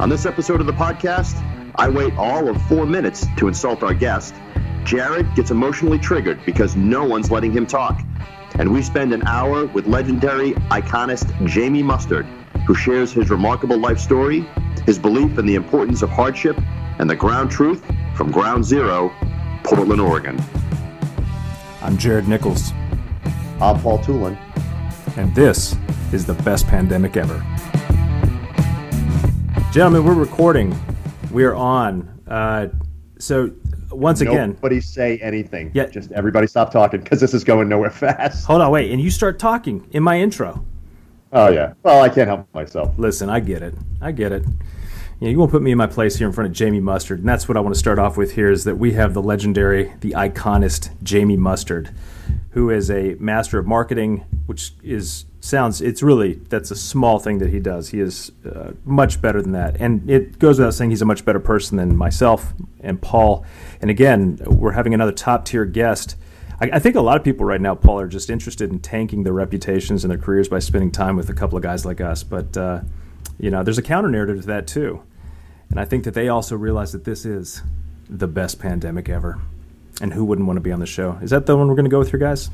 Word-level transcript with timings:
On 0.00 0.08
this 0.08 0.24
episode 0.24 0.62
of 0.62 0.66
the 0.66 0.72
podcast, 0.72 1.36
I 1.74 1.90
wait 1.90 2.16
all 2.16 2.48
of 2.48 2.62
four 2.68 2.86
minutes 2.86 3.26
to 3.36 3.48
insult 3.48 3.82
our 3.82 3.92
guest. 3.92 4.34
Jared 4.82 5.34
gets 5.34 5.50
emotionally 5.50 5.98
triggered 5.98 6.40
because 6.46 6.74
no 6.74 7.04
one's 7.04 7.30
letting 7.30 7.52
him 7.52 7.66
talk. 7.66 8.00
And 8.58 8.72
we 8.72 8.80
spend 8.80 9.12
an 9.12 9.22
hour 9.26 9.66
with 9.66 9.86
legendary 9.86 10.52
iconist 10.70 11.46
Jamie 11.46 11.82
Mustard, 11.82 12.24
who 12.66 12.74
shares 12.74 13.12
his 13.12 13.28
remarkable 13.28 13.76
life 13.76 13.98
story, 13.98 14.48
his 14.86 14.98
belief 14.98 15.36
in 15.36 15.44
the 15.44 15.54
importance 15.54 16.00
of 16.00 16.08
hardship, 16.08 16.58
and 16.98 17.10
the 17.10 17.14
ground 17.14 17.50
truth 17.50 17.84
from 18.14 18.30
Ground 18.30 18.64
Zero, 18.64 19.14
Portland, 19.64 20.00
Oregon. 20.00 20.42
I'm 21.82 21.98
Jared 21.98 22.26
Nichols, 22.26 22.72
I'm 23.60 23.78
Paul 23.82 23.98
Tulin. 23.98 24.38
and 25.18 25.34
this 25.34 25.76
is 26.14 26.24
the 26.24 26.34
best 26.42 26.66
pandemic 26.68 27.18
ever. 27.18 27.44
Gentlemen, 29.72 30.04
we're 30.04 30.14
recording. 30.14 30.76
We 31.30 31.44
are 31.44 31.54
on. 31.54 32.20
Uh, 32.26 32.70
so, 33.20 33.52
once 33.92 34.20
again, 34.20 34.54
Nobody 34.54 34.80
say 34.80 35.18
anything. 35.18 35.70
Yeah. 35.74 35.86
Just 35.86 36.10
everybody 36.10 36.48
stop 36.48 36.72
talking 36.72 37.00
because 37.00 37.20
this 37.20 37.32
is 37.32 37.44
going 37.44 37.68
nowhere 37.68 37.90
fast. 37.90 38.46
hold 38.46 38.62
on, 38.62 38.72
wait, 38.72 38.90
and 38.90 39.00
you 39.00 39.10
start 39.10 39.38
talking 39.38 39.86
in 39.92 40.02
my 40.02 40.18
intro. 40.18 40.66
Oh, 41.32 41.50
yeah. 41.50 41.74
Well, 41.84 42.02
I 42.02 42.08
can't 42.08 42.26
help 42.26 42.52
myself. 42.52 42.94
Listen, 42.98 43.30
I 43.30 43.38
get 43.38 43.62
it. 43.62 43.74
I 44.00 44.10
get 44.10 44.32
it. 44.32 44.44
You, 44.44 45.26
know, 45.26 45.28
you 45.28 45.38
won't 45.38 45.52
put 45.52 45.62
me 45.62 45.70
in 45.70 45.78
my 45.78 45.86
place 45.86 46.16
here 46.16 46.26
in 46.26 46.32
front 46.32 46.50
of 46.50 46.52
Jamie 46.56 46.80
Mustard, 46.80 47.20
and 47.20 47.28
that's 47.28 47.46
what 47.46 47.56
I 47.56 47.60
want 47.60 47.72
to 47.72 47.78
start 47.78 48.00
off 48.00 48.16
with 48.16 48.32
here 48.32 48.50
is 48.50 48.64
that 48.64 48.76
we 48.76 48.94
have 48.94 49.14
the 49.14 49.22
legendary, 49.22 49.92
the 50.00 50.10
iconist 50.12 50.90
Jamie 51.04 51.36
Mustard, 51.36 51.94
who 52.50 52.70
is 52.70 52.90
a 52.90 53.14
master 53.20 53.60
of 53.60 53.68
marketing, 53.68 54.24
which 54.46 54.72
is 54.82 55.26
sounds 55.40 55.80
it's 55.80 56.02
really 56.02 56.34
that's 56.34 56.70
a 56.70 56.76
small 56.76 57.18
thing 57.18 57.38
that 57.38 57.50
he 57.50 57.58
does. 57.58 57.88
He 57.88 58.00
is 58.00 58.30
uh, 58.44 58.72
much 58.84 59.20
better 59.20 59.42
than 59.42 59.52
that, 59.52 59.76
and 59.80 60.08
it 60.08 60.38
goes 60.38 60.58
without 60.58 60.74
saying 60.74 60.90
he's 60.90 61.02
a 61.02 61.06
much 61.06 61.24
better 61.24 61.40
person 61.40 61.76
than 61.76 61.96
myself 61.96 62.52
and 62.80 63.00
Paul. 63.00 63.44
And 63.80 63.90
again, 63.90 64.38
we're 64.46 64.72
having 64.72 64.94
another 64.94 65.12
top 65.12 65.44
tier 65.44 65.64
guest. 65.64 66.16
I, 66.60 66.70
I 66.74 66.78
think 66.78 66.96
a 66.96 67.00
lot 67.00 67.16
of 67.16 67.24
people 67.24 67.46
right 67.46 67.60
now, 67.60 67.74
Paul, 67.74 68.00
are 68.00 68.08
just 68.08 68.30
interested 68.30 68.70
in 68.70 68.80
tanking 68.80 69.22
their 69.22 69.32
reputations 69.32 70.04
and 70.04 70.10
their 70.10 70.18
careers 70.18 70.48
by 70.48 70.58
spending 70.58 70.90
time 70.90 71.16
with 71.16 71.30
a 71.30 71.34
couple 71.34 71.56
of 71.56 71.62
guys 71.62 71.84
like 71.84 72.00
us. 72.00 72.22
But 72.22 72.56
uh, 72.56 72.82
you 73.38 73.50
know, 73.50 73.62
there's 73.62 73.78
a 73.78 73.82
counter 73.82 74.10
narrative 74.10 74.42
to 74.42 74.46
that 74.48 74.66
too, 74.66 75.02
and 75.70 75.80
I 75.80 75.84
think 75.84 76.04
that 76.04 76.14
they 76.14 76.28
also 76.28 76.56
realize 76.56 76.92
that 76.92 77.04
this 77.04 77.24
is 77.24 77.62
the 78.08 78.28
best 78.28 78.58
pandemic 78.58 79.08
ever. 79.08 79.40
And 80.02 80.14
who 80.14 80.24
wouldn't 80.24 80.46
want 80.46 80.56
to 80.56 80.62
be 80.62 80.72
on 80.72 80.80
the 80.80 80.86
show? 80.86 81.18
Is 81.20 81.28
that 81.28 81.44
the 81.44 81.54
one 81.54 81.68
we're 81.68 81.74
going 81.74 81.84
to 81.84 81.90
go 81.90 81.98
with, 81.98 82.08
here, 82.08 82.18
guys? 82.18 82.48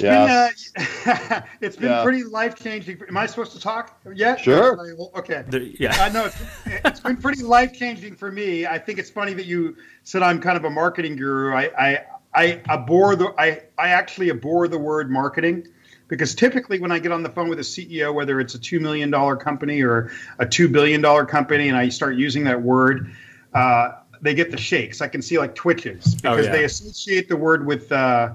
Yeah. 0.00 0.50
Been, 0.76 0.84
uh, 1.32 1.42
it's 1.60 1.76
been 1.76 1.90
Yeah. 1.90 2.02
pretty 2.02 2.24
life 2.24 2.54
changing. 2.56 3.00
Am 3.08 3.16
I 3.16 3.26
supposed 3.26 3.52
to 3.52 3.60
talk 3.60 4.00
yet? 4.14 4.40
Sure. 4.40 4.94
Okay. 5.16 5.44
There- 5.48 5.60
yeah. 5.62 5.96
I 6.00 6.08
know 6.08 6.26
it's, 6.26 6.42
it's 6.66 7.00
been 7.00 7.16
pretty 7.16 7.42
life 7.42 7.72
changing 7.72 8.14
for 8.16 8.30
me. 8.30 8.66
I 8.66 8.78
think 8.78 8.98
it's 8.98 9.10
funny 9.10 9.34
that 9.34 9.46
you 9.46 9.76
said 10.04 10.22
I'm 10.22 10.40
kind 10.40 10.56
of 10.56 10.64
a 10.64 10.70
marketing 10.70 11.16
guru. 11.16 11.52
I 11.54 11.70
I, 11.78 12.04
I 12.34 12.62
abhor 12.68 13.16
the 13.16 13.34
I, 13.38 13.62
I 13.78 13.88
actually 13.88 14.30
abhor 14.30 14.68
the 14.68 14.78
word 14.78 15.10
marketing 15.10 15.68
because 16.08 16.34
typically 16.34 16.78
when 16.78 16.92
I 16.92 16.98
get 16.98 17.12
on 17.12 17.22
the 17.22 17.28
phone 17.30 17.48
with 17.48 17.58
a 17.58 17.62
CEO, 17.62 18.14
whether 18.14 18.40
it's 18.40 18.54
a 18.54 18.58
two 18.58 18.80
million 18.80 19.10
dollar 19.10 19.36
company 19.36 19.82
or 19.82 20.10
a 20.38 20.46
two 20.46 20.68
billion 20.68 21.00
dollar 21.00 21.24
company, 21.26 21.68
and 21.68 21.76
I 21.76 21.88
start 21.88 22.16
using 22.16 22.44
that 22.44 22.60
word, 22.60 23.10
uh, 23.54 23.92
they 24.20 24.34
get 24.34 24.50
the 24.50 24.56
shakes. 24.56 25.00
I 25.00 25.08
can 25.08 25.20
see 25.22 25.38
like 25.38 25.54
twitches 25.54 26.14
Oh, 26.24 26.30
because 26.30 26.46
yeah. 26.46 26.52
they 26.52 26.64
associate 26.64 27.28
the 27.28 27.36
word 27.36 27.66
with 27.66 27.90
uh, 27.90 28.34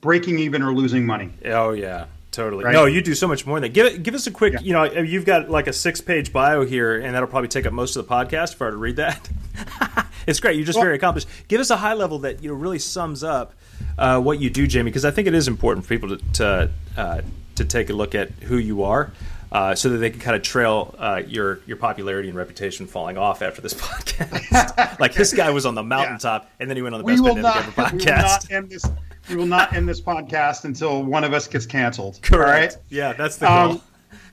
breaking 0.00 0.38
even 0.38 0.62
or 0.62 0.72
losing 0.72 1.06
money. 1.06 1.30
Oh 1.44 1.70
yeah, 1.70 2.06
totally. 2.32 2.64
Right? 2.64 2.72
No, 2.72 2.86
you 2.86 3.00
do 3.02 3.14
so 3.14 3.26
much 3.26 3.46
more 3.46 3.56
than 3.58 3.62
that. 3.70 3.74
Give 3.74 3.86
it, 3.86 4.02
give 4.02 4.14
us 4.14 4.26
a 4.26 4.30
quick. 4.30 4.54
Yeah. 4.54 4.60
You 4.60 4.72
know, 4.72 4.84
you've 4.84 5.24
got 5.24 5.50
like 5.50 5.66
a 5.66 5.72
six-page 5.72 6.32
bio 6.32 6.64
here, 6.64 6.98
and 6.98 7.14
that'll 7.14 7.28
probably 7.28 7.48
take 7.48 7.66
up 7.66 7.72
most 7.72 7.96
of 7.96 8.06
the 8.06 8.14
podcast 8.14 8.54
if 8.54 8.62
I 8.62 8.66
were 8.66 8.70
to 8.72 8.76
read 8.76 8.96
that. 8.96 9.28
it's 10.26 10.40
great. 10.40 10.56
You're 10.56 10.66
just 10.66 10.76
Well- 10.76 10.84
very 10.84 10.96
accomplished. 10.96 11.28
Give 11.48 11.60
us 11.60 11.70
a 11.70 11.76
high 11.76 11.94
level 11.94 12.20
that 12.20 12.42
you 12.42 12.48
know 12.50 12.54
really 12.56 12.78
sums 12.78 13.22
up 13.24 13.54
uh, 13.96 14.20
what 14.20 14.40
you 14.40 14.50
do, 14.50 14.66
Jamie, 14.66 14.90
because 14.90 15.04
I 15.04 15.10
think 15.10 15.28
it 15.28 15.34
is 15.34 15.48
important 15.48 15.84
for 15.86 15.90
people 15.90 16.16
to 16.16 16.24
to, 16.34 16.70
uh, 16.96 17.20
to 17.56 17.64
take 17.64 17.90
a 17.90 17.92
look 17.92 18.14
at 18.14 18.30
who 18.30 18.56
you 18.58 18.82
are. 18.84 19.12
Uh, 19.50 19.74
so 19.74 19.88
that 19.88 19.96
they 19.98 20.10
can 20.10 20.20
kind 20.20 20.36
of 20.36 20.42
trail 20.42 20.94
uh, 20.98 21.22
your 21.26 21.60
your 21.66 21.76
popularity 21.78 22.28
and 22.28 22.36
reputation 22.36 22.86
falling 22.86 23.16
off 23.16 23.40
after 23.40 23.62
this 23.62 23.72
podcast. 24.22 24.98
like 25.00 25.14
this 25.14 25.32
guy 25.32 25.50
was 25.50 25.64
on 25.64 25.74
the 25.74 25.82
mountaintop, 25.82 26.50
and 26.60 26.68
then 26.68 26.76
he 26.76 26.82
went 26.82 26.94
on 26.94 27.00
the 27.00 27.04
we 27.04 27.12
best 27.14 27.22
will 27.24 27.36
not. 27.36 27.56
ever 27.56 27.70
We 27.76 27.82
will 27.82 27.90
podcast. 28.00 28.22
not 28.22 28.50
end 28.50 28.70
this. 28.70 28.84
We 29.30 29.36
will 29.36 29.46
not 29.46 29.72
end 29.72 29.88
this 29.88 30.00
podcast 30.00 30.64
until 30.64 31.02
one 31.02 31.24
of 31.24 31.32
us 31.32 31.48
gets 31.48 31.66
canceled. 31.66 32.18
Correct. 32.22 32.74
All 32.76 32.82
Yeah, 32.90 33.12
that's 33.14 33.36
the 33.36 33.46
goal. 33.46 33.54
Um, 33.70 33.82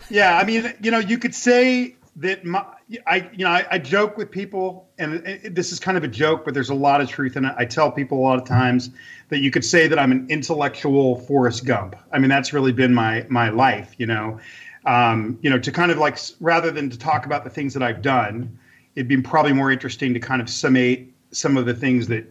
yeah, 0.09 0.37
I 0.37 0.43
mean, 0.45 0.73
you 0.81 0.91
know, 0.91 0.99
you 0.99 1.17
could 1.17 1.33
say 1.35 1.95
that 2.17 2.45
my, 2.45 2.63
I, 3.07 3.29
you 3.33 3.43
know, 3.43 3.51
I, 3.51 3.65
I 3.71 3.77
joke 3.77 4.17
with 4.17 4.31
people, 4.31 4.87
and 4.97 5.15
it, 5.15 5.45
it- 5.45 5.55
this 5.55 5.71
is 5.73 5.79
kind 5.79 5.97
of 5.97 6.03
a 6.03 6.07
joke, 6.07 6.45
but 6.45 6.53
there's 6.53 6.69
a 6.69 6.73
lot 6.75 7.01
of 7.01 7.09
truth 7.09 7.35
in 7.35 7.43
it. 7.45 7.53
I 7.57 7.65
tell 7.65 7.91
people 7.91 8.19
a 8.19 8.23
lot 8.23 8.39
of 8.39 8.47
times 8.47 8.89
that 9.29 9.39
you 9.39 9.49
could 9.51 9.65
say 9.65 9.87
that 9.87 9.97
I'm 9.99 10.11
an 10.11 10.27
intellectual 10.29 11.17
Forrest 11.21 11.65
Gump. 11.65 11.95
I 12.13 12.19
mean, 12.19 12.29
that's 12.29 12.53
really 12.53 12.71
been 12.71 12.93
my 12.93 13.25
my 13.29 13.49
life. 13.49 13.95
You 13.97 14.05
know, 14.05 14.39
um, 14.85 15.37
you 15.41 15.49
know, 15.49 15.57
to 15.59 15.71
kind 15.71 15.91
of 15.91 15.97
like 15.97 16.17
rather 16.39 16.71
than 16.71 16.89
to 16.89 16.97
talk 16.97 17.25
about 17.25 17.43
the 17.43 17.49
things 17.49 17.73
that 17.73 17.83
I've 17.83 18.01
done, 18.01 18.57
it'd 18.95 19.07
be 19.07 19.21
probably 19.21 19.53
more 19.53 19.71
interesting 19.71 20.13
to 20.13 20.19
kind 20.19 20.41
of 20.41 20.49
summate 20.49 21.13
some 21.31 21.57
of 21.57 21.65
the 21.65 21.73
things 21.73 22.07
that 22.07 22.25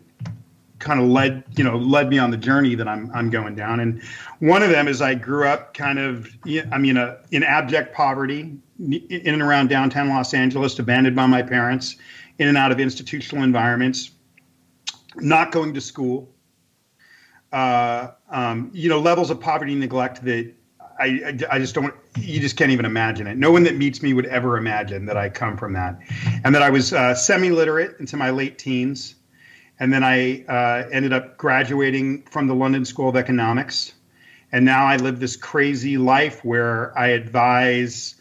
kind 0.79 1.01
of 1.01 1.07
led 1.07 1.45
you 1.57 1.65
know 1.65 1.77
led 1.77 2.11
me 2.11 2.19
on 2.19 2.31
the 2.31 2.37
journey 2.37 2.75
that 2.75 2.87
I'm 2.87 3.11
I'm 3.15 3.31
going 3.31 3.55
down. 3.55 3.81
And 3.81 4.03
one 4.41 4.63
of 4.63 4.71
them 4.71 4.89
is 4.89 5.03
I 5.03 5.15
grew 5.15 5.47
up 5.47 5.75
kind 5.75 5.99
of 5.99 6.29
I 6.73 6.79
mean 6.79 6.97
uh, 6.97 7.19
in 7.31 7.43
abject 7.43 7.95
poverty 7.95 8.57
in 8.79 9.23
and 9.27 9.43
around 9.43 9.69
downtown 9.69 10.09
Los 10.09 10.35
Angeles, 10.35 10.79
abandoned 10.79 11.17
by 11.17 11.27
my 11.27 11.43
parents, 11.43 11.97
in 12.39 12.49
and 12.49 12.57
out 12.57 12.73
of 12.73 12.81
institutional 12.81 13.45
environments, 13.45 14.11
not 15.17 15.53
going 15.53 15.75
to 15.75 15.81
school. 15.81 16.31
Uh, 17.53 18.11
um, 18.31 18.71
you 18.75 18.89
know 18.89 18.99
levels 18.99 19.31
of 19.31 19.41
poverty 19.41 19.75
neglect 19.75 20.25
that 20.25 20.53
I, 20.99 21.39
I, 21.51 21.59
just 21.59 21.75
don't 21.75 21.95
you 22.19 22.41
just 22.41 22.57
can't 22.57 22.71
even 22.71 22.85
imagine 22.85 23.27
it. 23.27 23.37
No 23.37 23.51
one 23.51 23.65
that 23.65 23.77
meets 23.77 24.03
me 24.03 24.15
would 24.15 24.27
ever 24.27 24.57
imagine 24.57 25.07
that 25.07 25.17
i 25.17 25.29
come 25.29 25.57
from 25.57 25.73
that. 25.75 25.99
And 26.45 26.55
that 26.55 26.63
i 26.63 26.71
was 26.71 26.93
uh, 26.93 27.15
semi-literate 27.15 27.99
into 28.01 28.17
my 28.17 28.31
late 28.31 28.59
teens. 28.59 29.15
And 29.79 29.93
then 29.93 30.05
i 30.05 30.45
uh, 30.45 30.89
ended 30.91 31.13
up 31.13 31.37
graduating 31.37 32.23
from 32.23 32.47
the 32.47 32.55
london 32.55 32.85
school 32.85 33.09
of 33.09 33.17
economics. 33.17 33.93
And 34.53 34.65
now 34.65 34.87
i 34.87 34.97
live 34.97 35.21
this 35.21 35.37
crazy 35.37 35.99
life 35.99 36.45
where 36.45 36.97
i 36.99 37.09
advise 37.09 38.15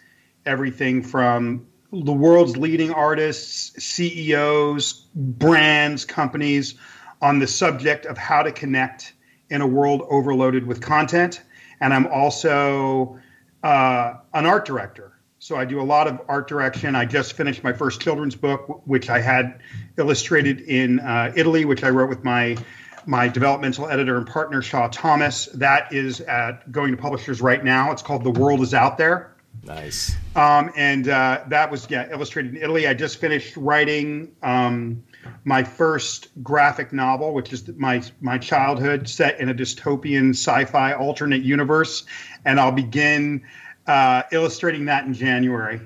everything 0.45 1.03
from 1.03 1.67
the 1.91 2.11
world's 2.11 2.57
leading 2.57 2.91
artists 2.91 3.81
ceos 3.83 5.05
brands 5.13 6.05
companies 6.05 6.75
on 7.21 7.39
the 7.39 7.47
subject 7.47 8.05
of 8.05 8.17
how 8.17 8.43
to 8.43 8.51
connect 8.51 9.13
in 9.49 9.61
a 9.61 9.67
world 9.67 10.01
overloaded 10.09 10.65
with 10.65 10.81
content 10.81 11.41
and 11.83 11.93
i'm 11.93 12.07
also 12.07 13.19
uh, 13.63 14.15
an 14.33 14.45
art 14.45 14.65
director. 14.65 15.13
So 15.39 15.57
I 15.57 15.65
do 15.65 15.81
a 15.81 15.83
lot 15.83 16.07
of 16.07 16.21
art 16.29 16.47
direction. 16.47 16.95
I 16.95 17.05
just 17.05 17.33
finished 17.33 17.63
my 17.63 17.73
first 17.73 18.01
children's 18.01 18.35
book, 18.35 18.81
which 18.85 19.09
I 19.09 19.19
had 19.19 19.59
illustrated 19.97 20.61
in 20.61 20.99
uh, 20.99 21.33
Italy, 21.35 21.65
which 21.65 21.83
I 21.83 21.89
wrote 21.89 22.09
with 22.09 22.23
my 22.23 22.57
my 23.05 23.27
developmental 23.27 23.89
editor 23.89 24.15
and 24.15 24.25
partner 24.25 24.61
Shaw 24.61 24.87
Thomas. 24.87 25.47
That 25.47 25.91
is 25.91 26.21
at 26.21 26.71
going 26.71 26.91
to 26.91 26.97
publishers 26.97 27.41
right 27.41 27.61
now. 27.61 27.91
It's 27.91 28.01
called 28.01 28.23
The 28.23 28.31
World 28.31 28.61
Is 28.61 28.73
Out 28.73 28.97
There. 28.97 29.35
nice. 29.63 30.15
Um, 30.37 30.71
and 30.77 31.09
uh, 31.09 31.43
that 31.47 31.69
was 31.69 31.87
yeah 31.89 32.09
illustrated 32.09 32.55
in 32.55 32.61
Italy. 32.61 32.87
I 32.87 32.93
just 32.93 33.17
finished 33.17 33.57
writing 33.57 34.33
um, 34.41 35.03
my 35.43 35.63
first 35.63 36.29
graphic 36.43 36.93
novel, 36.93 37.33
which 37.33 37.53
is 37.53 37.67
my 37.75 38.03
my 38.21 38.37
childhood 38.37 39.07
set 39.07 39.39
in 39.39 39.49
a 39.49 39.53
dystopian 39.53 40.31
sci-fi 40.31 40.93
alternate 40.93 41.41
universe, 41.43 42.05
and 42.45 42.59
I'll 42.59 42.71
begin 42.71 43.43
uh, 43.87 44.23
illustrating 44.31 44.85
that 44.85 45.05
in 45.05 45.13
January. 45.13 45.81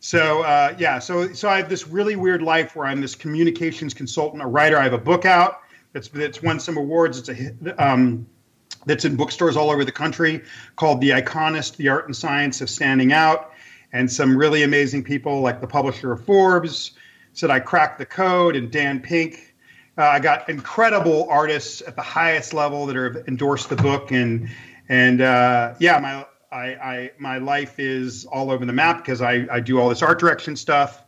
So 0.00 0.42
uh, 0.42 0.74
yeah, 0.78 0.98
so 0.98 1.32
so 1.32 1.48
I 1.48 1.58
have 1.58 1.68
this 1.68 1.86
really 1.86 2.16
weird 2.16 2.42
life 2.42 2.74
where 2.76 2.86
I'm 2.86 3.00
this 3.00 3.14
communications 3.14 3.94
consultant, 3.94 4.42
a 4.42 4.46
writer. 4.46 4.78
I 4.78 4.84
have 4.84 4.92
a 4.92 4.98
book 4.98 5.24
out 5.24 5.60
that's 5.92 6.08
that's 6.08 6.42
won 6.42 6.60
some 6.60 6.76
awards. 6.76 7.18
It's 7.18 7.28
a 7.28 7.84
um, 7.84 8.26
that's 8.86 9.04
in 9.04 9.16
bookstores 9.16 9.56
all 9.56 9.70
over 9.70 9.84
the 9.84 9.92
country 9.92 10.42
called 10.76 11.00
The 11.00 11.10
Iconist, 11.10 11.76
The 11.76 11.88
Art 11.88 12.06
and 12.06 12.16
Science 12.16 12.60
of 12.60 12.70
Standing 12.70 13.12
Out. 13.12 13.52
And 13.92 14.10
some 14.10 14.36
really 14.36 14.62
amazing 14.62 15.02
people 15.02 15.40
like 15.40 15.60
the 15.60 15.66
publisher 15.66 16.12
of 16.12 16.24
Forbes 16.24 16.92
said 17.32 17.50
I 17.50 17.60
cracked 17.60 17.98
the 17.98 18.06
code, 18.06 18.56
and 18.56 18.70
Dan 18.70 19.00
Pink. 19.00 19.54
Uh, 19.96 20.02
I 20.02 20.20
got 20.20 20.48
incredible 20.48 21.26
artists 21.28 21.82
at 21.86 21.96
the 21.96 22.02
highest 22.02 22.54
level 22.54 22.86
that 22.86 22.96
have 22.96 23.28
endorsed 23.28 23.68
the 23.68 23.76
book, 23.76 24.12
and 24.12 24.48
and 24.88 25.20
uh, 25.20 25.74
yeah, 25.78 25.98
my 25.98 26.26
I, 26.50 26.66
I 26.74 27.10
my 27.18 27.38
life 27.38 27.78
is 27.78 28.24
all 28.24 28.50
over 28.50 28.64
the 28.64 28.72
map 28.72 28.98
because 28.98 29.20
I, 29.22 29.46
I 29.50 29.60
do 29.60 29.80
all 29.80 29.88
this 29.88 30.02
art 30.02 30.18
direction 30.18 30.56
stuff, 30.56 31.04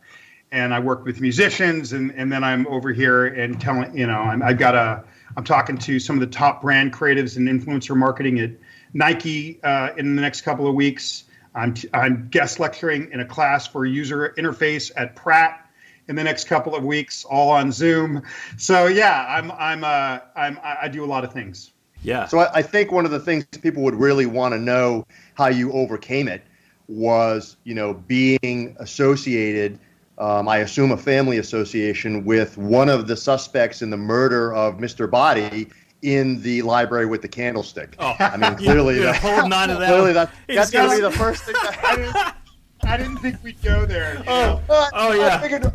and 0.51 0.73
I 0.73 0.79
work 0.79 1.05
with 1.05 1.21
musicians, 1.21 1.93
and 1.93 2.11
and 2.11 2.31
then 2.31 2.43
I'm 2.43 2.67
over 2.67 2.91
here 2.91 3.25
and 3.25 3.59
telling 3.59 3.97
you 3.97 4.07
know 4.07 4.19
I'm, 4.19 4.41
I've 4.41 4.59
got 4.59 4.75
a 4.75 5.03
I'm 5.35 5.43
talking 5.43 5.77
to 5.79 5.99
some 5.99 6.15
of 6.15 6.19
the 6.19 6.27
top 6.27 6.61
brand 6.61 6.93
creatives 6.93 7.37
and 7.37 7.47
influencer 7.47 7.95
marketing 7.95 8.39
at 8.39 8.51
Nike 8.93 9.59
uh, 9.63 9.89
in 9.97 10.15
the 10.15 10.21
next 10.21 10.41
couple 10.41 10.67
of 10.67 10.75
weeks. 10.75 11.23
I'm, 11.55 11.73
t- 11.73 11.89
I'm 11.93 12.29
guest 12.29 12.59
lecturing 12.59 13.11
in 13.11 13.19
a 13.19 13.25
class 13.25 13.67
for 13.67 13.85
user 13.85 14.33
interface 14.37 14.91
at 14.95 15.15
Pratt 15.15 15.62
in 16.07 16.15
the 16.15 16.23
next 16.23 16.45
couple 16.45 16.75
of 16.75 16.83
weeks, 16.83 17.23
all 17.25 17.49
on 17.49 17.71
Zoom. 17.71 18.21
So 18.57 18.87
yeah, 18.87 19.25
I'm 19.29 19.51
I'm 19.51 19.83
uh, 19.83 20.19
I'm 20.35 20.59
I 20.63 20.87
do 20.87 21.03
a 21.03 21.07
lot 21.07 21.23
of 21.23 21.31
things. 21.31 21.71
Yeah. 22.03 22.27
So 22.27 22.39
I, 22.39 22.55
I 22.55 22.61
think 22.61 22.91
one 22.91 23.05
of 23.05 23.11
the 23.11 23.19
things 23.19 23.45
people 23.45 23.81
would 23.83 23.95
really 23.95 24.25
want 24.25 24.53
to 24.53 24.59
know 24.59 25.07
how 25.35 25.47
you 25.47 25.71
overcame 25.71 26.27
it 26.27 26.43
was, 26.87 27.57
you 27.63 27.73
know, 27.73 27.93
being 27.93 28.75
associated. 28.79 29.79
Um, 30.17 30.47
I 30.47 30.57
assume 30.57 30.91
a 30.91 30.97
family 30.97 31.37
association 31.37 32.23
with 32.25 32.57
one 32.57 32.89
of 32.89 33.07
the 33.07 33.17
suspects 33.17 33.81
in 33.81 33.89
the 33.89 33.97
murder 33.97 34.53
of 34.53 34.77
Mr. 34.77 35.09
Body 35.09 35.69
in 36.03 36.41
the 36.41 36.61
library 36.61 37.05
with 37.05 37.21
the 37.21 37.27
candlestick. 37.27 37.95
Oh, 37.97 38.15
I 38.19 38.37
mean, 38.37 38.55
clearly, 38.55 38.95
you're 38.99 39.05
that, 39.05 39.21
holding 39.21 39.53
on 39.53 39.69
to 39.69 39.75
that. 39.75 39.87
clearly 39.87 40.13
that, 40.13 40.31
that's 40.47 40.69
going 40.69 40.89
to 40.89 40.95
be 40.97 41.01
the 41.01 41.11
first 41.11 41.43
thing. 41.45 41.53
That, 41.53 41.79
I 41.83 41.95
didn't, 41.95 42.42
I 42.85 42.97
didn't 42.97 43.17
think 43.17 43.37
we'd 43.43 43.61
go 43.61 43.85
there. 43.85 44.17
you 44.19 44.23
know? 44.25 44.61
Uh, 44.69 44.89
Oh, 44.93 45.11
I 45.11 45.15
yeah. 45.15 45.39
figured 45.39 45.73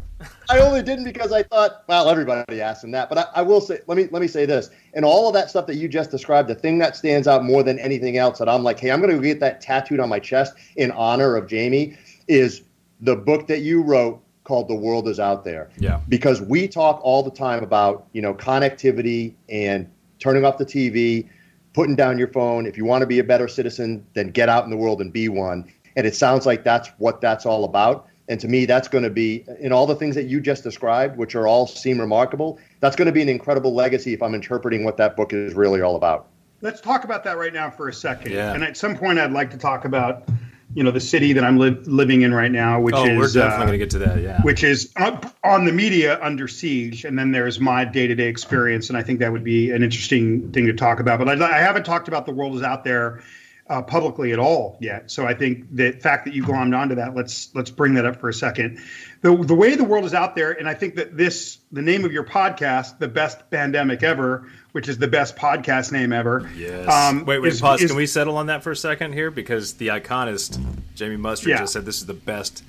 I 0.51 0.59
only 0.61 0.83
didn't 0.83 1.05
because 1.05 1.33
I 1.33 1.43
thought, 1.45 1.85
well, 1.89 2.09
everybody 2.09 2.61
asked 2.61 2.83
him 2.83 2.91
that. 2.93 3.09
But 3.09 3.19
I, 3.19 3.25
I 3.37 3.43
will 3.43 3.61
say, 3.61 3.81
let 3.87 3.97
me 3.97 4.09
let 4.11 4.21
me 4.21 4.29
say 4.29 4.47
this: 4.47 4.71
and 4.95 5.05
all 5.05 5.29
of 5.29 5.35
that 5.35 5.49
stuff 5.51 5.67
that 5.67 5.77
you 5.77 5.89
just 5.89 6.11
described, 6.11 6.49
the 6.49 6.55
thing 6.55 6.79
that 6.79 6.97
stands 6.97 7.29
out 7.29 7.45
more 7.45 7.63
than 7.63 7.79
anything 7.79 8.17
else 8.17 8.39
that 8.39 8.49
I'm 8.49 8.63
like, 8.65 8.79
hey, 8.81 8.91
I'm 8.91 9.01
going 9.01 9.15
to 9.15 9.23
get 9.23 9.41
that 9.41 9.61
tattooed 9.61 10.01
on 10.01 10.09
my 10.09 10.19
chest 10.19 10.55
in 10.77 10.91
honor 10.93 11.37
of 11.37 11.47
Jamie 11.47 11.97
is 12.29 12.63
the 13.01 13.15
book 13.17 13.47
that 13.47 13.61
you 13.61 13.83
wrote 13.83 14.21
called 14.45 14.69
"The 14.69 14.75
World 14.75 15.09
Is 15.09 15.21
Out 15.21 15.45
There." 15.45 15.71
Yeah. 15.79 16.01
because 16.09 16.41
we 16.43 16.67
talk 16.67 17.01
all 17.03 17.23
the 17.23 17.31
time 17.31 17.63
about 17.63 18.07
you 18.13 18.23
know 18.23 18.35
connectivity 18.35 19.35
and 19.49 19.89
turning 20.19 20.45
off 20.45 20.59
the 20.59 20.67
TV, 20.67 21.29
putting 21.75 21.95
down 21.95 22.19
your 22.19 22.29
phone. 22.29 22.67
If 22.67 22.77
you 22.77 22.85
want 22.85 23.03
to 23.03 23.07
be 23.07 23.19
a 23.21 23.25
better 23.25 23.47
citizen, 23.47 24.05
then 24.15 24.31
get 24.31 24.49
out 24.49 24.65
in 24.65 24.71
the 24.71 24.77
world 24.77 25.01
and 25.01 25.13
be 25.13 25.29
one. 25.29 25.71
And 25.99 26.07
it 26.07 26.15
sounds 26.15 26.47
like 26.47 26.63
that's 26.63 26.89
what 26.99 27.21
that's 27.21 27.45
all 27.45 27.65
about. 27.65 28.07
And 28.29 28.39
to 28.39 28.47
me, 28.47 28.67
that's 28.67 28.87
going 28.87 29.03
to 29.03 29.11
be 29.11 29.45
in 29.59 29.73
all 29.73 29.85
the 29.85 29.97
things 29.97 30.15
that 30.15 30.27
you 30.27 30.41
just 30.41 30.63
described, 30.63 31.17
which 31.17 31.35
are 31.35 31.49
all 31.49 31.67
seem 31.67 31.99
remarkable. 31.99 32.61
That's 32.79 32.95
going 32.95 33.07
to 33.07 33.13
be 33.13 33.21
an 33.21 33.29
incredible 33.29 33.75
legacy 33.75 34.13
if 34.13 34.23
I'm 34.23 34.33
interpreting 34.33 34.85
what 34.85 34.97
that 34.99 35.17
book 35.17 35.33
is 35.33 35.55
really 35.55 35.81
all 35.83 35.97
about. 35.97 36.29
Let's 36.61 36.81
talk 36.81 37.03
about 37.03 37.25
that 37.25 37.37
right 37.37 37.53
now 37.53 37.69
for 37.69 37.89
a 37.89 37.93
second. 37.93 38.31
Yeah. 38.31 38.55
And 38.55 38.63
at 38.63 38.77
some 38.77 38.97
point, 38.97 39.19
I'd 39.19 39.33
like 39.33 39.51
to 39.51 39.57
talk 39.57 39.85
about, 39.85 40.29
you 40.73 40.85
know, 40.85 40.93
the 40.93 41.01
city 41.01 41.33
that 41.33 41.43
I'm 41.43 41.59
li- 41.59 41.77
living 41.87 42.23
in 42.23 42.33
right 42.33 42.53
now, 42.53 42.81
which 42.81 42.95
Oh, 42.95 43.05
is 43.05 43.19
we're 43.19 43.43
definitely 43.43 43.55
uh, 43.55 43.59
going 43.67 43.73
to 43.73 43.79
get 43.79 43.91
to 43.91 43.99
that. 43.99 44.23
Yeah. 44.23 44.43
which 44.43 44.63
is 44.63 44.93
on, 44.99 45.21
on 45.43 45.65
the 45.65 45.73
media 45.73 46.23
under 46.23 46.47
siege, 46.47 47.05
and 47.05 47.19
then 47.19 47.33
there's 47.33 47.59
my 47.59 47.85
day-to-day 47.85 48.29
experience, 48.29 48.89
and 48.89 48.97
I 48.97 49.03
think 49.03 49.19
that 49.19 49.33
would 49.33 49.43
be 49.43 49.73
an 49.73 49.83
interesting 49.83 50.53
thing 50.53 50.67
to 50.67 50.73
talk 50.75 51.01
about. 51.01 51.19
But 51.19 51.43
I, 51.43 51.57
I 51.57 51.59
haven't 51.59 51.85
talked 51.85 52.07
about 52.07 52.25
the 52.25 52.33
world 52.33 52.55
is 52.55 52.63
out 52.63 52.85
there 52.85 53.21
uh, 53.69 53.83
publicly 53.83 54.33
at 54.33 54.39
all 54.39 54.79
yet. 54.81 55.11
So 55.11 55.27
I 55.27 55.35
think 55.35 55.67
the 55.75 55.93
fact 55.93 56.25
that 56.25 56.35
you 56.35 56.43
glommed 56.43 56.77
onto 56.77 56.95
that, 56.97 57.15
let's 57.15 57.55
let's 57.55 57.71
bring 57.71 57.95
that 57.95 58.07
up 58.07 58.21
for 58.21 58.29
a 58.29 58.35
second. 58.35 58.81
The 59.21 59.37
the 59.37 59.55
way 59.55 59.75
the 59.77 59.85
world 59.85 60.05
is 60.05 60.15
out 60.15 60.35
there, 60.35 60.53
and 60.53 60.69
I 60.69 60.75
think 60.75 60.95
that 60.97 61.17
this 61.17 61.59
the 61.73 61.83
name 61.83 62.05
of 62.05 62.13
your 62.13 62.25
podcast, 62.25 62.99
the 62.99 63.09
best 63.09 63.51
pandemic 63.51 64.03
ever, 64.03 64.49
which 64.73 64.89
is 64.89 64.97
the 64.99 65.09
best 65.09 65.37
podcast 65.37 65.93
name 65.93 66.13
ever. 66.13 66.51
Yes. 66.57 66.89
um, 66.89 67.25
wait, 67.27 67.41
wait, 67.41 67.53
is- 67.53 67.61
pause. 67.61 67.83
is- 67.83 67.91
Can 67.91 67.97
we 67.97 68.07
settle 68.07 68.37
on 68.39 68.47
that 68.47 68.63
for 68.63 68.71
a 68.71 68.77
second 68.77 69.13
here? 69.13 69.31
Because 69.31 69.75
the 69.75 69.89
iconist, 69.89 70.59
Jamie 70.95 71.17
Mustard, 71.17 71.51
Yeah. 71.51 71.59
just 71.59 71.73
said 71.75 71.85
this 71.85 71.99
is 71.99 72.07
the 72.07 72.15
best 72.15 72.63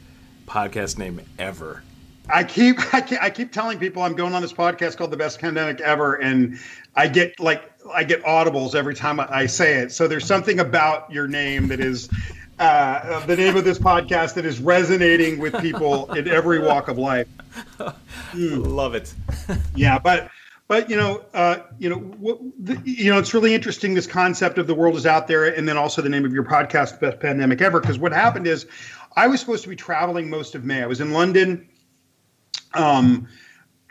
podcast 0.47 0.97
name 0.97 1.21
ever. 1.37 1.83
I 2.29 2.43
keep, 2.43 2.77
I 2.93 3.01
keep 3.01 3.21
I 3.21 3.29
keep 3.29 3.51
telling 3.51 3.79
people 3.79 4.03
I'm 4.03 4.15
going 4.15 4.33
on 4.33 4.41
this 4.41 4.53
podcast 4.53 4.97
called 4.97 5.11
the 5.11 5.17
best 5.17 5.39
pandemic 5.39 5.81
ever, 5.81 6.15
and 6.15 6.59
I 6.95 7.07
get 7.07 7.39
like 7.39 7.71
I 7.93 8.03
get 8.03 8.23
audibles 8.23 8.75
every 8.75 8.95
time 8.95 9.19
I, 9.19 9.27
I 9.29 9.45
say 9.45 9.75
it. 9.79 9.91
So 9.91 10.07
there's 10.07 10.25
something 10.25 10.59
about 10.59 11.11
your 11.11 11.27
name 11.27 11.67
that 11.69 11.79
is 11.79 12.09
uh, 12.59 13.25
the 13.25 13.35
name 13.35 13.55
of 13.55 13.63
this 13.63 13.79
podcast 13.79 14.33
that 14.35 14.45
is 14.45 14.59
resonating 14.59 15.39
with 15.39 15.59
people 15.61 16.11
in 16.13 16.27
every 16.27 16.59
walk 16.59 16.87
of 16.87 16.97
life. 16.97 17.27
Love 18.35 18.95
it. 18.95 19.13
Yeah, 19.75 19.97
but 19.97 20.29
but 20.67 20.89
you 20.89 20.97
know, 20.97 21.23
uh, 21.33 21.59
you 21.79 21.89
know, 21.89 21.95
what, 21.95 22.39
the, 22.59 22.79
you 22.83 23.09
know, 23.09 23.17
it's 23.17 23.33
really 23.33 23.55
interesting 23.55 23.93
this 23.93 24.05
concept 24.05 24.57
of 24.57 24.67
the 24.67 24.75
world 24.75 24.95
is 24.95 25.05
out 25.05 25.27
there, 25.27 25.45
and 25.45 25.67
then 25.67 25.77
also 25.77 26.01
the 26.01 26.09
name 26.09 26.25
of 26.25 26.33
your 26.33 26.43
podcast, 26.43 26.99
best 26.99 27.19
pandemic 27.19 27.61
ever. 27.61 27.79
Because 27.79 27.97
what 27.97 28.11
happened 28.11 28.45
is, 28.45 28.67
I 29.15 29.27
was 29.27 29.39
supposed 29.39 29.63
to 29.63 29.69
be 29.69 29.75
traveling 29.75 30.29
most 30.29 30.53
of 30.53 30.65
May. 30.65 30.83
I 30.83 30.85
was 30.85 31.01
in 31.01 31.11
London, 31.11 31.67
um, 32.73 33.27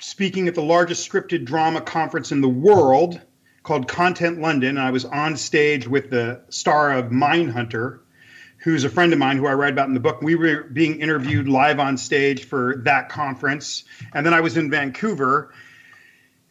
speaking 0.00 0.48
at 0.48 0.54
the 0.54 0.62
largest 0.62 1.10
scripted 1.10 1.44
drama 1.44 1.80
conference 1.80 2.32
in 2.32 2.40
the 2.40 2.48
world 2.48 3.20
called 3.62 3.88
Content 3.88 4.40
London. 4.40 4.78
I 4.78 4.90
was 4.90 5.04
on 5.04 5.36
stage 5.36 5.86
with 5.86 6.10
the 6.10 6.40
star 6.48 6.92
of 6.92 7.06
Mindhunter, 7.06 8.00
who's 8.58 8.84
a 8.84 8.88
friend 8.88 9.12
of 9.12 9.19
mine 9.19 9.36
who 9.36 9.46
I 9.46 9.52
write 9.52 9.72
about 9.72 9.88
in 9.88 9.94
the 9.94 10.00
book. 10.00 10.22
We 10.22 10.34
were 10.34 10.62
being 10.62 11.00
interviewed 11.00 11.48
live 11.48 11.78
on 11.78 11.96
stage 11.96 12.44
for 12.44 12.80
that 12.84 13.08
conference. 13.08 13.84
And 14.12 14.25
then 14.25 14.34
I 14.34 14.40
was 14.40 14.56
in 14.56 14.70
Vancouver. 14.70 15.52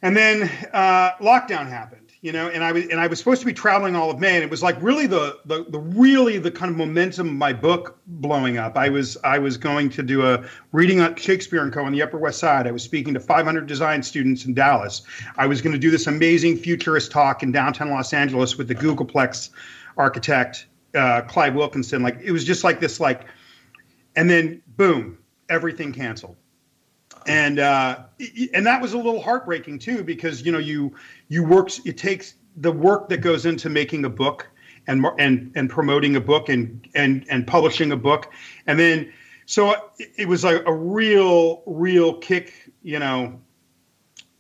And 0.02 0.16
then 0.16 0.44
uh, 0.74 1.14
lockdown 1.20 1.68
happened, 1.68 2.07
you 2.28 2.34
know, 2.34 2.50
and 2.50 2.62
I 2.62 2.74
was 2.74 2.86
and 2.88 3.00
I 3.00 3.08
was 3.08 3.20
supposed 3.20 3.40
to 3.40 3.46
be 3.46 3.54
traveling 3.54 3.96
all 3.96 4.12
of 4.12 4.20
May, 4.20 4.36
and 4.36 4.44
it 4.44 4.50
was 4.50 4.62
like 4.62 4.76
really 4.82 5.08
the 5.08 5.40
the, 5.46 5.64
the 5.70 5.80
really 5.80 6.38
the 6.38 6.52
kind 6.52 6.70
of 6.70 6.76
momentum 6.76 7.30
of 7.30 7.34
my 7.36 7.54
book 7.54 7.98
blowing 8.06 8.58
up. 8.58 8.76
I 8.76 8.90
was 8.90 9.16
I 9.24 9.40
was 9.40 9.56
going 9.56 9.90
to 9.92 10.04
do 10.04 10.28
a 10.28 10.44
reading 10.74 11.00
on 11.00 11.16
Shakespeare 11.16 11.64
and 11.64 11.72
Co. 11.72 11.86
on 11.86 11.94
the 11.94 12.02
Upper 12.02 12.18
West 12.18 12.40
Side. 12.40 12.68
I 12.68 12.72
was 12.72 12.84
speaking 12.84 13.14
to 13.14 13.22
500 13.22 13.66
design 13.66 14.04
students 14.04 14.44
in 14.44 14.54
Dallas. 14.54 15.04
I 15.38 15.48
was 15.48 15.62
going 15.62 15.72
to 15.72 15.80
do 15.80 15.90
this 15.90 16.06
amazing 16.06 16.58
futurist 16.58 17.12
talk 17.12 17.44
in 17.44 17.54
downtown 17.54 17.92
Los 17.92 18.12
Angeles 18.12 18.58
with 18.58 18.68
the 18.68 18.76
Googleplex 18.76 19.52
architect 19.96 20.68
uh, 20.96 21.22
Clive 21.22 21.56
Wilkinson. 21.56 22.04
Like 22.04 22.20
it 22.22 22.34
was 22.34 22.44
just 22.44 22.66
like 22.66 22.82
this, 22.82 23.00
like, 23.00 23.22
and 24.18 24.30
then 24.30 24.62
boom, 24.76 25.18
everything 25.48 25.94
canceled 25.94 26.36
and 27.28 27.60
uh, 27.60 28.00
and 28.54 28.66
that 28.66 28.82
was 28.82 28.94
a 28.94 28.98
little 28.98 29.22
heartbreaking 29.22 29.80
too 29.80 30.04
because 30.04 30.46
you 30.46 30.52
know 30.52 30.58
you 30.60 30.94
you 31.28 31.44
work 31.44 31.70
it 31.86 31.98
takes 31.98 32.36
the 32.58 32.72
work 32.72 33.10
that 33.10 33.18
goes 33.18 33.46
into 33.46 33.70
making 33.70 34.06
a 34.06 34.10
book 34.10 34.48
and 34.88 35.06
and 35.20 35.52
and 35.56 35.70
promoting 35.70 36.16
a 36.16 36.22
book 36.22 36.50
and 36.50 36.88
and 36.96 37.26
and 37.30 37.46
publishing 37.46 37.92
a 37.92 37.98
book 37.98 38.32
and 38.66 38.80
then 38.80 39.12
so 39.46 39.72
it, 40.00 40.12
it 40.18 40.28
was 40.28 40.44
like 40.44 40.64
a 40.66 40.74
real 40.74 41.64
real 41.66 42.14
kick 42.18 42.72
you 42.84 43.00
know 43.00 43.40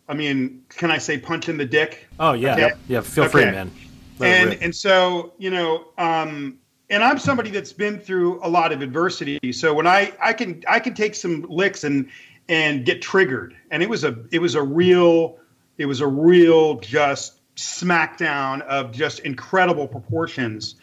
I 0.08 0.14
mean 0.14 0.64
can 0.70 0.90
I 0.92 0.98
say 0.98 1.18
punch 1.18 1.50
in 1.50 1.58
the 1.58 1.66
dick 1.66 2.08
Oh 2.20 2.34
yeah, 2.34 2.54
Okay. 2.54 2.74
yeah. 2.88 3.02
Feel 3.02 3.28
free, 3.28 3.46
man. 3.46 3.72
Let 4.20 4.52
and 4.52 4.64
and 4.64 4.76
so 4.76 5.34
you 5.38 5.52
know 5.52 5.86
um 5.98 6.58
and 6.90 7.04
i'm 7.04 7.20
somebody 7.20 7.50
that's 7.50 7.74
been 7.74 8.00
through 8.00 8.44
a 8.44 8.50
lot 8.50 8.72
of 8.72 8.82
adversity 8.82 9.52
so 9.52 9.74
when 9.74 9.86
i 9.88 10.12
i 10.22 10.34
can 10.34 10.64
i 10.68 10.80
can 10.80 10.94
take 10.94 11.16
some 11.16 11.46
licks 11.50 11.84
and 11.84 12.10
and 12.50 12.86
get 12.86 13.02
triggered 13.02 13.56
and 13.72 13.84
it 13.84 13.90
was 13.90 14.04
a 14.04 14.18
it 14.32 14.40
was 14.40 14.56
a 14.56 14.62
real 14.62 15.38
it 15.78 15.86
was 15.86 16.02
a 16.02 16.08
real 16.08 16.80
just 16.80 17.40
smackdown 17.56 18.62
of 18.62 18.92
just 18.92 19.20
incredible 19.20 19.88
proportions 19.88 20.76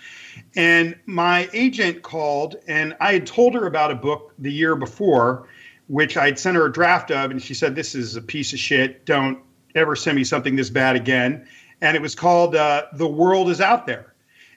and 0.56 0.96
my 1.06 1.48
agent 1.52 2.02
called 2.02 2.56
and 2.66 2.96
i 3.00 3.12
had 3.12 3.26
told 3.26 3.54
her 3.54 3.66
about 3.66 3.90
a 3.90 3.94
book 3.94 4.32
the 4.38 4.52
year 4.52 4.74
before 4.74 5.48
which 5.86 6.16
i'd 6.16 6.38
sent 6.38 6.56
her 6.56 6.66
a 6.66 6.72
draft 6.72 7.10
of 7.10 7.30
and 7.30 7.40
she 7.40 7.54
said 7.54 7.74
this 7.74 7.94
is 7.94 8.16
a 8.16 8.22
piece 8.22 8.52
of 8.52 8.58
shit 8.58 9.06
don't 9.06 9.38
ever 9.74 9.94
send 9.94 10.16
me 10.16 10.24
something 10.24 10.56
this 10.56 10.70
bad 10.70 10.96
again 10.96 11.46
and 11.84 11.96
it 11.96 12.02
was 12.02 12.14
called 12.14 12.56
uh, 12.56 12.86
"The 12.94 13.06
World 13.06 13.50
Is 13.50 13.60
Out 13.60 13.86
There." 13.86 14.14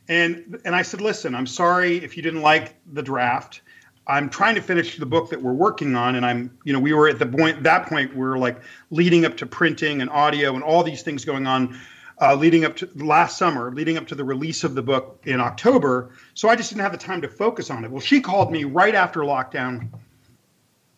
And 0.08 0.60
and 0.66 0.76
I 0.76 0.82
said, 0.82 1.02
"Listen, 1.02 1.36
I'm 1.36 1.46
sorry 1.46 1.98
if 1.98 2.16
you 2.16 2.24
didn't 2.24 2.42
like 2.42 2.76
the 2.92 3.04
draft. 3.04 3.62
I'm 4.08 4.30
trying 4.30 4.56
to 4.56 4.62
finish 4.62 4.98
the 4.98 5.06
book 5.06 5.30
that 5.30 5.42
we're 5.42 5.54
working 5.54 5.96
on, 5.96 6.16
and 6.16 6.26
I'm, 6.26 6.58
you 6.64 6.74
know, 6.74 6.80
we 6.80 6.94
were 6.94 7.10
at 7.10 7.20
the 7.20 7.26
point 7.26 7.64
that 7.64 7.88
point 7.88 8.16
we 8.16 8.26
are 8.26 8.38
like 8.38 8.62
leading 8.90 9.26
up 9.26 9.38
to 9.38 9.46
printing 9.46 10.02
and 10.02 10.10
audio 10.10 10.56
and 10.56 10.64
all 10.64 10.84
these 10.84 11.04
things 11.04 11.26
going 11.26 11.48
on." 11.48 11.80
Uh, 12.20 12.34
leading 12.34 12.66
up 12.66 12.76
to 12.76 12.90
last 12.96 13.38
summer, 13.38 13.72
leading 13.72 13.96
up 13.96 14.08
to 14.08 14.16
the 14.16 14.24
release 14.24 14.64
of 14.64 14.74
the 14.74 14.82
book 14.82 15.22
in 15.26 15.40
October. 15.40 16.10
So 16.34 16.50
I 16.50 16.56
just 16.56 16.72
didn't 16.72 16.82
have 16.82 16.92
the 16.92 16.98
time 16.98 17.22
to 17.22 17.28
focus 17.28 17.70
on 17.70 17.86
it. 17.86 17.92
Well, 17.92 18.02
she 18.02 18.22
called 18.22 18.52
me 18.52 18.64
right 18.64 18.96
after 18.96 19.20
lockdown 19.20 19.90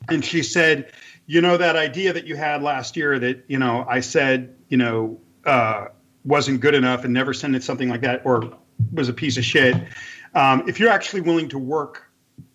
and 0.08 0.24
she 0.24 0.44
said, 0.44 0.92
you 1.26 1.42
know, 1.42 1.58
that 1.58 1.76
idea 1.76 2.14
that 2.14 2.26
you 2.26 2.36
had 2.36 2.64
last 2.64 2.98
year 2.98 3.20
that, 3.20 3.44
you 3.48 3.60
know, 3.60 3.86
I 3.88 4.00
said, 4.00 4.56
you 4.70 4.78
know, 4.78 5.20
uh, 5.46 5.88
wasn't 6.26 6.62
good 6.62 6.74
enough 6.74 7.04
and 7.04 7.14
never 7.14 7.34
sent 7.34 7.56
it 7.56 7.64
something 7.64 7.90
like 7.90 8.02
that 8.02 8.26
or 8.26 8.58
was 8.94 9.10
a 9.10 9.14
piece 9.14 9.38
of 9.38 9.46
shit. 9.46 9.76
Um, 10.36 10.68
if 10.68 10.80
you're 10.80 10.90
actually 10.90 11.22
willing 11.22 11.50
to 11.50 11.60
work 11.60 12.09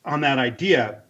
on 0.04 0.20
that 0.20 0.38
idea, 0.38 1.02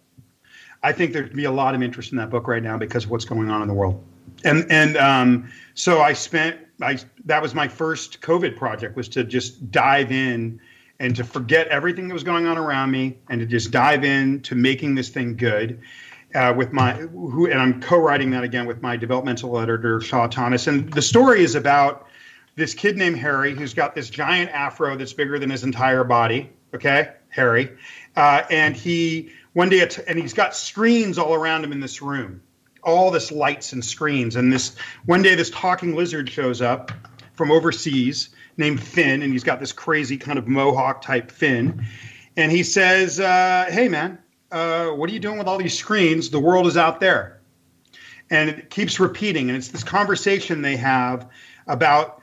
I 0.83 0.91
think 0.91 1.13
there'd 1.13 1.33
be 1.33 1.45
a 1.45 1.51
lot 1.51 1.75
of 1.75 1.81
interest 1.81 2.11
in 2.11 2.17
that 2.17 2.29
book 2.29 2.47
right 2.47 2.63
now 2.63 2.77
because 2.77 3.05
of 3.05 3.11
what's 3.11 3.25
going 3.25 3.49
on 3.49 3.61
in 3.61 3.67
the 3.67 3.73
world. 3.73 4.03
And 4.43 4.65
and 4.69 4.97
um, 4.97 5.49
so 5.73 6.01
I 6.01 6.13
spent 6.13 6.59
I 6.81 6.99
that 7.25 7.41
was 7.41 7.55
my 7.55 7.67
first 7.67 8.21
COVID 8.21 8.55
project 8.55 8.95
was 8.95 9.09
to 9.09 9.23
just 9.23 9.71
dive 9.71 10.11
in 10.11 10.59
and 10.99 11.15
to 11.15 11.23
forget 11.23 11.67
everything 11.67 12.07
that 12.07 12.13
was 12.13 12.23
going 12.23 12.45
on 12.45 12.57
around 12.57 12.91
me 12.91 13.17
and 13.29 13.39
to 13.39 13.45
just 13.45 13.71
dive 13.71 14.03
in 14.03 14.41
to 14.41 14.55
making 14.55 14.95
this 14.95 15.09
thing 15.09 15.35
good. 15.35 15.81
Uh, 16.33 16.53
with 16.55 16.73
my 16.73 16.93
who 16.93 17.49
and 17.49 17.59
I'm 17.59 17.81
co-writing 17.81 18.31
that 18.31 18.43
again 18.43 18.65
with 18.65 18.81
my 18.81 18.97
developmental 18.97 19.57
editor 19.57 20.01
Shaw 20.01 20.27
Thomas. 20.27 20.67
And 20.67 20.91
the 20.91 21.01
story 21.01 21.43
is 21.43 21.55
about 21.55 22.07
this 22.55 22.73
kid 22.73 22.97
named 22.97 23.17
Harry 23.17 23.55
who's 23.55 23.73
got 23.73 23.95
this 23.95 24.09
giant 24.09 24.51
afro 24.51 24.97
that's 24.97 25.13
bigger 25.13 25.39
than 25.39 25.49
his 25.49 25.63
entire 25.63 26.03
body. 26.03 26.49
Okay, 26.73 27.13
Harry, 27.29 27.71
uh, 28.15 28.43
and 28.49 28.75
he 28.75 29.31
one 29.53 29.69
day 29.69 29.87
and 30.07 30.19
he's 30.19 30.33
got 30.33 30.55
screens 30.55 31.17
all 31.17 31.33
around 31.33 31.63
him 31.63 31.71
in 31.71 31.79
this 31.79 32.01
room. 32.01 32.41
all 32.85 33.11
this 33.11 33.31
lights 33.31 33.73
and 33.73 33.83
screens. 33.83 34.35
And 34.35 34.53
this 34.53 34.75
one 35.05 35.21
day, 35.21 35.35
this 35.35 35.49
talking 35.49 35.95
lizard 35.95 36.29
shows 36.29 36.61
up 36.61 36.91
from 37.33 37.51
overseas 37.51 38.29
named 38.57 38.81
Finn, 38.81 39.21
and 39.21 39.33
he's 39.33 39.43
got 39.43 39.59
this 39.59 39.73
crazy 39.73 40.17
kind 40.17 40.37
of 40.37 40.47
mohawk 40.47 41.01
type 41.01 41.31
Finn. 41.31 41.85
And 42.37 42.51
he 42.51 42.63
says, 42.63 43.19
uh, 43.19 43.65
"Hey, 43.69 43.87
man, 43.87 44.19
uh, 44.51 44.87
what 44.89 45.09
are 45.09 45.13
you 45.13 45.19
doing 45.19 45.37
with 45.37 45.47
all 45.47 45.57
these 45.57 45.77
screens? 45.77 46.29
The 46.29 46.39
world 46.39 46.67
is 46.67 46.77
out 46.77 46.99
there." 46.99 47.41
And 48.29 48.49
it 48.49 48.69
keeps 48.69 48.99
repeating, 48.99 49.49
and 49.49 49.57
it's 49.57 49.67
this 49.69 49.83
conversation 49.83 50.61
they 50.61 50.77
have 50.77 51.29
about 51.67 52.21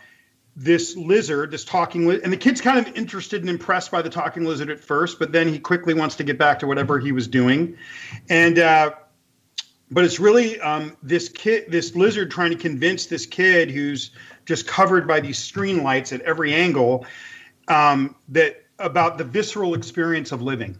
this 0.54 0.96
lizard, 0.96 1.50
this 1.50 1.64
talking 1.64 2.06
lizard, 2.06 2.24
and 2.24 2.32
the 2.32 2.36
kid's 2.36 2.60
kind 2.60 2.78
of 2.78 2.94
interested 2.96 3.40
and 3.40 3.50
impressed 3.50 3.90
by 3.90 4.02
the 4.02 4.10
talking 4.10 4.44
lizard 4.44 4.70
at 4.70 4.80
first, 4.80 5.18
but 5.18 5.32
then 5.32 5.48
he 5.48 5.58
quickly 5.58 5.94
wants 5.94 6.16
to 6.16 6.24
get 6.24 6.38
back 6.38 6.58
to 6.58 6.66
whatever 6.66 6.98
he 6.98 7.12
was 7.12 7.26
doing, 7.26 7.76
and 8.28 8.58
uh, 8.58 8.90
but 9.90 10.04
it's 10.04 10.18
really 10.18 10.60
um, 10.60 10.96
this 11.02 11.28
kid, 11.28 11.70
this 11.70 11.94
lizard, 11.94 12.30
trying 12.30 12.50
to 12.50 12.56
convince 12.56 13.06
this 13.06 13.26
kid 13.26 13.70
who's 13.70 14.10
just 14.46 14.66
covered 14.66 15.06
by 15.06 15.20
these 15.20 15.38
screen 15.38 15.82
lights 15.82 16.12
at 16.12 16.20
every 16.22 16.54
angle 16.54 17.06
um, 17.68 18.16
that 18.28 18.64
about 18.78 19.18
the 19.18 19.24
visceral 19.24 19.74
experience 19.74 20.32
of 20.32 20.42
living, 20.42 20.78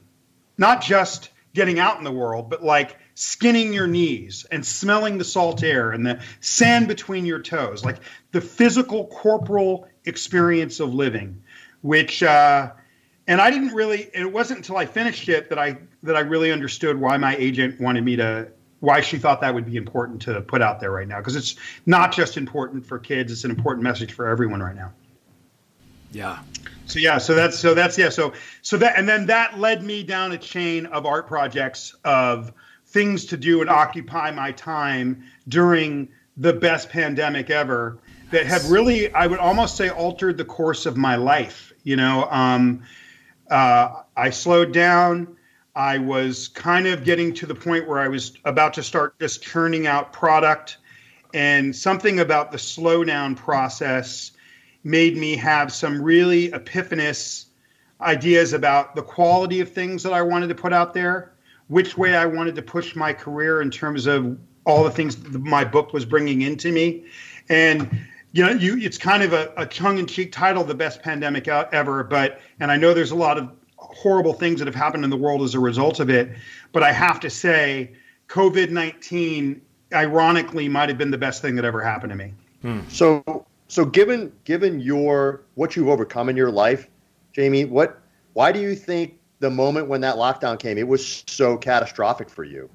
not 0.59 0.83
just 0.83 1.31
getting 1.55 1.79
out 1.79 1.99
in 1.99 2.05
the 2.05 2.13
world, 2.13 2.51
but 2.51 2.63
like 2.65 2.97
skinning 3.15 3.73
your 3.73 3.87
knees 3.87 4.47
and 4.51 4.65
smelling 4.65 5.19
the 5.19 5.25
salt 5.25 5.63
air 5.63 5.91
and 5.91 6.07
the 6.07 6.21
sand 6.41 6.89
between 6.89 7.27
your 7.27 7.41
toes, 7.41 7.85
like 7.85 7.99
the 8.33 8.41
physical 8.41 9.07
corporal 9.07 9.89
experience 10.05 10.81
of 10.81 10.95
living, 10.95 11.43
which 11.81 12.23
uh, 12.23 12.73
and 13.27 13.41
I 13.41 13.51
didn't 13.51 13.75
really. 13.75 14.11
It 14.13 14.33
wasn't 14.33 14.59
until 14.59 14.77
I 14.77 14.87
finished 14.87 15.29
it 15.29 15.51
that 15.51 15.59
I 15.59 15.79
that 16.03 16.17
I 16.17 16.21
really 16.21 16.53
understood 16.53 17.01
why 17.01 17.17
my 17.19 17.37
agent 17.37 17.81
wanted 17.81 18.05
me 18.05 18.17
to 18.17 18.49
why 18.83 19.01
she 19.01 19.17
thought 19.17 19.43
that 19.43 19.55
would 19.55 19.65
be 19.65 19.77
important 19.77 20.23
to 20.23 20.41
put 20.41 20.61
out 20.61 20.81
there 20.81 20.91
right 20.91 21.07
now 21.07 21.19
because 21.19 21.37
it's 21.37 21.55
not 21.87 22.11
just 22.11 22.37
important 22.37 22.85
for 22.85 22.99
kids 22.99 23.31
it's 23.31 23.45
an 23.45 23.51
important 23.53 23.85
message 23.85 24.13
for 24.13 24.27
everyone 24.27 24.61
right 24.61 24.75
now 24.75 24.93
yeah 26.11 26.41
so 26.87 26.99
yeah 26.99 27.19
so 27.19 27.33
that's 27.37 27.57
so 27.57 27.75
that's 27.75 27.97
yeah 27.97 28.09
so 28.09 28.33
so 28.61 28.77
that 28.77 28.99
and 28.99 29.09
then 29.09 29.27
that 29.27 29.57
led 29.57 29.85
me 29.85 30.03
down 30.03 30.33
a 30.33 30.39
chain 30.39 30.87
of 30.87 31.07
art 31.07 31.29
projects 31.29 31.95
of 32.05 32.53
things 32.93 33.25
to 33.27 33.37
do 33.37 33.61
and 33.63 33.71
occupy 33.71 34.31
my 34.31 34.53
time 34.53 35.25
during 35.49 36.09
the 36.37 36.53
best 36.53 36.91
pandemic 36.91 37.51
ever 37.51 37.99
that 38.31 38.47
have 38.47 38.71
really, 38.71 39.13
I 39.13 39.27
would 39.27 39.39
almost 39.39 39.77
say, 39.77 39.91
altered 39.91 40.37
the 40.39 40.45
course 40.45 40.87
of 40.87 40.97
my 40.97 41.17
life. 41.17 41.73
You 41.85 41.97
know, 41.97 42.29
um, 42.31 42.83
uh, 43.51 44.03
I 44.17 44.31
slowed 44.31 44.73
down. 44.73 45.37
I 45.75 45.99
was 45.99 46.49
kind 46.49 46.87
of 46.87 47.05
getting 47.05 47.33
to 47.35 47.47
the 47.47 47.55
point 47.55 47.89
where 47.89 47.99
I 47.99 48.09
was 48.09 48.37
about 48.45 48.75
to 48.75 48.83
start 48.83 49.19
just 49.19 49.43
churning 49.43 49.87
out 49.87 50.13
product, 50.13 50.79
and 51.33 51.75
something 51.75 52.21
about 52.21 52.53
the 52.53 52.59
slowdown 52.59 53.37
process 53.37 54.33
made 54.85 55.17
me 55.17 55.37
have 55.37 55.73
some 55.73 56.03
really 56.03 56.51
epiphanous 56.51 57.47
ideas 58.01 58.53
about 58.53 58.95
the 58.95 59.03
quality 59.03 59.61
of 59.61 59.71
things 59.71 60.03
that 60.03 60.13
I 60.13 60.23
wanted 60.23 60.49
to 60.49 60.55
put 60.55 60.73
out 60.73 60.93
there 60.93 61.33
which 61.69 61.97
way 61.97 62.15
I 62.17 62.27
wanted 62.27 62.55
to 62.57 62.63
push 62.63 62.95
my 62.95 63.13
career 63.13 63.63
in 63.63 63.71
terms 63.71 64.07
of 64.07 64.39
all 64.65 64.85
the 64.85 64.91
things 64.91 65.19
my 65.29 65.65
book 65.65 65.93
was 65.93 66.05
bringing 66.05 66.43
into 66.43 66.73
me. 66.73 67.05
And 67.49 68.07
you 68.33 68.45
know, 68.45 68.53
you 68.53 68.79
it's 68.79 68.99
kind 68.99 69.23
of 69.23 69.33
a, 69.33 69.53
a 69.57 69.67
tongue-in-cheek 69.67 70.33
title, 70.33 70.65
"The 70.65 70.75
Best 70.75 71.03
Pandemic 71.03 71.49
Ever," 71.49 72.03
but 72.05 72.41
and 72.61 72.71
I 72.71 72.77
know 72.77 72.95
there's 72.95 73.11
a 73.11 73.17
lot 73.17 73.37
of 73.37 73.51
horrible 73.77 74.33
things 74.33 74.59
that 74.59 74.67
have 74.67 74.75
happened 74.75 75.05
in 75.05 75.11
the 75.11 75.17
world 75.17 75.43
as 75.43 75.55
a 75.55 75.61
result 75.61 76.01
of 76.01 76.09
it. 76.09 76.31
But 76.73 76.83
I 76.83 76.93
have 76.93 77.21
to 77.21 77.31
say, 77.31 77.93
COVID 78.29 78.71
nineteen, 78.71 79.61
ironically, 79.93 80.69
might 80.69 80.89
have 80.89 80.97
been 80.97 81.11
the 81.11 81.19
best 81.19 81.43
thing 81.43 81.57
that 81.57 81.65
ever 81.65 81.83
happened 81.83 82.11
to 82.11 82.17
me. 82.17 82.33
Hmm. 82.63 82.81
So, 82.89 83.45
so 83.69 83.85
given 83.85 84.33
given 84.45 84.81
your 84.81 85.43
what 85.55 85.77
you've 85.77 85.89
overcome 85.89 86.31
in 86.31 86.37
your 86.37 86.51
life, 86.51 86.89
Jamie, 87.35 87.67
what 87.67 88.01
why 88.33 88.51
do 88.51 88.61
you 88.61 88.75
think 88.75 89.19
the 89.43 89.51
moment 89.51 89.89
when 89.89 90.01
that 90.03 90.15
lockdown 90.15 90.57
came, 90.57 90.79
it 90.79 90.87
was 90.87 91.25
so 91.27 91.57
catastrophic 91.57 92.31
for 92.31 92.45
you. 92.45 92.71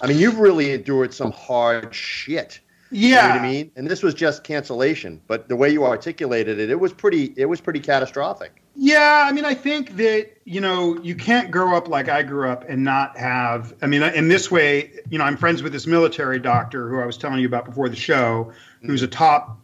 I 0.00 0.06
mean, 0.06 0.18
you've 0.18 0.38
really 0.38 0.70
endured 0.70 1.12
some 1.12 1.32
hard 1.32 1.92
shit. 1.92 2.60
Yeah. 2.92 3.08
You 3.08 3.14
know 3.14 3.28
what 3.28 3.40
I 3.40 3.52
mean? 3.52 3.72
And 3.74 3.88
this 3.88 4.04
was 4.04 4.14
just 4.14 4.44
cancellation, 4.44 5.20
but 5.26 5.48
the 5.48 5.56
way 5.56 5.68
you 5.70 5.84
articulated 5.84 6.60
it, 6.60 6.70
it 6.70 6.78
was 6.78 6.92
pretty 6.92 7.34
it 7.36 7.46
was 7.46 7.60
pretty 7.60 7.80
catastrophic. 7.80 8.62
Yeah, 8.76 9.24
I 9.26 9.32
mean, 9.32 9.44
I 9.44 9.54
think 9.54 9.96
that, 9.96 10.30
you 10.44 10.60
know, 10.60 10.96
you 11.02 11.16
can't 11.16 11.50
grow 11.50 11.76
up 11.76 11.88
like 11.88 12.08
I 12.08 12.22
grew 12.22 12.48
up 12.48 12.64
and 12.68 12.84
not 12.84 13.16
have 13.16 13.74
I 13.82 13.86
mean, 13.86 14.04
in 14.04 14.28
this 14.28 14.48
way, 14.48 14.92
you 15.10 15.18
know, 15.18 15.24
I'm 15.24 15.36
friends 15.36 15.60
with 15.64 15.72
this 15.72 15.88
military 15.88 16.38
doctor 16.38 16.88
who 16.88 17.00
I 17.00 17.06
was 17.06 17.18
telling 17.18 17.40
you 17.40 17.48
about 17.48 17.64
before 17.64 17.88
the 17.88 17.96
show, 17.96 18.52
who's 18.82 19.02
a 19.02 19.08
top 19.08 19.58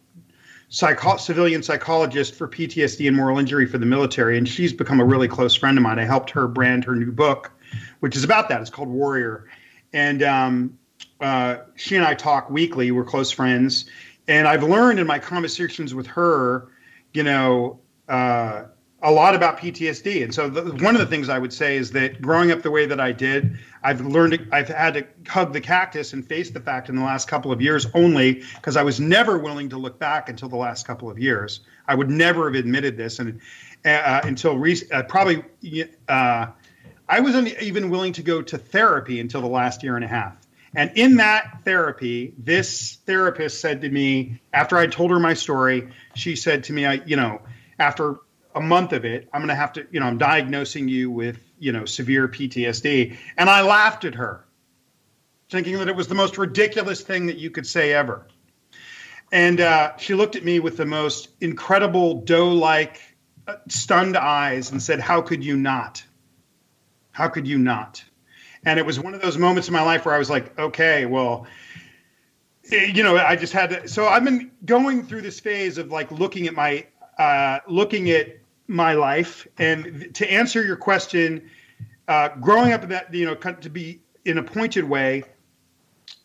psycho- 0.73 1.17
civilian 1.17 1.61
psychologist 1.61 2.33
for 2.33 2.47
PTSD 2.47 3.07
and 3.07 3.15
moral 3.15 3.37
injury 3.37 3.67
for 3.67 3.77
the 3.77 3.85
military, 3.85 4.39
and 4.39 4.49
she's 4.49 4.73
become 4.73 4.99
a 4.99 5.05
really 5.05 5.27
close 5.27 5.53
friend 5.53 5.77
of 5.77 5.83
mine. 5.83 5.99
I 5.99 6.03
helped 6.03 6.31
her 6.31 6.47
brand 6.47 6.83
her 6.85 6.95
new 6.95 7.11
book, 7.11 7.51
which 7.99 8.15
is 8.15 8.23
about 8.23 8.49
that. 8.49 8.59
It's 8.59 8.71
called 8.71 8.89
Warrior, 8.89 9.47
and 9.93 10.23
um, 10.23 10.77
uh, 11.21 11.57
she 11.75 11.95
and 11.95 12.03
I 12.03 12.15
talk 12.15 12.49
weekly. 12.49 12.89
We're 12.89 13.05
close 13.05 13.29
friends, 13.29 13.85
and 14.27 14.47
I've 14.47 14.63
learned 14.63 14.99
in 14.99 15.05
my 15.05 15.19
conversations 15.19 15.93
with 15.93 16.07
her, 16.07 16.69
you 17.13 17.21
know, 17.21 17.79
uh, 18.09 18.63
a 19.03 19.11
lot 19.11 19.35
about 19.35 19.57
PTSD. 19.57 20.23
And 20.23 20.33
so 20.33 20.49
the, 20.49 20.71
one 20.83 20.95
of 20.95 21.01
the 21.01 21.05
things 21.05 21.27
I 21.27 21.37
would 21.37 21.51
say 21.51 21.75
is 21.75 21.91
that 21.91 22.21
growing 22.21 22.51
up 22.51 22.61
the 22.61 22.71
way 22.71 22.85
that 22.85 23.01
I 23.01 23.11
did, 23.11 23.59
I've 23.83 23.99
learned 23.99 24.47
I've 24.53 24.69
had 24.69 24.93
to 24.93 25.05
hug 25.27 25.51
the 25.51 25.59
cactus 25.59 26.13
and 26.13 26.25
face 26.25 26.49
the 26.49 26.61
fact 26.61 26.87
in 26.87 26.95
the 26.95 27.03
last 27.03 27.27
couple 27.27 27.51
of 27.51 27.61
years 27.61 27.85
only 27.93 28.43
because 28.55 28.77
I 28.77 28.83
was 28.83 29.01
never 29.01 29.37
willing 29.37 29.69
to 29.69 29.77
look 29.77 29.99
back 29.99 30.29
until 30.29 30.47
the 30.47 30.55
last 30.55 30.87
couple 30.87 31.09
of 31.09 31.19
years. 31.19 31.59
I 31.85 31.95
would 31.95 32.09
never 32.09 32.49
have 32.49 32.57
admitted 32.57 32.95
this 32.95 33.19
and 33.19 33.41
uh, 33.83 34.21
until 34.23 34.63
uh, 34.93 35.03
probably 35.03 35.43
uh, 36.07 36.47
I 37.09 37.19
wasn't 37.19 37.61
even 37.61 37.89
willing 37.89 38.13
to 38.13 38.23
go 38.23 38.41
to 38.41 38.57
therapy 38.57 39.19
until 39.19 39.41
the 39.41 39.47
last 39.47 39.83
year 39.83 39.97
and 39.97 40.05
a 40.05 40.07
half. 40.07 40.37
And 40.75 40.91
in 40.95 41.17
that 41.17 41.59
therapy, 41.65 42.33
this 42.37 42.97
therapist 43.05 43.59
said 43.59 43.81
to 43.81 43.89
me 43.89 44.39
after 44.53 44.77
I 44.77 44.87
told 44.87 45.11
her 45.11 45.19
my 45.19 45.33
story, 45.33 45.89
she 46.15 46.37
said 46.37 46.63
to 46.65 46.73
me, 46.73 46.85
I, 46.85 46.93
you 47.05 47.17
know, 47.17 47.41
after 47.77 48.15
a 48.55 48.61
month 48.61 48.93
of 48.93 49.05
it, 49.05 49.29
I'm 49.33 49.41
going 49.41 49.49
to 49.49 49.55
have 49.55 49.73
to, 49.73 49.87
you 49.91 49.99
know, 49.99 50.05
I'm 50.05 50.17
diagnosing 50.17 50.87
you 50.87 51.09
with, 51.09 51.39
you 51.59 51.71
know, 51.71 51.85
severe 51.85 52.27
PTSD. 52.27 53.17
And 53.37 53.49
I 53.49 53.61
laughed 53.61 54.05
at 54.05 54.15
her, 54.15 54.45
thinking 55.49 55.77
that 55.79 55.87
it 55.87 55.95
was 55.95 56.07
the 56.07 56.15
most 56.15 56.37
ridiculous 56.37 57.01
thing 57.01 57.27
that 57.27 57.37
you 57.37 57.49
could 57.49 57.65
say 57.65 57.93
ever. 57.93 58.27
And 59.31 59.59
uh, 59.59 59.97
she 59.97 60.13
looked 60.13 60.35
at 60.35 60.43
me 60.43 60.59
with 60.59 60.77
the 60.77 60.85
most 60.85 61.29
incredible 61.41 62.21
doe 62.21 62.49
like, 62.49 63.01
uh, 63.47 63.55
stunned 63.67 64.15
eyes 64.15 64.71
and 64.71 64.81
said, 64.81 64.99
How 64.99 65.21
could 65.21 65.43
you 65.43 65.57
not? 65.57 66.03
How 67.11 67.27
could 67.27 67.47
you 67.47 67.57
not? 67.57 68.03
And 68.63 68.79
it 68.79 68.85
was 68.85 68.99
one 68.99 69.13
of 69.13 69.21
those 69.21 69.37
moments 69.37 69.67
in 69.67 69.73
my 69.73 69.81
life 69.81 70.05
where 70.05 70.15
I 70.15 70.17
was 70.17 70.29
like, 70.29 70.57
Okay, 70.57 71.05
well, 71.05 71.47
eh, 72.71 72.85
you 72.85 73.03
know, 73.03 73.17
I 73.17 73.35
just 73.35 73.51
had 73.51 73.69
to. 73.71 73.87
So 73.87 74.05
I've 74.05 74.23
been 74.23 74.51
going 74.63 75.03
through 75.03 75.21
this 75.21 75.39
phase 75.39 75.77
of 75.77 75.91
like 75.91 76.11
looking 76.11 76.47
at 76.47 76.53
my, 76.53 76.85
uh, 77.17 77.59
looking 77.67 78.11
at 78.11 78.37
my 78.73 78.93
life. 78.93 79.47
And 79.57 80.13
to 80.15 80.29
answer 80.29 80.63
your 80.63 80.75
question, 80.75 81.49
uh, 82.07 82.29
growing 82.41 82.73
up 82.73 82.83
in 82.83 82.89
that, 82.89 83.13
you 83.13 83.25
know, 83.25 83.35
to 83.35 83.69
be 83.69 84.01
in 84.25 84.37
a 84.37 84.43
pointed 84.43 84.83
way, 84.83 85.23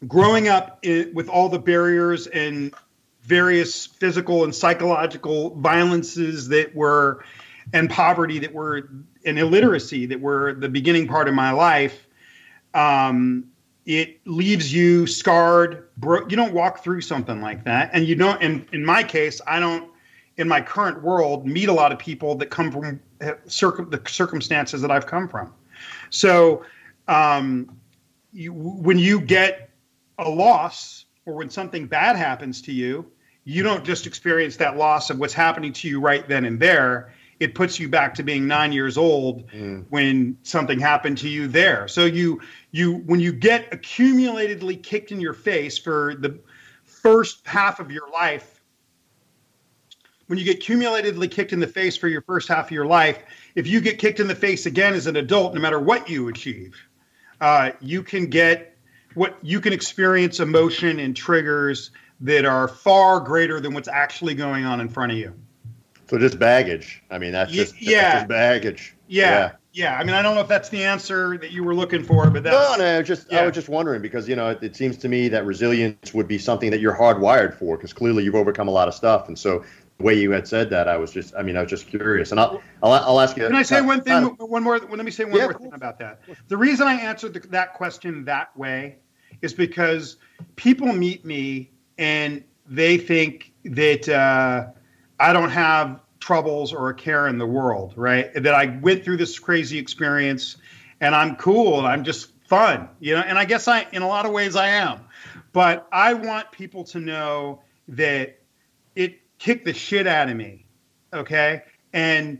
growing 0.06 0.48
up 0.48 0.78
in, 0.82 1.12
with 1.14 1.28
all 1.28 1.48
the 1.48 1.58
barriers 1.58 2.26
and 2.26 2.74
various 3.22 3.86
physical 3.86 4.44
and 4.44 4.54
psychological 4.54 5.54
violences 5.56 6.48
that 6.48 6.74
were, 6.74 7.24
and 7.72 7.90
poverty 7.90 8.38
that 8.38 8.52
were, 8.54 8.88
and 9.24 9.38
illiteracy 9.38 10.06
that 10.06 10.20
were 10.20 10.54
the 10.54 10.68
beginning 10.68 11.06
part 11.06 11.28
of 11.28 11.34
my 11.34 11.50
life, 11.50 12.06
um, 12.72 13.44
it 13.84 14.20
leaves 14.26 14.72
you 14.72 15.06
scarred. 15.06 15.88
Bro- 15.96 16.28
you 16.28 16.36
don't 16.36 16.54
walk 16.54 16.82
through 16.82 17.02
something 17.02 17.40
like 17.40 17.64
that, 17.64 17.90
and 17.92 18.06
you 18.06 18.14
don't. 18.14 18.42
And 18.42 18.66
in 18.72 18.84
my 18.84 19.02
case, 19.02 19.40
I 19.46 19.60
don't 19.60 19.90
in 20.38 20.48
my 20.48 20.60
current 20.60 21.02
world 21.02 21.46
meet 21.46 21.68
a 21.68 21.72
lot 21.72 21.92
of 21.92 21.98
people 21.98 22.36
that 22.36 22.46
come 22.46 22.70
from 22.70 23.00
circum- 23.46 23.90
the 23.90 24.00
circumstances 24.06 24.80
that 24.80 24.90
I've 24.90 25.06
come 25.06 25.28
from. 25.28 25.52
So 26.10 26.64
um, 27.08 27.76
you, 28.32 28.52
when 28.52 28.98
you 28.98 29.20
get 29.20 29.70
a 30.18 30.28
loss 30.28 31.04
or 31.26 31.34
when 31.34 31.50
something 31.50 31.86
bad 31.86 32.16
happens 32.16 32.62
to 32.62 32.72
you, 32.72 33.04
you 33.44 33.62
don't 33.62 33.84
just 33.84 34.06
experience 34.06 34.56
that 34.56 34.76
loss 34.76 35.10
of 35.10 35.18
what's 35.18 35.34
happening 35.34 35.72
to 35.72 35.88
you 35.88 36.00
right 36.00 36.26
then 36.28 36.44
and 36.44 36.60
there. 36.60 37.12
It 37.40 37.54
puts 37.54 37.78
you 37.78 37.88
back 37.88 38.14
to 38.14 38.22
being 38.22 38.46
nine 38.46 38.72
years 38.72 38.98
old 38.98 39.48
mm. 39.50 39.84
when 39.90 40.36
something 40.42 40.78
happened 40.78 41.18
to 41.18 41.28
you 41.28 41.46
there. 41.46 41.86
So 41.88 42.04
you 42.04 42.40
you 42.72 42.96
when 43.06 43.20
you 43.20 43.32
get 43.32 43.70
accumulatedly 43.70 44.82
kicked 44.82 45.12
in 45.12 45.20
your 45.20 45.34
face 45.34 45.78
for 45.78 46.16
the 46.16 46.38
first 46.84 47.46
half 47.46 47.78
of 47.78 47.92
your 47.92 48.10
life 48.10 48.57
when 50.28 50.38
you 50.38 50.44
get 50.44 50.60
cumulatedly 50.60 51.28
kicked 51.28 51.52
in 51.52 51.60
the 51.60 51.66
face 51.66 51.96
for 51.96 52.08
your 52.08 52.22
first 52.22 52.48
half 52.48 52.66
of 52.66 52.70
your 52.70 52.86
life, 52.86 53.18
if 53.54 53.66
you 53.66 53.80
get 53.80 53.98
kicked 53.98 54.20
in 54.20 54.28
the 54.28 54.34
face 54.34 54.66
again 54.66 54.94
as 54.94 55.06
an 55.06 55.16
adult, 55.16 55.54
no 55.54 55.60
matter 55.60 55.80
what 55.80 56.08
you 56.08 56.28
achieve, 56.28 56.76
uh, 57.40 57.70
you 57.80 58.02
can 58.02 58.26
get 58.26 58.76
what 59.14 59.36
you 59.42 59.60
can 59.60 59.72
experience 59.72 60.38
emotion 60.38 61.00
and 61.00 61.16
triggers 61.16 61.90
that 62.20 62.44
are 62.44 62.68
far 62.68 63.20
greater 63.20 63.60
than 63.60 63.74
what's 63.74 63.88
actually 63.88 64.34
going 64.34 64.64
on 64.64 64.80
in 64.80 64.88
front 64.88 65.12
of 65.12 65.18
you. 65.18 65.34
So 66.08 66.18
just 66.18 66.38
baggage. 66.38 67.02
I 67.10 67.18
mean, 67.18 67.32
that's 67.32 67.52
just, 67.52 67.80
yeah. 67.80 68.00
That's 68.00 68.14
just 68.20 68.28
baggage. 68.28 68.94
Yeah. 69.08 69.30
yeah. 69.30 69.52
yeah. 69.72 69.98
I 69.98 70.04
mean, 70.04 70.14
I 70.14 70.22
don't 70.22 70.34
know 70.34 70.40
if 70.40 70.48
that's 70.48 70.70
the 70.70 70.82
answer 70.82 71.36
that 71.38 71.52
you 71.52 71.62
were 71.62 71.74
looking 71.74 72.02
for, 72.02 72.30
but 72.30 72.42
that's, 72.42 72.78
no, 72.78 72.84
no. 72.84 73.02
Just 73.02 73.30
yeah. 73.30 73.40
I 73.40 73.44
was 73.44 73.54
just 73.54 73.68
wondering 73.68 74.00
because 74.00 74.26
you 74.28 74.34
know 74.34 74.48
it, 74.48 74.62
it, 74.62 74.76
seems 74.76 74.96
to 74.98 75.08
me 75.08 75.28
that 75.28 75.44
resilience 75.44 76.14
would 76.14 76.26
be 76.26 76.38
something 76.38 76.70
that 76.70 76.80
you're 76.80 76.96
hardwired 76.96 77.54
for 77.54 77.76
because 77.76 77.92
clearly 77.92 78.24
you've 78.24 78.34
overcome 78.34 78.68
a 78.68 78.70
lot 78.70 78.88
of 78.88 78.94
stuff, 78.94 79.28
and 79.28 79.38
so 79.38 79.64
way 80.00 80.14
you 80.14 80.30
had 80.30 80.46
said 80.46 80.70
that, 80.70 80.88
I 80.88 80.96
was 80.96 81.12
just 81.12 81.34
I 81.36 81.42
mean 81.42 81.56
I 81.56 81.62
was 81.62 81.70
just 81.70 81.88
curious, 81.88 82.30
and 82.30 82.40
I'll 82.40 82.62
I'll, 82.82 82.92
I'll 82.92 83.20
ask 83.20 83.36
you. 83.36 83.44
Can 83.44 83.54
I 83.54 83.62
say 83.62 83.80
one 83.80 84.02
thing? 84.02 84.24
one 84.24 84.62
more. 84.62 84.78
Let 84.78 85.04
me 85.04 85.10
say 85.10 85.24
one 85.24 85.36
yeah, 85.36 85.44
more 85.44 85.54
thing 85.54 85.72
about 85.72 85.98
that. 85.98 86.20
The 86.48 86.56
reason 86.56 86.86
I 86.86 86.94
answered 86.94 87.34
the, 87.34 87.40
that 87.48 87.74
question 87.74 88.24
that 88.24 88.56
way 88.56 88.96
is 89.42 89.52
because 89.52 90.16
people 90.56 90.92
meet 90.92 91.24
me 91.24 91.70
and 91.96 92.44
they 92.66 92.96
think 92.98 93.52
that 93.64 94.08
uh, 94.08 94.66
I 95.18 95.32
don't 95.32 95.50
have 95.50 96.00
troubles 96.20 96.72
or 96.72 96.90
a 96.90 96.94
care 96.94 97.28
in 97.28 97.38
the 97.38 97.46
world, 97.46 97.94
right? 97.96 98.32
That 98.34 98.54
I 98.54 98.66
went 98.80 99.04
through 99.04 99.16
this 99.16 99.38
crazy 99.38 99.78
experience 99.78 100.56
and 101.00 101.14
I'm 101.14 101.36
cool 101.36 101.78
and 101.78 101.86
I'm 101.86 102.04
just 102.04 102.32
fun, 102.46 102.88
you 103.00 103.14
know. 103.14 103.20
And 103.20 103.38
I 103.38 103.44
guess 103.44 103.68
I, 103.68 103.86
in 103.92 104.02
a 104.02 104.08
lot 104.08 104.26
of 104.26 104.32
ways, 104.32 104.56
I 104.56 104.68
am. 104.68 105.00
But 105.52 105.88
I 105.92 106.14
want 106.14 106.52
people 106.52 106.84
to 106.84 107.00
know 107.00 107.62
that 107.88 108.38
kicked 109.38 109.64
the 109.64 109.74
shit 109.74 110.06
out 110.06 110.28
of 110.28 110.36
me, 110.36 110.66
okay? 111.12 111.62
And 111.92 112.38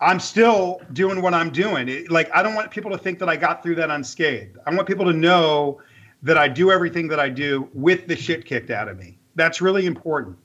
I'm 0.00 0.20
still 0.20 0.80
doing 0.92 1.22
what 1.22 1.34
I'm 1.34 1.50
doing. 1.50 1.88
It, 1.88 2.10
like 2.10 2.30
I 2.34 2.42
don't 2.42 2.54
want 2.54 2.70
people 2.70 2.90
to 2.90 2.98
think 2.98 3.18
that 3.18 3.28
I 3.28 3.36
got 3.36 3.62
through 3.62 3.76
that 3.76 3.90
unscathed. 3.90 4.58
I 4.66 4.74
want 4.74 4.86
people 4.86 5.04
to 5.06 5.12
know 5.12 5.80
that 6.22 6.38
I 6.38 6.48
do 6.48 6.70
everything 6.70 7.08
that 7.08 7.20
I 7.20 7.28
do 7.28 7.68
with 7.74 8.06
the 8.06 8.16
shit 8.16 8.44
kicked 8.44 8.70
out 8.70 8.88
of 8.88 8.98
me. 8.98 9.18
That's 9.34 9.60
really 9.60 9.86
important 9.86 10.36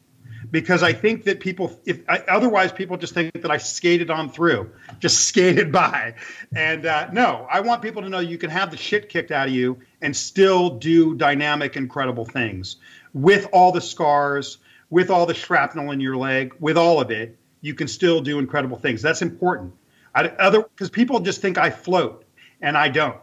because 0.52 0.84
I 0.84 0.94
think 0.94 1.24
that 1.24 1.40
people, 1.40 1.80
if 1.86 2.02
I, 2.08 2.20
otherwise, 2.28 2.72
people 2.72 2.98
just 2.98 3.14
think 3.14 3.42
that 3.42 3.50
I 3.50 3.58
skated 3.58 4.12
on 4.12 4.30
through, 4.30 4.72
just 5.00 5.28
skated 5.28 5.72
by. 5.72 6.16
And 6.56 6.86
uh, 6.86 7.10
no, 7.12 7.48
I 7.50 7.60
want 7.60 7.82
people 7.82 8.02
to 8.02 8.10
know 8.10 8.20
you 8.20 8.38
can 8.38 8.50
have 8.50 8.72
the 8.72 8.78
shit 8.78 9.10
kicked 9.10 9.32
out 9.32 9.48
of 9.48 9.54
you 9.54 9.80
and 10.02 10.16
still 10.16 10.70
do 10.70 11.16
dynamic, 11.16 11.76
incredible 11.76 12.26
things 12.26 12.78
with 13.14 13.48
all 13.54 13.72
the 13.72 13.82
scars, 13.82 14.58
with 14.90 15.10
all 15.10 15.26
the 15.26 15.34
shrapnel 15.34 15.92
in 15.92 16.00
your 16.00 16.18
leg, 16.18 16.54
with 16.60 16.78
all 16.78 17.00
of 17.00 17.12
it. 17.12 17.38
You 17.62 17.74
can 17.74 17.88
still 17.88 18.22
do 18.22 18.40
incredible 18.40 18.78
things. 18.78 19.02
That's 19.02 19.22
important. 19.22 19.74
I, 20.14 20.28
other 20.28 20.64
because 20.64 20.90
people 20.90 21.20
just 21.20 21.42
think 21.42 21.58
I 21.58 21.70
float, 21.70 22.26
and 22.62 22.78
I 22.78 22.90
don't. 22.90 23.18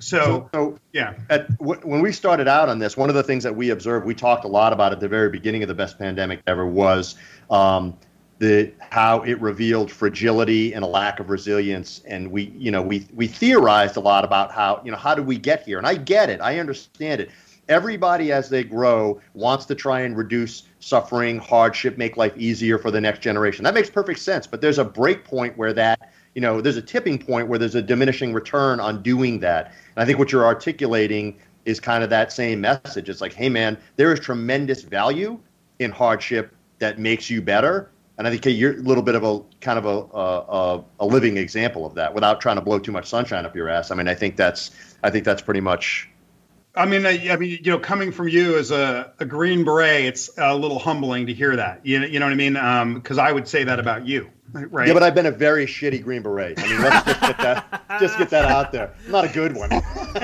So, 0.00 0.48
so 0.54 0.78
yeah. 0.92 1.14
At, 1.30 1.56
w- 1.58 1.80
when 1.80 2.00
we 2.00 2.12
started 2.12 2.48
out 2.48 2.68
on 2.68 2.78
this, 2.78 2.96
one 2.96 3.08
of 3.08 3.14
the 3.14 3.22
things 3.22 3.42
that 3.44 3.54
we 3.54 3.70
observed, 3.70 4.06
we 4.06 4.14
talked 4.14 4.44
a 4.44 4.48
lot 4.48 4.72
about 4.72 4.92
at 4.92 5.00
the 5.00 5.08
very 5.08 5.30
beginning 5.30 5.62
of 5.62 5.68
the 5.68 5.74
best 5.74 5.98
pandemic 5.98 6.40
ever 6.46 6.66
was 6.66 7.16
um, 7.50 7.96
the 8.38 8.72
how 8.78 9.22
it 9.22 9.40
revealed 9.40 9.90
fragility 9.90 10.72
and 10.72 10.84
a 10.84 10.86
lack 10.86 11.18
of 11.18 11.30
resilience. 11.30 12.02
And 12.06 12.30
we, 12.30 12.44
you 12.56 12.70
know, 12.70 12.82
we 12.82 13.06
we 13.12 13.26
theorized 13.26 13.96
a 13.96 14.00
lot 14.00 14.24
about 14.24 14.52
how, 14.52 14.80
you 14.84 14.90
know, 14.90 14.96
how 14.96 15.14
did 15.14 15.26
we 15.26 15.38
get 15.38 15.64
here? 15.64 15.78
And 15.78 15.86
I 15.86 15.94
get 15.94 16.30
it, 16.30 16.40
I 16.40 16.58
understand 16.60 17.20
it. 17.20 17.30
Everybody, 17.68 18.32
as 18.32 18.48
they 18.48 18.64
grow, 18.64 19.20
wants 19.34 19.66
to 19.66 19.74
try 19.74 20.00
and 20.00 20.16
reduce 20.16 20.64
suffering, 20.80 21.38
hardship, 21.38 21.98
make 21.98 22.16
life 22.16 22.36
easier 22.36 22.78
for 22.78 22.90
the 22.90 23.00
next 23.00 23.20
generation. 23.20 23.64
That 23.64 23.74
makes 23.74 23.90
perfect 23.90 24.20
sense. 24.20 24.46
But 24.46 24.60
there's 24.60 24.78
a 24.78 24.84
break 24.84 25.24
point 25.24 25.56
where 25.56 25.72
that 25.74 26.10
you 26.34 26.42
know, 26.42 26.60
there's 26.60 26.76
a 26.76 26.82
tipping 26.82 27.18
point 27.18 27.48
where 27.48 27.58
there's 27.58 27.74
a 27.74 27.82
diminishing 27.82 28.32
return 28.32 28.78
on 28.78 29.02
doing 29.02 29.40
that. 29.40 29.72
And 29.96 30.02
I 30.02 30.04
think 30.04 30.20
what 30.20 30.30
you're 30.30 30.44
articulating 30.44 31.36
is 31.64 31.80
kind 31.80 32.04
of 32.04 32.10
that 32.10 32.32
same 32.32 32.60
message. 32.60 33.08
It's 33.08 33.20
like, 33.20 33.32
hey, 33.32 33.48
man, 33.48 33.76
there 33.96 34.12
is 34.12 34.20
tremendous 34.20 34.82
value 34.82 35.40
in 35.80 35.90
hardship 35.90 36.54
that 36.78 36.98
makes 36.98 37.28
you 37.28 37.42
better. 37.42 37.90
And 38.18 38.26
I 38.26 38.30
think 38.30 38.44
hey, 38.44 38.50
you're 38.50 38.74
a 38.74 38.82
little 38.82 39.02
bit 39.02 39.16
of 39.16 39.24
a 39.24 39.40
kind 39.60 39.78
of 39.78 39.84
a, 39.84 40.16
a, 40.16 40.84
a 41.00 41.06
living 41.06 41.36
example 41.36 41.84
of 41.84 41.94
that 41.94 42.14
without 42.14 42.40
trying 42.40 42.56
to 42.56 42.62
blow 42.62 42.78
too 42.78 42.92
much 42.92 43.06
sunshine 43.06 43.44
up 43.44 43.56
your 43.56 43.68
ass. 43.68 43.90
I 43.90 43.96
mean, 43.96 44.06
I 44.06 44.14
think 44.14 44.36
that's 44.36 44.70
I 45.02 45.10
think 45.10 45.24
that's 45.24 45.42
pretty 45.42 45.60
much 45.60 46.08
I 46.78 46.86
mean, 46.86 47.04
I, 47.04 47.32
I, 47.32 47.36
mean, 47.36 47.58
you 47.62 47.72
know, 47.72 47.78
coming 47.78 48.12
from 48.12 48.28
you 48.28 48.56
as 48.56 48.70
a, 48.70 49.12
a 49.18 49.24
Green 49.24 49.64
Beret, 49.64 50.04
it's 50.04 50.30
a 50.38 50.56
little 50.56 50.78
humbling 50.78 51.26
to 51.26 51.34
hear 51.34 51.56
that. 51.56 51.84
You 51.84 51.98
know, 51.98 52.06
you 52.06 52.20
know 52.20 52.26
what 52.26 52.32
I 52.32 52.36
mean? 52.36 52.52
Because 52.94 53.18
um, 53.18 53.26
I 53.26 53.32
would 53.32 53.48
say 53.48 53.64
that 53.64 53.80
about 53.80 54.06
you, 54.06 54.30
right? 54.52 54.86
Yeah, 54.86 54.94
but 54.94 55.02
I've 55.02 55.14
been 55.14 55.26
a 55.26 55.32
very 55.32 55.66
shitty 55.66 56.04
Green 56.04 56.22
Beret. 56.22 56.58
I 56.58 56.68
mean, 56.68 56.80
let's 56.80 57.04
just 57.04 57.20
get 57.20 57.38
that, 57.38 57.84
just 58.00 58.18
get 58.18 58.30
that 58.30 58.44
out 58.44 58.70
there. 58.70 58.94
Not 59.08 59.24
a 59.24 59.28
good 59.28 59.56
one. 59.56 59.70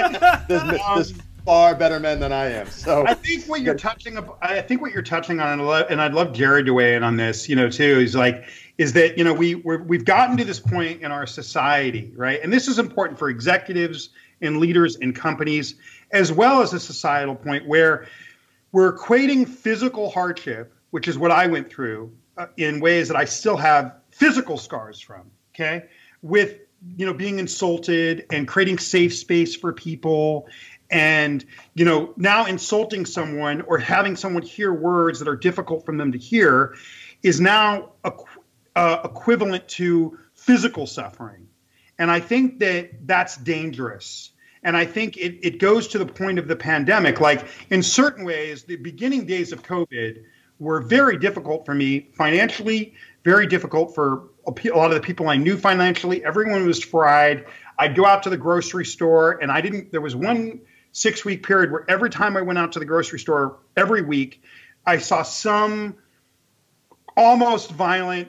there's, 0.49 0.63
there's 0.63 1.15
far 1.45 1.75
better 1.75 1.99
men 1.99 2.21
than 2.21 2.33
I 2.33 2.53
am. 2.53 2.69
So 2.69 3.05
I 3.05 3.15
think 3.15 3.47
what 3.47 3.61
you're 3.61 3.75
touching, 3.75 4.17
I 4.41 4.61
think 4.61 4.81
what 4.81 4.93
you're 4.93 5.03
touching 5.03 5.41
on, 5.41 5.61
and 5.61 6.01
I'd 6.01 6.15
love 6.15 6.33
Jared 6.33 6.67
to 6.67 6.73
weigh 6.73 6.95
in 6.95 7.03
on 7.03 7.17
this, 7.17 7.49
you 7.49 7.57
know, 7.57 7.69
too, 7.69 7.99
is 7.99 8.15
like, 8.15 8.45
is 8.79 8.93
that 8.95 9.19
you 9.19 9.25
know 9.25 9.33
we 9.33 9.55
we 9.57 9.77
we've 9.77 10.05
gotten 10.05 10.37
to 10.37 10.45
this 10.45 10.61
point 10.61 11.03
in 11.03 11.11
our 11.11 11.27
society, 11.27 12.13
right? 12.17 12.41
And 12.43 12.53
this 12.53 12.69
is 12.69 12.79
important 12.79 13.19
for 13.19 13.29
executives 13.29 14.11
and 14.41 14.59
leaders 14.59 14.97
in 14.97 15.13
companies 15.13 15.77
as 16.15 16.33
well 16.33 16.63
as 16.63 16.73
a 16.73 16.81
societal 16.81 17.35
point 17.35 17.67
where 17.67 18.07
we're 18.73 18.97
equating 18.97 19.47
physical 19.47 20.09
hardship, 20.09 20.73
which 20.93 21.09
is 21.09 21.19
what 21.19 21.31
I 21.31 21.49
went 21.49 21.69
through, 21.69 22.13
uh, 22.39 22.47
in 22.57 22.81
ways 22.81 23.09
that 23.09 23.17
I 23.17 23.25
still 23.25 23.57
have 23.57 23.97
physical 24.11 24.57
scars 24.57 25.01
from. 25.01 25.31
Okay, 25.55 25.85
with 26.23 26.61
you 26.97 27.05
know 27.05 27.13
being 27.13 27.39
insulted 27.39 28.27
and 28.31 28.47
creating 28.49 28.79
safe 28.79 29.15
space 29.15 29.55
for 29.55 29.73
people 29.73 30.49
and 30.91 31.45
you 31.75 31.85
know 31.85 32.13
now 32.17 32.45
insulting 32.47 33.07
someone 33.07 33.63
or 33.63 33.79
having 33.79 34.17
someone 34.17 34.43
hear 34.43 34.73
words 34.73 35.19
that 35.19 35.29
are 35.29 35.37
difficult 35.37 35.85
for 35.85 35.97
them 35.97 36.13
to 36.13 36.19
hear 36.19 36.75
is 37.23 37.41
now 37.41 37.93
uh, 38.05 38.99
equivalent 39.03 39.67
to 39.67 40.19
physical 40.35 40.87
suffering 40.87 41.49
and 41.99 42.11
i 42.11 42.21
think 42.21 42.59
that 42.59 42.91
that's 43.07 43.39
dangerous 43.39 44.34
and 44.65 44.77
I 44.77 44.87
think 44.87 45.17
it, 45.19 45.39
it 45.47 45.59
goes 45.59 45.89
to 45.89 45.99
the 45.99 46.07
point 46.07 46.39
of 46.39 46.49
the 46.49 46.57
pandemic. 46.57 47.21
Like 47.21 47.47
in 47.71 47.83
certain 47.83 48.25
ways, 48.25 48.65
the 48.65 48.77
beginning 48.77 49.27
days 49.27 49.53
of 49.53 49.63
COVID 49.63 50.25
were 50.59 50.81
very 50.81 51.19
difficult 51.19 51.67
for 51.67 51.75
me 51.75 52.09
financially, 52.15 52.95
very 53.25 53.47
difficult 53.47 53.95
for 53.95 54.31
a 54.47 54.77
lot 54.77 54.91
of 54.91 54.95
the 54.95 55.01
people 55.01 55.29
I 55.29 55.37
knew 55.37 55.57
financially. 55.57 56.25
Everyone 56.25 56.67
was 56.67 56.83
fried. 56.83 57.45
I'd 57.79 57.95
go 57.95 58.07
out 58.07 58.23
to 58.25 58.31
the 58.31 58.37
grocery 58.37 58.87
store 58.87 59.39
and 59.43 59.53
I 59.53 59.61
didn't, 59.61 59.93
there 59.93 60.01
was 60.01 60.17
one 60.17 60.61
six 60.93 61.25
week 61.25 61.47
period 61.47 61.71
where 61.71 61.85
every 61.89 62.09
time 62.09 62.37
I 62.37 62.43
went 62.43 62.59
out 62.59 62.73
to 62.73 62.79
the 62.79 62.85
grocery 62.85 63.19
store 63.19 63.59
every 63.77 64.03
week, 64.03 64.43
I 64.87 64.99
saw 64.99 65.23
some 65.23 65.97
almost 67.17 67.71
violent 67.71 68.29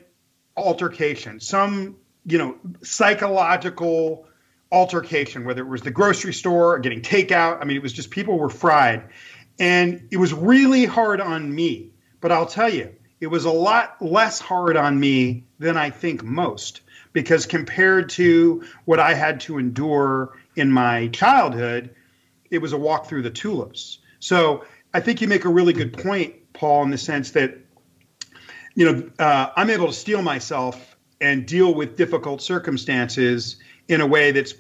altercation, 0.58 1.40
some, 1.40 1.98
you 2.26 2.38
know, 2.38 2.58
psychological 2.82 4.28
altercation, 4.76 5.46
whether 5.46 5.62
it 5.62 5.70
was 5.70 5.82
the 5.82 5.90
grocery 5.90 6.34
store 6.34 6.76
or 6.76 6.80
getting 6.80 7.02
takeout. 7.02 7.62
I 7.62 7.64
mean, 7.64 7.78
it 7.78 7.84
was 7.84 7.94
just 7.94 8.12
people 8.12 8.38
were 8.38 8.50
fried. 8.50 9.10
And 9.58 10.10
it 10.12 10.18
was 10.18 10.34
really 10.34 10.86
hard 10.86 11.22
on 11.22 11.56
me. 11.56 11.92
But 12.20 12.34
I'll 12.34 12.46
tell 12.46 12.72
you, 12.72 12.94
it 13.22 13.28
was 13.28 13.46
a 13.46 13.52
lot 13.52 14.02
less 14.02 14.42
hard 14.42 14.76
on 14.76 15.00
me 15.00 15.46
than 15.60 15.78
I 15.78 15.90
think 15.92 16.24
most. 16.24 16.82
Because 17.14 17.46
compared 17.46 18.10
to 18.10 18.66
what 18.84 19.00
I 19.00 19.14
had 19.14 19.40
to 19.42 19.58
endure 19.58 20.38
in 20.58 20.70
my 20.70 21.08
childhood, 21.08 21.96
it 22.52 22.58
was 22.58 22.74
a 22.74 22.78
walk 22.78 23.08
through 23.08 23.22
the 23.22 23.32
tulips. 23.32 24.00
So 24.20 24.66
I 24.94 25.00
think 25.00 25.22
you 25.22 25.30
make 25.30 25.46
a 25.46 25.50
really 25.50 25.72
good 25.72 25.94
point, 25.94 26.36
Paul, 26.52 26.84
in 26.84 26.90
the 26.90 26.98
sense 26.98 27.32
that, 27.32 27.58
you 28.76 28.92
know, 28.92 29.10
uh, 29.18 29.52
I'm 29.56 29.70
able 29.70 29.88
to 29.88 29.94
steel 29.94 30.22
myself 30.22 30.98
and 31.22 31.46
deal 31.46 31.74
with 31.74 31.96
difficult 31.96 32.42
circumstances 32.42 33.56
in 33.88 34.02
a 34.02 34.08
way 34.08 34.32
that's 34.32 34.54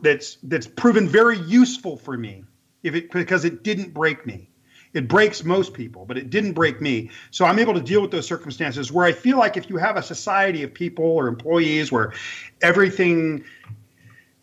that's 0.00 0.38
that's 0.42 0.66
proven 0.66 1.08
very 1.08 1.38
useful 1.38 1.96
for 1.96 2.16
me 2.16 2.44
if 2.82 2.94
it 2.94 3.10
because 3.10 3.44
it 3.44 3.62
didn't 3.62 3.94
break 3.94 4.26
me. 4.26 4.48
It 4.92 5.08
breaks 5.08 5.44
most 5.44 5.72
people 5.72 6.04
but 6.04 6.18
it 6.18 6.30
didn't 6.30 6.52
break 6.52 6.80
me. 6.80 7.10
So 7.30 7.44
i'm 7.44 7.58
able 7.58 7.74
to 7.74 7.80
deal 7.80 8.02
with 8.02 8.10
those 8.10 8.26
circumstances 8.26 8.90
where 8.90 9.06
i 9.06 9.12
feel 9.12 9.38
like 9.38 9.56
if 9.56 9.70
you 9.70 9.76
have 9.76 9.96
a 9.96 10.02
society 10.02 10.64
of 10.64 10.74
people 10.74 11.04
or 11.04 11.28
employees 11.28 11.92
where 11.92 12.12
everything 12.60 13.44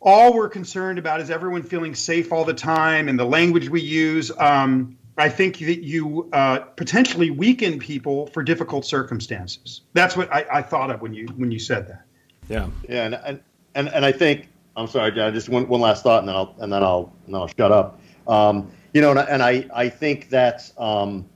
all 0.01 0.33
we're 0.33 0.49
concerned 0.49 0.97
about 0.97 1.19
is 1.19 1.29
everyone 1.29 1.61
feeling 1.61 1.93
safe 1.93 2.31
all 2.31 2.45
the 2.45 2.53
time 2.53 3.09
and 3.09 3.19
the 3.19 3.25
language 3.25 3.69
we 3.69 3.81
use 3.81 4.31
um, 4.39 4.97
i 5.17 5.27
think 5.27 5.59
that 5.59 5.83
you 5.83 6.29
uh, 6.31 6.59
potentially 6.59 7.29
weaken 7.29 7.77
people 7.77 8.27
for 8.27 8.41
difficult 8.41 8.85
circumstances. 8.85 9.81
That's 9.93 10.15
what 10.15 10.33
I, 10.33 10.45
I, 10.51 10.61
thought 10.61 10.89
of 10.89 11.01
when 11.01 11.13
you 11.13 11.27
when 11.35 11.51
you 11.51 11.59
said 11.59 11.87
that. 11.89 12.05
Yeah. 12.47 12.69
Yeah 12.87 13.05
and, 13.05 13.15
and 13.15 13.41
and 13.79 13.87
and 13.89 14.05
I 14.05 14.11
think 14.11 14.49
I'm 14.75 14.87
sorry, 14.87 15.11
John. 15.11 15.33
Just 15.33 15.49
one, 15.49 15.67
one 15.67 15.81
last 15.81 16.03
thought, 16.03 16.19
and 16.19 16.27
then 16.27 16.35
I'll 16.35 16.55
and 16.59 16.71
then 16.71 16.83
I'll 16.83 17.13
and 17.25 17.33
then 17.33 17.41
I'll 17.41 17.47
shut 17.47 17.71
up. 17.71 17.99
Um, 18.27 18.71
you 18.93 19.01
know, 19.01 19.11
and, 19.11 19.19
and 19.19 19.41
I 19.41 19.65
I 19.73 19.89
think 19.89 20.29
that 20.29 20.71
um, 20.77 21.27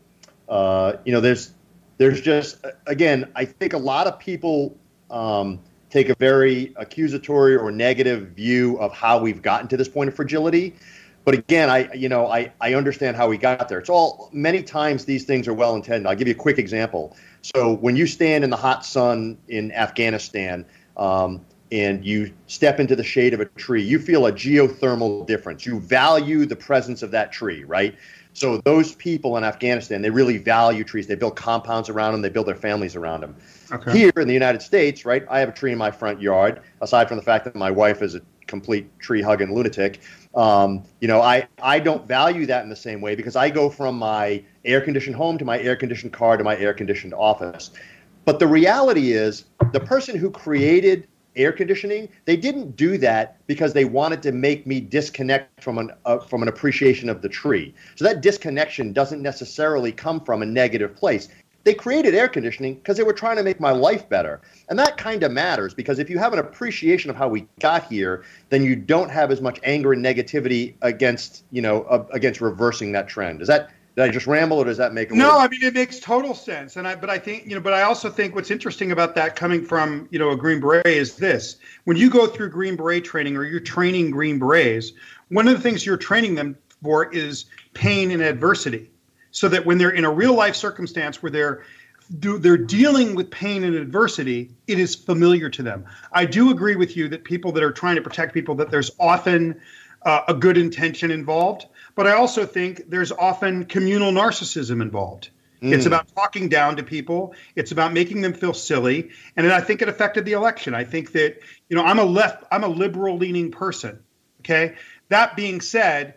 uh, 0.49 0.93
you 1.05 1.13
know 1.13 1.21
there's 1.21 1.53
there's 1.97 2.21
just 2.21 2.65
again 2.85 3.31
I 3.35 3.45
think 3.45 3.73
a 3.73 3.77
lot 3.77 4.07
of 4.07 4.19
people 4.19 4.77
um, 5.09 5.59
take 5.89 6.09
a 6.09 6.15
very 6.15 6.73
accusatory 6.75 7.55
or 7.55 7.71
negative 7.71 8.29
view 8.29 8.77
of 8.79 8.93
how 8.93 9.19
we've 9.19 9.41
gotten 9.41 9.67
to 9.69 9.77
this 9.77 9.87
point 9.87 10.09
of 10.09 10.15
fragility. 10.15 10.75
but 11.23 11.33
again, 11.33 11.69
I 11.69 11.93
you 11.93 12.09
know 12.09 12.27
I 12.27 12.51
I 12.59 12.73
understand 12.73 13.15
how 13.15 13.29
we 13.29 13.37
got 13.37 13.69
there. 13.69 13.79
It's 13.79 13.89
all 13.89 14.29
many 14.33 14.61
times 14.63 15.05
these 15.05 15.23
things 15.23 15.47
are 15.47 15.53
well 15.53 15.75
intended. 15.75 16.07
I'll 16.07 16.15
give 16.15 16.27
you 16.27 16.33
a 16.33 16.37
quick 16.37 16.59
example. 16.59 17.15
So 17.41 17.73
when 17.73 17.95
you 17.95 18.05
stand 18.05 18.43
in 18.43 18.49
the 18.49 18.57
hot 18.57 18.85
sun 18.85 19.37
in 19.47 19.71
Afghanistan. 19.71 20.65
Um, 20.95 21.43
and 21.73 22.05
you 22.05 22.31
step 22.45 22.79
into 22.79 22.95
the 22.95 23.03
shade 23.03 23.33
of 23.33 23.39
a 23.39 23.45
tree, 23.45 23.81
you 23.81 23.97
feel 23.97 24.27
a 24.27 24.31
geothermal 24.31 25.25
difference. 25.25 25.65
You 25.65 25.79
value 25.79 26.45
the 26.45 26.55
presence 26.55 27.01
of 27.01 27.09
that 27.11 27.31
tree, 27.31 27.63
right? 27.63 27.95
So 28.33 28.57
those 28.57 28.93
people 28.93 29.37
in 29.37 29.43
Afghanistan, 29.43 30.03
they 30.03 30.11
really 30.11 30.37
value 30.37 30.83
trees. 30.83 31.07
They 31.07 31.15
build 31.15 31.35
compounds 31.35 31.89
around 31.89 32.11
them. 32.11 32.21
They 32.21 32.29
build 32.29 32.47
their 32.47 32.55
families 32.55 32.95
around 32.95 33.21
them. 33.21 33.35
Okay. 33.71 33.91
Here 33.91 34.11
in 34.17 34.27
the 34.27 34.33
United 34.35 34.61
States, 34.61 35.03
right, 35.03 35.25
I 35.29 35.39
have 35.39 35.49
a 35.49 35.51
tree 35.51 35.71
in 35.71 35.79
my 35.79 35.89
front 35.89 36.21
yard. 36.21 36.61
Aside 36.81 37.07
from 37.07 37.17
the 37.17 37.23
fact 37.23 37.43
that 37.45 37.55
my 37.55 37.71
wife 37.71 38.03
is 38.03 38.13
a 38.13 38.21
complete 38.45 38.87
tree 38.99 39.23
hugging 39.23 39.55
lunatic, 39.55 40.01
um, 40.35 40.83
you 40.99 41.07
know, 41.07 41.21
I 41.21 41.47
I 41.61 41.79
don't 41.79 42.07
value 42.07 42.45
that 42.47 42.63
in 42.63 42.69
the 42.69 42.75
same 42.75 43.01
way 43.01 43.15
because 43.15 43.35
I 43.35 43.49
go 43.49 43.67
from 43.67 43.97
my 43.97 44.43
air 44.63 44.81
conditioned 44.81 45.15
home 45.15 45.39
to 45.39 45.45
my 45.45 45.59
air 45.59 45.75
conditioned 45.75 46.13
car 46.13 46.37
to 46.37 46.43
my 46.43 46.55
air 46.57 46.73
conditioned 46.73 47.15
office. 47.15 47.71
But 48.25 48.39
the 48.39 48.47
reality 48.47 49.11
is, 49.11 49.45
the 49.71 49.79
person 49.79 50.17
who 50.17 50.29
created 50.29 51.07
air 51.35 51.51
conditioning. 51.51 52.09
They 52.25 52.37
didn't 52.37 52.75
do 52.75 52.97
that 52.99 53.45
because 53.47 53.73
they 53.73 53.85
wanted 53.85 54.21
to 54.23 54.31
make 54.31 54.65
me 54.67 54.79
disconnect 54.79 55.63
from 55.63 55.77
an 55.77 55.91
uh, 56.05 56.19
from 56.19 56.41
an 56.41 56.47
appreciation 56.47 57.09
of 57.09 57.21
the 57.21 57.29
tree. 57.29 57.73
So 57.95 58.05
that 58.05 58.21
disconnection 58.21 58.93
doesn't 58.93 59.21
necessarily 59.21 59.91
come 59.91 60.19
from 60.21 60.41
a 60.41 60.45
negative 60.45 60.95
place. 60.95 61.29
They 61.63 61.73
created 61.73 62.13
air 62.13 62.27
conditioning 62.27 62.75
because 62.75 62.97
they 62.97 63.03
were 63.03 63.13
trying 63.13 63.37
to 63.37 63.43
make 63.43 63.59
my 63.59 63.71
life 63.71 64.09
better. 64.09 64.41
And 64.69 64.77
that 64.79 64.97
kind 64.97 65.23
of 65.23 65.31
matters 65.31 65.73
because 65.73 65.97
if 65.97 66.09
you 66.09 66.19
have 66.19 66.33
an 66.33 66.39
appreciation 66.39 67.09
of 67.09 67.15
how 67.15 67.29
we 67.29 67.47
got 67.59 67.87
here, 67.89 68.25
then 68.49 68.63
you 68.63 68.75
don't 68.75 69.09
have 69.09 69.31
as 69.31 69.39
much 69.39 69.59
anger 69.63 69.93
and 69.93 70.03
negativity 70.03 70.73
against, 70.81 71.45
you 71.51 71.61
know, 71.61 71.83
uh, 71.83 72.05
against 72.11 72.41
reversing 72.41 72.91
that 72.93 73.07
trend. 73.07 73.41
Is 73.41 73.47
that 73.47 73.69
did 73.95 74.05
I 74.05 74.09
just 74.09 74.25
ramble, 74.25 74.57
or 74.57 74.65
does 74.65 74.77
that 74.77 74.93
make? 74.93 75.11
A 75.11 75.15
No, 75.15 75.37
I 75.37 75.47
mean 75.47 75.61
it 75.61 75.73
makes 75.73 75.99
total 75.99 76.33
sense, 76.33 76.77
and 76.77 76.87
I 76.87 76.95
but 76.95 77.09
I 77.09 77.19
think 77.19 77.45
you 77.45 77.53
know, 77.53 77.61
but 77.61 77.73
I 77.73 77.83
also 77.83 78.09
think 78.09 78.33
what's 78.33 78.49
interesting 78.49 78.91
about 78.91 79.13
that 79.15 79.35
coming 79.35 79.63
from 79.63 80.07
you 80.09 80.17
know 80.17 80.31
a 80.31 80.35
Green 80.35 80.59
Beret 80.59 80.85
is 80.85 81.15
this: 81.15 81.57
when 81.83 81.95
you 81.95 82.09
go 82.09 82.25
through 82.25 82.49
Green 82.49 82.75
Beret 82.75 83.05
training 83.05 83.37
or 83.37 83.43
you're 83.43 83.59
training 83.59 84.09
Green 84.09 84.39
Berets, 84.39 84.93
one 85.29 85.47
of 85.47 85.53
the 85.53 85.61
things 85.61 85.85
you're 85.85 85.97
training 85.97 86.33
them 86.33 86.57
for 86.81 87.13
is 87.13 87.45
pain 87.75 88.09
and 88.09 88.23
adversity, 88.23 88.89
so 89.29 89.47
that 89.49 89.65
when 89.65 89.77
they're 89.77 89.91
in 89.91 90.05
a 90.05 90.11
real 90.11 90.33
life 90.33 90.55
circumstance 90.55 91.21
where 91.21 91.31
they're 91.31 91.63
do, 92.19 92.39
they're 92.39 92.57
dealing 92.57 93.13
with 93.13 93.29
pain 93.29 93.63
and 93.63 93.75
adversity, 93.75 94.49
it 94.65 94.79
is 94.79 94.95
familiar 94.95 95.49
to 95.51 95.61
them. 95.61 95.85
I 96.11 96.25
do 96.25 96.49
agree 96.49 96.75
with 96.75 96.97
you 96.97 97.09
that 97.09 97.23
people 97.23 97.51
that 97.51 97.63
are 97.63 97.71
trying 97.71 97.95
to 97.97 98.01
protect 98.01 98.33
people 98.33 98.55
that 98.55 98.71
there's 98.71 98.89
often 98.99 99.61
uh, 100.01 100.21
a 100.27 100.33
good 100.33 100.57
intention 100.57 101.11
involved 101.11 101.67
but 101.95 102.07
I 102.07 102.13
also 102.13 102.45
think 102.45 102.89
there's 102.89 103.11
often 103.11 103.65
communal 103.65 104.11
narcissism 104.11 104.81
involved. 104.81 105.29
Mm. 105.61 105.73
It's 105.73 105.85
about 105.85 106.07
talking 106.13 106.49
down 106.49 106.75
to 106.77 106.83
people. 106.83 107.35
It's 107.55 107.71
about 107.71 107.93
making 107.93 108.21
them 108.21 108.33
feel 108.33 108.53
silly, 108.53 109.11
and 109.37 109.51
I 109.51 109.61
think 109.61 109.81
it 109.81 109.87
affected 109.87 110.25
the 110.25 110.33
election. 110.33 110.73
I 110.75 110.83
think 110.83 111.13
that 111.13 111.39
you 111.69 111.77
know 111.77 111.83
I'm 111.83 111.99
a 111.99 112.05
left, 112.05 112.43
I'm 112.51 112.63
a 112.63 112.67
liberal 112.67 113.17
leaning 113.17 113.51
person. 113.51 113.99
Okay. 114.41 114.75
That 115.07 115.35
being 115.35 115.61
said, 115.61 116.15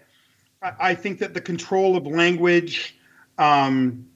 I, 0.63 0.73
I 0.81 0.95
think 0.95 1.21
that 1.21 1.33
the 1.35 1.41
control 1.41 1.97
of 1.97 2.07
language, 2.07 2.97
um, 3.39 4.07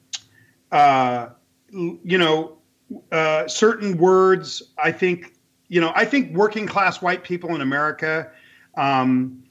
uh, 0.73 1.29
you 1.71 2.19
know, 2.19 2.59
uh, 3.13 3.47
certain 3.47 3.99
words. 3.99 4.63
I 4.77 4.91
think 4.91 5.33
you 5.69 5.81
know. 5.81 5.93
I 5.95 6.05
think 6.07 6.35
working 6.35 6.67
class 6.67 7.01
white 7.01 7.23
people 7.23 7.55
in 7.55 7.61
America. 7.61 8.33
Um, 8.77 9.45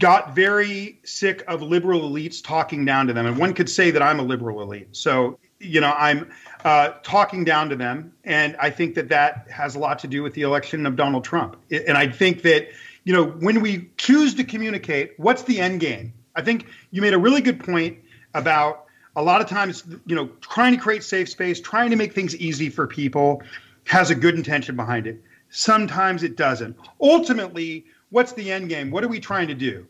got 0.00 0.34
very 0.34 1.00
sick 1.04 1.42
of 1.48 1.62
liberal 1.62 2.02
elites 2.02 2.42
talking 2.42 2.84
down 2.84 3.06
to 3.08 3.12
them. 3.12 3.26
And 3.26 3.36
one 3.36 3.52
could 3.52 3.68
say 3.68 3.90
that 3.90 4.02
I'm 4.02 4.20
a 4.20 4.22
liberal 4.22 4.62
elite. 4.62 4.88
So, 4.92 5.38
you 5.58 5.80
know, 5.80 5.92
I'm 5.96 6.30
uh, 6.64 6.90
talking 7.02 7.44
down 7.44 7.68
to 7.70 7.76
them. 7.76 8.12
And 8.24 8.56
I 8.60 8.70
think 8.70 8.94
that 8.94 9.08
that 9.08 9.48
has 9.50 9.74
a 9.74 9.78
lot 9.78 9.98
to 10.00 10.06
do 10.06 10.22
with 10.22 10.34
the 10.34 10.42
election 10.42 10.86
of 10.86 10.94
Donald 10.94 11.24
Trump. 11.24 11.56
And 11.70 11.98
I 11.98 12.08
think 12.08 12.42
that, 12.42 12.68
you 13.04 13.12
know, 13.12 13.24
when 13.24 13.60
we 13.60 13.90
choose 13.96 14.34
to 14.34 14.44
communicate, 14.44 15.14
what's 15.16 15.42
the 15.42 15.58
end 15.58 15.80
game? 15.80 16.12
I 16.36 16.42
think 16.42 16.66
you 16.92 17.02
made 17.02 17.14
a 17.14 17.18
really 17.18 17.40
good 17.40 17.58
point 17.58 17.98
about 18.34 18.84
a 19.16 19.22
lot 19.22 19.40
of 19.40 19.48
times, 19.48 19.82
you 20.06 20.14
know, 20.14 20.30
trying 20.40 20.76
to 20.76 20.80
create 20.80 21.02
safe 21.02 21.28
space, 21.28 21.60
trying 21.60 21.90
to 21.90 21.96
make 21.96 22.14
things 22.14 22.36
easy 22.36 22.68
for 22.68 22.86
people 22.86 23.42
has 23.86 24.10
a 24.10 24.14
good 24.14 24.34
intention 24.34 24.76
behind 24.76 25.06
it. 25.06 25.20
Sometimes 25.48 26.22
it 26.22 26.36
doesn't. 26.36 26.76
Ultimately, 27.00 27.86
what's 28.10 28.32
the 28.32 28.50
end 28.50 28.68
game? 28.68 28.90
What 28.90 29.04
are 29.04 29.08
we 29.08 29.20
trying 29.20 29.48
to 29.48 29.54
do? 29.54 29.86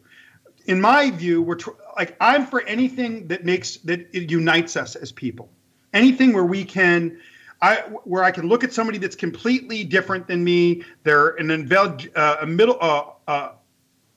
In 0.66 0.80
my 0.80 1.10
view, 1.10 1.42
we're 1.42 1.56
tr- 1.56 1.70
like 1.96 2.16
I'm 2.20 2.46
for 2.46 2.62
anything 2.62 3.28
that 3.28 3.44
makes 3.44 3.76
that 3.78 4.14
unites 4.14 4.76
us 4.76 4.96
as 4.96 5.12
people. 5.12 5.48
Anything 5.94 6.32
where 6.32 6.44
we 6.44 6.64
can, 6.64 7.18
I 7.62 7.76
where 8.04 8.22
I 8.22 8.30
can 8.30 8.48
look 8.48 8.64
at 8.64 8.72
somebody 8.72 8.98
that's 8.98 9.16
completely 9.16 9.84
different 9.84 10.26
than 10.26 10.44
me. 10.44 10.84
They're 11.04 11.30
an 11.30 11.48
invel- 11.48 12.10
uh, 12.14 12.36
a 12.42 12.46
middle, 12.46 12.76
uh, 12.80 13.04
uh, 13.26 13.52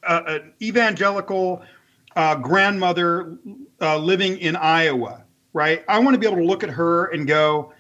uh 0.03 0.21
an 0.27 0.53
evangelical 0.61 1.63
uh, 2.15 2.35
grandmother 2.35 3.37
uh, 3.79 3.97
living 3.97 4.37
in 4.39 4.55
Iowa, 4.55 5.23
right? 5.53 5.83
I 5.87 5.99
want 5.99 6.15
to 6.15 6.19
be 6.19 6.27
able 6.27 6.37
to 6.37 6.45
look 6.45 6.63
at 6.63 6.69
her 6.69 7.05
and 7.05 7.25
go, 7.25 7.73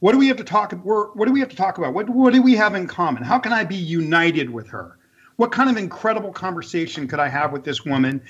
what 0.00 0.12
do 0.12 0.18
we 0.18 0.28
have 0.28 0.38
to 0.38 0.44
talk? 0.44 0.72
What 0.72 1.26
do 1.26 1.32
we 1.32 1.40
have 1.40 1.48
to 1.50 1.56
talk 1.56 1.78
about? 1.78 1.94
What 1.94 2.08
what 2.08 2.32
do 2.32 2.42
we 2.42 2.56
have 2.56 2.74
in 2.74 2.86
common? 2.86 3.22
How 3.22 3.38
can 3.38 3.52
I 3.52 3.64
be 3.64 3.76
united 3.76 4.50
with 4.50 4.68
her? 4.68 4.98
What 5.36 5.52
kind 5.52 5.70
of 5.70 5.76
incredible 5.76 6.32
conversation 6.32 7.08
could 7.08 7.20
I 7.20 7.28
have 7.28 7.52
with 7.52 7.64
this 7.64 7.84
woman? 7.84 8.22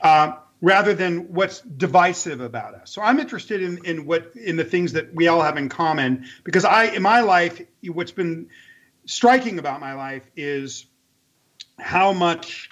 Uh, 0.00 0.36
rather 0.62 0.94
than 0.94 1.32
what's 1.32 1.60
divisive 1.60 2.40
about 2.40 2.74
us. 2.74 2.92
So 2.92 3.02
I'm 3.02 3.18
interested 3.18 3.60
in 3.60 3.84
in 3.84 4.06
what 4.06 4.32
in 4.36 4.56
the 4.56 4.64
things 4.64 4.92
that 4.92 5.12
we 5.14 5.28
all 5.28 5.42
have 5.42 5.58
in 5.58 5.68
common 5.68 6.24
because 6.44 6.64
I 6.64 6.84
in 6.84 7.02
my 7.02 7.20
life 7.20 7.60
what's 7.88 8.12
been 8.12 8.48
striking 9.04 9.58
about 9.58 9.80
my 9.80 9.92
life 9.92 10.30
is 10.36 10.86
how 11.78 12.12
much 12.12 12.70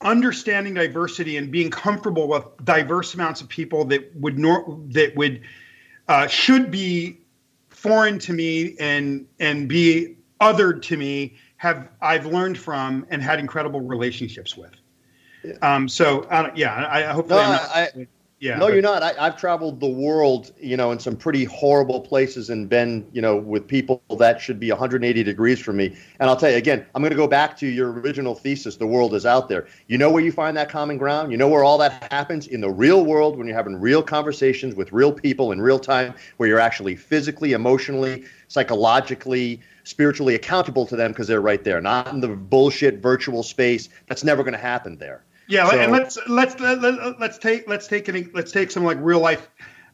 understanding 0.00 0.74
diversity 0.74 1.36
and 1.36 1.52
being 1.52 1.70
comfortable 1.70 2.26
with 2.26 2.44
diverse 2.64 3.14
amounts 3.14 3.40
of 3.40 3.48
people 3.48 3.84
that 3.84 4.14
would 4.16 4.38
nor- 4.38 4.80
that 4.88 5.14
would 5.14 5.42
uh, 6.08 6.26
should 6.26 6.70
be 6.70 7.20
foreign 7.68 8.18
to 8.18 8.32
me 8.32 8.74
and 8.80 9.26
and 9.38 9.68
be 9.68 10.16
othered 10.40 10.82
to 10.82 10.96
me 10.96 11.36
have 11.62 11.88
I've 12.00 12.26
learned 12.26 12.58
from 12.58 13.06
and 13.08 13.22
had 13.22 13.38
incredible 13.38 13.80
relationships 13.80 14.56
with. 14.56 14.72
Yeah. 15.44 15.52
Um, 15.62 15.88
so 15.88 16.22
uh, 16.22 16.50
yeah, 16.56 16.74
I, 16.74 17.08
I 17.08 17.12
hope. 17.12 17.28
No, 17.28 17.38
I, 17.38 18.08
yeah. 18.40 18.56
No, 18.56 18.66
but, 18.66 18.72
you're 18.72 18.82
not. 18.82 19.04
I, 19.04 19.12
have 19.12 19.36
traveled 19.36 19.78
the 19.78 19.86
world, 19.86 20.50
you 20.60 20.76
know, 20.76 20.90
in 20.90 20.98
some 20.98 21.14
pretty 21.14 21.44
horrible 21.44 22.00
places 22.00 22.50
and 22.50 22.68
been, 22.68 23.06
you 23.12 23.22
know, 23.22 23.36
with 23.36 23.68
people 23.68 24.02
that 24.18 24.40
should 24.40 24.58
be 24.58 24.70
180 24.70 25.22
degrees 25.22 25.60
from 25.60 25.76
me. 25.76 25.96
And 26.18 26.28
I'll 26.28 26.36
tell 26.36 26.50
you 26.50 26.56
again, 26.56 26.84
I'm 26.96 27.00
going 27.00 27.12
to 27.12 27.16
go 27.16 27.28
back 27.28 27.56
to 27.58 27.68
your 27.68 27.92
original 27.92 28.34
thesis. 28.34 28.74
The 28.74 28.88
world 28.88 29.14
is 29.14 29.24
out 29.24 29.48
there. 29.48 29.68
You 29.86 29.98
know 29.98 30.10
where 30.10 30.24
you 30.24 30.32
find 30.32 30.56
that 30.56 30.68
common 30.68 30.98
ground. 30.98 31.30
You 31.30 31.38
know 31.38 31.46
where 31.46 31.62
all 31.62 31.78
that 31.78 32.12
happens 32.12 32.48
in 32.48 32.60
the 32.60 32.70
real 32.70 33.04
world 33.04 33.38
when 33.38 33.46
you're 33.46 33.56
having 33.56 33.80
real 33.80 34.02
conversations 34.02 34.74
with 34.74 34.90
real 34.90 35.12
people 35.12 35.52
in 35.52 35.60
real 35.60 35.78
time, 35.78 36.12
where 36.38 36.48
you're 36.48 36.58
actually 36.58 36.96
physically, 36.96 37.52
emotionally, 37.52 38.24
psychologically 38.48 39.60
spiritually 39.84 40.34
accountable 40.34 40.86
to 40.86 40.96
them 40.96 41.12
because 41.12 41.28
they're 41.28 41.40
right 41.40 41.62
there, 41.64 41.80
not 41.80 42.08
in 42.08 42.20
the 42.20 42.28
bullshit 42.28 42.98
virtual 42.98 43.42
space. 43.42 43.88
That's 44.08 44.24
never 44.24 44.42
going 44.42 44.54
to 44.54 44.58
happen 44.58 44.98
there. 44.98 45.24
Yeah, 45.48 45.68
so, 45.68 45.78
and 45.78 45.92
let's 45.92 46.18
let's 46.28 46.58
let, 46.60 46.82
us 46.84 47.16
let 47.18 47.30
us 47.30 47.38
take 47.38 47.68
let's 47.68 47.86
take 47.86 48.08
any, 48.08 48.28
let's 48.32 48.52
take 48.52 48.70
some 48.70 48.84
like 48.84 48.98
real 49.00 49.20
life 49.20 49.50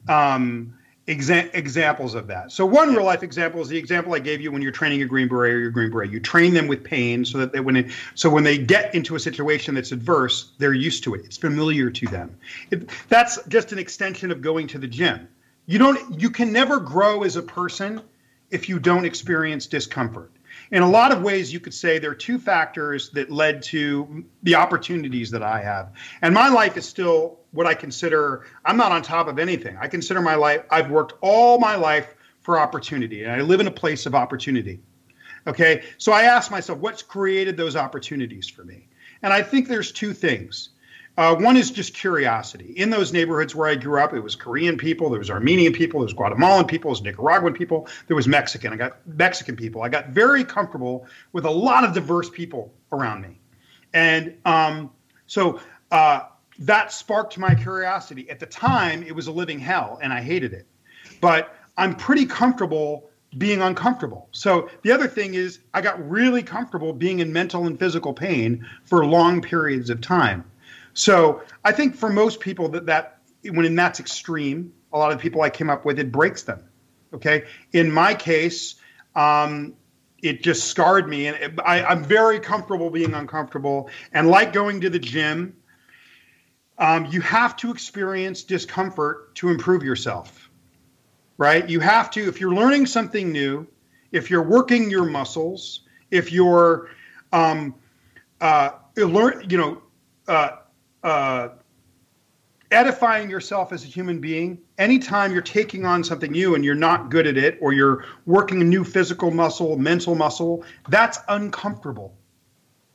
um, 0.09 0.75
exa- 1.09 1.51
examples 1.55 2.15
of 2.15 2.27
that. 2.29 2.53
So 2.53 2.67
one 2.67 2.95
real 2.95 3.05
life 3.05 3.23
example 3.23 3.61
is 3.61 3.69
the 3.69 3.79
example 3.79 4.15
I 4.15 4.19
gave 4.19 4.41
you 4.41 4.53
when 4.53 4.63
you're 4.63 4.73
training 4.73 5.03
a 5.03 5.07
Green 5.07 5.27
Beret 5.27 5.55
or 5.55 5.59
your 5.59 5.71
Green 5.71 5.91
Beret. 5.91 6.11
You 6.11 6.21
train 6.21 6.55
them 6.55 6.69
with 6.69 6.85
pain 6.85 7.25
so 7.25 7.39
that 7.39 7.53
they, 7.53 7.61
when 7.61 7.77
it, 7.77 7.91
so 8.15 8.29
when 8.31 8.45
they 8.45 8.59
get 8.59 8.95
into 8.95 9.17
a 9.17 9.21
situation 9.21 9.75
that's 9.75 9.91
adverse, 9.91 10.53
they're 10.59 10.75
used 10.75 11.03
to 11.05 11.15
it. 11.15 11.25
It's 11.25 11.39
familiar 11.39 11.91
to 11.91 12.07
them. 12.07 12.37
It, 12.71 12.91
that's 13.09 13.43
just 13.49 13.73
an 13.73 13.79
extension 13.79 14.31
of 14.31 14.43
going 14.43 14.69
to 14.69 14.79
the 14.79 14.87
gym. 14.89 15.29
You 15.67 15.79
don't 15.79 16.21
you 16.21 16.31
can 16.31 16.53
never 16.53 16.79
grow 16.79 17.25
as 17.25 17.37
a 17.37 17.43
person 17.43 18.03
if 18.51 18.69
you 18.69 18.79
don't 18.79 19.05
experience 19.05 19.67
discomfort. 19.67 20.33
In 20.71 20.83
a 20.83 20.91
lot 20.91 21.13
of 21.13 21.23
ways, 21.23 21.53
you 21.53 21.61
could 21.61 21.75
say 21.75 21.99
there 21.99 22.11
are 22.11 22.15
two 22.15 22.39
factors 22.39 23.11
that 23.11 23.31
led 23.31 23.63
to 23.65 24.25
the 24.43 24.55
opportunities 24.55 25.31
that 25.31 25.43
I 25.43 25.63
have. 25.63 25.93
And 26.21 26.35
my 26.35 26.49
life 26.49 26.77
is 26.77 26.87
still 26.87 27.39
what 27.53 27.67
I 27.67 27.75
consider, 27.75 28.47
I'm 28.65 28.77
not 28.77 28.93
on 28.93 29.03
top 29.03 29.29
of 29.29 29.39
anything. 29.39 29.77
I 29.81 29.89
consider 29.89 30.21
my 30.21 30.35
life, 30.35 30.63
I've 30.71 30.91
worked 30.91 31.15
all 31.21 31.59
my 31.59 31.77
life 31.77 32.15
for 32.41 32.59
opportunity, 32.59 33.25
and 33.25 33.33
I 33.33 33.41
live 33.41 33.61
in 33.61 33.67
a 33.67 33.71
place 33.71 34.07
of 34.07 34.15
opportunity. 34.15 34.81
Okay. 35.47 35.85
So 35.97 36.13
I 36.13 36.25
ask 36.25 36.51
myself, 36.51 36.79
what's 36.79 37.03
created 37.03 37.57
those 37.57 37.77
opportunities 37.77 38.49
for 38.49 38.65
me? 38.65 38.89
And 39.23 39.33
I 39.33 39.43
think 39.43 39.69
there's 39.69 39.93
two 39.93 40.13
things. 40.13 40.71
Uh, 41.19 41.35
one 41.35 41.57
is 41.57 41.73
just 41.73 41.95
curiosity. 41.95 42.75
In 42.77 42.91
those 42.91 43.13
neighborhoods 43.13 43.53
where 43.53 43.69
I 43.69 43.75
grew 43.75 44.01
up, 44.01 44.15
it 44.15 44.21
was 44.21 44.37
Korean 44.37 44.79
people, 44.79 45.11
there 45.11 45.19
was 45.19 45.31
Armenian 45.31 45.73
people, 45.73 45.99
there 45.99 46.05
was 46.05 46.13
Guatemalan 46.13 46.67
people, 46.67 46.91
there 46.91 46.93
was 46.93 47.03
Nicaraguan 47.03 47.55
people, 47.55 47.89
there 48.07 48.15
was 48.15 48.29
Mexican. 48.29 48.73
I 48.73 48.77
got 48.77 49.05
Mexican 49.05 49.57
people. 49.57 49.83
I 49.83 49.89
got 49.89 50.11
very 50.11 50.45
comfortable 50.45 51.09
with 51.33 51.45
a 51.45 51.51
lot 51.51 51.83
of 51.83 51.93
diverse 51.93 52.31
people 52.31 52.73
around 52.93 53.23
me, 53.23 53.41
and 53.93 54.37
um, 54.45 54.93
So 55.27 55.61
uh, 55.91 56.21
that 56.61 56.93
sparked 56.93 57.37
my 57.37 57.55
curiosity. 57.55 58.29
At 58.31 58.41
the 58.41 58.47
time, 58.47 59.03
it 59.03 59.15
was 59.15 59.27
a 59.27 59.33
living 59.33 59.59
hell, 59.59 59.99
and 60.03 60.13
I 60.13 60.21
hated 60.21 60.53
it. 60.53 60.67
But 61.21 61.55
I'm 61.77 61.95
pretty 61.95 62.27
comfortable 62.27 63.11
being 63.37 63.61
uncomfortable. 63.61 64.29
So 64.33 64.71
the 64.83 64.93
other 64.93 65.07
thing 65.07 65.35
is, 65.35 65.59
I 65.75 65.81
got 65.81 66.09
really 66.09 66.43
comfortable 66.43 66.93
being 66.93 67.19
in 67.21 67.33
mental 67.33 67.67
and 67.67 67.79
physical 67.79 68.15
pain 68.15 68.67
for 68.85 69.05
long 69.05 69.43
periods 69.43 69.91
of 69.91 70.01
time. 70.01 70.45
So 70.99 71.43
I 71.65 71.71
think 71.71 71.95
for 71.95 72.11
most 72.11 72.41
people 72.41 72.71
that 72.71 72.87
that 72.87 73.21
when 73.45 73.73
that's 73.77 74.01
extreme, 74.01 74.73
a 74.93 74.99
lot 74.99 75.13
of 75.13 75.19
the 75.19 75.23
people 75.23 75.43
I 75.43 75.49
came 75.49 75.71
up 75.71 75.85
with, 75.85 76.01
it 76.01 76.11
breaks 76.11 76.43
them. 76.43 76.65
Okay. 77.15 77.45
In 77.73 77.93
my 77.93 78.15
case, 78.15 78.75
um, 79.15 79.75
it 80.21 80.43
just 80.43 80.65
scarred 80.65 81.09
me, 81.09 81.29
and 81.29 81.37
it, 81.37 81.53
I, 81.65 81.85
I'm 81.85 82.03
very 82.03 82.41
comfortable 82.41 82.91
being 82.91 83.15
uncomfortable, 83.15 83.91
and 84.13 84.29
like 84.29 84.53
going 84.53 84.81
to 84.81 84.91
the 84.91 84.99
gym. 84.99 85.57
Um, 86.79 87.07
you 87.07 87.21
have 87.21 87.57
to 87.59 87.71
experience 87.71 88.43
discomfort 88.43 89.37
to 89.37 89.51
improve 89.51 89.85
yourself, 89.85 90.51
right? 91.37 91.69
You 91.69 91.79
have 91.79 92.11
to, 92.13 92.29
if 92.29 92.41
you're 92.41 92.55
learning 92.55 92.87
something 92.87 93.31
new, 93.31 93.69
if 94.11 94.31
you're 94.31 94.43
working 94.43 94.91
your 94.91 95.05
muscles, 95.05 95.83
if 96.11 96.33
you're 96.33 96.91
um, 97.33 97.77
uh, 98.41 98.71
learn, 98.97 99.47
you 99.49 99.59
know, 99.59 99.83
uh, 100.27 100.51
uh, 101.09 101.49
edifying 102.71 103.31
yourself 103.31 103.73
as 103.73 103.83
a 103.83 103.87
human 103.87 104.21
being 104.21 104.59
anytime 104.77 105.33
you're 105.33 105.43
taking 105.43 105.85
on 105.85 106.05
something 106.05 106.31
new 106.33 106.55
and 106.55 106.65
you're 106.65 106.75
not 106.75 107.11
good 107.11 107.27
at 107.27 107.37
it 107.37 107.59
or 107.61 107.73
you're 107.73 108.05
working 108.27 108.61
a 108.61 108.65
new 108.65 108.85
physical 108.85 109.31
muscle 109.31 109.77
mental 109.79 110.15
muscle 110.15 110.65
that's 110.89 111.19
uncomfortable 111.29 112.15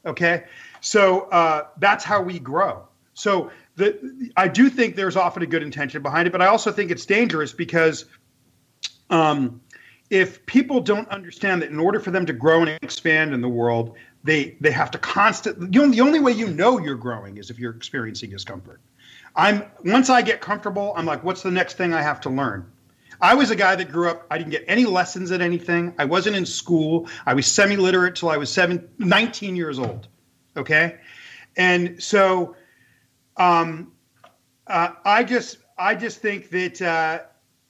okay? 0.06 0.43
So 0.82 1.21
uh, 1.30 1.67
that's 1.78 2.04
how 2.04 2.21
we 2.21 2.38
grow. 2.38 2.88
So 3.13 3.52
the, 3.76 4.32
i 4.38 4.47
do 4.47 4.69
think 4.69 4.95
there's 4.95 5.15
often 5.15 5.43
a 5.43 5.47
good 5.47 5.63
intention 5.63 6.02
behind 6.02 6.28
it 6.28 6.32
but 6.32 6.41
i 6.41 6.47
also 6.47 6.71
think 6.71 6.91
it's 6.91 7.06
dangerous 7.06 7.54
because 7.54 8.06
um, 9.10 9.62
if 10.10 10.45
people 10.45 10.80
don't 10.80 11.08
understand 11.10 11.62
that 11.62 11.69
in 11.69 11.80
order 11.80 11.99
for 11.99 12.12
them 12.12 12.26
to 12.26 12.34
grow 12.34 12.62
and 12.62 12.69
expand 12.82 13.34
in 13.34 13.41
the 13.41 13.49
world 13.49 13.95
they 14.24 14.56
they 14.62 14.72
have 14.72 14.92
to 14.92 14.98
constantly 14.98 15.70
you 15.72 15.86
know, 15.86 15.92
the 15.92 16.02
only 16.02 16.20
way 16.20 16.32
you 16.32 16.48
know 16.48 16.80
you're 16.80 16.96
growing 16.96 17.38
is 17.38 17.50
if 17.50 17.60
you're 17.60 17.76
experiencing 17.76 18.30
discomfort 18.30 18.80
I'm 19.36 19.64
once 19.84 20.10
I 20.10 20.22
get 20.22 20.42
comfortable, 20.42 20.94
I'm 20.96 21.06
like, 21.06 21.24
what's 21.24 21.42
the 21.42 21.52
next 21.52 21.76
thing 21.76 21.94
I 21.94 22.02
have 22.02 22.22
to 22.22 22.30
learn? 22.30 22.72
I 23.22 23.36
was 23.36 23.52
a 23.52 23.56
guy 23.56 23.76
that 23.76 23.92
grew 23.92 24.10
up, 24.10 24.26
I 24.30 24.38
didn't 24.38 24.52
get 24.52 24.66
any 24.68 24.86
lessons 24.86 25.32
at 25.32 25.42
anything. 25.42 25.94
I 25.98 26.06
wasn't 26.06 26.36
in 26.36 26.46
school. 26.46 27.08
I 27.26 27.34
was 27.34 27.48
semi 27.48 27.78
literate 27.78 28.16
till 28.16 28.30
I 28.30 28.38
was 28.38 28.52
seven, 28.52 28.90
19 29.00 29.56
years 29.56 29.80
old. 29.80 30.08
Okay. 30.58 30.98
And 31.56 32.02
so 32.04 32.56
um, 33.38 33.94
uh, 34.68 34.90
I 35.06 35.24
just, 35.24 35.58
I 35.78 35.96
just 35.96 36.20
think 36.20 36.50
that, 36.50 36.82
uh, 36.82 37.20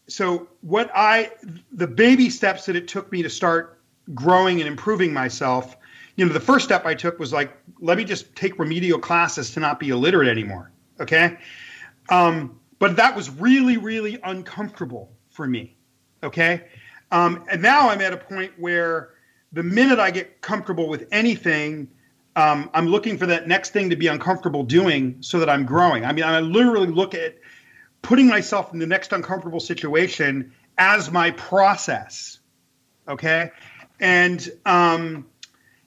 so 0.08 0.50
what 0.62 0.92
I, 0.94 1.32
the 1.72 1.88
baby 1.88 2.30
steps 2.30 2.66
that 2.66 2.76
it 2.76 2.88
took 2.88 3.12
me 3.12 3.24
to 3.24 3.30
start 3.30 3.80
growing 4.13 4.60
and 4.60 4.68
improving 4.68 5.13
myself, 5.13 5.78
you 6.15 6.26
know, 6.26 6.34
the 6.34 6.39
first 6.39 6.65
step 6.65 6.86
I 6.86 6.93
took 6.93 7.19
was 7.19 7.34
like, 7.34 7.56
let 7.80 7.97
me 7.97 8.04
just 8.04 8.36
take 8.36 8.60
remedial 8.60 8.99
classes 8.99 9.52
to 9.52 9.60
not 9.60 9.80
be 9.80 9.89
illiterate 9.89 10.28
anymore. 10.28 10.71
Okay. 10.99 11.38
Um, 12.10 12.60
but 12.80 12.95
that 12.97 13.15
was 13.15 13.30
really, 13.30 13.78
really 13.78 14.19
uncomfortable 14.23 15.12
for 15.30 15.47
me. 15.47 15.76
Okay. 16.21 16.65
Um, 17.12 17.45
and 17.49 17.62
now 17.62 17.89
I'm 17.89 18.02
at 18.02 18.13
a 18.13 18.17
point 18.17 18.52
where 18.58 19.10
the 19.52 19.63
minute 19.63 19.99
I 19.99 20.12
get 20.12 20.41
comfortable 20.41 20.88
with 20.88 21.08
anything, 21.12 21.89
um, 22.36 22.69
I'm 22.73 22.88
looking 22.88 23.17
for 23.17 23.26
that 23.28 23.47
next 23.47 23.71
thing 23.71 23.89
to 23.89 23.95
be 23.95 24.08
uncomfortable 24.08 24.63
doing 24.63 25.17
so 25.21 25.39
that 25.39 25.49
I'm 25.49 25.65
growing. 25.65 26.06
I 26.06 26.13
mean, 26.13 26.23
I 26.26 26.39
literally 26.39 26.88
look 26.88 27.13
at 27.13 27.38
putting 28.02 28.28
myself 28.28 28.73
in 28.73 28.80
the 28.80 28.88
next 28.88 29.13
uncomfortable 29.13 29.60
situation 29.60 30.52
as 30.78 31.12
my 31.12 31.32
process. 31.32 32.39
Okay. 33.08 33.52
And, 33.99 34.49
um, 34.65 35.28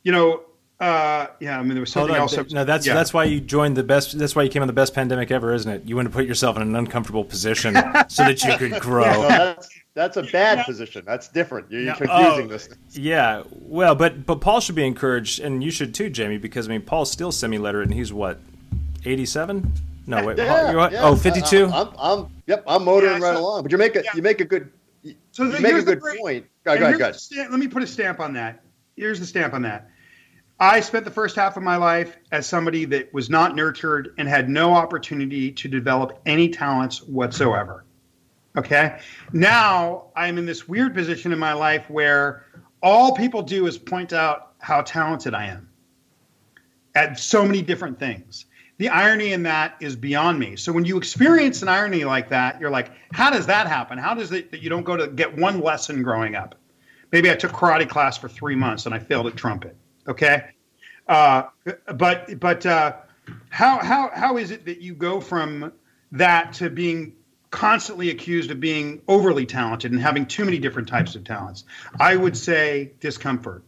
you 0.07 0.13
know, 0.13 0.45
uh, 0.79 1.27
yeah, 1.41 1.59
I 1.59 1.63
mean, 1.63 1.71
there 1.71 1.81
was 1.81 1.91
something 1.91 2.15
else. 2.15 2.37
No, 2.53 2.65
that's 2.65 2.87
yeah. 2.87 2.95
that's 2.95 3.13
why 3.13 3.25
you 3.25 3.41
joined 3.41 3.77
the 3.77 3.83
best. 3.83 4.17
That's 4.17 4.37
why 4.37 4.45
you 4.45 4.49
came 4.49 4.63
on 4.63 4.69
the 4.69 4.73
best 4.73 4.95
pandemic 4.95 5.33
ever, 5.33 5.53
isn't 5.53 5.71
it? 5.71 5.83
You 5.85 5.97
want 5.97 6.07
to 6.07 6.15
put 6.15 6.27
yourself 6.27 6.55
in 6.55 6.63
an 6.63 6.77
uncomfortable 6.77 7.25
position 7.25 7.75
so 8.09 8.23
that 8.23 8.41
you 8.45 8.57
could 8.57 8.81
grow. 8.81 9.23
that's, 9.23 9.69
that's 9.95 10.17
a 10.17 10.23
bad 10.23 10.59
yeah. 10.59 10.65
position. 10.65 11.03
That's 11.05 11.27
different. 11.27 11.73
You're, 11.73 11.81
yeah. 11.81 11.97
confusing 11.97 12.45
oh, 12.45 12.47
this. 12.47 12.69
Yeah, 12.93 13.43
well, 13.51 13.97
but 13.97 14.27
but 14.27 14.41
Paul 14.41 14.61
should 14.61 14.77
be 14.77 14.87
encouraged, 14.87 15.41
and 15.41 15.65
you 15.65 15.73
should 15.73 15.93
too, 15.93 16.09
Jamie, 16.09 16.39
because 16.39 16.69
I 16.69 16.71
mean, 16.71 16.83
Paul's 16.83 17.11
still 17.11 17.33
semi-literate, 17.33 17.89
and 17.89 17.95
he's 17.95 18.13
what, 18.13 18.39
eighty-seven? 19.05 19.73
No, 20.07 20.25
wait, 20.25 20.39
yeah, 20.39 20.73
Paul, 20.73 20.93
yeah. 20.93 21.03
oh, 21.03 21.17
52? 21.17 21.65
I'm, 21.67 21.89
I'm, 21.99 22.29
yep, 22.47 22.63
I'm 22.69 22.85
motoring 22.85 23.21
right 23.21 23.35
so, 23.35 23.41
along. 23.41 23.65
But 23.65 23.73
you 23.73 23.79
make 23.79 23.97
a 23.97 24.05
you 24.15 24.23
make 24.23 24.41
a 24.41 24.45
good. 24.45 24.71
So 25.33 25.43
you 25.45 25.59
make 25.59 25.75
a 25.75 25.83
good 25.83 26.01
great, 26.01 26.21
point. 26.21 26.47
Go, 26.63 26.79
go 26.79 26.85
ahead, 26.85 26.99
go 26.99 27.05
ahead. 27.07 27.17
Stamp, 27.17 27.51
let 27.51 27.59
me 27.59 27.67
put 27.67 27.83
a 27.83 27.89
stamp 27.89 28.21
on 28.21 28.33
that. 28.35 28.63
Here's 28.97 29.19
the 29.19 29.27
stamp 29.27 29.53
on 29.53 29.63
that 29.63 29.91
I 30.59 30.81
spent 30.81 31.05
the 31.05 31.11
first 31.11 31.37
half 31.37 31.59
of 31.59 31.63
my 31.63 31.77
life 31.77 32.17
as 32.33 32.47
somebody 32.47 32.87
that 32.87 33.13
was 33.13 33.29
not 33.29 33.55
nurtured 33.55 34.15
and 34.17 34.27
had 34.27 34.49
no 34.49 34.73
opportunity 34.73 35.53
to 35.53 35.69
develop 35.69 36.19
any 36.25 36.49
talents 36.49 37.03
whatsoever. 37.03 37.85
Okay. 38.57 38.99
Now 39.35 40.05
I'm 40.17 40.39
in 40.39 40.47
this 40.47 40.67
weird 40.67 40.95
position 40.95 41.33
in 41.33 41.39
my 41.39 41.53
life 41.53 41.91
where 41.91 42.47
all 42.83 43.15
people 43.15 43.43
do 43.43 43.67
is 43.67 43.77
point 43.77 44.15
out 44.15 44.53
how 44.59 44.81
talented 44.81 45.35
I 45.35 45.47
am 45.47 45.69
at 46.95 47.19
so 47.19 47.45
many 47.45 47.61
different 47.61 47.99
things. 47.99 48.47
The 48.79 48.89
irony 48.89 49.33
in 49.33 49.43
that 49.43 49.77
is 49.81 49.95
beyond 49.95 50.39
me. 50.39 50.57
So 50.57 50.73
when 50.73 50.87
you 50.87 50.97
experience 50.97 51.61
an 51.61 51.69
irony 51.69 52.05
like 52.05 52.31
that, 52.31 52.59
you're 52.61 52.71
like, 52.71 52.91
how 53.13 53.31
does 53.31 53.47
that 53.47 53.67
happen? 53.67 53.99
How 53.99 54.15
does 54.15 54.33
it 54.33 54.51
that 54.51 54.63
you 54.63 54.71
don't 54.71 54.85
go 54.85 54.97
to 54.97 55.09
get 55.09 55.37
one 55.37 55.61
lesson 55.61 56.03
growing 56.03 56.35
up? 56.35 56.55
Maybe 57.13 57.31
I 57.31 57.35
took 57.35 57.53
karate 57.53 57.89
class 57.89 58.17
for 58.17 58.29
three 58.29 58.57
months 58.57 58.87
and 58.87 58.95
I 58.95 58.99
failed 58.99 59.27
at 59.27 59.37
trumpet. 59.37 59.77
Okay, 60.09 60.45
uh, 61.09 61.45
but 61.95 62.39
but 62.39 62.65
uh, 62.65 62.97
how 63.51 63.79
how 63.79 64.11
how 64.15 64.37
is 64.37 64.51
it 64.51 64.65
that 64.67 64.81
you 64.81 64.95
go 64.95 65.21
from 65.21 65.73
that 66.13 66.53
to 66.55 66.71
being 66.71 67.15
constantly 67.51 68.11
accused 68.11 68.51
of 68.51 68.61
being 68.61 69.01
overly 69.09 69.47
talented 69.47 69.93
and 69.93 70.01
having 70.01 70.27
too 70.27 70.45
many 70.45 70.59
different 70.59 70.89
types 70.89 71.15
of 71.15 71.25
talents? 71.25 71.65
I 71.99 72.17
would 72.17 72.37
say 72.37 72.93
discomfort. 73.01 73.65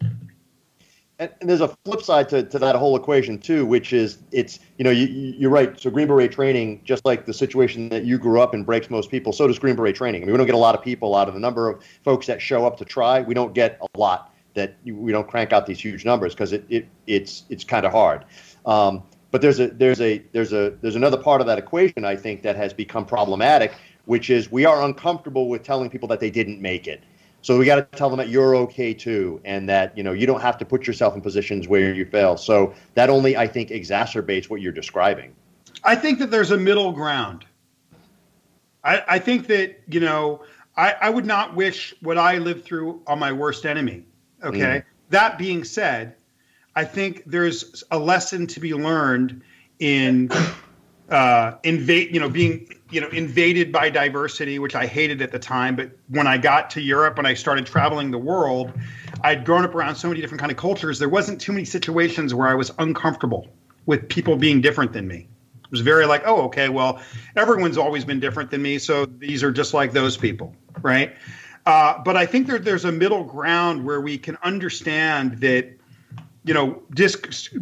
And, 1.21 1.33
and 1.41 1.51
there's 1.51 1.61
a 1.61 1.75
flip 1.85 2.03
side 2.03 2.29
to, 2.29 2.45
to 2.45 2.59
that 2.61 2.77
whole 2.77 2.95
equation 2.95 3.39
too, 3.39 3.67
which 3.67 3.93
is 3.93 4.19
it's 4.31 4.61
you 4.77 4.85
know 4.85 4.91
you, 4.91 5.07
you're 5.07 5.51
right. 5.51 5.79
So 5.81 5.91
Green 5.91 6.07
Beret 6.07 6.31
training, 6.31 6.83
just 6.85 7.05
like 7.05 7.27
the 7.27 7.35
situation 7.35 7.89
that 7.89 8.05
you 8.05 8.19
grew 8.19 8.41
up 8.41 8.55
in, 8.55 8.63
breaks 8.63 8.91
most 8.91 9.11
people. 9.11 9.33
So 9.33 9.49
does 9.49 9.59
Green 9.59 9.75
Beret 9.75 9.97
training. 9.97 10.23
I 10.23 10.27
mean, 10.27 10.33
we 10.33 10.39
don't 10.39 10.47
get 10.47 10.55
a 10.55 10.59
lot 10.59 10.77
of 10.77 10.83
people 10.83 11.17
out 11.17 11.27
of 11.27 11.35
the 11.35 11.41
number 11.41 11.69
of 11.69 11.83
folks 12.05 12.29
that 12.29 12.41
show 12.41 12.65
up 12.65 12.77
to 12.79 12.85
try. 12.85 13.21
We 13.23 13.35
don't 13.35 13.55
get 13.55 13.81
a 13.81 13.99
lot 13.99 14.33
that 14.59 14.77
we 14.85 15.13
don't 15.13 15.29
crank 15.29 15.53
out 15.53 15.67
these 15.67 15.81
huge 15.81 16.05
numbers 16.05 16.35
because 16.35 16.53
it, 16.53 16.65
it 16.69 16.89
it's 17.07 17.45
it's 17.49 17.65
kind 17.65 17.87
of 17.87 17.93
hard. 17.93 18.25
Um, 18.67 19.03
but 19.31 19.41
there's 19.41 19.61
a 19.61 19.69
there's 19.69 20.01
a 20.01 20.19
there's 20.33 20.53
a 20.53 20.77
there's 20.81 20.97
another 20.97 21.17
part 21.17 21.41
of 21.41 21.47
that 21.47 21.59
equation 21.59 22.05
I 22.05 22.17
think 22.17 22.43
that 22.43 22.57
has 22.57 22.73
become 22.73 23.07
problematic, 23.07 23.73
which 24.07 24.31
is 24.31 24.51
we 24.51 24.65
are 24.65 24.85
uncomfortable 24.85 25.49
with 25.49 25.63
telling 25.63 25.91
people 25.91 26.09
that 26.09 26.21
they 26.21 26.31
didn't 26.31 26.61
make 26.61 26.87
it. 26.87 27.03
So 27.41 27.57
we 27.57 27.65
got 27.65 27.77
to 27.77 27.97
tell 27.97 28.11
them 28.11 28.19
that 28.19 28.31
you're 28.31 28.57
okay 28.57 28.93
too, 28.93 29.41
and 29.45 29.69
that 29.69 29.97
you 29.97 30.03
know 30.03 30.13
you 30.13 30.27
don't 30.27 30.41
have 30.41 30.59
to 30.59 30.65
put 30.65 30.87
yourself 30.87 31.15
in 31.15 31.21
positions 31.21 31.69
where 31.69 31.95
you 31.95 32.05
fail. 32.05 32.37
So 32.37 32.75
that 32.95 33.11
only 33.11 33.37
I 33.37 33.47
think 33.47 33.71
exacerbates 33.71 34.51
what 34.51 34.61
you're 34.61 34.73
describing. 34.73 35.35
I 35.85 35.95
think 35.95 36.19
that 36.19 36.31
there's 36.31 36.51
a 36.51 36.59
middle 36.59 36.93
ground. 36.93 37.45
I, 38.83 39.03
I 39.09 39.19
think 39.19 39.47
that 39.49 39.81
you 39.89 40.01
know 40.01 40.43
I, 40.77 40.95
I 41.01 41.11
would 41.11 41.27
not 41.27 41.55
wish 41.55 41.95
what 42.01 42.19
I 42.19 42.39
lived 42.39 42.65
through 42.65 43.03
on 43.07 43.19
my 43.19 43.33
worst 43.33 43.67
enemy. 43.67 44.05
Okay. 44.43 44.59
Mm. 44.59 44.85
That 45.11 45.39
being 45.39 45.65
said, 45.65 46.15
I 46.77 46.85
think 46.85 47.25
there's 47.27 47.83
a 47.91 47.99
lesson 47.99 48.47
to 48.49 48.61
be 48.61 48.75
learned 48.75 49.43
in 49.79 50.31
uh, 51.11 51.53
invade, 51.63 52.15
you 52.15 52.21
know, 52.21 52.29
being 52.29 52.69
you 52.91 53.01
know 53.01 53.09
invaded 53.09 53.73
by 53.73 53.91
diversity, 53.91 54.59
which 54.59 54.75
I 54.75 54.87
hated 54.87 55.23
at 55.23 55.33
the 55.33 55.39
time. 55.39 55.77
But 55.77 55.91
when 56.09 56.27
I 56.27 56.39
got 56.39 56.71
to 56.71 56.81
Europe 56.81 57.19
and 57.19 57.27
I 57.27 57.35
started 57.35 57.67
traveling 57.67 58.11
the 58.11 58.19
world, 58.19 58.73
I'd 59.23 59.45
grown 59.45 59.65
up 59.65 59.75
around 59.75 59.97
so 59.97 60.09
many 60.09 60.21
different 60.21 60.41
kind 60.41 60.53
of 60.53 60.59
cultures. 60.59 60.99
There 60.99 61.09
wasn't 61.09 61.41
too 61.41 61.53
many 61.53 61.65
situations 61.65 62.35
where 62.35 62.49
I 62.49 62.55
was 62.55 62.71
uncomfortable 62.79 63.49
with 63.87 64.09
people 64.09 64.37
being 64.37 64.61
different 64.61 64.93
than 64.93 65.09
me. 65.09 65.27
It 65.65 65.71
was 65.71 65.81
very 65.81 66.07
like, 66.07 66.23
oh, 66.27 66.43
okay, 66.45 66.69
well, 66.69 67.01
everyone's 67.37 67.77
always 67.77 68.05
been 68.05 68.21
different 68.21 68.51
than 68.51 68.63
me, 68.63 68.79
so 68.79 69.05
these 69.05 69.43
are 69.43 69.51
just 69.51 69.75
like 69.75 69.93
those 69.93 70.17
people, 70.17 70.55
right? 70.81 71.15
Uh, 71.69 71.99
but 72.03 72.17
I 72.17 72.25
think 72.25 72.47
there, 72.47 72.59
there's 72.59 72.87
a 72.87 72.93
middle 72.93 73.25
ground 73.25 73.85
where 73.85 74.01
we 74.01 74.17
can 74.17 74.39
understand 74.43 75.43
that, 75.43 75.71
you 76.43 76.55
know, 76.55 76.83
disc, 76.95 77.53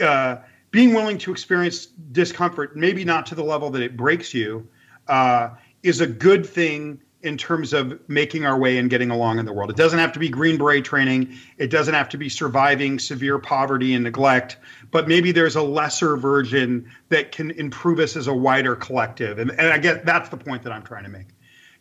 uh, 0.00 0.36
being 0.70 0.94
willing 0.94 1.18
to 1.18 1.32
experience 1.32 1.86
discomfort, 1.86 2.76
maybe 2.76 3.04
not 3.04 3.26
to 3.26 3.34
the 3.34 3.42
level 3.42 3.68
that 3.70 3.82
it 3.82 3.96
breaks 3.96 4.32
you, 4.32 4.68
uh, 5.08 5.50
is 5.82 6.00
a 6.00 6.06
good 6.06 6.46
thing 6.46 7.00
in 7.22 7.36
terms 7.36 7.72
of 7.72 7.98
making 8.08 8.46
our 8.46 8.56
way 8.56 8.78
and 8.78 8.88
getting 8.88 9.10
along 9.10 9.40
in 9.40 9.46
the 9.46 9.52
world. 9.52 9.68
It 9.68 9.76
doesn't 9.76 9.98
have 9.98 10.12
to 10.12 10.20
be 10.20 10.28
Green 10.28 10.56
Beret 10.56 10.84
training. 10.84 11.34
It 11.58 11.72
doesn't 11.72 11.92
have 11.92 12.08
to 12.10 12.18
be 12.18 12.28
surviving 12.28 13.00
severe 13.00 13.40
poverty 13.40 13.94
and 13.94 14.04
neglect, 14.04 14.58
but 14.92 15.08
maybe 15.08 15.32
there's 15.32 15.56
a 15.56 15.62
lesser 15.62 16.16
version 16.16 16.88
that 17.08 17.32
can 17.32 17.50
improve 17.50 17.98
us 17.98 18.14
as 18.14 18.28
a 18.28 18.32
wider 18.32 18.76
collective. 18.76 19.40
And, 19.40 19.50
and 19.50 19.72
I 19.72 19.78
get 19.78 20.06
that's 20.06 20.28
the 20.28 20.36
point 20.36 20.62
that 20.62 20.72
I'm 20.72 20.84
trying 20.84 21.02
to 21.02 21.10
make. 21.10 21.26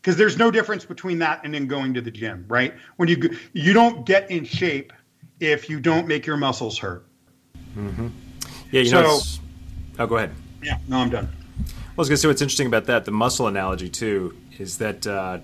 Because 0.02 0.16
there's 0.16 0.38
no 0.38 0.50
difference 0.50 0.86
between 0.86 1.20
that 1.20 1.42
and 1.44 1.54
then 1.54 1.68
going 1.68 1.94
to 1.94 2.02
the 2.02 2.12
gym, 2.12 2.46
right? 2.48 2.74
When 2.98 3.10
you 3.10 3.38
you 3.54 3.74
don't 3.74 4.06
get 4.06 4.32
in 4.32 4.46
shape 4.46 4.94
if 5.40 5.70
you 5.70 5.80
don't 5.80 6.08
make 6.08 6.26
your 6.26 6.38
muscles 6.38 6.78
hurt. 6.78 7.06
Mm-hmm. 7.76 8.08
Yeah, 8.72 8.82
you 8.82 8.90
so, 8.90 9.02
know. 9.02 9.20
Oh, 10.00 10.08
go 10.08 10.18
ahead. 10.18 10.32
Yeah, 10.64 10.78
no, 10.88 10.98
I'm 10.98 11.10
done. 11.10 11.30
I 11.60 11.94
was 11.96 12.08
going 12.08 12.16
to 12.16 12.22
say 12.22 12.28
what's 12.28 12.42
interesting 12.42 12.68
about 12.68 12.86
that, 12.86 13.06
the 13.06 13.12
muscle 13.12 13.48
analogy 13.48 13.90
too, 13.90 14.38
is 14.58 14.78
that 14.78 15.06
uh, 15.06 15.40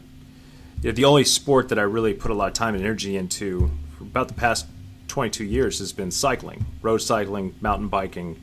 the 0.82 1.06
only 1.06 1.26
sport 1.26 1.70
that 1.70 1.80
I 1.80 1.82
really 1.82 2.13
put 2.13 2.32
a 2.32 2.34
lot 2.34 2.48
of 2.48 2.54
time 2.54 2.76
and 2.76 2.84
energy 2.84 3.18
into 3.18 3.72
for 3.98 4.04
about 4.04 4.28
the 4.28 4.34
past 4.36 4.68
22 5.08 5.44
years 5.44 5.80
has 5.80 5.91
been 5.91 6.12
cycling, 6.12 6.65
road 6.82 7.00
cycling, 7.00 7.56
mountain 7.62 7.88
biking, 7.88 8.41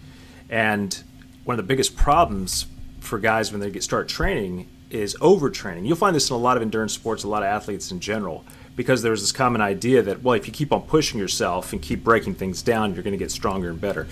and 0.51 1.03
one 1.45 1.59
of 1.59 1.65
the 1.65 1.67
biggest 1.67 1.97
problems 1.97 2.67
for 3.01 3.19
guys 3.19 3.51
when 3.51 3.61
they 3.61 3.71
get 3.71 3.83
start 3.83 4.09
training 4.09 4.69
is 4.93 5.17
overtraining. 5.21 5.87
You'll 5.87 5.97
find 5.97 6.15
this 6.15 6.31
in 6.31 6.35
a 6.35 6.39
lot 6.39 6.57
of 6.57 6.63
endurance 6.63 6.93
sports, 6.93 7.25
a 7.25 7.29
lot 7.29 7.43
of 7.43 7.49
athletes 7.49 7.91
in 7.91 8.01
general, 8.01 8.45
because 8.77 9.03
there's 9.03 9.21
this 9.21 9.33
common 9.33 9.61
idea 9.61 10.03
that 10.03 10.23
well, 10.23 10.35
if 10.35 10.47
you 10.47 10.53
keep 10.53 10.73
on 10.73 10.83
pushing 10.83 11.19
yourself 11.19 11.73
and 11.73 11.81
keep 11.81 12.05
breaking 12.05 12.35
things 12.35 12.63
down, 12.63 12.95
you're 12.95 13.03
going 13.03 13.13
to 13.13 13.19
get 13.19 13.31
stronger 13.31 13.71
and 13.71 13.81
better, 13.81 14.07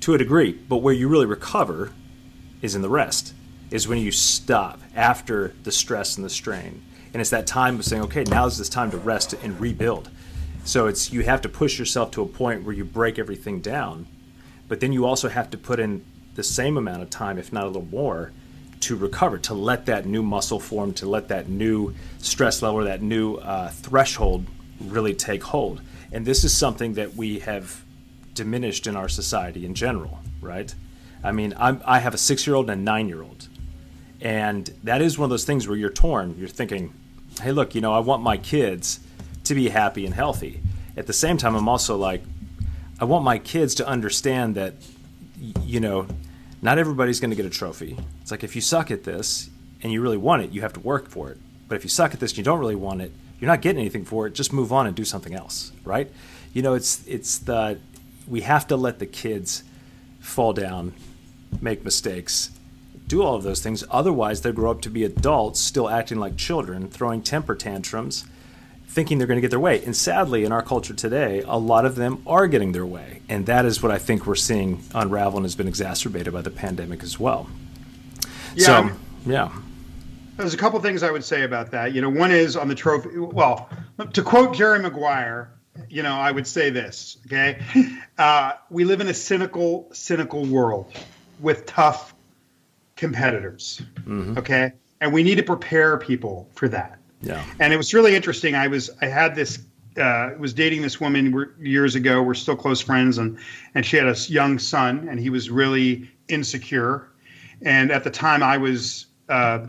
to 0.00 0.14
a 0.14 0.18
degree. 0.18 0.52
But 0.52 0.78
where 0.78 0.94
you 0.94 1.08
really 1.08 1.26
recover 1.26 1.92
is 2.62 2.74
in 2.74 2.82
the 2.82 2.88
rest 2.88 3.34
is 3.70 3.86
when 3.86 3.98
you 3.98 4.10
stop 4.10 4.80
after 4.94 5.54
the 5.62 5.72
stress 5.72 6.16
and 6.16 6.24
the 6.24 6.30
strain. 6.30 6.82
And 7.12 7.20
it's 7.20 7.30
that 7.30 7.46
time 7.46 7.78
of 7.78 7.84
saying, 7.84 8.02
okay, 8.02 8.24
now 8.24 8.46
is 8.46 8.58
this 8.58 8.68
time 8.68 8.90
to 8.92 8.98
rest 8.98 9.32
and 9.32 9.60
rebuild. 9.60 10.10
So 10.64 10.86
it's 10.86 11.12
you 11.12 11.22
have 11.22 11.40
to 11.42 11.48
push 11.48 11.78
yourself 11.78 12.10
to 12.12 12.22
a 12.22 12.26
point 12.26 12.64
where 12.64 12.74
you 12.74 12.84
break 12.84 13.18
everything 13.18 13.60
down, 13.60 14.06
but 14.68 14.80
then 14.80 14.92
you 14.92 15.06
also 15.06 15.28
have 15.28 15.50
to 15.50 15.58
put 15.58 15.80
in 15.80 16.04
the 16.34 16.42
same 16.42 16.76
amount 16.76 17.02
of 17.02 17.10
time, 17.10 17.38
if 17.38 17.52
not 17.52 17.64
a 17.64 17.66
little 17.66 17.82
more, 17.82 18.32
to 18.80 18.96
recover, 18.96 19.38
to 19.38 19.54
let 19.54 19.86
that 19.86 20.06
new 20.06 20.22
muscle 20.22 20.60
form, 20.60 20.92
to 20.94 21.06
let 21.06 21.28
that 21.28 21.48
new 21.48 21.94
stress 22.18 22.62
level, 22.62 22.80
or 22.80 22.84
that 22.84 23.02
new 23.02 23.34
uh, 23.36 23.70
threshold 23.70 24.46
really 24.80 25.14
take 25.14 25.42
hold. 25.42 25.80
And 26.12 26.26
this 26.26 26.44
is 26.44 26.56
something 26.56 26.94
that 26.94 27.14
we 27.14 27.40
have 27.40 27.84
diminished 28.34 28.86
in 28.86 28.96
our 28.96 29.08
society 29.08 29.64
in 29.64 29.74
general, 29.74 30.18
right? 30.40 30.74
I 31.22 31.32
mean, 31.32 31.54
I'm, 31.58 31.82
i 31.84 31.98
have 31.98 32.14
a 32.14 32.18
six 32.18 32.46
year 32.46 32.56
old 32.56 32.70
and 32.70 32.80
a 32.80 32.84
nine 32.84 33.08
year 33.08 33.22
old. 33.22 33.48
And 34.20 34.72
that 34.84 35.02
is 35.02 35.18
one 35.18 35.24
of 35.24 35.30
those 35.30 35.44
things 35.44 35.66
where 35.66 35.76
you're 35.76 35.90
torn. 35.90 36.36
You're 36.38 36.48
thinking, 36.48 36.92
hey, 37.40 37.52
look, 37.52 37.74
you 37.74 37.80
know, 37.80 37.92
I 37.92 38.00
want 38.00 38.22
my 38.22 38.36
kids 38.36 39.00
to 39.44 39.54
be 39.54 39.68
happy 39.68 40.04
and 40.04 40.14
healthy. 40.14 40.60
At 40.96 41.06
the 41.06 41.12
same 41.12 41.36
time, 41.36 41.54
I'm 41.54 41.68
also 41.68 41.96
like, 41.96 42.22
I 42.98 43.04
want 43.04 43.24
my 43.24 43.38
kids 43.38 43.74
to 43.76 43.86
understand 43.86 44.56
that, 44.56 44.74
you 45.64 45.80
know, 45.80 46.06
not 46.62 46.78
everybody's 46.78 47.20
going 47.20 47.30
to 47.30 47.36
get 47.36 47.46
a 47.46 47.50
trophy. 47.50 47.96
It's 48.20 48.30
like 48.30 48.44
if 48.44 48.54
you 48.54 48.60
suck 48.60 48.90
at 48.90 49.04
this 49.04 49.50
and 49.82 49.92
you 49.92 50.00
really 50.00 50.16
want 50.16 50.42
it, 50.42 50.50
you 50.50 50.60
have 50.60 50.72
to 50.74 50.80
work 50.80 51.08
for 51.08 51.30
it. 51.30 51.38
But 51.68 51.76
if 51.76 51.84
you 51.84 51.90
suck 51.90 52.12
at 52.12 52.20
this 52.20 52.32
and 52.32 52.38
you 52.38 52.44
don't 52.44 52.58
really 52.58 52.74
want 52.74 53.00
it, 53.00 53.12
you're 53.38 53.50
not 53.50 53.62
getting 53.62 53.80
anything 53.80 54.04
for 54.04 54.26
it. 54.26 54.34
Just 54.34 54.52
move 54.52 54.72
on 54.72 54.86
and 54.86 54.94
do 54.94 55.04
something 55.04 55.34
else, 55.34 55.72
right? 55.84 56.10
You 56.52 56.62
know, 56.62 56.74
it's 56.74 57.06
it's 57.06 57.38
the 57.38 57.78
we 58.28 58.42
have 58.42 58.66
to 58.68 58.76
let 58.76 58.98
the 58.98 59.06
kids 59.06 59.64
fall 60.20 60.52
down, 60.52 60.92
make 61.60 61.84
mistakes, 61.84 62.50
do 63.06 63.22
all 63.22 63.34
of 63.34 63.42
those 63.42 63.60
things. 63.60 63.82
Otherwise, 63.90 64.42
they 64.42 64.52
grow 64.52 64.70
up 64.70 64.82
to 64.82 64.90
be 64.90 65.04
adults, 65.04 65.60
still 65.60 65.88
acting 65.88 66.18
like 66.18 66.36
children, 66.36 66.88
throwing 66.88 67.22
temper 67.22 67.54
tantrums, 67.54 68.24
thinking 68.90 69.18
they're 69.18 69.26
going 69.28 69.36
to 69.36 69.40
get 69.40 69.50
their 69.50 69.60
way. 69.60 69.82
And 69.84 69.96
sadly, 69.96 70.44
in 70.44 70.50
our 70.50 70.62
culture 70.62 70.92
today, 70.92 71.44
a 71.46 71.56
lot 71.56 71.86
of 71.86 71.94
them 71.94 72.22
are 72.26 72.48
getting 72.48 72.72
their 72.72 72.84
way. 72.84 73.22
And 73.28 73.46
that 73.46 73.64
is 73.64 73.80
what 73.80 73.92
I 73.92 73.98
think 73.98 74.26
we're 74.26 74.34
seeing 74.34 74.82
unravel 74.92 75.38
and 75.38 75.44
has 75.44 75.54
been 75.54 75.68
exacerbated 75.68 76.32
by 76.32 76.42
the 76.42 76.50
pandemic 76.50 77.04
as 77.04 77.18
well. 77.18 77.48
Yeah. 78.56 78.66
So, 78.66 78.96
yeah. 79.26 79.52
There's 80.36 80.54
a 80.54 80.56
couple 80.56 80.80
things 80.80 81.04
I 81.04 81.10
would 81.12 81.22
say 81.22 81.44
about 81.44 81.70
that. 81.70 81.92
You 81.92 82.00
know, 82.00 82.10
one 82.10 82.32
is 82.32 82.56
on 82.56 82.66
the 82.66 82.74
trophy. 82.74 83.16
Well, 83.16 83.68
to 84.12 84.22
quote 84.22 84.54
Jerry 84.56 84.80
Maguire, 84.80 85.50
you 85.88 86.02
know, 86.02 86.14
I 86.14 86.32
would 86.32 86.46
say 86.46 86.70
this. 86.70 87.18
Okay, 87.26 87.62
uh, 88.18 88.52
we 88.70 88.84
live 88.84 89.00
in 89.00 89.08
a 89.08 89.14
cynical, 89.14 89.88
cynical 89.92 90.44
world 90.46 90.92
with 91.38 91.66
tough 91.66 92.14
competitors. 92.96 93.82
Mm-hmm. 94.00 94.38
Okay. 94.38 94.72
And 95.00 95.12
we 95.12 95.22
need 95.22 95.36
to 95.36 95.42
prepare 95.42 95.96
people 95.96 96.48
for 96.54 96.68
that. 96.68 96.99
Yeah. 97.20 97.44
And 97.58 97.72
it 97.72 97.76
was 97.76 97.92
really 97.92 98.14
interesting. 98.14 98.54
I 98.54 98.68
was, 98.68 98.90
I 99.00 99.06
had 99.06 99.34
this, 99.34 99.58
uh, 99.96 100.30
was 100.38 100.54
dating 100.54 100.82
this 100.82 101.00
woman 101.00 101.54
years 101.60 101.94
ago. 101.94 102.22
We're 102.22 102.34
still 102.34 102.56
close 102.56 102.80
friends, 102.80 103.18
and 103.18 103.38
and 103.74 103.84
she 103.84 103.96
had 103.96 104.06
a 104.06 104.16
young 104.28 104.58
son, 104.58 105.08
and 105.08 105.18
he 105.18 105.30
was 105.30 105.50
really 105.50 106.08
insecure. 106.28 107.08
And 107.62 107.90
at 107.90 108.04
the 108.04 108.10
time, 108.10 108.42
I 108.42 108.56
was 108.58 109.06
uh, 109.28 109.66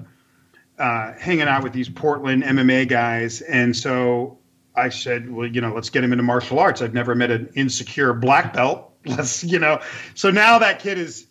uh, 0.77 1.13
hanging 1.13 1.47
out 1.47 1.63
with 1.63 1.73
these 1.73 1.89
Portland 1.89 2.43
MMA 2.43 2.87
guys, 2.87 3.41
and 3.41 3.75
so 3.75 4.37
I 4.75 4.89
said, 4.89 5.31
well, 5.31 5.47
you 5.47 5.61
know, 5.61 5.73
let's 5.73 5.89
get 5.89 6.03
him 6.03 6.11
into 6.11 6.23
martial 6.23 6.59
arts. 6.59 6.81
I've 6.81 6.93
never 6.93 7.15
met 7.15 7.31
an 7.31 7.51
insecure 7.55 8.13
black 8.13 8.53
belt. 8.53 8.87
Let's, 9.05 9.43
you 9.43 9.57
know, 9.57 9.81
so 10.13 10.29
now 10.29 10.59
that 10.59 10.79
kid 10.79 10.99
is 10.99 11.25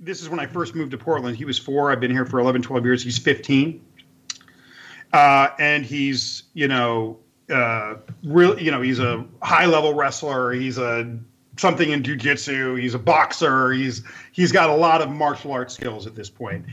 this 0.00 0.22
is 0.22 0.28
when 0.28 0.40
I 0.40 0.46
first 0.46 0.74
moved 0.74 0.92
to 0.92 0.98
Portland. 0.98 1.36
He 1.36 1.44
was 1.44 1.58
four. 1.58 1.92
I've 1.92 2.00
been 2.00 2.10
here 2.10 2.24
for 2.24 2.40
11, 2.40 2.62
12 2.62 2.84
years. 2.84 3.02
He's 3.02 3.18
15. 3.18 3.84
Uh, 5.16 5.50
and 5.58 5.82
he's, 5.82 6.42
you 6.52 6.68
know, 6.68 7.18
uh, 7.48 7.94
you 8.22 8.70
know, 8.70 8.82
he's 8.82 8.98
a 8.98 9.24
high 9.40 9.64
level 9.64 9.94
wrestler. 9.94 10.52
He's 10.52 10.76
a 10.76 11.18
something 11.56 11.90
in 11.90 12.02
jujitsu. 12.02 12.78
He's 12.78 12.92
a 12.92 12.98
boxer. 12.98 13.72
He's, 13.72 14.02
he's 14.32 14.52
got 14.52 14.68
a 14.68 14.74
lot 14.74 15.00
of 15.00 15.08
martial 15.08 15.52
arts 15.52 15.72
skills 15.72 16.06
at 16.06 16.14
this 16.14 16.28
point. 16.28 16.66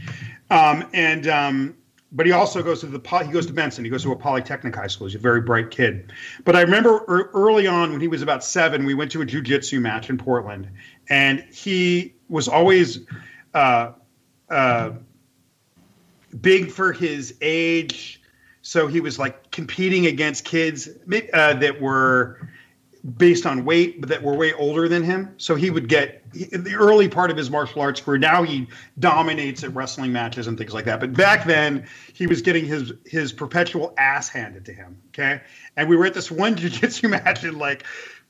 Um, 0.50 0.86
and, 0.94 1.26
um, 1.28 1.78
but 2.12 2.26
he 2.26 2.34
also 2.34 2.62
goes 2.62 2.82
to 2.82 2.88
the 2.88 3.24
he 3.26 3.32
goes 3.32 3.46
to 3.46 3.54
Benson. 3.54 3.86
He 3.86 3.90
goes 3.90 4.04
to 4.04 4.12
a 4.12 4.16
polytechnic 4.18 4.76
high 4.76 4.88
school. 4.88 5.08
He's 5.08 5.16
a 5.16 5.20
very 5.20 5.40
bright 5.40 5.72
kid. 5.72 6.12
But 6.44 6.58
I 6.58 6.62
remember 6.64 7.06
early 7.08 7.66
on 7.66 7.94
when 7.94 8.02
he 8.02 8.10
was 8.10 8.22
about 8.22 8.44
seven, 8.44 8.84
we 8.84 8.94
went 8.94 9.10
to 9.14 9.22
a 9.22 9.26
jujitsu 9.26 9.80
match 9.80 10.10
in 10.10 10.18
Portland, 10.18 10.68
and 11.08 11.40
he 11.50 12.14
was 12.28 12.50
always 12.50 13.00
uh, 13.54 13.94
uh, 14.50 14.92
big 16.42 16.72
for 16.72 16.92
his 16.92 17.36
age. 17.40 18.20
So 18.64 18.88
he 18.88 19.02
was 19.02 19.20
like 19.20 19.52
competing 19.52 20.08
against 20.08 20.46
kids 20.46 20.88
uh, 20.88 21.54
that 21.54 21.82
were 21.82 22.50
based 23.18 23.46
on 23.46 23.66
weight, 23.66 24.00
but 24.00 24.10
that 24.10 24.24
were 24.24 24.34
way 24.34 24.54
older 24.54 24.88
than 24.88 25.04
him. 25.04 25.36
So 25.38 25.56
he 25.56 25.70
would 25.70 25.90
get 25.90 26.24
the 26.32 26.74
early 26.74 27.10
part 27.10 27.30
of 27.30 27.36
his 27.36 27.50
martial 27.50 27.82
arts 27.82 28.00
career. 28.00 28.18
Now 28.18 28.44
he 28.44 28.70
dominates 28.98 29.66
at 29.66 29.76
wrestling 29.76 30.14
matches 30.14 30.48
and 30.48 30.58
things 30.58 30.74
like 30.74 30.86
that. 30.86 31.02
But 31.02 31.14
back 31.14 31.46
then, 31.46 31.86
he 32.14 32.26
was 32.26 32.42
getting 32.42 32.66
his 32.66 32.94
his 33.06 33.34
perpetual 33.34 33.94
ass 33.98 34.30
handed 34.30 34.64
to 34.66 34.74
him. 34.74 34.98
Okay, 35.10 35.42
and 35.76 35.90
we 35.90 35.98
were 35.98 36.06
at 36.06 36.14
this 36.14 36.32
one 36.32 36.56
jiu-jitsu 36.58 37.10
match 37.10 37.44
in 37.44 37.60
like 37.60 37.84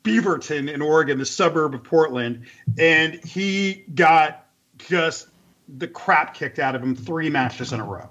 Beaverton 0.04 0.74
in 0.74 0.82
Oregon, 0.82 1.20
the 1.20 1.26
suburb 1.28 1.76
of 1.76 1.84
Portland, 1.84 2.48
and 2.80 3.24
he 3.24 3.86
got 3.94 4.48
just 4.80 5.28
the 5.78 5.88
crap 5.88 6.34
kicked 6.34 6.58
out 6.58 6.76
of 6.76 6.82
him 6.82 6.96
three 6.96 7.30
matches 7.30 7.72
in 7.72 7.80
a 7.80 7.86
row. 7.86 8.10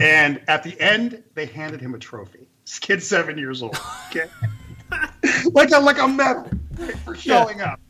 And 0.00 0.40
at 0.48 0.62
the 0.62 0.78
end, 0.80 1.22
they 1.34 1.46
handed 1.46 1.80
him 1.80 1.94
a 1.94 1.98
trophy. 1.98 2.48
This 2.64 2.78
kid's 2.78 3.06
seven 3.06 3.38
years 3.38 3.62
old. 3.62 3.78
Okay. 4.08 4.28
like 5.52 5.70
a 5.70 5.78
like 5.78 5.98
a 5.98 6.08
medal 6.08 6.50
for 7.04 7.14
showing 7.14 7.58
yeah. 7.58 7.72
up. 7.72 7.80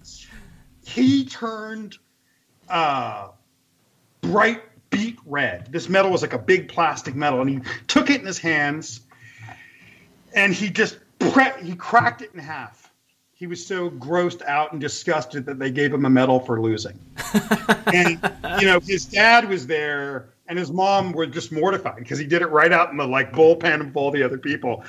He 0.87 1.25
turned 1.25 1.97
uh, 2.69 3.29
bright 4.21 4.63
beet 4.91 5.19
red. 5.25 5.73
This 5.73 5.89
medal 5.89 6.11
was 6.11 6.23
like 6.23 6.33
a 6.33 6.39
big 6.39 6.69
plastic 6.69 7.15
medal, 7.15 7.41
and 7.41 7.51
he 7.51 7.61
took 7.87 8.11
it 8.11 8.21
in 8.21 8.27
his 8.27 8.39
hands, 8.39 9.01
and 10.35 10.53
he 10.53 10.71
just 10.71 10.99
pre- 11.19 11.63
he 11.63 11.75
cracked 11.77 12.23
it 12.23 12.31
in 12.35 12.41
half 12.41 12.93
he 13.43 13.49
was 13.49 13.67
so 13.67 13.91
grossed 13.91 14.41
out 14.43 14.71
and 14.71 14.81
disgusted 14.81 15.47
that 15.47 15.59
they 15.59 15.69
gave 15.69 15.93
him 15.93 16.05
a 16.05 16.09
medal 16.09 16.39
for 16.39 16.61
losing. 16.61 16.97
and 17.93 18.11
you 18.61 18.69
know, 18.69 18.79
his 18.79 19.05
dad 19.05 19.49
was 19.49 19.67
there 19.67 20.29
and 20.53 20.59
his 20.59 20.71
mom 20.71 21.13
were 21.13 21.25
just 21.25 21.51
mortified 21.51 21.97
because 21.97 22.19
he 22.19 22.27
did 22.27 22.43
it 22.43 22.49
right 22.49 22.71
out 22.71 22.91
in 22.91 22.99
the 22.99 23.07
like 23.07 23.33
bullpen 23.33 23.81
of 23.81 23.97
all 23.97 24.11
the 24.11 24.23
other 24.23 24.37
people. 24.37 24.85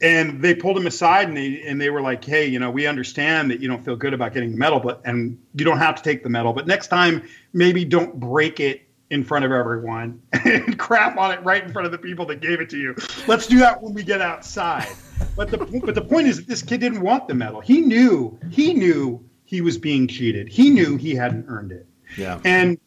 And 0.00 0.42
they 0.42 0.56
pulled 0.56 0.76
him 0.76 0.88
aside 0.88 1.28
and 1.28 1.36
they 1.36 1.62
and 1.62 1.80
they 1.80 1.88
were 1.88 2.00
like, 2.00 2.24
"Hey, 2.24 2.48
you 2.48 2.58
know, 2.58 2.72
we 2.72 2.88
understand 2.88 3.52
that 3.52 3.60
you 3.60 3.68
don't 3.68 3.84
feel 3.84 3.94
good 3.94 4.12
about 4.12 4.34
getting 4.34 4.50
the 4.50 4.56
medal, 4.56 4.80
but 4.80 5.00
and 5.04 5.38
you 5.54 5.64
don't 5.64 5.78
have 5.78 5.94
to 5.94 6.02
take 6.02 6.24
the 6.24 6.28
medal, 6.28 6.52
but 6.52 6.66
next 6.66 6.88
time 6.88 7.22
maybe 7.52 7.84
don't 7.84 8.18
break 8.18 8.58
it 8.58 8.88
in 9.08 9.22
front 9.22 9.44
of 9.44 9.52
everyone 9.52 10.20
and 10.32 10.76
crap 10.80 11.16
on 11.16 11.30
it 11.30 11.40
right 11.44 11.62
in 11.62 11.72
front 11.72 11.86
of 11.86 11.92
the 11.92 11.98
people 11.98 12.26
that 12.26 12.40
gave 12.40 12.60
it 12.60 12.68
to 12.70 12.76
you. 12.76 12.96
Let's 13.28 13.46
do 13.46 13.60
that 13.60 13.80
when 13.80 13.94
we 13.94 14.02
get 14.02 14.20
outside." 14.20 14.88
But 15.36 15.52
the 15.52 15.58
but 15.58 15.94
the 15.94 16.02
point 16.02 16.26
is 16.26 16.38
that 16.38 16.48
this 16.48 16.62
kid 16.62 16.80
didn't 16.80 17.02
want 17.02 17.28
the 17.28 17.34
medal. 17.34 17.60
He 17.60 17.82
knew 17.82 18.36
he 18.50 18.74
knew 18.74 19.24
he 19.44 19.60
was 19.60 19.78
being 19.78 20.08
cheated. 20.08 20.48
He 20.48 20.70
knew 20.70 20.96
he 20.96 21.14
hadn't 21.14 21.46
earned 21.46 21.70
it. 21.70 21.86
Yeah. 22.16 22.40
And 22.44 22.80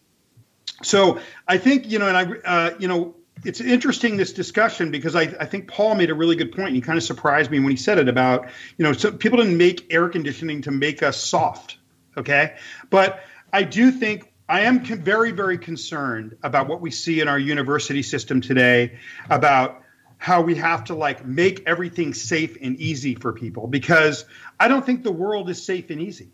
so 0.84 1.20
I 1.48 1.58
think 1.58 1.90
you 1.90 2.00
know, 2.00 2.08
and 2.08 2.18
I 2.18 2.24
uh, 2.46 2.76
you 2.80 2.88
know, 2.88 3.16
it's 3.44 3.62
interesting 3.62 4.18
this 4.18 4.34
discussion 4.34 4.92
because 4.92 5.16
I, 5.16 5.22
I 5.22 5.46
think 5.46 5.68
Paul 5.68 5.96
made 5.96 6.10
a 6.10 6.14
really 6.14 6.36
good 6.36 6.52
point. 6.52 6.76
He 6.76 6.82
kind 6.82 6.98
of 6.98 7.04
surprised 7.04 7.52
me 7.52 7.60
when 7.60 7.72
he 7.72 7.78
said 7.78 7.98
it 7.98 8.08
about 8.08 8.48
you 8.78 8.84
know 8.84 8.94
so 8.94 9.12
people 9.12 9.38
didn't 9.38 9.58
make 9.58 9.92
air 9.94 10.10
conditioning 10.10 10.62
to 10.64 10.72
make 10.72 11.04
us 11.04 11.22
soft, 11.22 11.78
okay? 12.18 12.56
But 12.90 13.24
I 13.54 13.64
do 13.64 13.92
think 13.92 14.32
I 14.48 14.62
am 14.62 14.86
con- 14.86 15.02
very 15.02 15.32
very 15.32 15.58
concerned 15.58 16.38
about 16.44 16.68
what 16.68 16.82
we 16.82 16.92
see 16.92 17.20
in 17.20 17.28
our 17.28 17.40
university 17.40 18.04
system 18.04 18.42
today 18.42 19.00
about 19.30 19.82
how 20.18 20.40
we 20.40 20.54
have 20.54 20.84
to 20.84 20.94
like 20.94 21.26
make 21.26 21.64
everything 21.66 22.14
safe 22.14 22.56
and 22.62 22.80
easy 22.80 23.16
for 23.16 23.34
people 23.34 23.66
because 23.66 24.24
I 24.60 24.68
don't 24.68 24.86
think 24.86 25.04
the 25.04 25.12
world 25.12 25.50
is 25.50 25.64
safe 25.64 25.90
and 25.90 26.00
easy. 26.00 26.30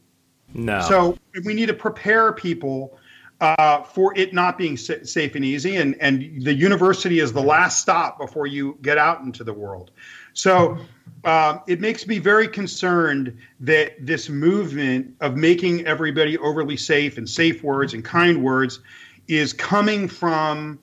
No. 0.54 0.82
So 0.82 1.18
we 1.46 1.54
need 1.54 1.68
to 1.68 1.74
prepare 1.74 2.34
people 2.34 2.98
uh, 3.40 3.84
for 3.84 4.18
it 4.18 4.34
not 4.34 4.58
being 4.58 4.78
safe 4.78 5.36
and 5.36 5.46
easy. 5.46 5.76
And, 5.76 5.96
and 6.02 6.44
the 6.44 6.54
university 6.54 7.20
is 7.20 7.34
the 7.34 7.42
last 7.42 7.80
stop 7.80 8.18
before 8.18 8.48
you 8.48 8.78
get 8.82 8.98
out 8.98 9.22
into 9.22 9.44
the 9.44 9.54
world. 9.54 9.92
So 10.34 10.78
uh, 11.24 11.60
it 11.68 11.80
makes 11.80 12.08
me 12.08 12.20
very 12.20 12.48
concerned 12.48 13.38
that 13.60 14.06
this 14.06 14.30
movement 14.30 15.16
of 15.20 15.36
making 15.36 15.86
everybody 15.86 16.38
overly 16.38 16.78
safe 16.78 17.18
and 17.18 17.30
safe 17.30 17.64
words 17.64 17.94
and 17.94 18.04
kind 18.04 18.44
words 18.44 18.80
is 19.28 19.54
coming 19.54 20.08
from 20.08 20.80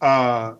uh, 0.00 0.54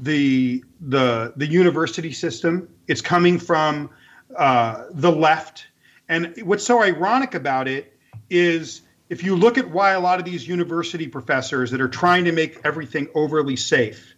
the 0.00 0.64
the 0.80 1.32
the 1.36 1.46
university 1.46 2.12
system. 2.12 2.68
It's 2.86 3.00
coming 3.00 3.38
from 3.38 3.90
uh, 4.36 4.84
the 4.90 5.10
left. 5.10 5.66
And 6.08 6.34
what's 6.42 6.64
so 6.64 6.82
ironic 6.82 7.34
about 7.34 7.68
it 7.68 7.96
is 8.30 8.82
if 9.10 9.24
you 9.24 9.36
look 9.36 9.58
at 9.58 9.68
why 9.68 9.92
a 9.92 10.00
lot 10.00 10.20
of 10.20 10.24
these 10.24 10.46
university 10.46 11.08
professors 11.08 11.72
that 11.72 11.80
are 11.80 11.88
trying 11.88 12.24
to 12.24 12.32
make 12.32 12.60
everything 12.64 13.08
overly 13.14 13.56
safe, 13.56 14.14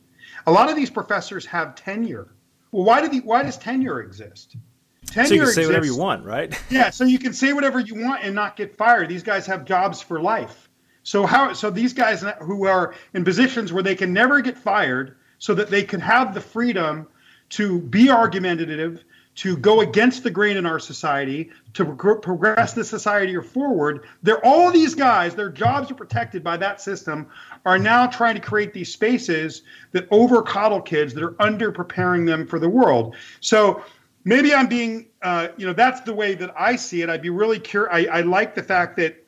a 0.46 0.52
lot 0.52 0.70
of 0.70 0.76
these 0.76 0.90
professors 0.90 1.46
have 1.46 1.74
tenure. 1.74 2.28
Well, 2.70 2.84
why 2.84 3.00
do 3.00 3.08
the, 3.08 3.20
why 3.20 3.42
does 3.42 3.56
tenure 3.56 4.00
exist? 4.00 4.56
Tenure 5.06 5.26
so 5.26 5.34
you 5.34 5.40
can 5.40 5.46
say 5.46 5.62
exists, 5.62 5.68
whatever 5.68 5.86
you 5.86 5.96
want, 5.96 6.24
right? 6.24 6.62
yeah, 6.70 6.90
so 6.90 7.04
you 7.04 7.18
can 7.18 7.32
say 7.32 7.54
whatever 7.54 7.80
you 7.80 7.94
want 7.94 8.22
and 8.22 8.34
not 8.34 8.54
get 8.54 8.76
fired. 8.76 9.08
These 9.08 9.22
guys 9.22 9.46
have 9.46 9.64
jobs 9.64 10.00
for 10.00 10.20
life. 10.20 10.68
So 11.04 11.26
how 11.26 11.52
so 11.54 11.70
these 11.70 11.94
guys 11.94 12.24
who 12.40 12.66
are 12.66 12.94
in 13.12 13.24
positions 13.24 13.72
where 13.72 13.82
they 13.82 13.96
can 13.96 14.12
never 14.12 14.40
get 14.40 14.56
fired 14.56 15.16
so 15.38 15.54
that 15.54 15.68
they 15.68 15.82
can 15.82 16.00
have 16.00 16.34
the 16.34 16.40
freedom 16.40 17.08
to 17.50 17.80
be 17.80 18.10
argumentative, 18.10 19.04
to 19.34 19.56
go 19.56 19.80
against 19.80 20.22
the 20.22 20.30
grain 20.30 20.56
in 20.56 20.66
our 20.66 20.78
society, 20.78 21.50
to 21.74 21.84
progress 21.84 22.74
the 22.74 22.84
society 22.84 23.34
or 23.34 23.42
forward. 23.42 24.04
They're 24.22 24.44
all 24.44 24.70
these 24.70 24.94
guys, 24.94 25.34
their 25.34 25.48
jobs 25.50 25.90
are 25.90 25.94
protected 25.94 26.44
by 26.44 26.58
that 26.58 26.80
system, 26.80 27.26
are 27.64 27.78
now 27.78 28.06
trying 28.06 28.34
to 28.34 28.40
create 28.40 28.74
these 28.74 28.92
spaces 28.92 29.62
that 29.92 30.06
over 30.10 30.42
coddle 30.42 30.82
kids 30.82 31.14
that 31.14 31.22
are 31.22 31.34
under 31.40 31.72
preparing 31.72 32.26
them 32.26 32.46
for 32.46 32.58
the 32.58 32.68
world. 32.68 33.16
So 33.40 33.82
maybe 34.24 34.54
I'm 34.54 34.66
being, 34.66 35.08
uh, 35.22 35.48
you 35.56 35.66
know, 35.66 35.72
that's 35.72 36.02
the 36.02 36.12
way 36.12 36.34
that 36.34 36.52
I 36.58 36.76
see 36.76 37.00
it. 37.00 37.08
I'd 37.08 37.22
be 37.22 37.30
really 37.30 37.58
curious. 37.58 37.90
I, 37.92 38.18
I 38.18 38.20
like 38.20 38.54
the 38.54 38.62
fact 38.62 38.96
that 38.98 39.24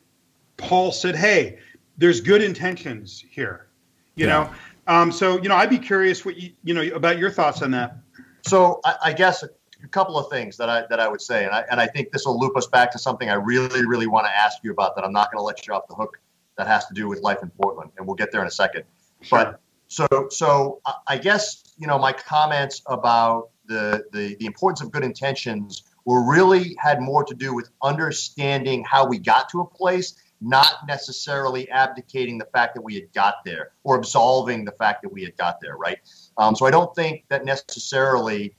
Paul 0.58 0.92
said, 0.92 1.16
hey, 1.16 1.58
there's 1.96 2.20
good 2.20 2.42
intentions 2.42 3.24
here, 3.30 3.68
you 4.16 4.26
yeah. 4.26 4.32
know. 4.32 4.50
Um, 4.86 5.10
so 5.10 5.40
you 5.40 5.48
know, 5.48 5.56
I'd 5.56 5.70
be 5.70 5.78
curious 5.78 6.24
what 6.24 6.36
you 6.36 6.52
you 6.62 6.74
know 6.74 6.82
about 6.94 7.18
your 7.18 7.30
thoughts 7.30 7.62
on 7.62 7.70
that. 7.70 7.96
So 8.42 8.80
I, 8.84 8.96
I 9.04 9.12
guess 9.12 9.42
a 9.84 9.88
couple 9.88 10.18
of 10.18 10.30
things 10.30 10.56
that 10.56 10.68
I 10.68 10.84
that 10.90 10.98
I 10.98 11.08
would 11.08 11.20
say, 11.20 11.44
and 11.44 11.54
I 11.54 11.64
and 11.70 11.80
I 11.80 11.86
think 11.86 12.10
this 12.10 12.24
will 12.24 12.38
loop 12.38 12.56
us 12.56 12.66
back 12.66 12.90
to 12.92 12.98
something 12.98 13.28
I 13.28 13.34
really 13.34 13.86
really 13.86 14.06
want 14.06 14.26
to 14.26 14.32
ask 14.32 14.58
you 14.62 14.72
about 14.72 14.96
that 14.96 15.04
I'm 15.04 15.12
not 15.12 15.30
going 15.30 15.40
to 15.40 15.44
let 15.44 15.66
you 15.66 15.74
off 15.74 15.86
the 15.88 15.94
hook. 15.94 16.20
That 16.56 16.68
has 16.68 16.86
to 16.86 16.94
do 16.94 17.08
with 17.08 17.20
life 17.20 17.42
in 17.42 17.50
Portland, 17.50 17.90
and 17.98 18.06
we'll 18.06 18.14
get 18.14 18.30
there 18.30 18.40
in 18.40 18.46
a 18.46 18.50
second. 18.50 18.84
Sure. 19.22 19.38
But 19.38 19.60
so 19.88 20.06
so 20.30 20.80
I 21.06 21.18
guess 21.18 21.74
you 21.76 21.86
know 21.86 21.98
my 21.98 22.12
comments 22.12 22.82
about 22.86 23.50
the, 23.66 24.04
the 24.12 24.36
the 24.38 24.46
importance 24.46 24.80
of 24.80 24.90
good 24.90 25.04
intentions 25.04 25.84
were 26.04 26.28
really 26.28 26.76
had 26.78 27.00
more 27.00 27.24
to 27.24 27.34
do 27.34 27.54
with 27.54 27.70
understanding 27.82 28.84
how 28.84 29.06
we 29.06 29.18
got 29.18 29.48
to 29.50 29.60
a 29.60 29.66
place 29.66 30.14
not 30.40 30.86
necessarily 30.86 31.70
abdicating 31.70 32.36
the 32.36 32.44
fact 32.52 32.74
that 32.74 32.82
we 32.82 32.94
had 32.94 33.10
got 33.14 33.36
there 33.46 33.70
or 33.82 33.96
absolving 33.96 34.62
the 34.62 34.72
fact 34.72 35.00
that 35.00 35.08
we 35.10 35.22
had 35.22 35.34
got 35.38 35.58
there 35.60 35.76
right 35.76 35.98
um, 36.36 36.54
so 36.54 36.66
i 36.66 36.70
don't 36.70 36.94
think 36.94 37.24
that 37.28 37.44
necessarily 37.44 38.54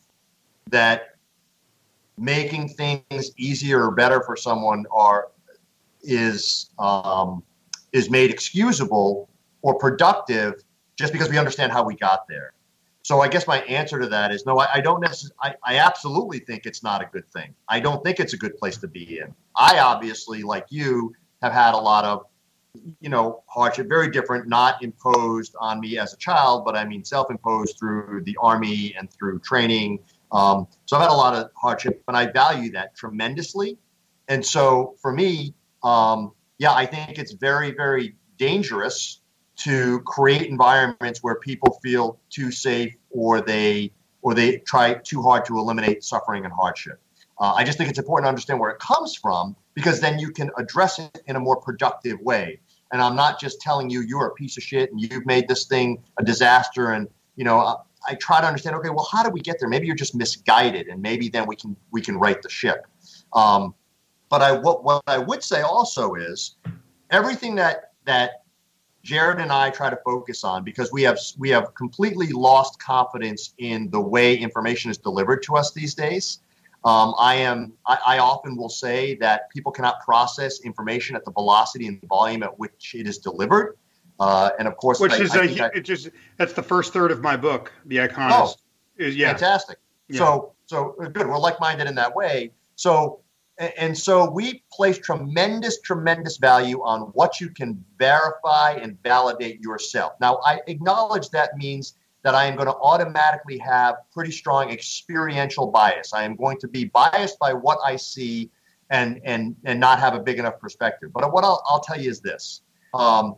that 0.70 1.15
making 2.18 2.70
things 2.70 3.32
easier 3.38 3.84
or 3.84 3.92
better 3.92 4.22
for 4.24 4.36
someone 4.36 4.86
are 4.92 5.30
is 6.02 6.70
um, 6.80 7.44
is 7.92 8.10
made 8.10 8.30
excusable 8.30 9.30
or 9.62 9.76
productive 9.76 10.64
just 10.98 11.12
because 11.12 11.30
we 11.30 11.38
understand 11.38 11.72
how 11.72 11.84
we 11.84 11.96
got 11.96 12.28
there. 12.28 12.54
So 13.04 13.22
I 13.22 13.28
guess 13.28 13.48
my 13.48 13.60
answer 13.62 14.00
to 14.00 14.08
that 14.08 14.32
is 14.32 14.46
no. 14.46 14.58
I, 14.60 14.76
I 14.76 14.82
don't 14.82 15.02
necessarily. 15.02 15.36
I, 15.42 15.56
I 15.64 15.78
absolutely 15.78 16.40
think 16.40 16.66
it's 16.66 16.82
not 16.82 17.02
a 17.02 17.06
good 17.12 17.30
thing. 17.32 17.54
I 17.68 17.80
don't 17.80 18.04
think 18.04 18.20
it's 18.20 18.34
a 18.34 18.38
good 18.38 18.58
place 18.58 18.78
to 18.78 18.88
be 18.88 19.20
in. 19.20 19.34
I 19.56 19.80
obviously, 19.80 20.42
like 20.42 20.66
you, 20.70 21.14
have 21.42 21.54
had 21.54 21.74
a 21.74 21.78
lot 21.78 22.06
of 22.06 22.26
you 23.00 23.10
know 23.10 23.44
hardship 23.48 23.88
very 23.88 24.10
different 24.10 24.48
not 24.48 24.84
imposed 24.84 25.56
on 25.60 25.80
me 25.80 25.98
as 25.98 26.14
a 26.14 26.18
child 26.18 26.66
but 26.66 26.76
i 26.76 26.84
mean 26.84 27.06
self-imposed 27.06 27.78
through 27.80 28.22
the 28.26 28.36
army 28.42 28.94
and 28.98 29.10
through 29.14 29.40
training 29.40 29.98
um, 30.36 30.68
so 30.86 30.98
I've 30.98 31.04
had 31.04 31.12
a 31.12 31.14
lot 31.14 31.34
of 31.34 31.50
hardship, 31.56 32.04
and 32.08 32.18
I 32.18 32.32
value 32.32 32.72
that 32.74 32.96
tremendously. 32.96 33.78
And 34.28 34.46
so 34.46 34.96
for 35.02 35.12
me, 35.12 35.54
um, 35.84 36.34
yeah, 36.58 36.74
I 36.74 36.86
think 36.86 37.18
it's 37.18 37.34
very, 37.34 37.72
very 37.72 38.16
dangerous 38.38 39.22
to 39.58 40.02
create 40.02 40.48
environments 40.48 41.24
where 41.24 41.36
people 41.36 41.80
feel 41.82 42.20
too 42.30 42.52
safe 42.52 42.94
or 43.10 43.40
they 43.40 43.92
or 44.22 44.34
they 44.34 44.58
try 44.58 44.96
too 44.96 45.22
hard 45.22 45.46
to 45.46 45.58
eliminate 45.58 46.04
suffering 46.04 46.44
and 46.44 46.54
hardship. 46.54 47.00
Uh, 47.40 47.54
I 47.54 47.64
just 47.64 47.78
think 47.78 47.90
it's 47.90 48.00
important 48.00 48.26
to 48.26 48.30
understand 48.30 48.60
where 48.60 48.72
it 48.72 48.80
comes 48.80 49.16
from 49.16 49.56
because 49.76 50.02
then 50.02 50.18
you 50.20 50.32
can 50.32 50.50
address 50.58 51.00
it 51.00 51.22
in 51.28 51.36
a 51.36 51.40
more 51.40 51.58
productive 51.58 52.20
way. 52.22 52.60
And 52.92 53.02
I'm 53.02 53.16
not 53.16 53.40
just 53.40 53.62
telling 53.62 53.90
you 53.90 54.02
you're 54.02 54.26
a 54.26 54.34
piece 54.34 54.58
of 54.58 54.64
shit 54.64 54.92
and 54.92 55.00
you've 55.00 55.26
made 55.26 55.48
this 55.48 55.66
thing 55.66 56.04
a 56.20 56.24
disaster 56.24 56.92
and 56.92 57.08
you 57.36 57.46
know 57.46 57.84
I 58.08 58.16
try 58.16 58.42
to 58.42 58.48
understand. 58.48 58.76
Okay, 58.78 58.90
well, 58.90 59.08
how 59.12 59.24
do 59.24 59.30
we 59.30 59.42
get 59.42 59.60
there? 59.60 59.70
Maybe 59.70 59.88
you're 59.88 59.96
just 59.96 60.16
misguided, 60.16 60.88
and 60.88 61.02
maybe 61.02 61.30
then 61.30 61.46
we 61.48 61.56
can 61.56 61.76
we 61.92 62.02
can 62.02 62.18
right 62.18 62.42
the 62.42 62.50
ship. 62.50 62.88
Um, 63.34 63.74
but 64.30 64.42
I 64.42 64.52
what 64.54 64.84
what 64.84 65.04
I 65.08 65.18
would 65.18 65.44
say 65.44 65.62
also 65.62 66.16
is 66.16 66.58
everything 67.12 67.56
that 67.56 67.92
that 68.06 68.44
Jared 69.04 69.40
and 69.40 69.52
I 69.52 69.70
try 69.70 69.92
to 69.92 70.00
focus 70.04 70.44
on 70.44 70.64
because 70.64 70.92
we 70.92 71.04
have 71.04 71.20
we 71.38 71.50
have 71.50 71.74
completely 71.76 72.32
lost 72.32 72.80
confidence 72.80 73.54
in 73.60 73.90
the 73.92 74.02
way 74.02 74.36
information 74.36 74.90
is 74.90 74.98
delivered 74.98 75.44
to 75.44 75.56
us 75.56 75.72
these 75.72 75.94
days. 75.94 76.40
Um, 76.84 77.14
I 77.20 77.36
am 77.36 77.74
I, 77.88 77.98
I, 78.06 78.18
often 78.20 78.56
will 78.56 78.70
say 78.70 79.16
that 79.16 79.50
people 79.50 79.72
cannot 79.72 80.02
process 80.02 80.62
information 80.62 81.16
at 81.16 81.26
the 81.26 81.32
velocity 81.32 81.88
and 81.88 82.00
volume 82.08 82.44
at 82.44 82.60
which 82.60 82.94
it 82.94 83.08
is 83.08 83.18
delivered. 83.18 83.78
Uh, 84.20 84.52
and 84.58 84.68
of 84.68 84.78
course, 84.78 85.00
which 85.00 85.12
I, 85.14 85.18
is 85.18 85.36
I 85.36 85.44
a, 85.44 85.72
it 85.76 85.82
just 85.82 86.10
that's 86.38 86.54
the 86.54 86.64
first 86.64 86.94
third 86.94 87.12
of 87.12 87.22
my 87.22 87.36
book, 87.36 87.74
The 87.86 87.98
Iconist. 87.98 88.32
Oh, 88.32 88.54
is, 88.98 89.16
yeah, 89.16 89.32
fantastic. 89.32 89.78
Yeah. 90.08 90.20
So 90.20 90.54
so 90.68 90.96
good. 91.14 91.28
We're 91.28 91.38
like 91.38 91.60
minded 91.60 91.88
in 91.88 91.96
that 91.96 92.16
way. 92.16 92.52
So 92.76 93.20
and 93.58 93.98
so 93.98 94.30
we 94.30 94.64
place 94.72 94.98
tremendous 94.98 95.82
tremendous 95.82 96.38
value 96.38 96.82
on 96.82 97.02
what 97.14 97.42
you 97.42 97.50
can 97.50 97.84
verify 97.98 98.72
and 98.74 99.02
validate 99.04 99.62
yourself. 99.62 100.14
Now 100.22 100.40
I 100.46 100.62
acknowledge 100.68 101.30
that 101.32 101.58
means 101.58 101.96
that 102.24 102.36
I 102.36 102.46
am 102.46 102.56
going 102.56 102.68
to 102.68 102.76
automatically 102.76 103.58
have 103.60 103.98
pretty 104.12 104.32
strong 104.32 104.72
experiential 104.72 105.68
bias. 105.68 106.14
I 106.14 106.24
am 106.24 106.36
going 106.36 106.58
to 106.60 106.68
be 106.68 106.86
biased 106.86 107.38
by 107.38 107.54
what 107.54 107.80
I 107.84 107.98
see 107.98 108.50
and 108.90 109.22
and 109.24 109.56
and 109.64 109.80
not 109.80 110.00
have 110.00 110.16
a 110.16 110.20
big 110.20 110.40
enough 110.40 110.60
perspective. 110.60 111.12
But 111.14 111.32
what 111.32 111.44
I'll, 111.44 111.64
I'll 111.68 111.82
tell 111.82 112.00
you 112.00 112.10
is 112.10 112.22
this. 112.22 112.62
Um, 112.94 113.36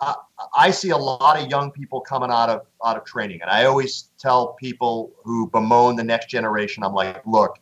I 0.00 0.70
see 0.70 0.90
a 0.90 0.96
lot 0.96 1.40
of 1.40 1.48
young 1.48 1.70
people 1.70 2.00
coming 2.00 2.30
out 2.30 2.50
of 2.50 2.66
out 2.84 2.96
of 2.96 3.04
training, 3.04 3.40
and 3.40 3.50
I 3.50 3.64
always 3.64 4.10
tell 4.18 4.52
people 4.54 5.12
who 5.24 5.48
bemoan 5.50 5.96
the 5.96 6.04
next 6.04 6.28
generation, 6.28 6.82
I'm 6.82 6.92
like, 6.92 7.22
look, 7.26 7.58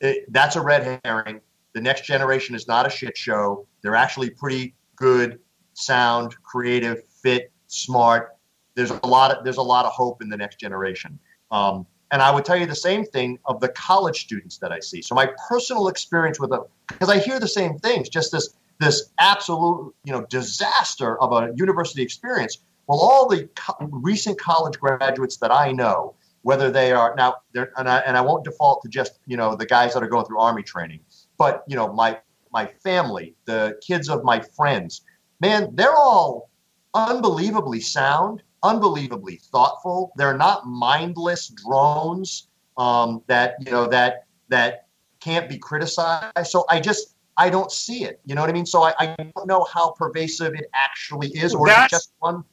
it, 0.00 0.32
that's 0.32 0.56
a 0.56 0.60
red 0.60 1.00
herring. 1.04 1.40
The 1.74 1.80
next 1.80 2.06
generation 2.06 2.54
is 2.54 2.66
not 2.66 2.86
a 2.86 2.90
shit 2.90 3.16
show. 3.16 3.66
They're 3.82 3.94
actually 3.94 4.30
pretty 4.30 4.74
good, 4.96 5.38
sound, 5.74 6.34
creative, 6.42 7.04
fit, 7.22 7.52
smart. 7.66 8.36
There's 8.74 8.90
a 8.90 9.06
lot 9.06 9.30
of 9.30 9.44
there's 9.44 9.58
a 9.58 9.62
lot 9.62 9.84
of 9.84 9.92
hope 9.92 10.22
in 10.22 10.28
the 10.30 10.36
next 10.36 10.58
generation. 10.58 11.18
Um, 11.50 11.86
and 12.12 12.22
I 12.22 12.30
would 12.30 12.44
tell 12.44 12.56
you 12.56 12.66
the 12.66 12.74
same 12.74 13.04
thing 13.04 13.38
of 13.44 13.60
the 13.60 13.68
college 13.70 14.22
students 14.22 14.58
that 14.58 14.72
I 14.72 14.80
see. 14.80 15.02
So 15.02 15.14
my 15.14 15.28
personal 15.48 15.88
experience 15.88 16.38
with 16.38 16.50
them, 16.50 16.62
because 16.88 17.10
I 17.10 17.18
hear 17.18 17.40
the 17.40 17.48
same 17.48 17.78
things, 17.78 18.08
just 18.08 18.32
this 18.32 18.54
this 18.78 19.10
absolute 19.18 19.94
you 20.04 20.12
know 20.12 20.26
disaster 20.28 21.20
of 21.20 21.32
a 21.32 21.52
university 21.56 22.02
experience. 22.02 22.58
Well, 22.86 23.00
all 23.00 23.28
the 23.28 23.48
co- 23.56 23.76
recent 23.90 24.38
college 24.38 24.78
graduates 24.78 25.38
that 25.38 25.50
I 25.50 25.72
know, 25.72 26.14
whether 26.42 26.70
they 26.70 26.92
are 26.92 27.14
now, 27.16 27.36
and 27.54 27.88
I, 27.88 27.98
and 27.98 28.16
I 28.16 28.20
won't 28.20 28.44
default 28.44 28.82
to 28.82 28.88
just 28.88 29.18
you 29.26 29.36
know 29.36 29.56
the 29.56 29.66
guys 29.66 29.94
that 29.94 30.02
are 30.02 30.08
going 30.08 30.24
through 30.26 30.40
army 30.40 30.62
training, 30.62 31.00
but 31.38 31.64
you 31.66 31.76
know 31.76 31.92
my 31.92 32.18
my 32.52 32.66
family, 32.82 33.34
the 33.44 33.78
kids 33.86 34.08
of 34.08 34.24
my 34.24 34.40
friends, 34.40 35.02
man, 35.40 35.70
they're 35.74 35.96
all 35.96 36.50
unbelievably 36.94 37.80
sound. 37.80 38.42
unbelievably 38.62 39.36
thoughtful. 39.52 40.12
They're 40.16 40.36
not 40.36 40.66
mindless 40.66 41.48
drones 41.48 42.48
um, 42.76 43.22
that 43.26 43.56
you 43.60 43.70
know 43.70 43.86
that 43.88 44.26
that 44.48 44.86
can't 45.20 45.48
be 45.48 45.58
criticized. 45.58 46.46
So 46.46 46.64
I 46.68 46.80
just 46.80 47.15
I 47.36 47.50
don't 47.50 47.70
see 47.70 48.04
it. 48.04 48.20
You 48.24 48.34
know 48.34 48.40
what 48.40 48.50
I 48.50 48.52
mean? 48.52 48.66
So 48.66 48.82
I, 48.82 48.94
I 48.98 49.14
don't 49.16 49.46
know 49.46 49.64
how 49.64 49.90
pervasive 49.90 50.54
it 50.54 50.68
actually 50.74 51.28
is, 51.28 51.54
or 51.54 51.66
that's, 51.66 51.90
just 51.90 52.12
one. 52.18 52.44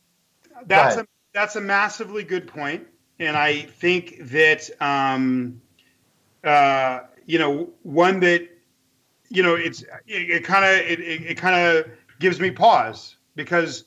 That's 0.66 0.98
a 0.98 1.08
that's 1.34 1.56
a 1.56 1.62
massively 1.62 2.24
good 2.24 2.48
point, 2.48 2.86
and 3.20 3.38
I 3.38 3.62
think 3.62 4.18
that 4.30 4.70
um, 4.82 5.62
uh, 6.44 7.02
you 7.26 7.40
know 7.40 7.70
one 7.84 8.20
that 8.22 8.48
you 9.30 9.44
know 9.44 9.56
it's 9.56 9.84
it 10.06 10.44
kind 10.44 10.66
of 10.66 10.86
it, 10.86 11.00
it, 11.00 11.22
it 11.24 11.38
kind 11.38 11.78
of 11.78 11.86
gives 12.20 12.40
me 12.40 12.52
pause 12.52 13.16
because 13.36 13.86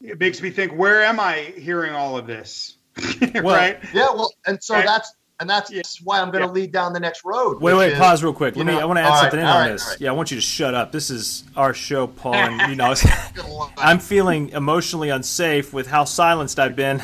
it 0.00 0.18
makes 0.18 0.42
me 0.42 0.50
think 0.50 0.72
where 0.72 1.02
am 1.02 1.20
I 1.20 1.52
hearing 1.56 1.94
all 1.94 2.18
of 2.18 2.26
this? 2.26 2.76
well, 3.34 3.56
right? 3.56 3.78
Yeah. 3.94 4.10
Well, 4.12 4.32
and 4.46 4.62
so 4.62 4.74
and, 4.74 4.86
that's 4.86 5.14
and 5.42 5.50
that's 5.50 5.70
yeah. 5.70 5.82
why 6.04 6.20
I'm 6.20 6.30
going 6.30 6.42
to 6.42 6.48
yeah. 6.48 6.52
lead 6.52 6.72
down 6.72 6.92
the 6.92 7.00
next 7.00 7.24
road. 7.24 7.60
Wait, 7.60 7.74
wait, 7.74 7.92
is, 7.92 7.98
pause 7.98 8.22
real 8.22 8.32
quick. 8.32 8.54
Let 8.56 8.64
me. 8.64 8.72
Know, 8.72 8.80
I 8.80 8.84
want 8.84 8.98
to 8.98 9.02
add 9.02 9.18
something 9.18 9.40
right, 9.40 9.44
in 9.44 9.50
on 9.50 9.62
right, 9.62 9.72
this. 9.72 9.88
Right. 9.88 10.00
Yeah, 10.00 10.10
I 10.10 10.12
want 10.12 10.30
you 10.30 10.36
to 10.36 10.40
shut 10.40 10.74
up. 10.74 10.92
This 10.92 11.10
is 11.10 11.44
our 11.56 11.74
show, 11.74 12.06
Paul, 12.06 12.36
and 12.36 12.70
you 12.70 12.76
know, 12.76 12.94
I'm 13.76 13.98
feeling 13.98 14.50
emotionally 14.50 15.10
unsafe 15.10 15.72
with 15.74 15.88
how 15.88 16.04
silenced 16.04 16.58
I've 16.58 16.76
been. 16.76 17.02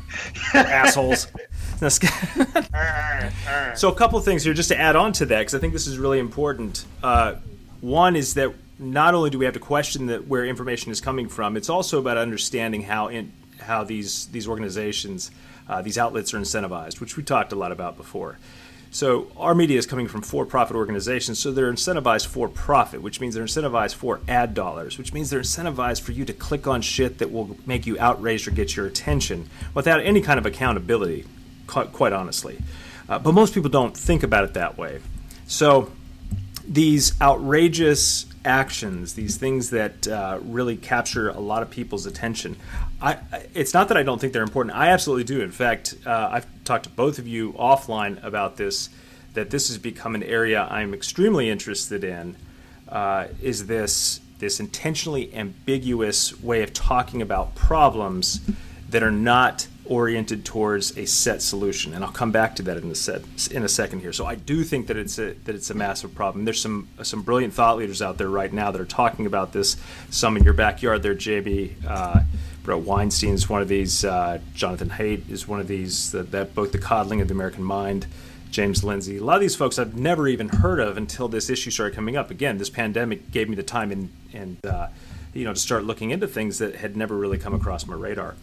Assholes. 0.54 1.28
so 3.78 3.88
a 3.88 3.94
couple 3.94 4.18
things 4.20 4.42
here 4.42 4.54
just 4.54 4.70
to 4.70 4.78
add 4.78 4.96
on 4.96 5.12
to 5.12 5.26
that 5.26 5.38
because 5.40 5.54
I 5.54 5.58
think 5.58 5.72
this 5.72 5.86
is 5.86 5.98
really 5.98 6.18
important. 6.18 6.84
Uh, 7.02 7.36
one 7.80 8.16
is 8.16 8.34
that 8.34 8.52
not 8.78 9.14
only 9.14 9.30
do 9.30 9.38
we 9.38 9.44
have 9.44 9.54
to 9.54 9.60
question 9.60 10.06
that 10.06 10.26
where 10.26 10.44
information 10.44 10.90
is 10.90 11.00
coming 11.00 11.28
from, 11.28 11.56
it's 11.56 11.70
also 11.70 12.00
about 12.00 12.16
understanding 12.16 12.82
how 12.82 13.08
in, 13.08 13.32
how 13.60 13.84
these 13.84 14.26
these 14.28 14.48
organizations 14.48 15.30
uh, 15.68 15.82
these 15.82 15.98
outlets 15.98 16.32
are 16.34 16.38
incentivized, 16.38 17.00
which 17.00 17.16
we 17.16 17.22
talked 17.22 17.52
a 17.52 17.56
lot 17.56 17.72
about 17.72 17.96
before. 17.96 18.38
So 18.90 19.30
our 19.36 19.54
media 19.54 19.78
is 19.78 19.84
coming 19.84 20.08
from 20.08 20.22
for-profit 20.22 20.74
organizations, 20.74 21.38
so 21.38 21.52
they're 21.52 21.70
incentivized 21.72 22.28
for 22.28 22.48
profit, 22.48 23.02
which 23.02 23.20
means 23.20 23.34
they're 23.34 23.44
incentivized 23.44 23.94
for 23.94 24.20
ad 24.26 24.54
dollars, 24.54 24.96
which 24.96 25.12
means 25.12 25.28
they're 25.28 25.40
incentivized 25.40 26.00
for 26.00 26.12
you 26.12 26.24
to 26.24 26.32
click 26.32 26.66
on 26.66 26.80
shit 26.80 27.18
that 27.18 27.30
will 27.30 27.58
make 27.66 27.86
you 27.86 27.98
outraged 27.98 28.48
or 28.48 28.52
get 28.52 28.74
your 28.74 28.86
attention 28.86 29.50
without 29.74 30.00
any 30.00 30.22
kind 30.22 30.38
of 30.38 30.46
accountability, 30.46 31.26
quite 31.66 32.12
honestly. 32.12 32.58
Uh, 33.08 33.18
but 33.18 33.32
most 33.32 33.52
people 33.52 33.70
don't 33.70 33.96
think 33.96 34.22
about 34.22 34.44
it 34.44 34.54
that 34.54 34.78
way. 34.78 35.00
So 35.46 35.92
these 36.66 37.20
outrageous 37.20 38.26
actions, 38.44 39.14
these 39.14 39.36
things 39.36 39.70
that 39.70 40.08
uh, 40.08 40.38
really 40.42 40.76
capture 40.76 41.28
a 41.28 41.40
lot 41.40 41.62
of 41.62 41.70
people's 41.70 42.06
attention. 42.06 42.56
I, 43.00 43.18
it's 43.54 43.74
not 43.74 43.88
that 43.88 43.96
I 43.96 44.02
don't 44.02 44.20
think 44.20 44.32
they're 44.32 44.42
important. 44.42 44.74
I 44.74 44.88
absolutely 44.88 45.24
do. 45.24 45.42
In 45.42 45.50
fact, 45.50 45.94
uh, 46.06 46.28
I've 46.32 46.46
talked 46.64 46.84
to 46.84 46.90
both 46.90 47.18
of 47.18 47.26
you 47.28 47.52
offline 47.52 48.22
about 48.24 48.56
this. 48.56 48.88
That 49.34 49.50
this 49.50 49.68
has 49.68 49.76
become 49.76 50.14
an 50.14 50.22
area 50.22 50.66
I'm 50.70 50.94
extremely 50.94 51.50
interested 51.50 52.04
in. 52.04 52.36
Uh, 52.88 53.26
is 53.42 53.66
this 53.66 54.20
this 54.38 54.60
intentionally 54.60 55.34
ambiguous 55.34 56.40
way 56.42 56.62
of 56.62 56.72
talking 56.72 57.22
about 57.22 57.54
problems 57.54 58.40
that 58.90 59.02
are 59.02 59.10
not 59.10 59.66
oriented 59.84 60.44
towards 60.44 60.96
a 60.96 61.06
set 61.06 61.42
solution, 61.42 61.94
and 61.94 62.04
I'll 62.04 62.12
come 62.12 62.32
back 62.32 62.56
to 62.56 62.62
that 62.62 62.76
in 62.76 62.90
a 62.90 62.94
set 62.94 63.22
in 63.50 63.62
a 63.62 63.68
second 63.68 64.00
here. 64.00 64.12
So 64.12 64.26
I 64.26 64.34
do 64.34 64.64
think 64.64 64.86
that 64.86 64.96
it's 64.96 65.18
a 65.18 65.34
that 65.44 65.54
it's 65.54 65.70
a 65.70 65.74
massive 65.74 66.14
problem. 66.14 66.44
There's 66.44 66.60
some 66.60 66.88
some 67.02 67.22
brilliant 67.22 67.54
thought 67.54 67.76
leaders 67.76 68.00
out 68.00 68.18
there 68.18 68.28
right 68.28 68.52
now 68.52 68.70
that 68.70 68.80
are 68.80 68.86
talking 68.86 69.26
about 69.26 69.52
this. 69.52 69.76
Some 70.10 70.36
in 70.36 70.44
your 70.44 70.54
backyard 70.54 71.02
there, 71.02 71.14
JB. 71.14 71.74
Uh, 71.86 72.20
Bret 72.66 72.80
Weinstein 72.80 73.32
is 73.32 73.48
one 73.48 73.62
of 73.62 73.68
these. 73.68 74.04
Uh, 74.04 74.40
Jonathan 74.52 74.90
Haidt 74.90 75.30
is 75.30 75.46
one 75.46 75.60
of 75.60 75.68
these. 75.68 76.10
That, 76.10 76.32
that 76.32 76.52
both 76.52 76.72
the 76.72 76.78
coddling 76.78 77.20
of 77.20 77.28
the 77.28 77.34
American 77.34 77.62
mind. 77.62 78.06
James 78.50 78.82
Lindsay. 78.82 79.18
A 79.18 79.24
lot 79.24 79.36
of 79.36 79.40
these 79.40 79.54
folks 79.56 79.78
I've 79.78 79.96
never 79.96 80.26
even 80.28 80.48
heard 80.48 80.80
of 80.80 80.96
until 80.96 81.28
this 81.28 81.50
issue 81.50 81.70
started 81.70 81.94
coming 81.94 82.16
up. 82.16 82.30
Again, 82.30 82.58
this 82.58 82.70
pandemic 82.70 83.30
gave 83.30 83.48
me 83.48 83.54
the 83.54 83.62
time 83.62 83.92
and 83.92 84.10
and 84.32 84.64
uh, 84.66 84.88
you 85.32 85.44
know 85.44 85.52
to 85.52 85.58
start 85.58 85.84
looking 85.84 86.10
into 86.10 86.26
things 86.26 86.58
that 86.58 86.76
had 86.76 86.96
never 86.96 87.16
really 87.16 87.38
come 87.38 87.54
across 87.54 87.86
my 87.86 87.94
radar. 87.94 88.34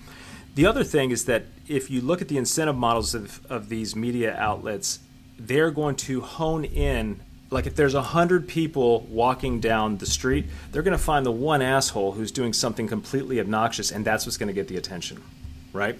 The 0.56 0.66
other 0.66 0.84
thing 0.84 1.12
is 1.12 1.26
that 1.26 1.44
if 1.68 1.90
you 1.90 2.00
look 2.00 2.22
at 2.22 2.28
the 2.28 2.38
incentive 2.38 2.76
models 2.76 3.14
of, 3.16 3.46
of 3.48 3.70
these 3.70 3.96
media 3.96 4.36
outlets, 4.38 5.00
they're 5.38 5.72
going 5.72 5.96
to 5.98 6.22
hone 6.22 6.64
in. 6.64 7.20
Like 7.54 7.68
if 7.68 7.76
there's 7.76 7.93
a 7.93 8.01
hundred 8.01 8.47
people 8.47 9.01
walking 9.10 9.60
down 9.60 9.97
the 9.97 10.06
street, 10.06 10.45
they're 10.72 10.82
going 10.82 10.97
to 10.97 11.04
find 11.04 11.26
the 11.26 11.32
one 11.32 11.62
asshole 11.62 12.14
who's 12.14 12.32
doing 12.32 12.54
something 12.54 12.88
completely 12.88 13.39
obnoxious, 13.39 13.91
and 13.91 14.04
that's 14.04 14.26
what's 14.26 14.38
going 14.38 14.47
to 14.47 14.54
get 14.54 14.68
the 14.68 14.78
attention, 14.78 15.22
right? 15.72 15.97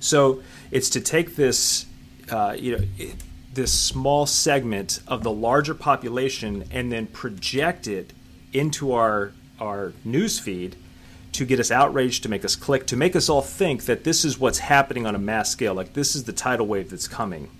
So 0.00 0.42
it's 0.70 0.90
to 0.90 1.00
take 1.00 1.36
this, 1.36 1.86
uh, 2.30 2.56
you 2.58 2.78
know, 2.78 2.84
this 3.52 3.72
small 3.72 4.26
segment 4.26 5.00
of 5.06 5.22
the 5.22 5.30
larger 5.30 5.74
population 5.74 6.64
and 6.70 6.90
then 6.90 7.06
project 7.06 7.86
it 7.86 8.12
into 8.52 8.92
our 8.92 9.32
our 9.60 9.92
news 10.04 10.38
feed 10.40 10.76
to 11.32 11.44
get 11.44 11.58
us 11.58 11.70
outraged, 11.70 12.22
to 12.22 12.28
make 12.28 12.44
us 12.44 12.54
click, 12.54 12.86
to 12.86 12.96
make 12.96 13.16
us 13.16 13.28
all 13.28 13.42
think 13.42 13.84
that 13.84 14.04
this 14.04 14.24
is 14.24 14.38
what's 14.38 14.58
happening 14.58 15.04
on 15.04 15.14
a 15.14 15.18
mass 15.18 15.50
scale, 15.50 15.74
like 15.74 15.92
this 15.92 16.14
is 16.14 16.24
the 16.24 16.32
tidal 16.32 16.66
wave 16.66 16.90
that's 16.90 17.08
coming. 17.08 17.50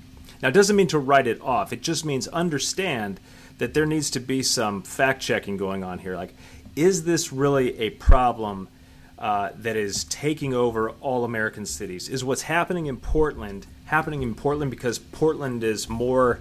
Now, 0.41 0.49
it 0.49 0.53
doesn't 0.53 0.77
mean 0.77 0.87
to 0.89 0.99
write 0.99 1.27
it 1.27 1.41
off, 1.41 1.73
it 1.73 1.83
just 1.83 2.05
means 2.05 2.29
understand 2.29 3.19
that 3.59 3.75
there 3.75 3.87
needs 3.87 4.11
to 4.11 4.21
be 4.21 4.43
some 4.43 4.83
fact 4.83 5.23
checking 5.23 5.57
going 5.57 5.85
on 5.85 5.99
here. 5.99 6.17
Like, 6.17 6.35
is 6.77 7.05
this 7.05 7.33
really 7.33 7.79
a 7.79 7.91
problem 7.91 8.69
uh, 9.19 9.51
that 9.57 9.77
is 9.77 10.05
taking 10.05 10.55
over 10.55 10.91
all 11.01 11.25
American 11.25 11.67
cities? 11.67 12.09
Is 12.09 12.25
what's 12.25 12.43
happening 12.43 12.87
in 12.87 12.97
Portland 12.97 13.67
happening 13.87 14.23
in 14.23 14.35
Portland 14.35 14.71
because 14.71 14.99
Portland 14.99 15.63
is 15.63 15.89
more, 15.89 16.41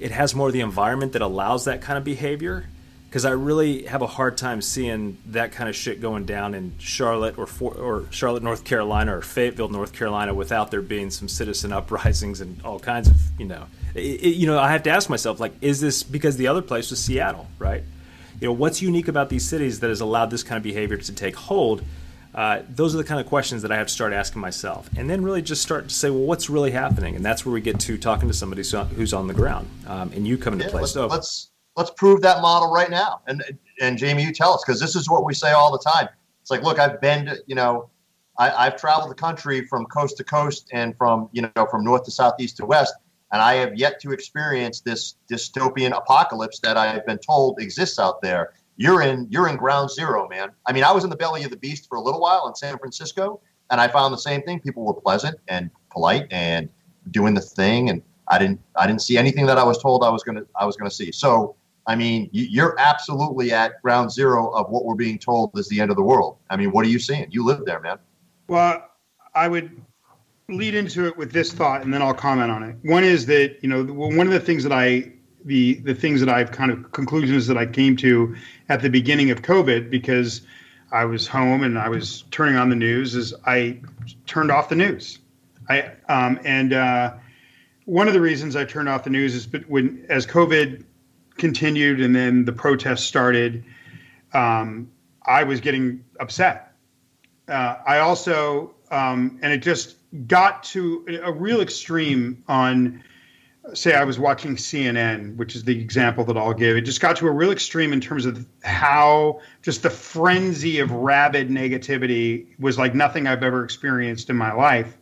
it 0.00 0.10
has 0.10 0.34
more 0.34 0.48
of 0.48 0.52
the 0.52 0.60
environment 0.60 1.12
that 1.12 1.22
allows 1.22 1.66
that 1.66 1.80
kind 1.80 1.98
of 1.98 2.04
behavior? 2.04 2.66
because 3.12 3.26
I 3.26 3.32
really 3.32 3.84
have 3.84 4.00
a 4.00 4.06
hard 4.06 4.38
time 4.38 4.62
seeing 4.62 5.18
that 5.26 5.52
kind 5.52 5.68
of 5.68 5.76
shit 5.76 6.00
going 6.00 6.24
down 6.24 6.54
in 6.54 6.72
Charlotte 6.78 7.36
or 7.36 7.46
for, 7.46 7.74
or 7.74 8.06
Charlotte, 8.10 8.42
North 8.42 8.64
Carolina, 8.64 9.18
or 9.18 9.20
Fayetteville, 9.20 9.68
North 9.68 9.92
Carolina, 9.92 10.32
without 10.32 10.70
there 10.70 10.80
being 10.80 11.10
some 11.10 11.28
citizen 11.28 11.72
uprisings 11.74 12.40
and 12.40 12.58
all 12.64 12.80
kinds 12.80 13.08
of 13.08 13.16
you 13.38 13.44
know, 13.44 13.66
it, 13.94 14.00
it, 14.00 14.36
you 14.36 14.46
know, 14.46 14.58
I 14.58 14.72
have 14.72 14.82
to 14.84 14.90
ask 14.90 15.10
myself 15.10 15.40
like, 15.40 15.52
is 15.60 15.80
this 15.80 16.02
because 16.02 16.36
the 16.36 16.46
other 16.46 16.62
place 16.62 16.90
was 16.90 17.02
Seattle, 17.02 17.48
right? 17.58 17.82
You 18.40 18.48
know, 18.48 18.52
what's 18.52 18.82
unique 18.82 19.08
about 19.08 19.28
these 19.28 19.48
cities 19.48 19.80
that 19.80 19.88
has 19.88 20.00
allowed 20.00 20.30
this 20.30 20.42
kind 20.42 20.56
of 20.56 20.62
behavior 20.62 20.96
to 20.96 21.12
take 21.12 21.36
hold? 21.36 21.84
Uh, 22.34 22.62
those 22.68 22.94
are 22.94 22.98
the 22.98 23.04
kind 23.04 23.20
of 23.20 23.26
questions 23.26 23.60
that 23.62 23.70
I 23.70 23.76
have 23.76 23.88
to 23.88 23.92
start 23.92 24.14
asking 24.14 24.40
myself, 24.40 24.88
and 24.96 25.08
then 25.08 25.22
really 25.22 25.42
just 25.42 25.60
start 25.60 25.88
to 25.88 25.94
say, 25.94 26.08
well, 26.08 26.24
what's 26.24 26.48
really 26.48 26.70
happening? 26.70 27.14
And 27.14 27.22
that's 27.22 27.44
where 27.44 27.52
we 27.52 27.60
get 27.60 27.78
to 27.80 27.98
talking 27.98 28.26
to 28.26 28.34
somebody 28.34 28.62
who's 28.96 29.12
on 29.12 29.26
the 29.26 29.34
ground, 29.34 29.68
um, 29.86 30.10
and 30.14 30.26
you 30.26 30.38
come 30.38 30.54
into 30.54 30.64
yeah, 30.64 30.70
play. 30.70 30.80
Let's, 30.80 30.92
so 30.92 31.06
let's 31.08 31.50
let's 31.76 31.90
prove 31.90 32.22
that 32.22 32.40
model 32.40 32.72
right 32.72 32.90
now. 32.90 33.20
And 33.26 33.44
and 33.80 33.98
Jamie, 33.98 34.24
you 34.24 34.32
tell 34.32 34.54
us 34.54 34.62
because 34.66 34.80
this 34.80 34.96
is 34.96 35.10
what 35.10 35.26
we 35.26 35.34
say 35.34 35.52
all 35.52 35.70
the 35.70 35.78
time. 35.78 36.08
It's 36.40 36.50
like, 36.50 36.62
look, 36.62 36.78
I've 36.78 37.00
been, 37.00 37.26
to, 37.26 37.36
you 37.46 37.54
know, 37.54 37.90
I, 38.38 38.64
have 38.64 38.76
traveled 38.76 39.10
the 39.10 39.14
country 39.14 39.64
from 39.66 39.86
coast 39.86 40.16
to 40.16 40.24
coast 40.24 40.68
and 40.72 40.96
from 40.96 41.28
you 41.32 41.42
know 41.42 41.66
from 41.70 41.84
north 41.84 42.04
to 42.04 42.10
southeast 42.10 42.56
to 42.58 42.66
west, 42.66 42.94
and 43.32 43.40
I 43.40 43.54
have 43.54 43.74
yet 43.74 44.00
to 44.02 44.12
experience 44.12 44.80
this 44.80 45.16
dystopian 45.30 45.96
apocalypse 45.96 46.60
that 46.60 46.76
I 46.76 46.92
have 46.92 47.06
been 47.06 47.18
told 47.18 47.60
exists 47.60 47.98
out 47.98 48.20
there. 48.20 48.52
You're 48.76 49.02
in 49.02 49.26
you're 49.30 49.48
in 49.48 49.56
ground 49.56 49.90
zero, 49.90 50.28
man. 50.28 50.50
I 50.66 50.72
mean, 50.72 50.84
I 50.84 50.92
was 50.92 51.04
in 51.04 51.10
the 51.10 51.16
belly 51.16 51.42
of 51.44 51.50
the 51.50 51.56
beast 51.56 51.88
for 51.88 51.96
a 51.96 52.00
little 52.00 52.20
while 52.20 52.46
in 52.46 52.54
San 52.54 52.78
Francisco, 52.78 53.40
and 53.70 53.80
I 53.80 53.88
found 53.88 54.12
the 54.12 54.18
same 54.18 54.42
thing. 54.42 54.60
People 54.60 54.84
were 54.84 54.94
pleasant 54.94 55.38
and 55.48 55.70
polite 55.90 56.26
and 56.30 56.68
doing 57.10 57.34
the 57.34 57.40
thing, 57.40 57.90
and 57.90 58.02
I 58.28 58.38
didn't 58.38 58.60
I 58.76 58.86
didn't 58.86 59.02
see 59.02 59.16
anything 59.16 59.46
that 59.46 59.58
I 59.58 59.64
was 59.64 59.78
told 59.82 60.04
I 60.04 60.10
was 60.10 60.22
gonna 60.22 60.44
I 60.54 60.64
was 60.64 60.76
gonna 60.76 60.90
see. 60.90 61.10
So 61.10 61.56
I 61.86 61.96
mean, 61.96 62.28
you're 62.32 62.78
absolutely 62.78 63.52
at 63.52 63.82
ground 63.82 64.12
zero 64.12 64.50
of 64.50 64.70
what 64.70 64.84
we're 64.84 64.94
being 64.94 65.18
told 65.18 65.58
is 65.58 65.68
the 65.68 65.80
end 65.80 65.90
of 65.90 65.96
the 65.96 66.02
world. 66.02 66.36
I 66.48 66.56
mean, 66.56 66.70
what 66.70 66.84
are 66.84 66.88
you 66.88 66.98
seeing? 66.98 67.26
You 67.30 67.44
live 67.44 67.64
there, 67.64 67.80
man. 67.80 67.98
Well, 68.46 68.88
I 69.34 69.48
would 69.48 69.82
lead 70.48 70.74
into 70.74 71.06
it 71.06 71.16
with 71.16 71.32
this 71.32 71.52
thought, 71.52 71.82
and 71.82 71.92
then 71.92 72.02
I'll 72.02 72.14
comment 72.14 72.50
on 72.50 72.62
it. 72.62 72.76
One 72.82 73.04
is 73.04 73.26
that 73.26 73.58
you 73.62 73.68
know 73.68 73.84
one 73.84 74.26
of 74.26 74.32
the 74.32 74.40
things 74.40 74.62
that 74.64 74.72
I 74.72 75.12
the 75.44 75.74
the 75.74 75.94
things 75.94 76.20
that 76.20 76.28
I've 76.28 76.50
kind 76.50 76.70
of 76.70 76.92
conclusions 76.92 77.46
that 77.46 77.56
I 77.56 77.66
came 77.66 77.96
to 77.98 78.36
at 78.68 78.82
the 78.82 78.90
beginning 78.90 79.30
of 79.30 79.42
COVID 79.42 79.90
because 79.90 80.42
I 80.90 81.04
was 81.04 81.26
home 81.26 81.62
and 81.62 81.78
I 81.78 81.88
was 81.88 82.24
turning 82.30 82.56
on 82.56 82.68
the 82.68 82.76
news 82.76 83.14
is 83.14 83.34
I 83.46 83.80
turned 84.26 84.50
off 84.50 84.68
the 84.68 84.76
news. 84.76 85.18
I 85.68 85.92
um, 86.08 86.38
and 86.44 86.72
uh, 86.72 87.14
one 87.84 88.08
of 88.08 88.14
the 88.14 88.20
reasons 88.20 88.56
I 88.56 88.64
turned 88.64 88.88
off 88.88 89.04
the 89.04 89.10
news 89.10 89.34
is 89.34 89.46
but 89.46 89.68
when 89.68 90.04
as 90.08 90.26
COVID 90.26 90.84
continued 91.36 92.00
and 92.00 92.14
then 92.14 92.44
the 92.44 92.52
protests 92.52 93.04
started, 93.04 93.64
um, 94.32 94.90
I 95.24 95.44
was 95.44 95.60
getting 95.60 96.04
upset. 96.20 96.74
Uh, 97.48 97.76
I 97.86 97.98
also, 97.98 98.74
um, 98.90 99.38
and 99.42 99.52
it 99.52 99.58
just 99.58 99.96
got 100.26 100.62
to 100.64 101.20
a 101.22 101.32
real 101.32 101.60
extreme 101.60 102.44
on 102.48 103.02
say 103.74 103.94
I 103.94 104.04
was 104.04 104.18
watching 104.18 104.56
CNN, 104.56 105.36
which 105.36 105.54
is 105.54 105.62
the 105.62 105.78
example 105.80 106.24
that 106.24 106.36
I'll 106.36 106.52
give. 106.52 106.76
It 106.76 106.82
just 106.82 107.00
got 107.00 107.16
to 107.16 107.28
a 107.28 107.30
real 107.30 107.52
extreme 107.52 107.92
in 107.92 108.00
terms 108.00 108.26
of 108.26 108.44
how 108.64 109.40
just 109.62 109.82
the 109.82 109.90
frenzy 109.90 110.80
of 110.80 110.90
rabid 110.90 111.48
negativity 111.48 112.46
was 112.58 112.76
like 112.76 112.94
nothing 112.94 113.26
I've 113.26 113.42
ever 113.42 113.64
experienced 113.64 114.30
in 114.30 114.36
my 114.36 114.52
life. 114.52 114.96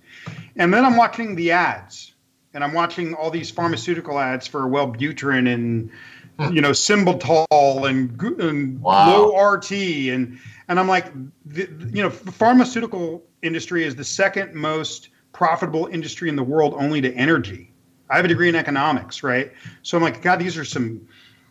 And 0.56 0.74
then 0.74 0.84
I'm 0.84 0.96
watching 0.96 1.36
the 1.36 1.52
ads, 1.52 2.12
and 2.52 2.62
I'm 2.62 2.74
watching 2.74 3.14
all 3.14 3.30
these 3.30 3.50
pharmaceutical 3.50 4.18
ads 4.18 4.46
for 4.46 4.62
Wellbutrin 4.62 5.52
and 5.52 5.90
hmm. 6.38 6.54
you 6.54 6.60
know 6.60 6.72
Symbitol 6.72 7.88
and, 7.88 8.20
and 8.40 8.80
wow. 8.80 9.10
low 9.10 9.52
RT 9.52 9.72
and 9.72 10.38
and 10.68 10.78
I'm 10.78 10.86
like, 10.86 11.12
the, 11.46 11.68
you 11.92 12.02
know, 12.02 12.10
pharmaceutical 12.10 13.24
industry 13.42 13.84
is 13.84 13.96
the 13.96 14.04
second 14.04 14.54
most 14.54 15.08
profitable 15.32 15.86
industry 15.86 16.28
in 16.28 16.36
the 16.36 16.42
world, 16.42 16.74
only 16.76 17.00
to 17.00 17.12
energy. 17.14 17.72
I 18.08 18.16
have 18.16 18.24
a 18.24 18.28
degree 18.28 18.48
in 18.48 18.56
economics, 18.56 19.22
right? 19.22 19.52
So 19.82 19.96
I'm 19.96 20.02
like, 20.02 20.20
God, 20.20 20.40
these 20.40 20.56
are 20.56 20.64
some, 20.64 21.06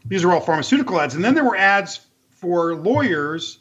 these 0.05 0.23
are 0.23 0.31
all 0.31 0.41
pharmaceutical 0.41 0.99
ads. 0.99 1.15
And 1.15 1.23
then 1.23 1.33
there 1.33 1.45
were 1.45 1.55
ads 1.55 2.01
for 2.29 2.75
lawyers 2.75 3.59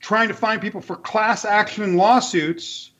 trying 0.00 0.28
to 0.28 0.34
find 0.34 0.60
people 0.60 0.82
for 0.82 0.96
class 0.96 1.44
action 1.44 1.96
lawsuits 1.96 2.90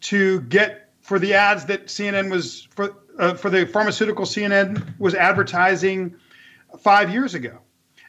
to 0.00 0.40
get 0.42 0.90
for 1.00 1.18
the 1.18 1.34
ads 1.34 1.64
that 1.66 1.86
CNN 1.86 2.30
was 2.30 2.68
for 2.70 2.96
uh, 3.18 3.34
for 3.34 3.50
the 3.50 3.66
pharmaceutical 3.66 4.24
CNN 4.24 4.98
was 4.98 5.14
advertising 5.14 6.14
five 6.80 7.10
years 7.10 7.34
ago. 7.34 7.58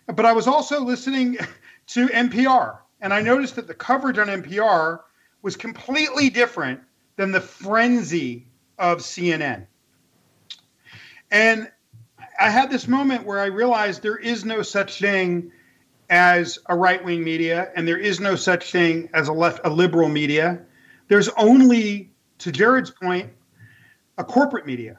But 0.07 0.25
I 0.25 0.33
was 0.33 0.47
also 0.47 0.83
listening 0.83 1.37
to 1.87 2.07
NPR 2.07 2.79
and 3.01 3.13
I 3.13 3.21
noticed 3.21 3.55
that 3.55 3.67
the 3.67 3.73
coverage 3.73 4.17
on 4.17 4.27
NPR 4.27 4.99
was 5.41 5.55
completely 5.55 6.29
different 6.29 6.81
than 7.15 7.31
the 7.31 7.41
frenzy 7.41 8.45
of 8.77 8.99
CNN. 8.99 9.65
And 11.31 11.71
I 12.39 12.49
had 12.49 12.69
this 12.69 12.87
moment 12.87 13.25
where 13.25 13.39
I 13.39 13.47
realized 13.47 14.01
there 14.01 14.17
is 14.17 14.45
no 14.45 14.61
such 14.61 14.99
thing 14.99 15.51
as 16.09 16.57
a 16.67 16.75
right 16.75 17.03
wing 17.03 17.23
media, 17.23 17.71
and 17.75 17.87
there 17.87 17.97
is 17.97 18.19
no 18.19 18.35
such 18.35 18.71
thing 18.71 19.09
as 19.13 19.27
a 19.27 19.33
left, 19.33 19.59
a 19.63 19.69
liberal 19.69 20.09
media. 20.09 20.61
There's 21.07 21.29
only, 21.29 22.11
to 22.39 22.51
Jared's 22.51 22.89
point, 22.89 23.29
a 24.17 24.23
corporate 24.23 24.65
media. 24.65 24.97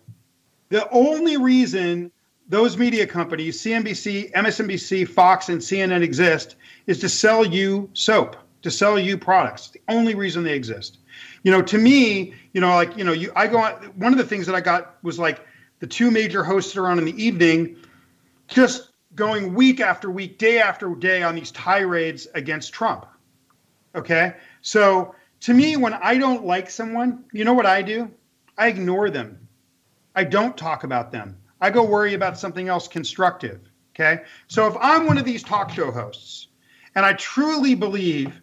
The 0.68 0.88
only 0.90 1.36
reason 1.36 2.12
those 2.48 2.76
media 2.76 3.06
companies, 3.06 3.62
CNBC, 3.62 4.32
MSNBC, 4.32 5.08
Fox, 5.08 5.48
and 5.48 5.60
CNN 5.60 6.02
exist 6.02 6.56
is 6.86 6.98
to 7.00 7.08
sell 7.08 7.44
you 7.44 7.88
soap, 7.92 8.36
to 8.62 8.70
sell 8.70 8.98
you 8.98 9.16
products. 9.16 9.66
It's 9.66 9.70
the 9.70 9.80
only 9.88 10.14
reason 10.14 10.42
they 10.42 10.54
exist. 10.54 10.98
You 11.42 11.52
know, 11.52 11.62
to 11.62 11.78
me, 11.78 12.34
you 12.52 12.60
know, 12.60 12.74
like, 12.74 12.96
you 12.96 13.04
know, 13.04 13.12
you 13.12 13.32
I 13.34 13.46
go 13.46 13.58
on 13.58 13.72
one 13.96 14.12
of 14.12 14.18
the 14.18 14.24
things 14.24 14.46
that 14.46 14.54
I 14.54 14.60
got 14.60 15.02
was 15.02 15.18
like 15.18 15.46
the 15.80 15.86
two 15.86 16.10
major 16.10 16.44
hosts 16.44 16.76
on 16.76 16.98
in 16.98 17.04
the 17.04 17.22
evening 17.22 17.76
just 18.48 18.90
going 19.14 19.54
week 19.54 19.80
after 19.80 20.10
week, 20.10 20.38
day 20.38 20.58
after 20.58 20.94
day 20.94 21.22
on 21.22 21.34
these 21.34 21.50
tirades 21.50 22.26
against 22.34 22.72
Trump. 22.72 23.06
Okay? 23.94 24.34
So 24.62 25.14
to 25.40 25.54
me, 25.54 25.76
when 25.76 25.94
I 25.94 26.18
don't 26.18 26.44
like 26.44 26.70
someone, 26.70 27.24
you 27.32 27.44
know 27.44 27.54
what 27.54 27.66
I 27.66 27.82
do? 27.82 28.10
I 28.58 28.68
ignore 28.68 29.10
them. 29.10 29.48
I 30.14 30.24
don't 30.24 30.56
talk 30.56 30.84
about 30.84 31.10
them. 31.10 31.36
I 31.60 31.70
go 31.70 31.82
worry 31.82 32.14
about 32.14 32.38
something 32.38 32.68
else 32.68 32.88
constructive. 32.88 33.60
Okay. 33.94 34.22
So 34.48 34.66
if 34.66 34.74
I'm 34.80 35.06
one 35.06 35.18
of 35.18 35.24
these 35.24 35.42
talk 35.42 35.70
show 35.70 35.90
hosts 35.90 36.48
and 36.94 37.04
I 37.04 37.12
truly 37.14 37.74
believe 37.74 38.40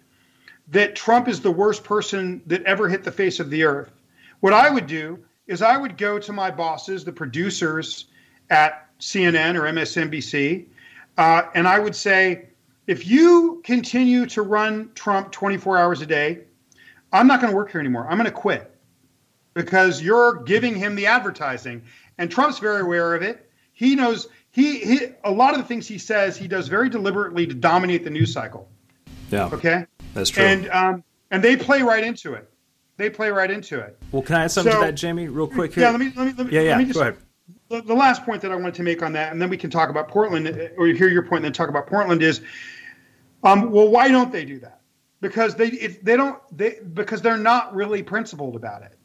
that 0.69 0.95
Trump 0.95 1.27
is 1.27 1.41
the 1.41 1.51
worst 1.51 1.83
person 1.83 2.41
that 2.47 2.63
ever 2.63 2.89
hit 2.89 3.03
the 3.03 3.11
face 3.11 3.39
of 3.39 3.49
the 3.49 3.63
earth, 3.63 3.91
what 4.39 4.53
I 4.53 4.69
would 4.69 4.87
do 4.87 5.19
is 5.47 5.61
I 5.61 5.77
would 5.77 5.97
go 5.97 6.19
to 6.19 6.33
my 6.33 6.51
bosses, 6.51 7.05
the 7.05 7.11
producers 7.11 8.05
at 8.49 8.89
CNN 8.99 9.55
or 9.55 9.61
MSNBC, 9.63 10.65
uh, 11.17 11.43
and 11.55 11.67
I 11.67 11.79
would 11.79 11.95
say, 11.95 12.49
if 12.85 13.07
you 13.07 13.61
continue 13.63 14.25
to 14.27 14.41
run 14.41 14.91
Trump 14.93 15.31
24 15.31 15.77
hours 15.77 16.01
a 16.01 16.05
day, 16.05 16.39
I'm 17.11 17.27
not 17.27 17.41
going 17.41 17.51
to 17.51 17.55
work 17.55 17.71
here 17.71 17.81
anymore. 17.81 18.07
I'm 18.09 18.17
going 18.17 18.29
to 18.29 18.31
quit 18.31 18.71
because 19.53 20.01
you're 20.01 20.43
giving 20.43 20.75
him 20.75 20.95
the 20.95 21.07
advertising. 21.07 21.83
And 22.17 22.29
Trump's 22.29 22.59
very 22.59 22.81
aware 22.81 23.15
of 23.15 23.23
it. 23.23 23.49
He 23.73 23.95
knows 23.95 24.27
he, 24.51 24.79
he 24.79 24.99
a 25.23 25.31
lot 25.31 25.53
of 25.53 25.59
the 25.59 25.63
things 25.65 25.87
he 25.87 25.97
says 25.97 26.37
he 26.37 26.47
does 26.47 26.67
very 26.67 26.89
deliberately 26.89 27.45
to 27.47 27.53
dominate 27.53 28.03
the 28.03 28.09
news 28.09 28.31
cycle. 28.31 28.69
Yeah. 29.31 29.49
Okay. 29.51 29.85
That's 30.13 30.29
true. 30.29 30.43
And 30.43 30.69
um, 30.69 31.03
and 31.31 31.43
they 31.43 31.55
play 31.55 31.81
right 31.81 32.03
into 32.03 32.33
it. 32.33 32.49
They 32.97 33.09
play 33.09 33.29
right 33.29 33.51
into 33.51 33.79
it. 33.79 33.97
Well, 34.11 34.23
can 34.23 34.35
I 34.35 34.43
add 34.45 34.51
something 34.51 34.73
so, 34.73 34.79
to 34.79 34.85
that, 34.87 34.93
Jamie, 34.93 35.27
real 35.27 35.47
quick 35.47 35.73
here? 35.73 35.83
Yeah. 35.83 35.91
Let 35.91 35.99
me 35.99 36.11
let 36.15 36.27
me, 36.27 36.33
let 36.37 36.47
me 36.47 36.53
yeah 36.53 36.61
yeah. 36.61 36.69
Let 36.71 36.79
me 36.79 36.85
just, 36.85 36.95
Go 36.95 37.01
ahead. 37.01 37.17
The, 37.69 37.81
the 37.81 37.93
last 37.93 38.23
point 38.23 38.41
that 38.41 38.51
I 38.51 38.55
wanted 38.55 38.75
to 38.75 38.83
make 38.83 39.03
on 39.03 39.13
that, 39.13 39.31
and 39.31 39.41
then 39.41 39.49
we 39.49 39.57
can 39.57 39.69
talk 39.69 39.89
about 39.89 40.07
Portland, 40.07 40.47
or 40.77 40.87
hear 40.87 41.09
your 41.09 41.23
point, 41.23 41.37
and 41.37 41.45
then 41.45 41.53
talk 41.53 41.69
about 41.69 41.87
Portland 41.87 42.23
is, 42.23 42.41
um, 43.43 43.71
well, 43.71 43.89
why 43.89 44.07
don't 44.07 44.31
they 44.31 44.45
do 44.45 44.59
that? 44.59 44.81
Because 45.21 45.55
they 45.55 45.67
if 45.67 46.01
they 46.03 46.15
don't 46.15 46.39
they 46.55 46.79
because 46.93 47.21
they're 47.21 47.37
not 47.37 47.73
really 47.75 48.03
principled 48.03 48.55
about 48.55 48.83
it 48.83 48.97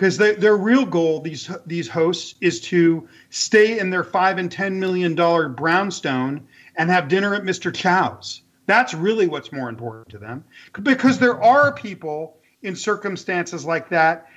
because 0.00 0.16
their 0.16 0.56
real 0.56 0.86
goal 0.86 1.20
these 1.20 1.50
these 1.66 1.86
hosts 1.86 2.34
is 2.40 2.58
to 2.58 3.06
stay 3.28 3.78
in 3.78 3.90
their 3.90 4.02
five 4.02 4.38
and 4.38 4.50
ten 4.50 4.80
million 4.80 5.14
dollar 5.14 5.46
brownstone 5.50 6.48
and 6.76 6.88
have 6.88 7.08
dinner 7.08 7.34
at 7.34 7.42
Mr. 7.42 7.74
Chow's. 7.74 8.40
That's 8.70 8.94
really 8.94 9.26
what's 9.26 9.50
more 9.50 9.68
important 9.68 10.10
to 10.10 10.18
them 10.18 10.44
because 10.80 11.18
there 11.18 11.42
are 11.42 11.74
people 11.74 12.38
in 12.62 12.76
circumstances 12.76 13.64
like 13.64 13.88
that 13.88 14.28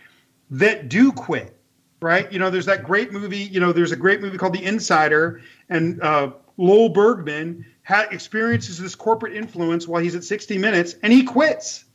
that 0.50 0.90
do 0.90 1.12
quit. 1.12 1.56
Right? 2.02 2.30
You 2.34 2.40
know, 2.40 2.50
there's 2.50 2.66
that 2.66 2.84
great 2.84 3.14
movie. 3.14 3.44
You 3.44 3.60
know, 3.60 3.72
there's 3.72 3.92
a 3.92 3.96
great 3.96 4.22
movie 4.22 4.40
called 4.40 4.54
The 4.54 4.66
Insider, 4.66 5.42
and 5.70 6.02
uh, 6.02 6.32
Lowell 6.58 6.90
Bergman 6.90 7.64
ha- 7.86 8.08
experiences 8.10 8.80
this 8.80 8.96
corporate 8.96 9.36
influence 9.36 9.88
while 9.88 10.02
he's 10.02 10.16
at 10.16 10.24
60 10.24 10.58
Minutes, 10.58 10.96
and 11.04 11.14
he 11.14 11.24
quits. 11.24 11.86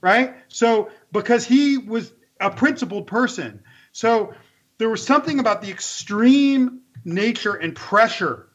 Right? 0.00 0.34
So 0.48 0.88
because 1.12 1.44
he 1.44 1.76
was 1.76 2.10
a 2.40 2.50
principled 2.50 3.06
person. 3.06 3.62
So 3.92 4.32
there 4.78 4.88
was 4.88 5.04
something 5.06 5.38
about 5.38 5.60
the 5.60 5.70
extreme 5.70 6.80
nature 7.04 7.54
and 7.54 7.76
pressure 7.76 8.48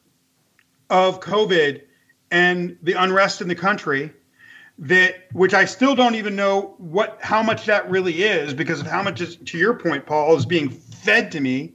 of 0.90 1.20
COVID 1.20 1.82
and 2.36 2.76
the 2.82 2.92
unrest 2.92 3.40
in 3.40 3.48
the 3.48 3.54
country 3.54 4.12
that 4.78 5.14
which 5.32 5.54
I 5.54 5.64
still 5.64 5.94
don't 5.94 6.16
even 6.16 6.36
know 6.36 6.74
what 6.76 7.18
how 7.22 7.42
much 7.42 7.64
that 7.64 7.88
really 7.88 8.22
is 8.22 8.52
because 8.52 8.80
of 8.80 8.86
how 8.86 9.02
much 9.02 9.22
is 9.22 9.36
to 9.36 9.56
your 9.56 9.72
point, 9.72 10.04
Paul, 10.04 10.36
is 10.36 10.44
being 10.44 10.68
fed 10.68 11.32
to 11.32 11.40
me. 11.40 11.72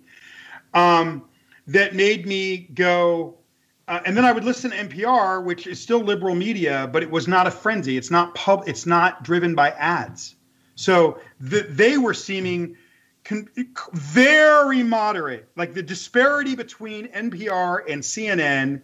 Um, 0.75 1.25
that 1.67 1.95
made 1.95 2.27
me 2.27 2.57
go 2.57 3.37
uh, 3.87 4.01
and 4.05 4.15
then 4.15 4.23
I 4.23 4.31
would 4.31 4.45
listen 4.45 4.69
to 4.71 4.77
NPR, 4.77 5.43
which 5.43 5.65
is 5.65 5.81
still 5.81 5.99
liberal 5.99 6.35
media, 6.35 6.87
but 6.93 7.01
it 7.01 7.09
was 7.09 7.27
not 7.27 7.47
a 7.47 7.51
frenzy. 7.51 7.97
It's 7.97 8.11
not 8.11 8.35
pub. 8.35 8.63
It's 8.67 8.85
not 8.85 9.23
driven 9.23 9.55
by 9.55 9.71
ads. 9.71 10.35
So 10.75 11.19
the, 11.39 11.61
they 11.61 11.97
were 11.97 12.13
seeming 12.13 12.77
con- 13.23 13.49
very 13.93 14.83
moderate. 14.83 15.49
Like 15.55 15.73
the 15.73 15.81
disparity 15.81 16.55
between 16.55 17.07
NPR 17.07 17.79
and 17.89 18.03
CNN 18.03 18.81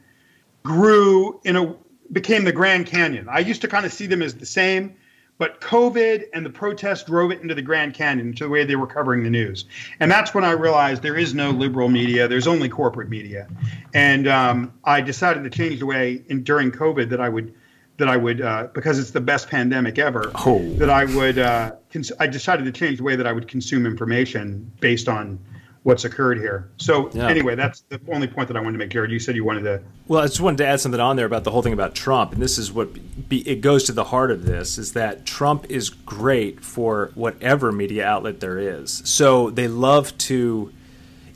grew 0.64 1.40
in 1.44 1.56
a 1.56 1.76
became 2.12 2.46
the 2.46 2.52
Grand 2.52 2.86
Canyon. 2.86 3.28
I 3.30 3.40
used 3.40 3.62
to 3.62 3.68
kind 3.68 3.86
of 3.86 3.92
see 3.92 4.08
them 4.08 4.22
as 4.22 4.34
the 4.36 4.46
same, 4.46 4.96
but 5.38 5.60
COVID 5.62 6.26
and 6.34 6.46
the 6.46 6.50
protests 6.50 7.04
drove 7.04 7.32
it 7.32 7.42
into 7.42 7.54
the 7.54 7.62
Grand 7.62 7.94
Canyon 7.94 8.34
to 8.36 8.46
the 8.46 8.50
way 8.50 8.64
they 8.64 8.76
were 8.76 8.88
covering 8.88 9.24
the 9.24 9.30
news. 9.30 9.66
And 10.00 10.10
that's 10.10 10.34
when 10.34 10.46
I 10.46 10.52
realized 10.52 11.04
there 11.04 11.18
is 11.18 11.34
no 11.34 11.52
liberal 11.52 11.90
media. 11.90 12.28
There's 12.28 12.48
only 12.48 12.70
corporate 12.70 13.10
media. 13.10 13.48
And 13.94 14.28
um, 14.28 14.74
I 14.84 15.02
decided 15.02 15.44
to 15.44 15.50
change 15.50 15.80
the 15.80 15.86
way 15.86 16.24
in, 16.28 16.44
during 16.44 16.72
COVID 16.72 17.10
that 17.10 17.20
I 17.20 17.30
would– 17.30 17.54
that 17.98 18.08
I 18.08 18.16
would 18.16 18.42
uh, 18.42 18.68
because 18.74 19.00
it's 19.00 19.10
the 19.12 19.22
best 19.22 19.50
pandemic 19.50 19.98
ever. 19.98 20.32
Oh. 20.36 20.60
That 20.76 20.90
I 20.90 21.06
would 21.06 21.40
uh, 21.40 21.72
cons- 21.92 22.12
I 22.20 22.28
decided 22.28 22.66
to 22.66 22.72
change 22.72 23.00
the 23.00 23.04
way 23.04 23.16
that 23.16 23.26
I 23.26 23.32
would 23.32 23.48
consume 23.48 23.88
information 23.88 24.72
based 24.80 25.10
on 25.10 25.40
what's 25.88 26.04
occurred 26.04 26.38
here. 26.38 26.70
So 26.76 27.10
yeah. 27.14 27.30
anyway, 27.30 27.56
that's 27.56 27.80
the 27.88 27.98
only 28.10 28.28
point 28.28 28.50
that 28.50 28.58
I 28.58 28.60
wanted 28.60 28.74
to 28.74 28.78
make, 28.80 28.90
Jared. 28.90 29.10
You 29.10 29.20
said 29.20 29.38
you 29.38 29.46
wanted 29.46 29.62
to. 29.62 29.82
Well, 30.10 30.22
I 30.22 30.28
just 30.28 30.42
wanted 30.42 30.58
to 30.58 30.68
add 30.68 30.82
something 30.82 31.00
on 31.00 31.16
there 31.16 31.26
about 31.26 31.46
the 31.46 31.52
whole 31.52 31.62
thing 31.62 31.72
about 31.72 31.96
Trump, 31.96 32.34
and 32.34 32.42
this 32.42 32.58
is 32.58 32.74
what 32.74 33.30
be, 33.30 33.48
it 33.48 33.62
goes 33.62 33.86
to 33.86 33.94
the 33.94 34.04
heart 34.04 34.30
of 34.30 34.44
this: 34.44 34.78
is 34.78 34.92
that 34.94 35.26
Trump 35.26 35.66
is 35.70 35.90
great 35.90 36.60
for 36.62 37.12
whatever 37.16 37.72
media 37.72 38.06
outlet 38.06 38.42
there 38.42 38.60
is. 38.60 39.02
So 39.06 39.50
they 39.50 39.70
love 39.70 40.16
to. 40.18 40.74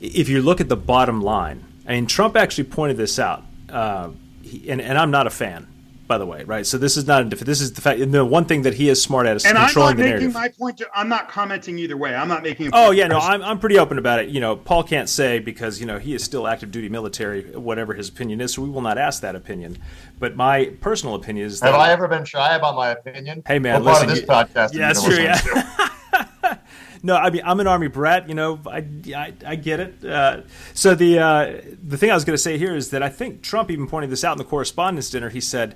If 0.00 0.28
you 0.28 0.42
look 0.42 0.60
at 0.60 0.68
the 0.68 0.76
bottom 0.76 1.22
line, 1.22 1.64
I 1.88 1.92
mean, 1.92 2.06
Trump 2.06 2.36
actually 2.36 2.64
pointed 2.64 2.98
this 2.98 3.18
out, 3.18 3.44
uh, 3.70 4.10
he, 4.42 4.68
and, 4.68 4.82
and 4.82 4.98
I'm 4.98 5.10
not 5.10 5.26
a 5.26 5.30
fan 5.30 5.66
by 6.12 6.18
the 6.18 6.26
way, 6.26 6.44
right? 6.44 6.66
So 6.66 6.76
this 6.76 6.98
is 6.98 7.06
not 7.06 7.22
a 7.22 7.44
This 7.44 7.62
is 7.62 7.72
the 7.72 7.80
fact. 7.80 7.98
And 7.98 8.12
the 8.12 8.22
one 8.22 8.44
thing 8.44 8.62
that 8.62 8.74
he 8.74 8.90
is 8.90 9.00
smart 9.00 9.26
at 9.26 9.36
is 9.36 9.46
and 9.46 9.56
controlling 9.56 9.96
the 9.96 10.02
narrative. 10.02 10.28
I'm 10.28 10.32
not 10.34 10.42
making 10.42 10.58
my 10.58 10.66
point. 10.66 10.76
To, 10.78 10.88
I'm 10.94 11.08
not 11.08 11.30
commenting 11.30 11.78
either 11.78 11.96
way. 11.96 12.14
I'm 12.14 12.28
not 12.28 12.42
making. 12.42 12.68
oh 12.74 12.90
yeah, 12.90 13.06
no, 13.06 13.18
I'm, 13.18 13.42
I'm 13.42 13.58
pretty 13.58 13.78
open 13.78 13.96
about 13.96 14.18
it. 14.18 14.28
You 14.28 14.40
know, 14.40 14.54
Paul 14.54 14.82
can't 14.82 15.08
say 15.08 15.38
because 15.38 15.80
you 15.80 15.86
know 15.86 15.98
he 15.98 16.12
is 16.12 16.22
still 16.22 16.46
active 16.46 16.70
duty 16.70 16.90
military, 16.90 17.44
whatever 17.56 17.94
his 17.94 18.10
opinion 18.10 18.42
is. 18.42 18.52
So 18.52 18.60
we 18.60 18.68
will 18.68 18.82
not 18.82 18.98
ask 18.98 19.22
that 19.22 19.34
opinion. 19.34 19.78
But 20.18 20.36
my 20.36 20.66
personal 20.82 21.14
opinion 21.14 21.46
is. 21.46 21.60
That, 21.60 21.72
Have 21.72 21.80
I 21.80 21.92
ever 21.92 22.06
been 22.06 22.26
shy 22.26 22.56
about 22.56 22.76
my 22.76 22.90
opinion? 22.90 23.42
Hey 23.46 23.58
man, 23.58 23.82
what 23.82 24.06
listen, 24.06 24.26
part 24.26 24.48
of 24.48 24.52
this 24.52 24.70
podcast? 24.70 24.74
Yeah, 24.74 24.88
that's 24.88 25.02
true. 25.02 25.16
Yeah. 25.16 26.58
no, 27.02 27.16
I 27.16 27.30
mean 27.30 27.42
I'm 27.42 27.58
an 27.58 27.66
army 27.66 27.88
brat. 27.88 28.28
You 28.28 28.34
know, 28.34 28.60
I 28.66 28.84
I, 29.16 29.32
I 29.46 29.56
get 29.56 29.80
it. 29.80 30.04
Uh, 30.04 30.42
so 30.74 30.94
the 30.94 31.18
uh, 31.18 31.60
the 31.82 31.96
thing 31.96 32.10
I 32.10 32.14
was 32.14 32.26
going 32.26 32.34
to 32.34 32.42
say 32.42 32.58
here 32.58 32.76
is 32.76 32.90
that 32.90 33.02
I 33.02 33.08
think 33.08 33.40
Trump 33.40 33.70
even 33.70 33.86
pointed 33.86 34.10
this 34.10 34.24
out 34.24 34.32
in 34.32 34.38
the 34.38 34.44
correspondence 34.44 35.08
dinner. 35.08 35.30
He 35.30 35.40
said. 35.40 35.74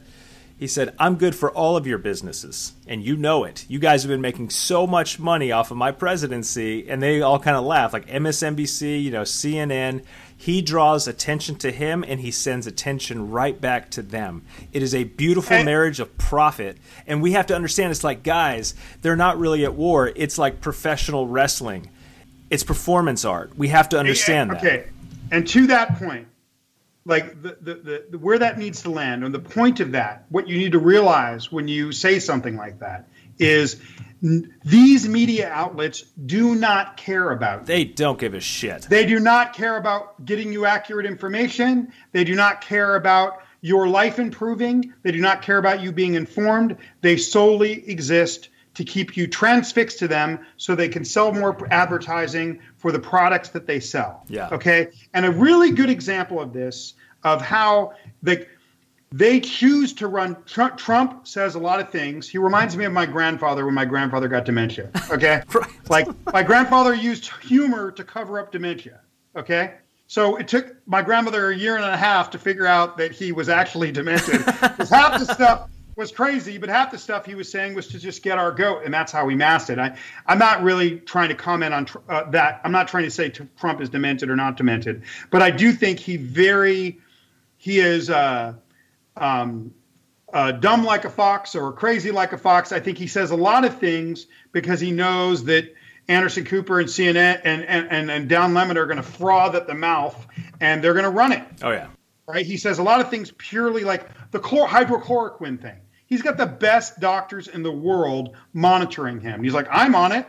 He 0.59 0.67
said, 0.67 0.95
I'm 0.99 1.17
good 1.17 1.35
for 1.35 1.51
all 1.51 1.77
of 1.77 1.87
your 1.87 1.99
businesses, 1.99 2.73
and 2.89 3.05
you 3.05 3.15
know 3.17 3.45
it. 3.45 3.67
You 3.69 3.79
guys 3.79 4.03
have 4.05 4.09
been 4.11 4.23
making 4.23 4.49
so 4.49 4.87
much 4.87 5.19
money 5.19 5.53
off 5.53 5.71
of 5.71 5.77
my 5.77 5.93
presidency, 5.93 6.89
and 6.89 7.03
they 7.03 7.21
all 7.21 7.39
kind 7.39 7.59
of 7.59 7.65
laugh, 7.65 7.93
like 7.93 8.07
MSNBC, 8.07 9.03
you 9.03 9.11
know, 9.11 9.23
CNN. 9.23 10.03
He 10.35 10.63
draws 10.63 11.07
attention 11.07 11.57
to 11.57 11.71
him, 11.71 12.03
and 12.09 12.21
he 12.21 12.31
sends 12.31 12.67
attention 12.67 13.31
right 13.31 13.61
back 13.61 13.91
to 13.91 14.03
them. 14.03 14.43
It 14.73 14.83
is 14.83 14.95
a 14.95 15.05
beautiful 15.05 15.57
And- 15.57 15.67
marriage 15.67 16.01
of 16.01 16.17
profit, 16.17 16.79
and 17.07 17.21
we 17.21 17.33
have 17.33 17.47
to 17.49 17.55
understand 17.55 17.91
it's 17.91 18.03
like, 18.05 18.23
guys, 18.23 18.75
they're 19.03 19.15
not 19.17 19.39
really 19.39 19.63
at 19.65 19.75
war. 19.75 20.11
It's 20.17 20.39
like 20.39 20.63
professional 20.63 21.27
wrestling. 21.29 21.91
It's 22.49 22.63
performance 22.63 23.27
art. 23.27 23.53
We 23.59 23.69
have 23.69 23.91
to 23.91 23.99
understand 23.99 24.53
that. 24.53 24.59
Okay, 24.65 24.87
and 25.31 25.47
to 25.49 25.67
that 25.67 25.99
point, 25.99 26.29
like 27.07 27.41
the, 27.41 27.57
the, 27.61 28.05
the, 28.11 28.19
where 28.19 28.39
that 28.39 28.59
needs 28.59 28.83
to 28.83 28.91
land, 28.91 29.25
and 29.25 29.33
the 29.33 29.39
point 29.39 29.81
of 29.81 29.93
that, 29.93 30.27
what 30.29 30.49
you 30.49 30.59
need 30.59 30.73
to 30.73 30.79
realize 30.79 31.51
when 31.51 31.69
you 31.69 31.93
say 31.93 32.19
something 32.19 32.57
like 32.57 32.81
that 32.81 33.09
is 33.39 33.81
n- 34.23 34.53
these 34.65 35.09
media 35.09 35.49
outlets 35.49 36.03
do 36.03 36.57
not 36.57 36.97
care 36.97 37.31
about 37.31 37.61
you. 37.61 37.67
They 37.67 37.85
don't 37.85 38.19
give 38.19 38.35
a 38.35 38.41
shit. 38.41 38.83
They 38.83 39.07
do 39.07 39.21
not 39.21 39.55
care 39.55 39.77
about 39.77 40.25
getting 40.25 40.53
you 40.53 40.67
accurate 40.67 41.07
information. 41.07 41.93
They 42.13 42.25
do 42.25 42.35
not 42.35 42.61
care 42.61 42.97
about 42.97 43.43
your 43.61 43.89
life 43.89 44.19
improving. 44.19 44.93
They 45.03 45.13
do 45.13 45.21
not 45.21 45.43
care 45.43 45.59
about 45.59 45.81
you 45.83 45.93
being 45.93 46.15
informed. 46.15 46.77
They 47.01 47.17
solely 47.17 47.89
exist 47.89 48.49
to 48.77 48.85
keep 48.85 49.17
you 49.17 49.27
transfixed 49.27 49.99
to 49.99 50.07
them 50.07 50.39
so 50.59 50.75
they 50.75 50.89
can 50.89 51.05
sell 51.05 51.33
more 51.33 51.57
advertising 51.73 52.61
for 52.77 52.93
the 52.93 52.99
products 52.99 53.49
that 53.49 53.67
they 53.67 53.81
sell. 53.81 54.23
Yeah. 54.29 54.49
Okay. 54.53 54.89
And 55.15 55.25
a 55.25 55.31
really 55.31 55.71
good 55.71 55.89
example 55.89 56.41
of 56.41 56.53
this, 56.53 56.93
of 57.25 57.41
how 57.41 57.95
the 58.23 58.47
they 59.13 59.41
choose 59.41 59.93
to 59.95 60.09
run 60.09 60.37
Trump, 60.47 60.77
Trump 60.77 61.27
says 61.27 61.55
a 61.55 61.59
lot 61.59 61.81
of 61.81 61.91
things. 61.91 62.29
He 62.29 62.39
reminds 62.39 62.77
me 62.77 62.85
of 62.85 62.93
my 62.93 63.07
grandfather 63.07 63.65
when 63.65 63.73
my 63.75 63.85
grandfather 63.85 64.29
got 64.29 64.45
dementia. 64.45 64.91
Okay. 65.11 65.43
Right. 65.55 65.71
Like 65.89 66.33
my 66.35 66.43
grandfather 66.43 66.93
used 66.95 67.31
humor 67.43 67.91
to 67.93 68.05
cover 68.05 68.39
up 68.39 68.53
dementia. 68.53 69.01
Okay. 69.37 69.75
So 70.09 70.37
it 70.37 70.49
took 70.49 70.77
my 70.87 71.01
grandmother 71.03 71.51
a 71.51 71.57
year 71.57 71.77
and 71.77 71.85
a 71.85 71.97
half 71.97 72.31
to 72.31 72.39
figure 72.39 72.67
out 72.67 72.99
that 72.99 73.13
he 73.13 73.33
was 73.33 73.49
actually 73.49 73.91
demented. 73.91 74.45
'Cause 74.45 74.91
half 74.91 75.19
the 75.19 75.33
stuff 75.33 75.71
was 75.97 76.13
crazy, 76.13 76.59
but 76.59 76.69
half 76.69 76.91
the 76.91 76.99
stuff 76.99 77.25
he 77.25 77.35
was 77.35 77.51
saying 77.51 77.75
was 77.75 77.89
to 77.89 77.99
just 77.99 78.23
get 78.23 78.39
our 78.39 78.53
goat, 78.53 78.83
and 78.85 78.93
that's 78.93 79.11
how 79.11 79.25
we 79.25 79.35
masked 79.35 79.71
it. 79.71 79.79
I, 79.79 79.97
I'm 80.27 80.39
not 80.39 80.63
really 80.63 81.01
trying 81.01 81.31
to 81.31 81.35
comment 81.35 81.73
on 81.73 81.87
tr- 81.87 81.99
uh, 82.09 82.31
that. 82.31 82.61
I'm 82.65 82.73
not 82.73 82.87
trying 82.89 83.05
to 83.05 83.11
say 83.11 83.31
t- 83.31 83.45
Trump 83.59 83.81
is 83.81 83.89
demented 83.89 84.29
or 84.29 84.37
not 84.37 84.57
demented, 84.59 85.03
but 85.31 85.41
I 85.43 85.51
do 85.51 85.73
think 85.73 85.99
he 85.99 86.19
very, 86.19 86.99
he 87.57 87.79
is 87.79 88.11
uh, 88.11 88.53
um, 89.17 89.73
uh, 90.33 90.53
dumb 90.53 90.85
like 90.85 91.07
a 91.07 91.11
fox 91.11 91.55
or 91.55 91.73
crazy 91.73 92.11
like 92.11 92.33
a 92.33 92.39
fox. 92.39 92.73
I 92.73 92.81
think 92.81 92.99
he 92.99 93.07
says 93.07 93.31
a 93.31 93.37
lot 93.37 93.65
of 93.65 93.79
things 93.79 94.27
because 94.53 94.81
he 94.81 94.91
knows 94.91 95.45
that 95.45 95.73
Anderson 96.09 96.45
Cooper 96.45 96.79
and 96.79 96.89
CNN 96.89 97.41
and 97.43 97.65
and 97.65 97.91
and, 97.91 98.11
and 98.11 98.29
Don 98.29 98.53
Lemon 98.53 98.77
are 98.77 98.85
going 98.87 98.99
to 98.99 99.03
froth 99.03 99.55
at 99.55 99.67
the 99.67 99.75
mouth, 99.75 100.27
and 100.61 100.85
they're 100.85 100.93
going 100.95 101.05
to 101.05 101.11
run 101.11 101.33
it 101.33 101.43
Oh 101.63 101.71
yeah. 101.71 101.89
right? 102.27 102.45
He 102.45 102.59
says 102.59 102.79
a 102.79 102.83
lot 102.83 103.01
of 103.01 103.09
things 103.09 103.33
purely 103.39 103.83
like 103.83 104.07
the 104.31 104.39
chlor- 104.39 104.69
hydrochloroquine 104.69 105.61
thing. 105.61 105.79
He's 106.07 106.23
got 106.23 106.37
the 106.37 106.47
best 106.47 107.01
doctors 107.01 107.49
in 107.49 107.63
the 107.63 107.73
world 107.73 108.37
monitoring 108.53 109.21
him. 109.21 109.43
He's 109.43 109.55
like, 109.55 109.67
I'm 109.71 109.95
on 109.95 110.13
it. 110.13 110.27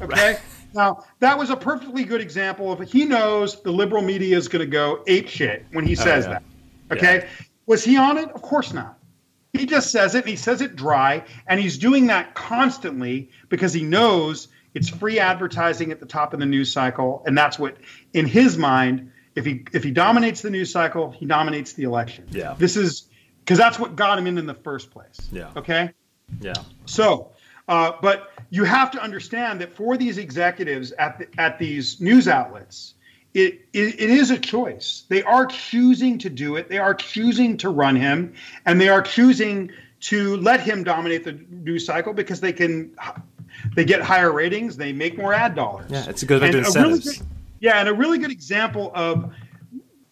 Okay. 0.00 0.38
Now, 0.74 1.04
that 1.20 1.38
was 1.38 1.50
a 1.50 1.56
perfectly 1.56 2.04
good 2.04 2.20
example 2.20 2.70
of 2.70 2.80
he 2.80 3.04
knows 3.04 3.62
the 3.62 3.72
liberal 3.72 4.02
media 4.02 4.36
is 4.36 4.48
going 4.48 4.64
to 4.64 4.70
go 4.70 5.02
ape 5.06 5.28
shit 5.28 5.64
when 5.72 5.86
he 5.86 5.96
oh, 5.96 6.02
says 6.02 6.24
yeah. 6.26 6.30
that. 6.30 6.42
Okay. 6.92 7.28
Was 7.66 7.84
he 7.84 7.96
on 7.96 8.18
it? 8.18 8.28
Of 8.30 8.42
course 8.42 8.72
not. 8.72 8.98
He 9.52 9.66
just 9.66 9.90
says 9.90 10.14
it 10.14 10.20
and 10.20 10.28
he 10.28 10.36
says 10.36 10.60
it 10.60 10.76
dry. 10.76 11.24
And 11.46 11.58
he's 11.58 11.78
doing 11.78 12.06
that 12.08 12.34
constantly 12.34 13.30
because 13.48 13.72
he 13.72 13.82
knows 13.82 14.48
it's 14.74 14.88
free 14.88 15.18
advertising 15.18 15.90
at 15.90 16.00
the 16.00 16.06
top 16.06 16.34
of 16.34 16.40
the 16.40 16.46
news 16.46 16.70
cycle. 16.70 17.22
And 17.26 17.36
that's 17.36 17.58
what, 17.58 17.76
in 18.12 18.26
his 18.26 18.56
mind, 18.56 19.10
if 19.34 19.44
he 19.44 19.64
if 19.72 19.84
he 19.84 19.90
dominates 19.90 20.42
the 20.42 20.50
news 20.50 20.70
cycle, 20.70 21.10
he 21.10 21.24
dominates 21.24 21.72
the 21.72 21.84
election. 21.84 22.26
Yeah. 22.30 22.54
This 22.58 22.76
is 22.76 23.07
because 23.48 23.56
that's 23.58 23.78
what 23.78 23.96
got 23.96 24.18
him 24.18 24.26
in 24.26 24.36
in 24.36 24.44
the 24.44 24.52
first 24.52 24.90
place. 24.90 25.16
Yeah. 25.32 25.50
Okay. 25.56 25.90
Yeah. 26.42 26.52
So, 26.84 27.30
uh, 27.66 27.92
but 28.02 28.30
you 28.50 28.64
have 28.64 28.90
to 28.90 29.02
understand 29.02 29.62
that 29.62 29.74
for 29.74 29.96
these 29.96 30.18
executives 30.18 30.92
at 30.92 31.18
the, 31.18 31.28
at 31.40 31.58
these 31.58 31.98
news 31.98 32.28
outlets, 32.28 32.92
it, 33.32 33.62
it 33.72 33.98
it 33.98 34.10
is 34.10 34.30
a 34.30 34.36
choice. 34.38 35.04
They 35.08 35.22
are 35.22 35.46
choosing 35.46 36.18
to 36.18 36.28
do 36.28 36.56
it. 36.56 36.68
They 36.68 36.76
are 36.76 36.92
choosing 36.92 37.56
to 37.58 37.70
run 37.70 37.96
him, 37.96 38.34
and 38.66 38.78
they 38.78 38.90
are 38.90 39.00
choosing 39.00 39.70
to 40.00 40.36
let 40.36 40.60
him 40.60 40.84
dominate 40.84 41.24
the 41.24 41.32
news 41.48 41.86
cycle 41.86 42.12
because 42.12 42.40
they 42.40 42.52
can. 42.52 42.94
They 43.74 43.86
get 43.86 44.02
higher 44.02 44.30
ratings. 44.30 44.76
They 44.76 44.92
make 44.92 45.16
more 45.16 45.32
ad 45.32 45.54
dollars. 45.54 45.90
Yeah, 45.90 46.00
it's- 46.02 46.22
back 46.22 46.28
to 46.28 46.44
And 46.44 46.44
a 46.44 46.48
really 46.58 46.66
incentives. 46.66 47.18
good- 47.18 47.26
yeah, 47.60 47.80
and 47.80 47.88
a 47.88 47.94
really 47.94 48.18
good 48.18 48.30
example 48.30 48.92
of 48.94 49.32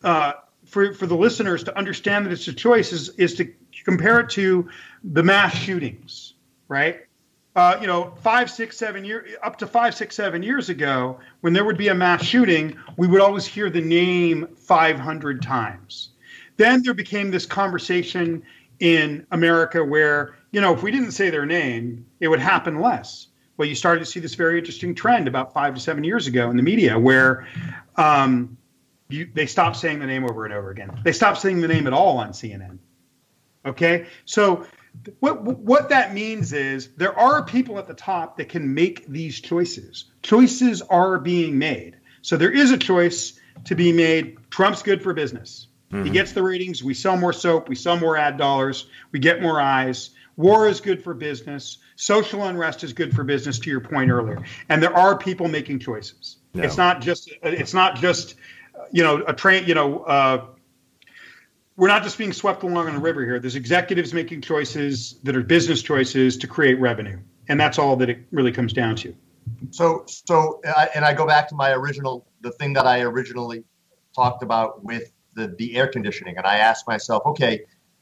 uh, 0.03 0.33
for 0.77 0.93
for 0.93 1.07
the 1.07 1.17
listeners 1.17 1.65
to 1.65 1.75
understand 1.75 2.27
that 2.27 2.33
it's 2.35 2.47
a 2.49 2.53
choice 2.53 2.93
is 2.93 3.09
is 3.17 3.35
to 3.37 3.51
compare 3.87 4.21
it 4.21 4.29
to 4.29 4.69
the 5.03 5.23
mass 5.23 5.57
shootings, 5.57 6.35
right? 6.69 7.07
Uh, 7.55 7.79
you 7.81 7.87
know, 7.87 8.13
five, 8.21 8.51
six, 8.51 8.77
seven 8.77 9.03
years 9.03 9.33
up 9.43 9.57
to 9.57 9.67
five, 9.67 9.95
six, 9.95 10.15
seven 10.15 10.43
years 10.43 10.69
ago, 10.69 11.19
when 11.41 11.55
there 11.55 11.65
would 11.65 11.79
be 11.79 11.89
a 11.89 11.95
mass 11.95 12.23
shooting, 12.23 12.77
we 12.99 13.07
would 13.07 13.23
always 13.23 13.47
hear 13.47 13.71
the 13.71 13.81
name 13.81 14.49
500 14.55 15.41
times. 15.41 16.11
Then 16.59 16.83
there 16.83 16.93
became 16.93 17.31
this 17.31 17.47
conversation 17.47 18.43
in 18.79 19.27
America 19.31 19.83
where, 19.83 20.37
you 20.51 20.61
know, 20.61 20.75
if 20.75 20.83
we 20.83 20.91
didn't 20.91 21.13
say 21.13 21.31
their 21.31 21.47
name, 21.47 22.05
it 22.21 22.29
would 22.29 22.41
happen 22.41 22.83
less. 22.83 23.29
Well, 23.57 23.67
you 23.67 23.75
started 23.75 24.01
to 24.01 24.07
see 24.07 24.21
this 24.21 24.35
very 24.35 24.59
interesting 24.59 24.95
trend 24.95 25.27
about 25.27 25.55
five 25.55 25.75
to 25.75 25.81
seven 25.81 26.05
years 26.05 26.27
ago 26.27 26.51
in 26.51 26.59
the 26.59 26.63
media 26.63 26.99
where 26.99 27.47
um, 27.97 28.59
you, 29.09 29.31
they 29.33 29.47
stopped 29.47 29.77
saying 29.77 30.01
the 30.01 30.07
name 30.07 30.25
over 30.25 30.45
and 30.45 30.55
over 30.55 30.71
again. 30.71 31.01
They 31.05 31.13
stopped 31.13 31.39
saying 31.39 31.61
the 31.61 31.69
name 31.69 31.87
at 31.87 31.93
all 31.93 32.19
on 32.19 32.31
CNN. 32.31 32.79
Okay, 33.65 34.07
so 34.25 34.67
what 35.21 35.43
what 35.43 35.89
that 35.89 36.15
means 36.15 36.53
is 36.53 36.89
there 36.97 37.19
are 37.19 37.45
people 37.45 37.79
at 37.79 37.87
the 37.87 37.95
top 37.95 38.37
that 38.39 38.49
can 38.49 38.75
make 38.75 39.07
these 39.07 39.41
choices. 39.41 40.07
Choices 40.23 40.83
are 40.83 41.19
being 41.19 41.59
made. 41.59 41.97
So 42.23 42.37
there 42.37 42.51
is 42.51 42.71
a 42.71 42.79
choice 42.79 43.39
to 43.65 43.75
be 43.75 43.93
made. 43.93 44.39
Trump's 44.51 44.83
good 44.83 45.03
for 45.03 45.15
business. 45.15 45.69
He 45.91 45.97
mm-hmm. 45.97 46.13
gets 46.13 46.33
the 46.33 46.43
ratings. 46.43 46.83
We 46.83 46.95
sell 46.95 47.17
more 47.17 47.33
soap. 47.33 47.69
We 47.69 47.77
sell 47.77 47.97
more 47.97 48.17
ad 48.17 48.37
dollars. 48.37 48.89
We 49.13 49.21
get 49.21 49.41
more 49.41 49.61
eyes. 49.61 50.11
War 50.37 50.69
is 50.69 50.81
good 50.81 51.03
for 51.03 51.15
business. 51.15 51.79
Social 51.95 52.43
unrest 52.45 52.83
is 52.85 52.93
good 52.93 53.15
for 53.15 53.23
business. 53.23 53.59
To 53.61 53.71
your 53.71 53.81
point 53.81 54.11
earlier, 54.11 54.45
and 54.69 54.83
there 54.83 54.95
are 54.95 55.17
people 55.17 55.49
making 55.49 55.79
choices. 55.79 56.39
No. 56.55 56.65
It's 56.65 56.77
not 56.77 57.01
just. 57.01 57.31
It's 57.43 57.75
not 57.75 57.97
just. 57.97 58.35
You 58.93 59.03
know, 59.03 59.25
a 59.27 59.35
train. 59.35 59.67
You 59.67 59.75
know. 59.75 60.01
Uh, 60.01 60.47
we're 61.79 61.89
not 61.89 62.03
just 62.03 62.17
being 62.17 62.33
swept 62.33 62.63
along 62.63 62.89
on 62.89 62.95
the 62.95 63.01
river 63.01 63.23
here. 63.23 63.39
There's 63.39 63.55
executives 63.55 64.15
making 64.15 64.41
choices 64.41 65.19
that 65.25 65.37
are 65.37 65.43
business 65.43 65.83
choices 65.83 66.39
to 66.39 66.47
create 66.47 66.81
revenue, 66.81 67.19
and 67.49 67.61
that's 67.61 67.79
all 67.79 67.97
that 67.97 68.09
it 68.09 68.21
really 68.31 68.51
comes 68.51 68.73
down 68.73 68.97
to. 68.97 69.15
So, 69.71 70.05
so, 70.07 70.61
and 70.95 71.05
I 71.05 71.13
go 71.13 71.27
back 71.27 71.49
to 71.49 71.55
my 71.55 71.73
original, 71.73 72.27
the 72.41 72.51
thing 72.53 72.73
that 72.75 72.87
I 72.87 73.03
originally 73.03 73.65
talked 74.15 74.43
about 74.43 74.83
with 74.85 75.13
the, 75.35 75.55
the 75.59 75.77
air 75.77 75.87
conditioning. 75.87 76.37
And 76.37 76.47
I 76.47 76.57
asked 76.57 76.89
myself, 76.89 77.23
okay, 77.27 77.61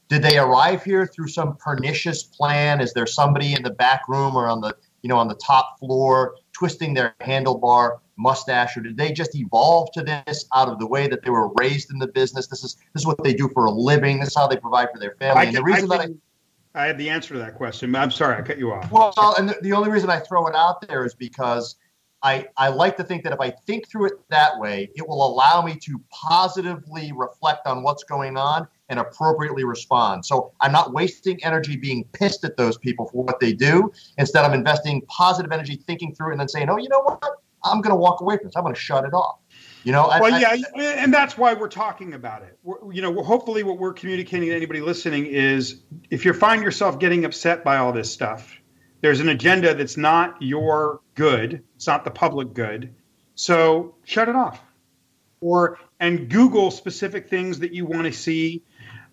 did 0.08 0.22
they 0.22 0.38
arrive 0.38 0.84
here 0.84 1.06
through 1.06 1.28
some 1.28 1.56
pernicious 1.56 2.22
plan? 2.22 2.80
Is 2.80 2.92
there 2.92 3.06
somebody 3.06 3.54
in 3.54 3.62
the 3.62 3.70
back 3.70 4.08
room 4.08 4.36
or 4.36 4.48
on 4.48 4.60
the, 4.60 4.74
you 5.02 5.08
know, 5.08 5.18
on 5.18 5.28
the 5.28 5.34
top 5.34 5.78
floor 5.80 6.36
twisting 6.52 6.94
their 6.94 7.14
handlebar 7.20 7.98
mustache, 8.16 8.76
or 8.76 8.80
did 8.80 8.96
they 8.96 9.12
just 9.12 9.34
evolve 9.34 9.90
to 9.92 10.02
this 10.02 10.46
out 10.54 10.68
of 10.68 10.78
the 10.78 10.86
way 10.86 11.08
that 11.08 11.22
they 11.22 11.30
were 11.30 11.52
raised 11.54 11.90
in 11.92 11.98
the 11.98 12.08
business? 12.08 12.46
This 12.46 12.64
is 12.64 12.74
this 12.92 13.02
is 13.02 13.06
what 13.06 13.22
they 13.22 13.34
do 13.34 13.48
for 13.52 13.66
a 13.66 13.70
living. 13.70 14.20
This 14.20 14.28
is 14.28 14.36
how 14.36 14.46
they 14.46 14.56
provide 14.56 14.88
for 14.92 14.98
their 14.98 15.16
family. 15.18 15.42
I, 15.42 15.44
and 15.46 15.56
the 15.56 15.62
reason 15.62 15.90
I, 15.92 15.96
that 15.96 16.02
I 16.02 16.06
can- 16.06 16.20
I 16.76 16.86
have 16.86 16.98
the 16.98 17.08
answer 17.08 17.34
to 17.34 17.40
that 17.40 17.54
question. 17.54 17.94
I'm 17.94 18.10
sorry, 18.10 18.36
I 18.36 18.42
cut 18.42 18.58
you 18.58 18.72
off. 18.72 18.90
Well, 18.90 19.14
and 19.38 19.48
the, 19.48 19.56
the 19.62 19.72
only 19.72 19.90
reason 19.90 20.10
I 20.10 20.18
throw 20.18 20.48
it 20.48 20.56
out 20.56 20.86
there 20.88 21.06
is 21.06 21.14
because 21.14 21.76
I, 22.24 22.48
I 22.56 22.68
like 22.68 22.96
to 22.96 23.04
think 23.04 23.22
that 23.24 23.32
if 23.32 23.38
I 23.40 23.50
think 23.50 23.88
through 23.88 24.06
it 24.06 24.14
that 24.30 24.58
way, 24.58 24.90
it 24.96 25.06
will 25.06 25.24
allow 25.24 25.62
me 25.62 25.76
to 25.76 26.00
positively 26.10 27.12
reflect 27.14 27.66
on 27.66 27.82
what's 27.84 28.02
going 28.02 28.36
on 28.36 28.66
and 28.88 28.98
appropriately 28.98 29.62
respond. 29.64 30.26
So 30.26 30.52
I'm 30.60 30.72
not 30.72 30.92
wasting 30.92 31.42
energy 31.44 31.76
being 31.76 32.04
pissed 32.12 32.42
at 32.44 32.56
those 32.56 32.76
people 32.76 33.06
for 33.06 33.22
what 33.22 33.38
they 33.40 33.52
do. 33.52 33.92
Instead, 34.18 34.44
I'm 34.44 34.54
investing 34.54 35.02
positive 35.02 35.52
energy 35.52 35.76
thinking 35.86 36.14
through 36.14 36.30
it 36.30 36.32
and 36.32 36.40
then 36.40 36.48
saying, 36.48 36.68
oh, 36.70 36.78
you 36.78 36.88
know 36.88 37.02
what? 37.02 37.22
I'm 37.64 37.80
going 37.80 37.90
to 37.90 37.96
walk 37.96 38.20
away 38.20 38.36
from 38.36 38.46
this. 38.46 38.56
I'm 38.56 38.62
going 38.62 38.74
to 38.74 38.80
shut 38.80 39.04
it 39.04 39.12
off. 39.14 39.38
You 39.84 39.92
know, 39.92 40.04
I- 40.04 40.20
Well, 40.20 40.34
I- 40.34 40.38
yeah, 40.76 40.82
and 41.02 41.12
that's 41.12 41.36
why 41.36 41.54
we're 41.54 41.68
talking 41.68 42.14
about 42.14 42.42
it. 42.42 42.58
We're, 42.62 42.92
you 42.92 43.02
know, 43.02 43.22
hopefully, 43.22 43.62
what 43.62 43.78
we're 43.78 43.92
communicating 43.92 44.48
to 44.48 44.54
anybody 44.56 44.80
listening 44.80 45.26
is, 45.26 45.82
if 46.10 46.24
you 46.24 46.32
find 46.32 46.62
yourself 46.62 46.98
getting 46.98 47.24
upset 47.24 47.64
by 47.64 47.76
all 47.76 47.92
this 47.92 48.10
stuff, 48.12 48.58
There's 49.02 49.20
an 49.20 49.28
agenda 49.28 49.74
that's 49.74 49.98
not 49.98 50.40
your 50.40 51.00
good. 51.14 51.62
It's 51.76 51.86
not 51.86 52.04
the 52.04 52.10
public 52.10 52.54
good. 52.54 52.94
So 53.34 53.96
shut 54.04 54.30
it 54.30 54.34
off. 54.36 54.62
Or 55.42 55.78
and 56.00 56.30
Google 56.30 56.70
specific 56.70 57.28
things 57.28 57.58
that 57.58 57.74
you 57.74 57.84
want 57.84 58.04
to 58.04 58.12
see 58.12 58.62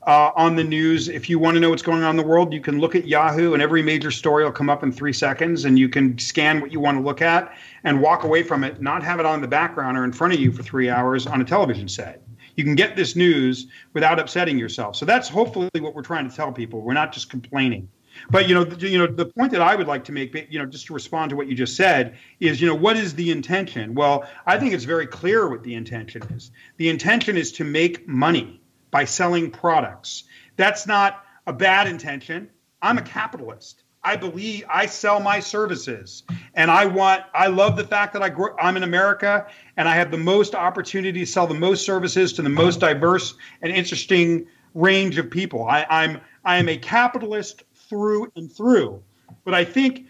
uh, 0.08 0.32
on 0.36 0.56
the 0.56 0.64
news. 0.64 1.08
If 1.08 1.30
you 1.30 1.40
want 1.40 1.56
to 1.56 1.60
know 1.60 1.70
what's 1.70 1.82
going 1.82 2.04
on 2.04 2.12
in 2.12 2.18
the 2.18 2.28
world, 2.28 2.54
you 2.54 2.62
can 2.62 2.80
look 2.80 2.96
at 2.96 3.08
Yahoo, 3.08 3.54
and 3.54 3.62
every 3.62 3.84
major 3.84 4.12
story 4.12 4.44
will 4.44 4.52
come 4.52 4.70
up 4.70 4.84
in 4.84 4.92
three 4.92 5.14
seconds, 5.14 5.66
and 5.66 5.78
you 5.78 5.90
can 5.90 6.18
scan 6.18 6.62
what 6.62 6.72
you 6.72 6.80
want 6.80 6.98
to 6.98 7.04
look 7.04 7.22
at 7.22 7.56
and 7.84 8.02
walk 8.02 8.24
away 8.24 8.44
from 8.44 8.64
it, 8.64 8.82
not 8.82 9.04
have 9.04 9.20
it 9.20 9.26
on 9.26 9.42
the 9.42 9.48
background 9.48 9.98
or 9.98 10.04
in 10.04 10.12
front 10.12 10.34
of 10.34 10.40
you 10.40 10.52
for 10.52 10.64
three 10.64 10.90
hours 10.90 11.28
on 11.28 11.42
a 11.42 11.46
television 11.46 11.88
set. 11.88 12.22
You 12.56 12.64
can 12.64 12.76
get 12.76 12.96
this 12.96 13.16
news 13.16 13.68
without 13.94 14.20
upsetting 14.20 14.58
yourself. 14.58 14.96
So 14.96 15.06
that's 15.06 15.30
hopefully 15.30 15.70
what 15.80 15.96
we're 15.96 16.02
trying 16.02 16.30
to 16.30 16.36
tell 16.36 16.52
people. 16.52 16.82
We're 16.82 16.94
not 16.94 17.14
just 17.14 17.30
complaining. 17.30 17.88
But 18.30 18.50
you 18.50 18.56
know, 18.56 18.66
the, 18.66 18.90
you 18.90 18.98
know, 18.98 19.08
the 19.08 19.26
point 19.26 19.52
that 19.54 19.62
I 19.62 19.76
would 19.76 19.88
like 19.88 20.04
to 20.06 20.12
make, 20.12 20.36
you 20.50 20.60
know, 20.60 20.66
just 20.66 20.88
to 20.88 20.94
respond 20.94 21.30
to 21.30 21.36
what 21.36 21.48
you 21.48 21.56
just 21.56 21.78
said, 21.78 22.18
is 22.42 22.60
you 22.60 22.68
know, 22.68 22.76
what 22.76 22.98
is 22.98 23.16
the 23.16 23.32
intention? 23.32 23.96
Well, 23.96 24.28
I 24.46 24.60
think 24.60 24.74
it's 24.74 24.84
very 24.84 25.08
clear 25.08 25.50
what 25.50 25.64
the 25.64 25.76
intention 25.76 26.22
is. 26.24 26.52
The 26.78 26.90
intention 26.90 27.38
is 27.38 27.54
to 27.54 27.64
make 27.64 28.08
money 28.08 28.61
by 28.92 29.06
selling 29.06 29.50
products. 29.50 30.26
That's 30.58 30.86
not 30.86 31.26
a 31.48 31.54
bad 31.54 31.88
intention. 31.88 32.50
I'm 32.82 32.98
a 32.98 33.02
capitalist. 33.02 33.84
I 34.04 34.16
believe 34.16 34.66
I 34.68 34.88
sell 34.88 35.20
my 35.20 35.40
services, 35.40 36.24
and 36.56 36.72
I 36.72 36.86
want. 36.86 37.24
I 37.36 37.48
love 37.48 37.78
the 37.78 37.84
fact 37.84 38.14
that 38.14 38.24
I 38.24 38.30
grow, 38.30 38.56
I'm 38.60 38.76
in 38.76 38.84
America, 38.84 39.46
and 39.78 39.88
I 39.88 39.96
have 39.96 40.10
the 40.10 40.18
most 40.18 40.56
opportunity 40.56 41.20
to 41.20 41.26
sell 41.26 41.46
the 41.46 41.54
most 41.54 41.86
services 41.86 42.34
to 42.34 42.42
the 42.42 42.50
most 42.50 42.80
diverse 42.80 43.36
and 43.62 43.72
interesting 43.72 44.48
range 44.74 45.20
of 45.20 45.30
people. 45.30 45.68
I, 45.68 45.86
I'm 45.88 46.20
I 46.44 46.58
am 46.58 46.68
a 46.68 46.78
capitalist 46.78 47.64
through 47.76 48.32
and 48.36 48.52
through. 48.52 49.04
But 49.44 49.54
I 49.54 49.66
think 49.66 50.08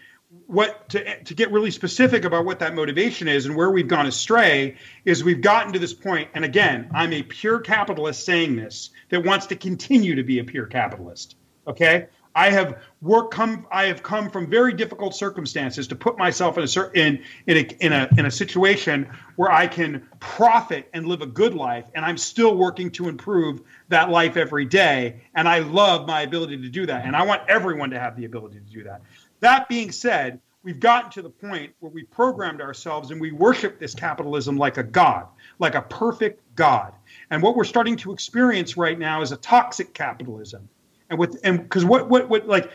what 0.52 0.88
to 0.90 1.24
to 1.24 1.34
get 1.34 1.50
really 1.50 1.70
specific 1.70 2.24
about 2.24 2.44
what 2.44 2.58
that 2.58 2.74
motivation 2.74 3.26
is 3.26 3.46
and 3.46 3.56
where 3.56 3.70
we've 3.70 3.88
gone 3.88 4.06
astray 4.06 4.76
is 5.04 5.24
we've 5.24 5.40
gotten 5.40 5.72
to 5.72 5.78
this 5.78 5.94
point 5.94 6.28
and 6.34 6.44
again 6.44 6.90
i'm 6.94 7.12
a 7.12 7.22
pure 7.22 7.58
capitalist 7.58 8.24
saying 8.24 8.54
this 8.56 8.90
that 9.08 9.24
wants 9.24 9.46
to 9.46 9.56
continue 9.56 10.14
to 10.14 10.22
be 10.22 10.38
a 10.38 10.44
pure 10.44 10.66
capitalist 10.66 11.36
okay 11.66 12.06
I 12.34 12.50
have 12.50 12.82
worked 13.00 13.34
come 13.34 13.66
I 13.70 13.84
have 13.84 14.02
come 14.02 14.30
from 14.30 14.48
very 14.48 14.72
difficult 14.72 15.14
circumstances 15.14 15.88
to 15.88 15.96
put 15.96 16.16
myself 16.16 16.56
in 16.56 16.64
a 16.64 16.68
certain 16.68 16.98
in 16.98 17.22
in 17.46 17.56
a, 17.58 17.84
in 17.84 17.92
a 17.92 18.08
in 18.18 18.26
a 18.26 18.30
situation 18.30 19.08
where 19.36 19.52
I 19.52 19.66
can 19.66 20.08
profit 20.20 20.88
and 20.94 21.06
live 21.06 21.20
a 21.20 21.26
good 21.26 21.54
life 21.54 21.84
and 21.94 22.04
I'm 22.04 22.16
still 22.16 22.56
working 22.56 22.90
to 22.92 23.08
improve 23.08 23.60
that 23.88 24.08
life 24.08 24.36
every 24.36 24.64
day 24.64 25.22
and 25.34 25.48
I 25.48 25.58
love 25.58 26.06
my 26.06 26.22
ability 26.22 26.58
to 26.62 26.68
do 26.68 26.86
that 26.86 27.04
and 27.04 27.14
I 27.14 27.24
want 27.24 27.42
everyone 27.48 27.90
to 27.90 27.98
have 27.98 28.16
the 28.16 28.24
ability 28.24 28.60
to 28.60 28.72
do 28.72 28.84
that. 28.84 29.02
That 29.42 29.68
being 29.68 29.92
said, 29.92 30.40
we've 30.62 30.80
gotten 30.80 31.10
to 31.12 31.22
the 31.22 31.30
point 31.30 31.72
where 31.80 31.92
we 31.92 32.04
programmed 32.04 32.60
ourselves 32.60 33.10
and 33.10 33.20
we 33.20 33.32
worship 33.32 33.78
this 33.78 33.94
capitalism 33.94 34.56
like 34.56 34.78
a 34.78 34.82
god, 34.82 35.26
like 35.58 35.74
a 35.74 35.82
perfect 35.82 36.40
god. 36.56 36.94
And 37.30 37.42
what 37.42 37.54
we're 37.54 37.64
starting 37.64 37.96
to 37.98 38.12
experience 38.12 38.76
right 38.76 38.98
now 38.98 39.20
is 39.20 39.32
a 39.32 39.36
toxic 39.36 39.92
capitalism 39.92 40.68
and 41.12 41.18
with 41.18 41.38
and 41.44 41.62
because 41.62 41.84
what 41.84 42.08
what 42.08 42.28
what 42.28 42.48
like 42.48 42.72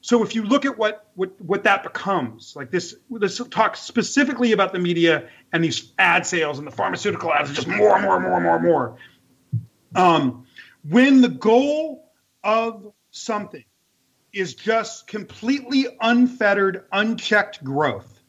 so 0.00 0.22
if 0.22 0.34
you 0.34 0.44
look 0.44 0.64
at 0.64 0.78
what 0.78 1.08
what 1.16 1.38
what 1.40 1.64
that 1.64 1.82
becomes 1.82 2.54
like 2.56 2.70
this 2.70 2.94
let's 3.10 3.40
talk 3.48 3.76
specifically 3.76 4.52
about 4.52 4.72
the 4.72 4.78
media 4.78 5.28
and 5.52 5.62
these 5.62 5.92
ad 5.98 6.24
sales 6.24 6.58
and 6.58 6.66
the 6.66 6.70
pharmaceutical 6.70 7.32
ads 7.32 7.52
just 7.52 7.66
more 7.66 7.96
and 7.96 8.04
more 8.04 8.16
and 8.16 8.24
more 8.24 8.36
and 8.36 8.44
more 8.44 8.56
and 8.56 8.64
more 8.64 8.96
um, 9.96 10.46
when 10.88 11.20
the 11.20 11.28
goal 11.28 12.12
of 12.44 12.92
something 13.10 13.64
is 14.32 14.54
just 14.54 15.06
completely 15.06 15.86
unfettered 16.00 16.84
unchecked 16.92 17.62
growth 17.64 18.20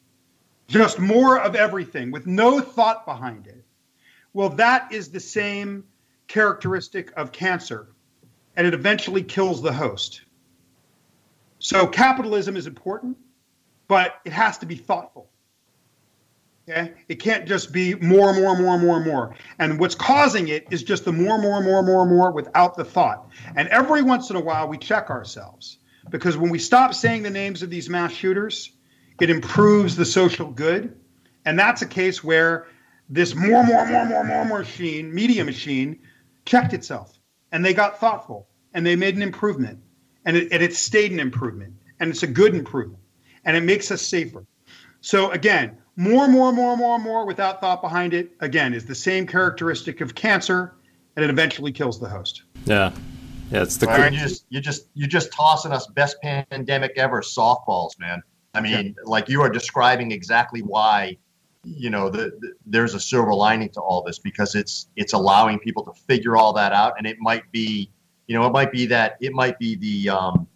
just 0.68 0.98
more 0.98 1.38
of 1.38 1.54
everything 1.54 2.10
with 2.10 2.26
no 2.26 2.60
thought 2.60 3.04
behind 3.04 3.46
it 3.46 3.64
well 4.32 4.48
that 4.48 4.92
is 4.92 5.10
the 5.10 5.20
same 5.20 5.84
characteristic 6.28 7.12
of 7.16 7.30
cancer 7.30 7.88
and 8.56 8.66
it 8.66 8.74
eventually 8.74 9.22
kills 9.22 9.62
the 9.62 9.72
host. 9.72 10.22
So 11.58 11.86
capitalism 11.86 12.56
is 12.56 12.66
important, 12.66 13.16
but 13.88 14.16
it 14.24 14.32
has 14.32 14.58
to 14.58 14.66
be 14.66 14.76
thoughtful. 14.76 15.28
Okay? 16.68 16.92
It 17.08 17.16
can't 17.16 17.46
just 17.46 17.72
be 17.72 17.94
more, 17.94 18.30
and 18.30 18.40
more, 18.40 18.54
and 18.54 18.62
more, 18.62 18.74
and 18.74 18.84
more, 18.84 18.96
and 18.96 19.06
more. 19.06 19.34
And 19.58 19.78
what's 19.78 19.94
causing 19.94 20.48
it 20.48 20.66
is 20.70 20.82
just 20.82 21.04
the 21.04 21.12
more, 21.12 21.38
more, 21.38 21.62
more, 21.62 21.82
more, 21.82 22.06
more 22.06 22.30
without 22.30 22.76
the 22.76 22.84
thought. 22.84 23.28
And 23.56 23.68
every 23.68 24.02
once 24.02 24.30
in 24.30 24.36
a 24.36 24.40
while, 24.40 24.68
we 24.68 24.78
check 24.78 25.10
ourselves 25.10 25.78
because 26.10 26.36
when 26.36 26.50
we 26.50 26.58
stop 26.58 26.94
saying 26.94 27.22
the 27.22 27.30
names 27.30 27.62
of 27.62 27.70
these 27.70 27.88
mass 27.88 28.12
shooters, 28.12 28.72
it 29.20 29.30
improves 29.30 29.96
the 29.96 30.04
social 30.04 30.50
good. 30.50 30.96
And 31.44 31.58
that's 31.58 31.82
a 31.82 31.86
case 31.86 32.22
where 32.22 32.66
this 33.08 33.34
more, 33.34 33.64
more, 33.64 33.86
more, 33.86 34.06
more, 34.06 34.24
more 34.24 34.44
machine, 34.44 35.14
media 35.14 35.44
machine, 35.44 36.00
checked 36.44 36.72
itself. 36.72 37.18
And 37.50 37.64
they 37.64 37.74
got 37.74 37.98
thoughtful. 38.00 38.48
And 38.74 38.86
they 38.86 38.96
made 38.96 39.16
an 39.16 39.22
improvement. 39.22 39.80
And 40.24 40.36
it, 40.36 40.52
and 40.52 40.62
it 40.62 40.74
stayed 40.74 41.12
an 41.12 41.20
improvement. 41.20 41.74
And 42.00 42.10
it's 42.10 42.22
a 42.22 42.26
good 42.26 42.54
improvement. 42.54 43.02
And 43.44 43.56
it 43.56 43.62
makes 43.62 43.90
us 43.90 44.02
safer. 44.02 44.46
So 45.00 45.30
again 45.30 45.78
more 45.94 46.26
more 46.26 46.52
more 46.52 46.74
more 46.74 46.98
more 46.98 47.26
without 47.26 47.60
thought 47.60 47.82
behind 47.82 48.14
it 48.14 48.30
again 48.40 48.72
is 48.72 48.86
the 48.86 48.94
same 48.94 49.26
characteristic 49.26 50.00
of 50.00 50.14
cancer. 50.14 50.74
And 51.16 51.24
it 51.24 51.28
eventually 51.28 51.72
kills 51.72 52.00
the 52.00 52.08
host. 52.08 52.42
Yeah 52.64 52.92
yeah 53.52 53.62
it's 53.62 53.76
the 53.76 53.86
well, 53.86 54.12
you 54.12 54.18
just 54.18 54.46
you 54.48 54.60
just 54.60 54.88
you 54.94 55.06
just 55.06 55.32
tossing 55.32 55.72
us 55.72 55.86
best 55.88 56.16
pandemic 56.22 56.92
ever 56.96 57.20
softballs 57.20 57.98
man. 57.98 58.22
I 58.54 58.60
mean 58.60 58.86
yeah. 58.86 59.02
like 59.04 59.28
you 59.28 59.42
are 59.42 59.50
describing 59.50 60.10
exactly 60.12 60.60
why 60.60 61.18
you 61.64 61.90
know 61.90 62.08
the, 62.08 62.32
the, 62.40 62.52
there's 62.66 62.94
a 62.94 63.00
silver 63.00 63.34
lining 63.34 63.68
to 63.70 63.80
all 63.80 64.02
this 64.02 64.18
because 64.18 64.54
it's 64.54 64.88
it's 64.96 65.12
allowing 65.12 65.58
people 65.58 65.84
to 65.84 65.92
figure 65.92 66.36
all 66.36 66.52
that 66.54 66.72
out. 66.72 66.94
And 66.98 67.06
it 67.06 67.18
might 67.20 67.50
be 67.52 67.90
you 68.26 68.36
know 68.36 68.46
it 68.46 68.52
might 68.52 68.72
be 68.72 68.86
that 68.86 69.16
it 69.20 69.32
might 69.32 69.58
be 69.58 69.76
the 69.76 70.10
um, 70.10 70.48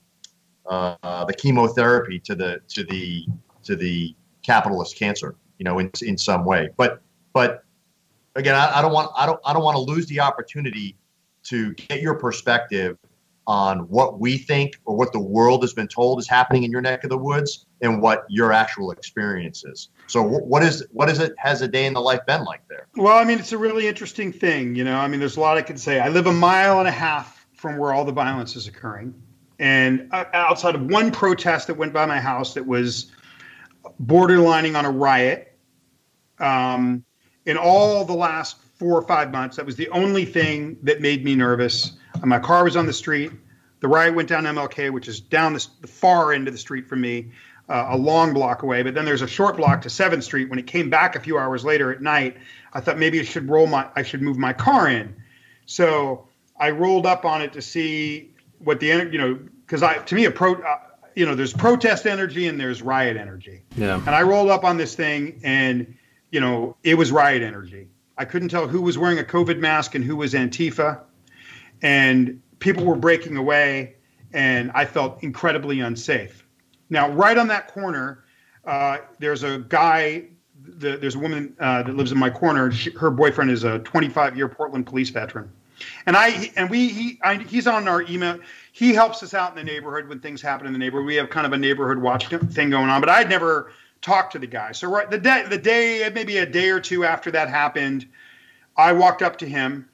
uh, 0.66 1.24
the 1.24 1.34
chemotherapy 1.34 2.18
to 2.20 2.34
the 2.34 2.60
to 2.68 2.84
the 2.84 3.26
to 3.62 3.76
the 3.76 4.14
capitalist 4.42 4.96
cancer 4.96 5.36
you 5.58 5.64
know 5.64 5.78
in, 5.78 5.90
in 6.02 6.18
some 6.18 6.44
way. 6.44 6.70
But 6.76 7.02
but 7.32 7.62
again 8.34 8.54
I, 8.54 8.78
I 8.78 8.82
don't 8.82 8.92
want 8.92 9.10
I 9.16 9.26
don't 9.26 9.40
I 9.44 9.52
don't 9.52 9.62
want 9.62 9.76
to 9.76 9.82
lose 9.82 10.06
the 10.06 10.20
opportunity 10.20 10.96
to 11.48 11.74
get 11.74 12.00
your 12.00 12.14
perspective 12.14 12.98
on 13.46 13.80
what 13.88 14.18
we 14.18 14.36
think 14.36 14.74
or 14.84 14.96
what 14.96 15.12
the 15.12 15.20
world 15.20 15.62
has 15.62 15.72
been 15.72 15.86
told 15.86 16.18
is 16.18 16.28
happening 16.28 16.64
in 16.64 16.70
your 16.70 16.80
neck 16.80 17.04
of 17.04 17.10
the 17.10 17.18
woods 17.18 17.66
and 17.80 18.02
what 18.02 18.24
your 18.28 18.52
actual 18.52 18.90
experience 18.90 19.64
is. 19.64 19.88
So 20.08 20.20
what 20.22 20.62
is 20.62 20.84
what 20.90 21.08
is 21.08 21.20
it 21.20 21.32
has 21.38 21.62
a 21.62 21.68
day 21.68 21.86
in 21.86 21.92
the 21.92 22.00
life 22.00 22.26
been 22.26 22.44
like 22.44 22.66
there? 22.68 22.88
Well, 22.96 23.16
I 23.16 23.24
mean 23.24 23.38
it's 23.38 23.52
a 23.52 23.58
really 23.58 23.86
interesting 23.86 24.32
thing, 24.32 24.74
you 24.74 24.84
know. 24.84 24.98
I 24.98 25.06
mean 25.06 25.20
there's 25.20 25.36
a 25.36 25.40
lot 25.40 25.56
I 25.56 25.62
can 25.62 25.78
say. 25.78 26.00
I 26.00 26.08
live 26.08 26.26
a 26.26 26.32
mile 26.32 26.80
and 26.80 26.88
a 26.88 26.92
half 26.92 27.46
from 27.54 27.78
where 27.78 27.92
all 27.92 28.04
the 28.04 28.12
violence 28.12 28.56
is 28.56 28.66
occurring. 28.66 29.14
And 29.58 30.08
uh, 30.12 30.24
outside 30.32 30.74
of 30.74 30.82
one 30.86 31.10
protest 31.10 31.68
that 31.68 31.74
went 31.74 31.92
by 31.92 32.04
my 32.04 32.20
house 32.20 32.54
that 32.54 32.66
was 32.66 33.12
borderlining 34.04 34.76
on 34.76 34.84
a 34.84 34.90
riot, 34.90 35.56
um, 36.38 37.04
in 37.46 37.56
all 37.56 38.04
the 38.04 38.12
last 38.12 38.56
four 38.76 38.98
or 38.98 39.02
five 39.02 39.30
months, 39.30 39.56
that 39.56 39.66
was 39.66 39.76
the 39.76 39.88
only 39.88 40.24
thing 40.24 40.78
that 40.82 41.00
made 41.00 41.24
me 41.24 41.34
nervous 41.34 41.92
my 42.24 42.38
car 42.38 42.64
was 42.64 42.76
on 42.76 42.86
the 42.86 42.92
street. 42.92 43.32
The 43.80 43.88
riot 43.88 44.14
went 44.14 44.28
down 44.28 44.44
MLK, 44.44 44.92
which 44.92 45.08
is 45.08 45.20
down 45.20 45.52
the, 45.52 45.66
the 45.80 45.86
far 45.86 46.32
end 46.32 46.48
of 46.48 46.54
the 46.54 46.58
street 46.58 46.88
from 46.88 47.00
me, 47.00 47.30
uh, 47.68 47.88
a 47.90 47.96
long 47.96 48.32
block 48.32 48.62
away. 48.62 48.82
But 48.82 48.94
then 48.94 49.04
there's 49.04 49.22
a 49.22 49.28
short 49.28 49.56
block 49.56 49.82
to 49.82 49.90
Seventh 49.90 50.24
Street. 50.24 50.48
When 50.48 50.58
it 50.58 50.66
came 50.66 50.88
back 50.88 51.16
a 51.16 51.20
few 51.20 51.38
hours 51.38 51.64
later 51.64 51.92
at 51.92 52.00
night, 52.00 52.36
I 52.72 52.80
thought 52.80 52.98
maybe 52.98 53.20
I 53.20 53.24
should 53.24 53.48
roll 53.48 53.66
my, 53.66 53.88
I 53.94 54.02
should 54.02 54.22
move 54.22 54.38
my 54.38 54.52
car 54.52 54.88
in. 54.88 55.14
So 55.66 56.28
I 56.58 56.70
rolled 56.70 57.06
up 57.06 57.24
on 57.24 57.42
it 57.42 57.52
to 57.54 57.62
see 57.62 58.34
what 58.58 58.80
the, 58.80 58.86
you 58.86 59.18
know, 59.18 59.38
because 59.66 59.82
I, 59.82 59.98
to 59.98 60.14
me, 60.14 60.24
a 60.24 60.30
pro, 60.30 60.54
uh, 60.54 60.78
you 61.14 61.26
know, 61.26 61.34
there's 61.34 61.52
protest 61.52 62.06
energy 62.06 62.46
and 62.46 62.58
there's 62.58 62.82
riot 62.82 63.16
energy. 63.16 63.62
Yeah. 63.76 63.96
And 63.96 64.10
I 64.10 64.22
rolled 64.22 64.50
up 64.50 64.64
on 64.64 64.76
this 64.76 64.94
thing, 64.94 65.40
and 65.42 65.96
you 66.30 66.40
know, 66.40 66.76
it 66.84 66.94
was 66.94 67.10
riot 67.10 67.42
energy. 67.42 67.88
I 68.18 68.24
couldn't 68.24 68.48
tell 68.48 68.66
who 68.66 68.80
was 68.82 68.96
wearing 68.96 69.18
a 69.18 69.24
COVID 69.24 69.58
mask 69.58 69.94
and 69.94 70.04
who 70.04 70.16
was 70.16 70.34
Antifa 70.34 71.00
and 71.82 72.40
people 72.58 72.84
were 72.84 72.96
breaking 72.96 73.36
away, 73.36 73.94
and 74.32 74.70
I 74.74 74.84
felt 74.84 75.22
incredibly 75.22 75.80
unsafe. 75.80 76.44
Now, 76.90 77.10
right 77.10 77.36
on 77.36 77.48
that 77.48 77.68
corner, 77.68 78.24
uh, 78.64 78.98
there's 79.18 79.42
a 79.42 79.58
guy. 79.58 80.24
The, 80.78 80.96
there's 80.96 81.14
a 81.14 81.18
woman 81.18 81.54
uh, 81.60 81.84
that 81.84 81.94
lives 81.94 82.12
in 82.12 82.18
my 82.18 82.30
corner. 82.30 82.72
She, 82.72 82.90
her 82.90 83.10
boyfriend 83.10 83.50
is 83.50 83.62
a 83.64 83.78
25 83.80 84.36
year 84.36 84.48
Portland 84.48 84.86
police 84.86 85.10
veteran, 85.10 85.50
and 86.06 86.16
I 86.16 86.50
and 86.56 86.68
we 86.70 86.88
he 86.88 87.20
I, 87.22 87.36
he's 87.36 87.66
on 87.66 87.86
our 87.88 88.02
email. 88.02 88.38
He 88.72 88.92
helps 88.92 89.22
us 89.22 89.32
out 89.34 89.50
in 89.50 89.56
the 89.56 89.64
neighborhood 89.64 90.08
when 90.08 90.20
things 90.20 90.42
happen 90.42 90.66
in 90.66 90.72
the 90.72 90.78
neighborhood. 90.78 91.06
We 91.06 91.14
have 91.16 91.30
kind 91.30 91.46
of 91.46 91.52
a 91.52 91.58
neighborhood 91.58 91.98
watch 91.98 92.28
thing 92.28 92.70
going 92.70 92.90
on, 92.90 93.00
but 93.00 93.10
I'd 93.10 93.28
never 93.28 93.72
talked 94.00 94.32
to 94.32 94.38
the 94.38 94.46
guy. 94.46 94.72
So 94.72 94.88
right 94.88 95.10
the 95.10 95.18
day 95.18 95.44
the 95.48 95.58
day 95.58 96.10
maybe 96.14 96.38
a 96.38 96.46
day 96.46 96.70
or 96.70 96.80
two 96.80 97.04
after 97.04 97.30
that 97.32 97.48
happened, 97.48 98.06
I 98.76 98.92
walked 98.92 99.22
up 99.22 99.38
to 99.38 99.48
him 99.48 99.88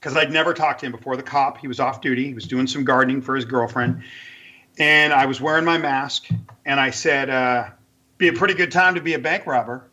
because 0.00 0.16
I'd 0.16 0.30
never 0.30 0.54
talked 0.54 0.80
to 0.80 0.86
him 0.86 0.92
before. 0.92 1.16
The 1.16 1.22
cop, 1.22 1.58
he 1.58 1.68
was 1.68 1.80
off 1.80 2.00
duty. 2.00 2.26
He 2.26 2.34
was 2.34 2.46
doing 2.46 2.66
some 2.66 2.84
gardening 2.84 3.20
for 3.20 3.34
his 3.34 3.44
girlfriend. 3.44 4.02
and 4.78 5.12
I 5.12 5.26
was 5.26 5.40
wearing 5.40 5.64
my 5.64 5.78
mask, 5.78 6.28
and 6.64 6.78
I 6.78 6.90
said, 6.90 7.30
uh, 7.30 7.70
"Be 8.16 8.28
a 8.28 8.32
pretty 8.32 8.54
good 8.54 8.70
time 8.70 8.94
to 8.94 9.00
be 9.00 9.14
a 9.14 9.18
bank 9.18 9.46
robber." 9.46 9.90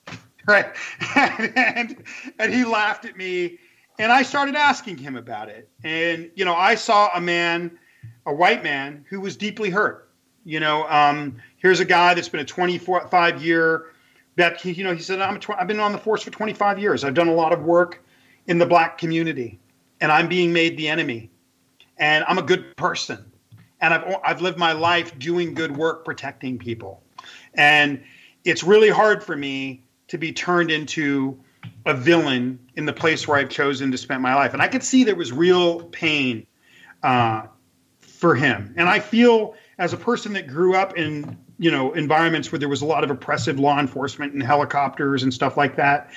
right? 0.46 0.74
and, 1.16 1.52
and, 1.56 2.04
and 2.38 2.54
he 2.54 2.64
laughed 2.64 3.04
at 3.04 3.16
me, 3.16 3.58
and 3.98 4.12
I 4.12 4.22
started 4.22 4.54
asking 4.54 4.98
him 4.98 5.16
about 5.16 5.48
it. 5.48 5.68
And 5.82 6.30
you 6.34 6.44
know, 6.44 6.54
I 6.54 6.76
saw 6.76 7.10
a 7.14 7.20
man, 7.20 7.78
a 8.26 8.32
white 8.32 8.62
man, 8.62 9.04
who 9.08 9.20
was 9.20 9.36
deeply 9.36 9.70
hurt. 9.70 10.08
You 10.44 10.60
know, 10.60 10.88
um, 10.88 11.36
here's 11.58 11.80
a 11.80 11.84
guy 11.84 12.14
that's 12.14 12.28
been 12.28 12.40
a 12.40 12.44
25 12.44 13.42
year 13.42 13.92
that 14.36 14.64
you 14.64 14.84
know, 14.84 14.94
he 14.94 15.02
said, 15.02 15.20
I'm 15.20 15.38
tw- 15.40 15.50
I've 15.58 15.66
been 15.66 15.80
on 15.80 15.92
the 15.92 15.98
force 15.98 16.22
for 16.22 16.30
25 16.30 16.78
years. 16.78 17.04
I've 17.04 17.14
done 17.14 17.28
a 17.28 17.34
lot 17.34 17.52
of 17.52 17.62
work 17.62 18.02
in 18.46 18.58
the 18.58 18.66
black 18.66 18.96
community, 18.96 19.58
and 20.00 20.10
I'm 20.10 20.28
being 20.28 20.52
made 20.52 20.76
the 20.76 20.88
enemy. 20.88 21.30
And 21.98 22.24
I'm 22.28 22.38
a 22.38 22.42
good 22.42 22.76
person, 22.76 23.32
and 23.80 23.92
I've 23.92 24.16
I've 24.24 24.40
lived 24.40 24.56
my 24.56 24.72
life 24.72 25.18
doing 25.18 25.54
good 25.54 25.76
work, 25.76 26.04
protecting 26.04 26.58
people, 26.58 27.02
and 27.54 28.02
it's 28.44 28.62
really 28.62 28.88
hard 28.88 29.24
for 29.24 29.36
me 29.36 29.82
to 30.06 30.18
be 30.18 30.32
turned 30.32 30.70
into 30.70 31.38
a 31.84 31.94
villain 31.94 32.60
in 32.76 32.86
the 32.86 32.92
place 32.92 33.26
where 33.26 33.38
I've 33.38 33.48
chosen 33.48 33.90
to 33.90 33.98
spend 33.98 34.22
my 34.22 34.34
life. 34.36 34.52
And 34.52 34.62
I 34.62 34.68
could 34.68 34.84
see 34.84 35.02
there 35.02 35.16
was 35.16 35.32
real 35.32 35.82
pain 35.84 36.46
uh, 37.02 37.46
for 37.98 38.36
him. 38.36 38.74
And 38.76 38.88
I 38.88 39.00
feel 39.00 39.56
as 39.78 39.92
a 39.92 39.96
person 39.96 40.34
that 40.34 40.46
grew 40.46 40.76
up 40.76 40.96
in 40.96 41.36
you 41.58 41.70
know 41.70 41.92
environments 41.92 42.52
where 42.52 42.58
there 42.58 42.68
was 42.68 42.82
a 42.82 42.86
lot 42.86 43.04
of 43.04 43.10
oppressive 43.10 43.58
law 43.58 43.78
enforcement 43.78 44.32
and 44.32 44.42
helicopters 44.42 45.22
and 45.22 45.32
stuff 45.32 45.56
like 45.56 45.76
that. 45.76 46.10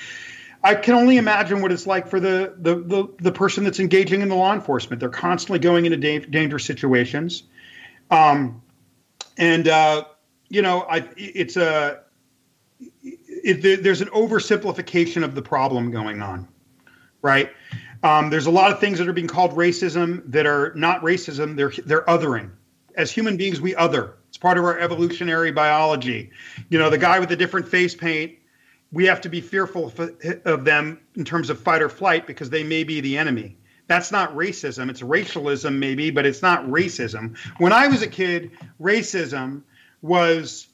I 0.64 0.76
can 0.76 0.94
only 0.94 1.16
imagine 1.16 1.60
what 1.60 1.72
it's 1.72 1.86
like 1.86 2.06
for 2.06 2.20
the 2.20 2.54
the 2.58 2.76
the, 2.76 3.08
the 3.18 3.32
person 3.32 3.64
that's 3.64 3.80
engaging 3.80 4.22
in 4.22 4.28
the 4.28 4.36
law 4.36 4.54
enforcement. 4.54 5.00
They're 5.00 5.08
constantly 5.08 5.58
going 5.58 5.86
into 5.86 5.98
da- 5.98 6.26
dangerous 6.26 6.64
situations, 6.64 7.42
um, 8.10 8.62
and 9.36 9.66
uh, 9.66 10.04
you 10.48 10.62
know, 10.62 10.82
I, 10.82 11.08
it's 11.16 11.56
a 11.56 12.02
it, 13.02 13.82
there's 13.82 14.00
an 14.00 14.08
oversimplification 14.08 15.24
of 15.24 15.34
the 15.34 15.42
problem 15.42 15.90
going 15.90 16.22
on, 16.22 16.46
right? 17.22 17.50
Um, 18.04 18.30
there's 18.30 18.46
a 18.46 18.50
lot 18.50 18.70
of 18.70 18.80
things 18.80 18.98
that 18.98 19.08
are 19.08 19.12
being 19.12 19.28
called 19.28 19.52
racism 19.52 20.22
that 20.30 20.46
are 20.46 20.72
not 20.74 21.02
racism. 21.02 21.56
They're 21.56 21.72
they're 21.84 22.04
othering. 22.04 22.50
As 22.96 23.10
human 23.10 23.36
beings, 23.36 23.60
we 23.60 23.74
other. 23.74 24.14
Part 24.42 24.58
of 24.58 24.64
our 24.64 24.76
evolutionary 24.76 25.52
biology. 25.52 26.30
You 26.68 26.80
know, 26.80 26.90
the 26.90 26.98
guy 26.98 27.20
with 27.20 27.28
the 27.28 27.36
different 27.36 27.68
face 27.68 27.94
paint. 27.94 28.32
We 28.90 29.06
have 29.06 29.20
to 29.20 29.28
be 29.28 29.40
fearful 29.40 29.92
of 30.44 30.64
them 30.64 31.00
in 31.14 31.24
terms 31.24 31.48
of 31.48 31.60
fight 31.60 31.80
or 31.80 31.88
flight 31.88 32.26
because 32.26 32.50
they 32.50 32.64
may 32.64 32.82
be 32.82 33.00
the 33.00 33.16
enemy. 33.16 33.56
That's 33.86 34.10
not 34.10 34.34
racism. 34.34 34.90
It's 34.90 35.00
racialism, 35.00 35.78
maybe, 35.78 36.10
but 36.10 36.26
it's 36.26 36.42
not 36.42 36.66
racism. 36.66 37.38
When 37.58 37.72
I 37.72 37.86
was 37.86 38.02
a 38.02 38.08
kid, 38.08 38.50
racism 38.80 39.62
was 40.02 40.66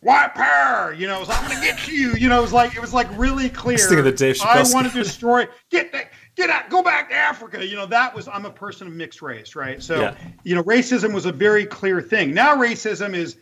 white 0.00 0.34
power. 0.34 0.92
You 0.92 1.06
know, 1.06 1.18
it 1.18 1.20
was, 1.20 1.30
I'm 1.30 1.48
going 1.48 1.56
to 1.56 1.64
get 1.64 1.86
you. 1.86 2.14
You 2.14 2.28
know, 2.28 2.40
it 2.40 2.42
was 2.42 2.52
like 2.52 2.74
it 2.74 2.80
was 2.80 2.92
like 2.92 3.08
really 3.16 3.48
clear. 3.48 3.78
Thinking 3.78 4.00
of 4.00 4.04
the 4.06 4.12
Dave 4.12 4.42
I 4.42 4.64
want 4.72 4.90
to 4.90 4.92
destroy. 4.92 5.46
Get 5.70 5.92
that. 5.92 6.10
Get 6.38 6.50
out. 6.50 6.70
Go 6.70 6.84
back 6.84 7.08
to 7.08 7.16
Africa. 7.16 7.66
You 7.66 7.74
know, 7.74 7.86
that 7.86 8.14
was. 8.14 8.28
I'm 8.28 8.46
a 8.46 8.50
person 8.50 8.86
of 8.86 8.92
mixed 8.92 9.22
race, 9.22 9.56
right? 9.56 9.82
So, 9.82 10.00
yeah. 10.00 10.14
you 10.44 10.54
know, 10.54 10.62
racism 10.62 11.12
was 11.12 11.26
a 11.26 11.32
very 11.32 11.66
clear 11.66 12.00
thing. 12.00 12.32
Now, 12.32 12.54
racism 12.54 13.12
is 13.12 13.36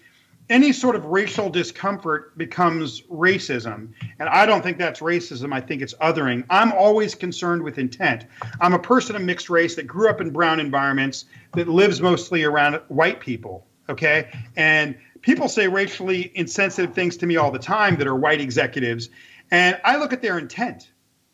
any 0.49 0.73
sort 0.73 0.97
of 0.97 1.05
racial 1.05 1.51
discomfort 1.51 2.39
becomes 2.39 3.03
racism. 3.03 3.93
And 4.19 4.31
I 4.31 4.47
don't 4.47 4.63
think 4.63 4.79
that's 4.79 5.01
racism. 5.01 5.53
I 5.53 5.61
think 5.61 5.83
it's 5.83 5.93
othering. 5.97 6.47
I'm 6.49 6.73
always 6.73 7.15
concerned 7.15 7.63
with 7.63 7.77
intent. 7.77 8.25
I'm 8.63 8.73
a 8.73 8.79
person 8.79 9.15
of 9.15 9.21
mixed 9.21 9.51
race 9.51 9.75
that 9.75 9.87
grew 9.87 10.09
up 10.09 10.23
in 10.23 10.31
brown 10.31 10.59
environments 10.59 11.27
that 11.53 11.69
lives 11.69 12.01
mostly 12.01 12.45
around 12.45 12.81
white 12.89 13.21
people. 13.21 13.67
Okay. 13.91 14.31
And 14.57 14.97
people 15.21 15.51
say 15.51 15.69
racially 15.69 16.33
insensitive 16.35 16.95
things 16.95 17.19
to 17.19 17.27
me 17.27 17.37
all 17.37 17.51
the 17.51 17.59
time 17.59 17.97
that 17.97 18.07
are 18.07 18.17
white 18.17 18.41
executives, 18.41 19.11
and 19.51 19.79
I 19.85 19.97
look 19.97 20.15
at 20.15 20.23
their 20.23 20.39
intent. 20.39 20.91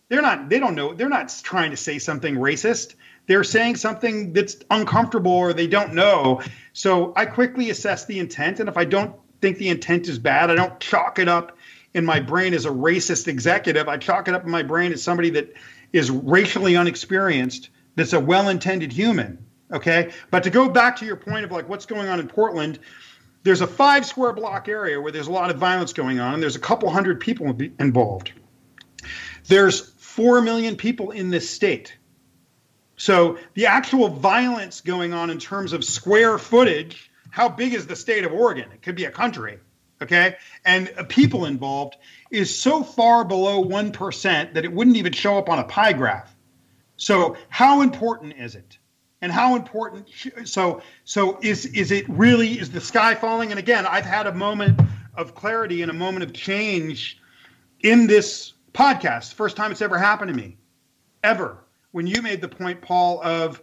They're 0.09 0.22
not. 0.22 0.48
They 0.48 0.59
don't 0.59 0.74
know. 0.74 0.94
They're 0.94 1.09
not 1.09 1.34
trying 1.42 1.70
to 1.70 1.76
say 1.76 1.98
something 1.98 2.36
racist. 2.36 2.94
They're 3.26 3.44
saying 3.44 3.76
something 3.76 4.32
that's 4.32 4.57
uncomfortable 4.70 5.32
or 5.32 5.53
they 5.53 5.66
don't 5.66 5.94
know. 5.94 6.42
So 6.72 7.12
I 7.16 7.26
quickly 7.26 7.70
assess 7.70 8.05
the 8.05 8.18
intent, 8.18 8.61
and 8.61 8.68
if 8.68 8.76
I 8.76 8.84
don't 8.84 9.14
think 9.40 9.59
the 9.59 9.68
intent 9.68 10.09
is 10.09 10.18
bad, 10.18 10.50
I 10.50 10.55
don't 10.55 10.78
chalk 10.80 11.18
it 11.18 11.28
up 11.28 11.57
in 11.94 12.05
my 12.05 12.20
brain 12.20 12.55
as 12.55 12.64
a 12.64 12.70
racist 12.70 13.28
executive. 13.28 13.88
I 13.88 13.96
chalk 13.96 14.28
it 14.28 14.34
up 14.34 14.44
in 14.44 14.50
my 14.50 14.62
brain 14.62 14.92
as 14.92 15.03
somebody 15.03 15.30
that 15.30 15.53
is 15.92 16.11
racially 16.11 16.76
unexperienced, 16.76 17.68
that's 17.94 18.12
a 18.12 18.20
well-intended 18.20 18.92
human. 18.92 19.44
Okay, 19.72 20.12
but 20.30 20.42
to 20.42 20.50
go 20.50 20.68
back 20.68 20.96
to 20.96 21.07
your 21.07 21.16
point 21.16 21.44
of 21.44 21.53
like 21.53 21.68
what's 21.68 21.86
going 21.86 22.09
on 22.09 22.20
in 22.20 22.28
Portland, 22.28 22.78
there's 23.42 23.62
a 23.62 23.66
five 23.66 24.05
square 24.05 24.32
block 24.32 24.68
area 24.68 25.00
where 25.00 25.12
there's 25.12 25.28
a 25.28 25.32
lot 25.32 25.50
of 25.50 25.57
violence 25.57 25.92
going 25.92 26.20
on, 26.20 26.34
and 26.34 26.42
there's 26.42 26.57
a 26.57 26.61
couple 26.61 26.90
hundred 26.90 27.20
people 27.20 27.57
involved. 27.78 28.32
There's 29.48 29.91
four 30.15 30.43
million 30.43 30.77
people 30.77 31.11
in 31.11 31.31
this 31.31 31.49
state. 31.49 31.97
So 32.97 33.39
the 33.55 33.67
actual 33.67 34.09
violence 34.09 34.83
going 34.83 35.13
on 35.15 35.31
in 35.31 35.39
terms 35.39 35.73
of 35.73 35.83
square 35.85 36.39
footage, 36.39 37.11
how 37.31 37.49
big 37.49 37.73
is 37.73 37.87
the 37.87 37.97
state 37.97 38.25
of 38.25 38.33
Oregon? 38.33 38.71
It 38.73 38.83
could 38.83 38.95
be 38.95 39.07
a 39.07 39.11
country, 39.11 39.59
okay? 40.03 40.37
And 40.65 40.93
people 41.09 41.47
involved 41.47 41.97
is 42.31 42.57
so 42.57 42.83
far 42.83 43.25
below 43.25 43.65
1% 43.65 44.55
that 44.55 44.65
it 44.65 44.73
wouldn't 44.73 44.97
even 44.97 45.13
show 45.13 45.39
up 45.39 45.49
on 45.49 45.59
a 45.59 45.65
pie 45.65 45.95
graph. 45.95 46.35
So, 46.97 47.37
how 47.49 47.81
important 47.81 48.35
is 48.39 48.55
it? 48.55 48.79
and 49.23 49.31
how 49.31 49.55
important 49.55 50.09
so 50.45 50.83
so 51.05 51.39
is 51.41 51.65
is 51.65 51.93
it 51.93 52.09
really 52.09 52.59
is 52.59 52.73
the 52.73 52.81
sky 52.81 53.15
falling 53.15 53.51
and 53.51 53.59
again 53.61 53.87
i've 53.87 54.05
had 54.05 54.27
a 54.27 54.35
moment 54.35 54.81
of 55.15 55.33
clarity 55.33 55.81
and 55.83 55.93
a 55.93 55.95
moment 55.95 56.25
of 56.25 56.33
change 56.33 57.21
in 57.81 58.09
this 58.09 58.53
podcast 58.75 59.35
first 59.35 59.57
time 59.57 59.70
it's 59.70 59.83
ever 59.83 59.99
happened 59.99 60.31
to 60.31 60.37
me 60.37 60.57
ever 61.23 61.59
when 61.91 62.07
you 62.07 62.23
made 62.23 62.41
the 62.41 62.49
point 62.49 62.81
paul 62.81 63.23
of 63.23 63.62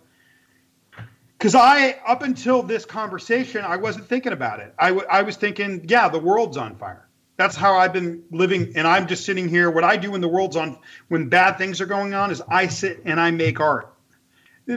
because 1.37 1.55
i 1.55 1.91
up 2.05 2.21
until 2.21 2.61
this 2.61 2.85
conversation 2.85 3.63
i 3.65 3.75
wasn't 3.75 4.05
thinking 4.07 4.33
about 4.33 4.59
it 4.59 4.73
I, 4.77 4.89
w- 4.89 5.07
I 5.09 5.23
was 5.23 5.35
thinking 5.35 5.85
yeah 5.87 6.09
the 6.09 6.19
world's 6.19 6.57
on 6.57 6.75
fire 6.75 7.07
that's 7.37 7.55
how 7.55 7.77
i've 7.77 7.93
been 7.93 8.23
living 8.31 8.73
and 8.75 8.87
i'm 8.87 9.07
just 9.07 9.25
sitting 9.25 9.49
here 9.49 9.71
what 9.71 9.83
i 9.83 9.97
do 9.97 10.11
when 10.11 10.21
the 10.21 10.27
world's 10.27 10.55
on 10.55 10.77
when 11.07 11.29
bad 11.29 11.57
things 11.57 11.81
are 11.81 11.87
going 11.87 12.13
on 12.13 12.29
is 12.29 12.41
i 12.47 12.67
sit 12.67 13.01
and 13.05 13.19
i 13.19 13.31
make 13.31 13.59
art 13.59 13.93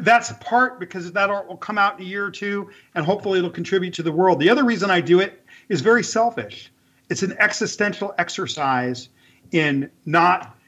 that's 0.00 0.32
part 0.40 0.80
because 0.80 1.12
that 1.12 1.28
art 1.28 1.46
will 1.46 1.56
come 1.56 1.76
out 1.76 1.98
in 1.98 2.06
a 2.06 2.08
year 2.08 2.24
or 2.24 2.30
two 2.30 2.70
and 2.94 3.04
hopefully 3.04 3.38
it'll 3.38 3.50
contribute 3.50 3.94
to 3.94 4.02
the 4.02 4.12
world. 4.12 4.40
The 4.40 4.48
other 4.48 4.64
reason 4.64 4.90
I 4.90 5.02
do 5.02 5.20
it 5.20 5.44
is 5.68 5.82
very 5.82 6.02
selfish. 6.02 6.72
It's 7.10 7.22
an 7.22 7.36
existential 7.38 8.14
exercise 8.16 9.10
in 9.52 9.90
not 10.04 10.58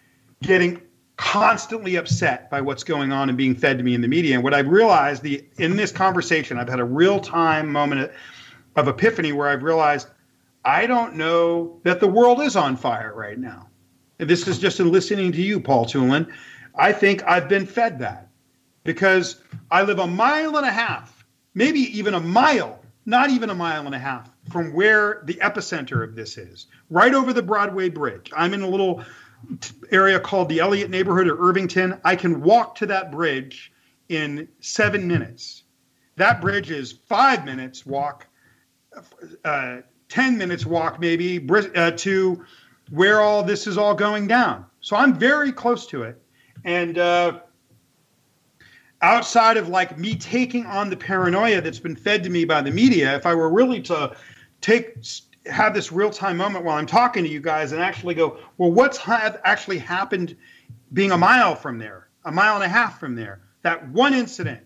getting 0.43 0.80
constantly 1.16 1.97
upset 1.97 2.51
by 2.51 2.61
what's 2.61 2.85
going 2.85 3.12
on 3.12 3.28
and 3.28 3.39
being 3.39 3.55
fed 3.55 3.78
to 3.78 3.85
me 3.85 3.95
in 3.95 4.01
the 4.01 4.09
media. 4.09 4.35
And 4.35 4.45
what 4.45 4.55
I've 4.55 4.68
realized 4.68 5.22
the 5.22 5.45
in 5.59 5.76
this 5.76 5.93
conversation, 5.93 6.59
I've 6.59 6.68
had 6.68 6.80
a 6.80 6.85
real 6.85 7.20
time 7.20 7.70
moment 7.70 8.11
of 8.76 8.89
epiphany 8.89 9.32
where 9.32 9.49
I've 9.49 9.62
realized 9.62 10.09
I 10.64 10.87
don't 10.87 11.14
know 11.14 11.80
that 11.85 12.01
the 12.01 12.09
world 12.09 12.41
is 12.41 12.57
on 12.57 12.76
fire 12.76 13.12
right 13.14 13.39
now. 13.39 13.68
This 14.18 14.49
is 14.49 14.59
just 14.59 14.80
in 14.80 14.91
listening 14.91 15.32
to 15.32 15.43
you, 15.43 15.61
Paul 15.61 15.87
Tulin. 15.87 16.32
I 16.74 16.93
think 16.93 17.22
I've 17.24 17.49
been 17.49 17.66
fed 17.66 17.99
that 18.01 18.28
because 18.82 19.41
I 19.70 19.82
live 19.82 19.99
a 19.99 20.07
mile 20.07 20.57
and 20.57 20.66
a 20.66 20.72
half, 20.72 21.24
maybe 21.55 21.80
even 21.97 22.14
a 22.14 22.20
mile, 22.20 22.80
not 23.07 23.30
even 23.30 23.51
a 23.51 23.55
mile 23.55 23.87
and 23.87 23.95
a 23.95 23.99
half 23.99 24.34
from 24.51 24.72
where 24.72 25.22
the 25.24 25.34
epicenter 25.34 26.05
of 26.05 26.14
this 26.14 26.36
is, 26.36 26.66
right 26.90 27.14
over 27.14 27.32
the 27.32 27.42
Broadway 27.42 27.88
Bridge. 27.88 28.30
I'm 28.36 28.55
in 28.55 28.62
a 28.62 28.68
little 28.68 29.05
area 29.90 30.20
called 30.20 30.49
the 30.49 30.61
Eliot 30.61 30.90
neighborhood 30.90 31.28
or 31.28 31.38
Irvington. 31.49 32.01
I 32.05 32.16
can 32.16 32.40
walk 32.42 32.74
to 32.76 32.86
that 32.86 33.11
bridge 33.11 33.72
in 34.09 34.49
seven 34.61 35.09
minutes. 35.09 35.64
That 36.16 36.40
bridge 36.40 36.70
is 36.70 36.92
five 36.92 37.45
minutes 37.45 37.84
walk, 37.84 38.26
uh, 39.45 39.78
10 40.09 40.38
minutes 40.38 40.64
walk 40.64 41.01
maybe 41.01 41.45
uh, 41.74 41.90
to 41.92 42.45
where 42.90 43.20
all 43.20 43.42
this 43.42 43.66
is 43.66 43.76
all 43.76 43.95
going 43.95 44.26
down. 44.28 44.66
So 44.80 44.97
I'm 44.97 45.14
very 45.14 45.51
close 45.51 45.86
to 45.88 46.03
it. 46.03 46.20
And 46.64 46.99
uh, 46.99 47.40
outside 49.03 49.57
of 49.57 49.68
like 49.68 49.99
me 49.99 50.14
taking 50.14 50.66
on 50.66 50.90
the 50.90 50.97
paranoia 50.97 51.61
that's 51.61 51.78
been 51.78 51.97
fed 51.97 52.22
to 52.24 52.30
me 52.30 52.45
by 52.45 52.62
the 52.62 52.70
media, 52.70 53.16
if 53.16 53.26
I 53.26 53.34
were 53.34 53.51
really 53.51 53.80
to 53.82 54.14
take 54.65 54.97
have 55.47 55.75
this 55.75 55.93
real 55.93 56.11
time 56.11 56.39
moment 56.39 56.65
while 56.65 56.79
I'm 56.79 56.87
talking 56.87 57.23
to 57.23 57.29
you 57.29 57.41
guys 57.41 57.73
and 57.73 57.83
actually 57.83 58.15
go, 58.15 58.39
well, 58.57 58.73
what's 58.73 58.97
ha- 58.97 59.37
actually 59.45 59.79
happened 59.79 60.37
being 60.95 61.12
a 61.12 61.19
mile 61.19 61.55
from 61.55 61.79
there, 61.79 62.09
a 62.25 62.33
mile 62.33 62.55
and 62.55 62.65
a 62.65 62.69
half 62.69 62.99
from 62.99 63.15
there? 63.15 63.43
That 63.61 63.87
one 63.89 64.15
incident 64.15 64.62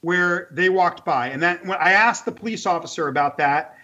where 0.00 0.48
they 0.50 0.68
walked 0.68 1.04
by, 1.04 1.28
and 1.28 1.40
that 1.44 1.64
when 1.64 1.78
I 1.78 1.92
asked 1.92 2.24
the 2.24 2.32
police 2.32 2.66
officer 2.66 3.06
about 3.06 3.38
that, 3.38 3.76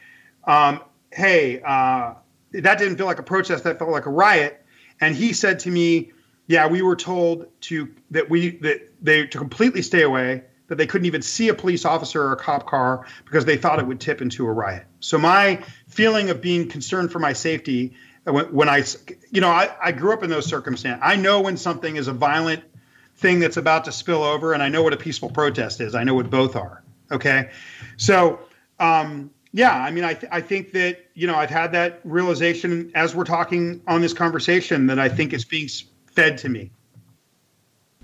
um, 0.44 0.80
hey, 1.12 1.62
uh, 1.64 2.14
that 2.52 2.78
didn't 2.78 2.96
feel 2.96 3.06
like 3.06 3.20
a 3.20 3.24
protest, 3.24 3.62
that 3.62 3.78
felt 3.78 3.90
like 3.90 4.06
a 4.06 4.10
riot, 4.10 4.64
and 5.00 5.14
he 5.14 5.32
said 5.32 5.60
to 5.60 5.70
me, 5.70 6.10
yeah, 6.48 6.66
we 6.66 6.82
were 6.82 6.96
told 6.96 7.46
to 7.62 7.88
that 8.10 8.28
we 8.28 8.56
that 8.58 8.90
they 9.00 9.26
to 9.26 9.38
completely 9.38 9.82
stay 9.82 10.02
away, 10.02 10.42
that 10.68 10.76
they 10.76 10.86
couldn't 10.86 11.06
even 11.06 11.22
see 11.22 11.48
a 11.48 11.54
police 11.54 11.84
officer 11.84 12.22
or 12.22 12.32
a 12.32 12.36
cop 12.36 12.66
car 12.66 13.06
because 13.24 13.44
they 13.44 13.56
thought 13.56 13.78
it 13.78 13.86
would 13.86 14.00
tip 14.00 14.22
into 14.22 14.46
a 14.46 14.52
riot. 14.52 14.84
So 15.00 15.18
my 15.18 15.62
feeling 15.88 16.30
of 16.30 16.40
being 16.40 16.68
concerned 16.68 17.10
for 17.10 17.18
my 17.18 17.32
safety 17.32 17.94
when, 18.24 18.46
when 18.46 18.68
I, 18.68 18.84
you 19.30 19.40
know, 19.40 19.50
I, 19.50 19.70
I 19.82 19.92
grew 19.92 20.12
up 20.12 20.22
in 20.22 20.30
those 20.30 20.46
circumstances. 20.46 21.00
I 21.02 21.16
know 21.16 21.40
when 21.40 21.56
something 21.56 21.96
is 21.96 22.08
a 22.08 22.12
violent 22.12 22.62
thing 23.16 23.40
that's 23.40 23.56
about 23.56 23.84
to 23.86 23.92
spill 23.92 24.22
over, 24.22 24.54
and 24.54 24.62
I 24.62 24.68
know 24.68 24.82
what 24.82 24.92
a 24.92 24.96
peaceful 24.96 25.30
protest 25.30 25.80
is. 25.80 25.94
I 25.94 26.04
know 26.04 26.14
what 26.14 26.30
both 26.30 26.56
are. 26.56 26.82
Okay, 27.10 27.50
so 27.96 28.40
um, 28.78 29.30
yeah, 29.52 29.72
I 29.72 29.90
mean, 29.90 30.04
I 30.04 30.14
th- 30.14 30.30
I 30.30 30.40
think 30.40 30.72
that 30.72 31.06
you 31.14 31.26
know 31.26 31.34
I've 31.34 31.50
had 31.50 31.72
that 31.72 32.00
realization 32.04 32.92
as 32.94 33.14
we're 33.14 33.24
talking 33.24 33.82
on 33.86 34.02
this 34.02 34.12
conversation 34.12 34.86
that 34.88 34.98
I 34.98 35.08
think 35.08 35.32
is 35.32 35.44
being 35.44 35.68
fed 36.12 36.38
to 36.38 36.48
me. 36.48 36.70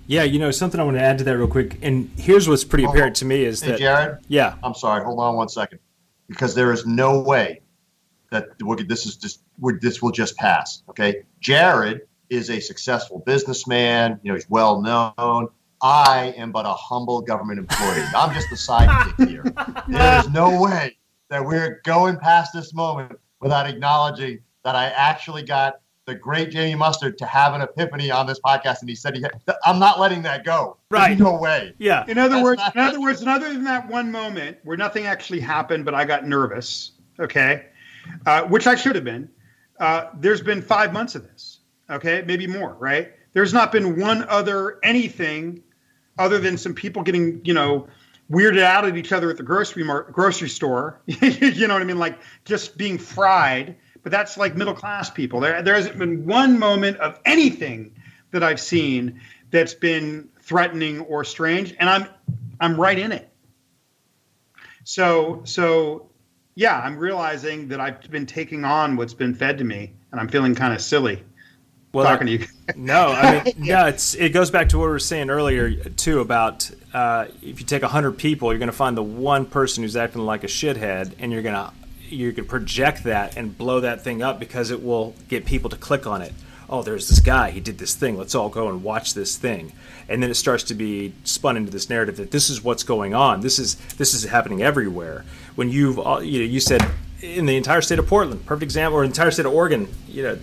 Yeah, 0.07 0.23
you 0.23 0.39
know 0.39 0.51
something 0.51 0.79
I 0.79 0.83
want 0.83 0.97
to 0.97 1.03
add 1.03 1.17
to 1.19 1.23
that 1.23 1.37
real 1.37 1.47
quick, 1.47 1.79
and 1.81 2.09
here's 2.17 2.47
what's 2.47 2.63
pretty 2.63 2.83
apparent 2.83 3.15
to 3.17 3.25
me 3.25 3.43
is 3.43 3.61
hey, 3.61 3.71
that 3.71 3.79
Jared. 3.79 4.17
Yeah, 4.27 4.55
I'm 4.63 4.75
sorry. 4.75 5.03
Hold 5.03 5.19
on 5.19 5.35
one 5.35 5.49
second, 5.49 5.79
because 6.27 6.53
there 6.53 6.71
is 6.71 6.85
no 6.85 7.19
way 7.19 7.61
that 8.31 8.49
this 8.87 9.05
is 9.05 9.15
just 9.15 9.41
this 9.81 10.01
will 10.01 10.11
just 10.11 10.35
pass. 10.37 10.83
Okay, 10.89 11.23
Jared 11.39 12.01
is 12.29 12.49
a 12.49 12.59
successful 12.59 13.19
businessman. 13.25 14.19
You 14.23 14.31
know, 14.31 14.35
he's 14.35 14.49
well 14.49 14.81
known. 14.81 15.49
I 15.81 16.33
am 16.37 16.51
but 16.51 16.65
a 16.65 16.73
humble 16.73 17.21
government 17.21 17.59
employee. 17.59 18.03
I'm 18.15 18.33
just 18.33 18.49
the 18.49 18.55
sidekick 18.55 19.29
here. 19.29 19.43
There 19.87 20.19
is 20.19 20.29
no 20.29 20.61
way 20.61 20.97
that 21.29 21.45
we're 21.45 21.81
going 21.83 22.17
past 22.17 22.53
this 22.53 22.73
moment 22.73 23.13
without 23.39 23.67
acknowledging 23.67 24.39
that 24.63 24.75
I 24.75 24.87
actually 24.87 25.43
got 25.43 25.81
the 26.05 26.15
great 26.15 26.51
Jamie 26.51 26.75
Mustard 26.75 27.17
to 27.17 27.25
have 27.25 27.53
an 27.53 27.61
epiphany 27.61 28.11
on 28.11 28.27
this 28.27 28.39
podcast, 28.39 28.81
and 28.81 28.89
he 28.89 28.95
said, 28.95 29.15
he 29.15 29.21
had, 29.21 29.31
"I'm 29.65 29.79
not 29.79 29.99
letting 29.99 30.21
that 30.23 30.43
go." 30.43 30.77
Right? 30.89 31.09
There's 31.09 31.19
no 31.19 31.37
way. 31.37 31.73
Yeah. 31.79 32.05
In 32.07 32.17
other 32.17 32.35
That's 32.35 32.43
words, 32.43 32.61
in 32.75 32.81
other 32.81 33.01
words, 33.01 33.21
and 33.21 33.29
other 33.29 33.51
than 33.51 33.63
that 33.63 33.87
one 33.87 34.11
moment 34.11 34.57
where 34.63 34.77
nothing 34.77 35.05
actually 35.05 35.39
happened, 35.39 35.83
but 35.85 35.95
I 35.95 36.05
got 36.05 36.27
nervous. 36.27 36.91
Okay, 37.19 37.65
uh, 38.25 38.43
which 38.43 38.67
I 38.67 38.75
should 38.75 38.95
have 38.95 39.03
been. 39.03 39.29
Uh, 39.79 40.09
there's 40.19 40.41
been 40.41 40.61
five 40.61 40.93
months 40.93 41.15
of 41.15 41.23
this. 41.23 41.59
Okay, 41.89 42.23
maybe 42.25 42.45
more. 42.47 42.75
Right? 42.75 43.13
There's 43.33 43.53
not 43.53 43.71
been 43.71 43.99
one 43.99 44.23
other 44.29 44.79
anything 44.83 45.63
other 46.17 46.37
than 46.37 46.57
some 46.57 46.73
people 46.73 47.03
getting, 47.03 47.41
you 47.43 47.53
know, 47.53 47.87
weirded 48.31 48.61
out 48.61 48.85
at 48.85 48.95
each 48.95 49.11
other 49.11 49.29
at 49.29 49.37
the 49.37 49.43
grocery 49.43 49.83
mar- 49.83 50.03
grocery 50.11 50.49
store. 50.49 51.01
you 51.05 51.67
know 51.67 51.73
what 51.73 51.81
I 51.81 51.85
mean? 51.85 51.99
Like 51.99 52.19
just 52.45 52.77
being 52.77 52.97
fried 52.97 53.75
but 54.05 54.11
that's 54.11 54.37
like 54.37 54.55
middle 54.55 54.75
class 54.75 55.09
people. 55.09 55.39
There, 55.39 55.63
there 55.63 55.73
hasn't 55.73 55.97
been 55.97 56.27
one 56.27 56.59
moment 56.59 56.97
of 56.97 57.19
anything 57.25 57.95
that 58.29 58.43
I've 58.43 58.59
seen 58.59 59.19
that's 59.49 59.73
been 59.73 60.29
threatening 60.41 60.99
or 60.99 61.23
strange, 61.23 61.75
and 61.79 61.89
I'm 61.89 62.07
I'm 62.61 62.79
right 62.79 62.99
in 62.99 63.11
it. 63.11 63.27
So 64.83 65.41
so 65.45 66.11
yeah, 66.53 66.79
I'm 66.79 66.99
realizing 66.99 67.69
that 67.69 67.79
I've 67.79 67.99
been 68.11 68.27
taking 68.27 68.63
on 68.63 68.95
what's 68.95 69.15
been 69.15 69.33
fed 69.33 69.57
to 69.57 69.63
me, 69.63 69.93
and 70.11 70.21
I'm 70.21 70.27
feeling 70.27 70.53
kind 70.53 70.75
of 70.75 70.81
silly. 70.81 71.23
Well, 71.91 72.05
talking 72.05 72.27
to 72.27 72.33
you. 72.33 72.45
no, 72.75 73.07
I 73.07 73.43
mean, 73.43 73.55
yeah, 73.63 73.87
it's 73.87 74.13
it 74.13 74.29
goes 74.33 74.51
back 74.51 74.69
to 74.69 74.77
what 74.77 74.83
we 74.83 74.91
were 74.91 74.99
saying 74.99 75.31
earlier 75.31 75.73
too 75.73 76.19
about 76.19 76.69
uh, 76.93 77.25
if 77.41 77.59
you 77.59 77.65
take 77.65 77.81
hundred 77.81 78.19
people, 78.19 78.51
you're 78.51 78.59
going 78.59 78.67
to 78.67 78.71
find 78.71 78.95
the 78.95 79.01
one 79.01 79.47
person 79.47 79.81
who's 79.81 79.95
acting 79.95 80.21
like 80.21 80.43
a 80.43 80.47
shithead, 80.47 81.13
and 81.17 81.31
you're 81.31 81.41
going 81.41 81.55
to 81.55 81.73
you 82.15 82.31
can 82.33 82.45
project 82.45 83.03
that 83.03 83.37
and 83.37 83.57
blow 83.57 83.79
that 83.81 84.03
thing 84.03 84.21
up 84.21 84.39
because 84.39 84.71
it 84.71 84.83
will 84.83 85.15
get 85.27 85.45
people 85.45 85.69
to 85.69 85.77
click 85.77 86.07
on 86.07 86.21
it. 86.21 86.33
Oh, 86.67 86.81
there's 86.81 87.07
this 87.09 87.19
guy. 87.19 87.51
He 87.51 87.59
did 87.59 87.77
this 87.77 87.93
thing. 87.93 88.17
Let's 88.17 88.33
all 88.33 88.49
go 88.49 88.69
and 88.69 88.83
watch 88.83 89.13
this 89.13 89.37
thing. 89.37 89.71
And 90.09 90.23
then 90.23 90.31
it 90.31 90.35
starts 90.35 90.63
to 90.65 90.73
be 90.73 91.13
spun 91.23 91.57
into 91.57 91.71
this 91.71 91.89
narrative 91.89 92.17
that 92.17 92.31
this 92.31 92.49
is 92.49 92.63
what's 92.63 92.83
going 92.83 93.13
on. 93.13 93.41
This 93.41 93.59
is 93.59 93.75
this 93.97 94.13
is 94.13 94.23
happening 94.23 94.63
everywhere. 94.63 95.25
When 95.55 95.69
you've 95.69 95.97
you 95.97 96.39
know 96.39 96.45
you 96.45 96.59
said 96.59 96.83
in 97.21 97.45
the 97.45 97.55
entire 97.55 97.81
state 97.81 97.99
of 97.99 98.07
Portland, 98.07 98.45
perfect 98.45 98.63
example, 98.63 98.99
or 98.99 99.03
entire 99.03 99.31
state 99.31 99.45
of 99.45 99.53
Oregon, 99.53 99.87
you 100.07 100.23
know, 100.23 100.39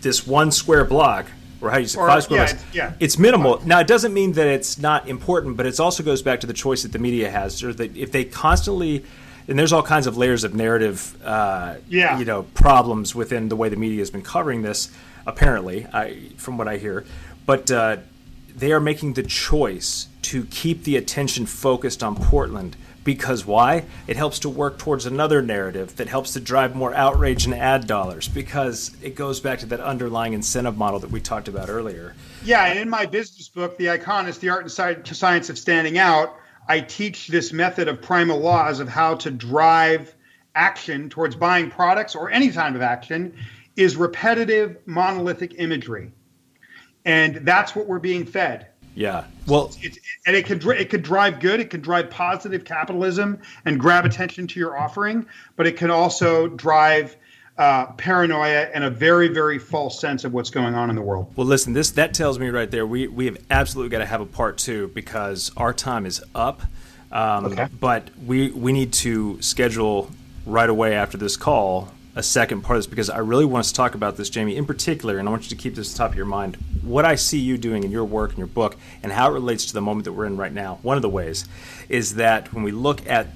this 0.00 0.26
one 0.26 0.52
square 0.52 0.84
block 0.84 1.26
or 1.60 1.70
how 1.70 1.78
you 1.78 1.86
say 1.86 1.98
five 1.98 2.22
square 2.22 2.46
yeah, 2.46 2.58
yeah. 2.72 2.92
It's 3.00 3.18
minimal. 3.18 3.60
Now 3.64 3.80
it 3.80 3.86
doesn't 3.86 4.14
mean 4.14 4.32
that 4.32 4.46
it's 4.46 4.78
not 4.78 5.08
important, 5.08 5.56
but 5.56 5.66
it 5.66 5.78
also 5.80 6.02
goes 6.02 6.22
back 6.22 6.40
to 6.40 6.46
the 6.46 6.52
choice 6.52 6.82
that 6.82 6.92
the 6.92 6.98
media 6.98 7.30
has. 7.30 7.62
Or 7.62 7.72
that 7.74 7.96
if 7.96 8.12
they 8.12 8.24
constantly 8.24 9.04
and 9.48 9.58
there's 9.58 9.72
all 9.72 9.82
kinds 9.82 10.06
of 10.06 10.16
layers 10.16 10.44
of 10.44 10.54
narrative, 10.54 11.16
uh, 11.24 11.76
yeah. 11.88 12.18
you 12.18 12.24
know, 12.24 12.42
problems 12.54 13.14
within 13.14 13.48
the 13.48 13.56
way 13.56 13.68
the 13.68 13.76
media 13.76 13.98
has 14.00 14.10
been 14.10 14.22
covering 14.22 14.62
this. 14.62 14.90
Apparently, 15.26 15.86
I, 15.92 16.30
from 16.36 16.56
what 16.56 16.68
I 16.68 16.76
hear, 16.76 17.04
but 17.44 17.70
uh, 17.70 17.98
they 18.54 18.72
are 18.72 18.80
making 18.80 19.14
the 19.14 19.22
choice 19.22 20.08
to 20.22 20.44
keep 20.46 20.84
the 20.84 20.96
attention 20.96 21.46
focused 21.46 22.02
on 22.02 22.14
Portland 22.14 22.76
because 23.04 23.46
why? 23.46 23.84
It 24.06 24.16
helps 24.16 24.40
to 24.40 24.50
work 24.50 24.78
towards 24.78 25.06
another 25.06 25.40
narrative 25.40 25.96
that 25.96 26.08
helps 26.08 26.34
to 26.34 26.40
drive 26.40 26.76
more 26.76 26.92
outrage 26.92 27.46
and 27.46 27.54
ad 27.54 27.86
dollars 27.86 28.28
because 28.28 28.94
it 29.02 29.14
goes 29.14 29.40
back 29.40 29.60
to 29.60 29.66
that 29.66 29.80
underlying 29.80 30.34
incentive 30.34 30.76
model 30.76 31.00
that 31.00 31.10
we 31.10 31.18
talked 31.18 31.48
about 31.48 31.70
earlier. 31.70 32.14
Yeah, 32.44 32.66
and 32.66 32.78
in 32.78 32.90
my 32.90 33.06
business 33.06 33.48
book, 33.48 33.78
The 33.78 33.86
Iconist, 33.86 34.40
The 34.40 34.50
Art 34.50 34.62
and 34.64 35.06
Science 35.16 35.48
of 35.48 35.58
Standing 35.58 35.96
Out, 35.96 36.36
I 36.68 36.80
teach 36.80 37.28
this 37.28 37.52
method 37.52 37.88
of 37.88 38.02
primal 38.02 38.38
laws 38.38 38.80
of 38.80 38.88
how 38.88 39.16
to 39.16 39.30
drive 39.30 40.14
action 40.54 41.08
towards 41.08 41.34
buying 41.34 41.70
products 41.70 42.14
or 42.14 42.30
any 42.30 42.50
kind 42.50 42.76
of 42.76 42.82
action 42.82 43.34
is 43.76 43.96
repetitive 43.96 44.76
monolithic 44.86 45.54
imagery. 45.56 46.12
And 47.04 47.36
that's 47.36 47.74
what 47.74 47.86
we're 47.86 48.00
being 48.00 48.26
fed. 48.26 48.66
Yeah. 48.94 49.24
Well, 49.46 49.72
and 50.26 50.34
it 50.34 50.44
could 50.46 50.66
it 50.66 50.90
could 50.90 51.02
drive 51.02 51.38
good. 51.38 51.60
It 51.60 51.70
could 51.70 51.82
drive 51.82 52.10
positive 52.10 52.64
capitalism 52.64 53.38
and 53.64 53.78
grab 53.78 54.04
attention 54.04 54.48
to 54.48 54.60
your 54.60 54.76
offering, 54.76 55.26
but 55.54 55.68
it 55.68 55.76
can 55.76 55.92
also 55.92 56.48
drive 56.48 57.16
uh, 57.58 57.86
paranoia 57.92 58.68
and 58.72 58.84
a 58.84 58.90
very 58.90 59.28
very 59.28 59.58
false 59.58 60.00
sense 60.00 60.24
of 60.24 60.32
what's 60.32 60.50
going 60.50 60.74
on 60.74 60.90
in 60.90 60.96
the 60.96 61.02
world. 61.02 61.30
Well, 61.36 61.46
listen, 61.46 61.72
this 61.72 61.90
that 61.92 62.14
tells 62.14 62.38
me 62.38 62.48
right 62.48 62.70
there 62.70 62.86
we 62.86 63.08
we 63.08 63.26
have 63.26 63.38
absolutely 63.50 63.90
got 63.90 63.98
to 63.98 64.06
have 64.06 64.20
a 64.20 64.26
part 64.26 64.58
two 64.58 64.88
because 64.88 65.50
our 65.56 65.72
time 65.72 66.06
is 66.06 66.22
up. 66.34 66.62
Um, 67.10 67.46
okay. 67.46 67.68
But 67.80 68.10
we 68.24 68.50
we 68.50 68.72
need 68.72 68.92
to 68.94 69.40
schedule 69.42 70.10
right 70.46 70.68
away 70.70 70.94
after 70.94 71.18
this 71.18 71.36
call 71.36 71.92
a 72.14 72.22
second 72.22 72.62
part 72.62 72.76
of 72.76 72.82
this 72.82 72.86
because 72.88 73.10
I 73.10 73.18
really 73.18 73.44
want 73.44 73.60
us 73.60 73.68
to 73.68 73.76
talk 73.76 73.94
about 73.94 74.16
this, 74.16 74.28
Jamie, 74.28 74.56
in 74.56 74.66
particular, 74.66 75.18
and 75.18 75.28
I 75.28 75.30
want 75.30 75.44
you 75.44 75.50
to 75.50 75.62
keep 75.62 75.76
this 75.76 75.90
at 75.90 75.92
the 75.92 75.98
top 75.98 76.10
of 76.10 76.16
your 76.16 76.26
mind. 76.26 76.56
What 76.82 77.04
I 77.04 77.14
see 77.14 77.38
you 77.38 77.56
doing 77.56 77.84
in 77.84 77.92
your 77.92 78.04
work 78.04 78.30
and 78.30 78.38
your 78.38 78.48
book, 78.48 78.76
and 79.02 79.12
how 79.12 79.30
it 79.30 79.34
relates 79.34 79.66
to 79.66 79.74
the 79.74 79.80
moment 79.80 80.04
that 80.04 80.12
we're 80.12 80.26
in 80.26 80.36
right 80.36 80.52
now. 80.52 80.80
One 80.82 80.96
of 80.96 81.02
the 81.02 81.08
ways 81.08 81.46
is 81.88 82.16
that 82.16 82.52
when 82.52 82.64
we 82.64 82.72
look 82.72 83.06
at 83.06 83.28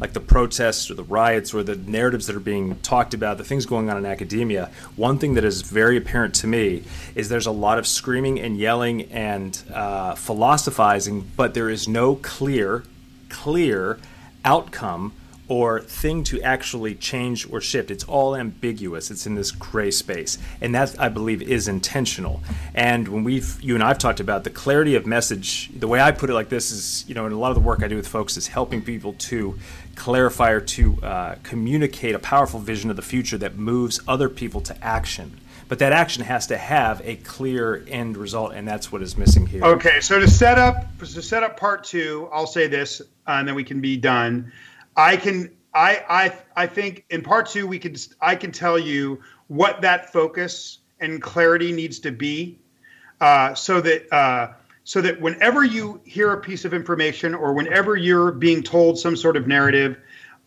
like 0.00 0.12
the 0.14 0.20
protests 0.20 0.90
or 0.90 0.94
the 0.94 1.04
riots 1.04 1.52
or 1.52 1.62
the 1.62 1.76
narratives 1.76 2.26
that 2.26 2.34
are 2.34 2.40
being 2.40 2.76
talked 2.80 3.14
about, 3.14 3.38
the 3.38 3.44
things 3.44 3.66
going 3.66 3.90
on 3.90 3.96
in 3.98 4.06
academia, 4.06 4.70
one 4.96 5.18
thing 5.18 5.34
that 5.34 5.44
is 5.44 5.62
very 5.62 5.96
apparent 5.96 6.34
to 6.36 6.46
me 6.46 6.82
is 7.14 7.28
there's 7.28 7.46
a 7.46 7.52
lot 7.52 7.78
of 7.78 7.86
screaming 7.86 8.40
and 8.40 8.56
yelling 8.56 9.02
and 9.12 9.62
uh, 9.72 10.14
philosophizing, 10.14 11.30
but 11.36 11.54
there 11.54 11.68
is 11.68 11.86
no 11.86 12.16
clear, 12.16 12.82
clear 13.28 13.98
outcome 14.44 15.12
or 15.50 15.80
thing 15.80 16.22
to 16.22 16.40
actually 16.42 16.94
change 16.94 17.50
or 17.52 17.60
shift. 17.60 17.90
It's 17.90 18.04
all 18.04 18.36
ambiguous. 18.36 19.10
It's 19.10 19.26
in 19.26 19.34
this 19.34 19.50
gray 19.50 19.90
space, 19.90 20.38
and 20.60 20.72
that 20.76 20.94
I 20.98 21.08
believe 21.08 21.42
is 21.42 21.66
intentional. 21.66 22.40
And 22.72 23.08
when 23.08 23.24
we've 23.24 23.60
you 23.60 23.74
and 23.74 23.82
I've 23.82 23.98
talked 23.98 24.20
about 24.20 24.44
the 24.44 24.50
clarity 24.50 24.94
of 24.94 25.06
message, 25.06 25.68
the 25.76 25.88
way 25.88 26.00
I 26.00 26.12
put 26.12 26.30
it 26.30 26.34
like 26.34 26.50
this 26.50 26.70
is, 26.70 27.04
you 27.08 27.16
know, 27.16 27.26
in 27.26 27.32
a 27.32 27.38
lot 27.38 27.50
of 27.50 27.56
the 27.56 27.62
work 27.62 27.82
I 27.82 27.88
do 27.88 27.96
with 27.96 28.06
folks 28.06 28.36
is 28.36 28.46
helping 28.46 28.80
people 28.80 29.14
to 29.14 29.58
clarify 30.00 30.50
or 30.50 30.60
to 30.60 30.98
uh, 31.02 31.34
communicate 31.42 32.14
a 32.14 32.18
powerful 32.18 32.58
vision 32.58 32.88
of 32.88 32.96
the 32.96 33.02
future 33.02 33.36
that 33.36 33.56
moves 33.56 34.00
other 34.08 34.30
people 34.30 34.62
to 34.62 34.74
action. 34.82 35.38
But 35.68 35.78
that 35.80 35.92
action 35.92 36.24
has 36.24 36.46
to 36.46 36.56
have 36.56 37.02
a 37.04 37.16
clear 37.16 37.84
end 37.86 38.16
result, 38.16 38.54
and 38.54 38.66
that's 38.66 38.90
what 38.90 39.02
is 39.02 39.18
missing 39.18 39.46
here. 39.46 39.62
Okay, 39.62 40.00
so 40.00 40.18
to 40.18 40.26
set 40.26 40.58
up 40.58 40.98
to 40.98 41.22
set 41.22 41.42
up 41.42 41.60
part 41.60 41.84
two, 41.84 42.28
I'll 42.32 42.46
say 42.46 42.66
this, 42.66 43.00
uh, 43.00 43.04
and 43.38 43.46
then 43.46 43.54
we 43.54 43.62
can 43.62 43.80
be 43.80 43.96
done. 43.98 44.50
I 44.96 45.16
can 45.16 45.50
I 45.74 46.02
I 46.08 46.62
I 46.64 46.66
think 46.66 47.04
in 47.10 47.22
part 47.22 47.46
two 47.50 47.66
we 47.66 47.78
can 47.78 47.94
I 48.20 48.34
can 48.36 48.52
tell 48.52 48.78
you 48.78 49.20
what 49.48 49.82
that 49.82 50.12
focus 50.12 50.78
and 50.98 51.20
clarity 51.22 51.72
needs 51.72 52.00
to 52.00 52.10
be, 52.10 52.58
uh, 53.20 53.54
so 53.54 53.80
that 53.82 54.12
uh, 54.12 54.54
so 54.84 55.00
that 55.00 55.20
whenever 55.20 55.64
you 55.64 56.00
hear 56.04 56.32
a 56.32 56.40
piece 56.40 56.64
of 56.64 56.74
information 56.74 57.34
or 57.34 57.52
whenever 57.52 57.96
you're 57.96 58.32
being 58.32 58.62
told 58.62 58.98
some 58.98 59.16
sort 59.16 59.36
of 59.36 59.46
narrative, 59.46 59.98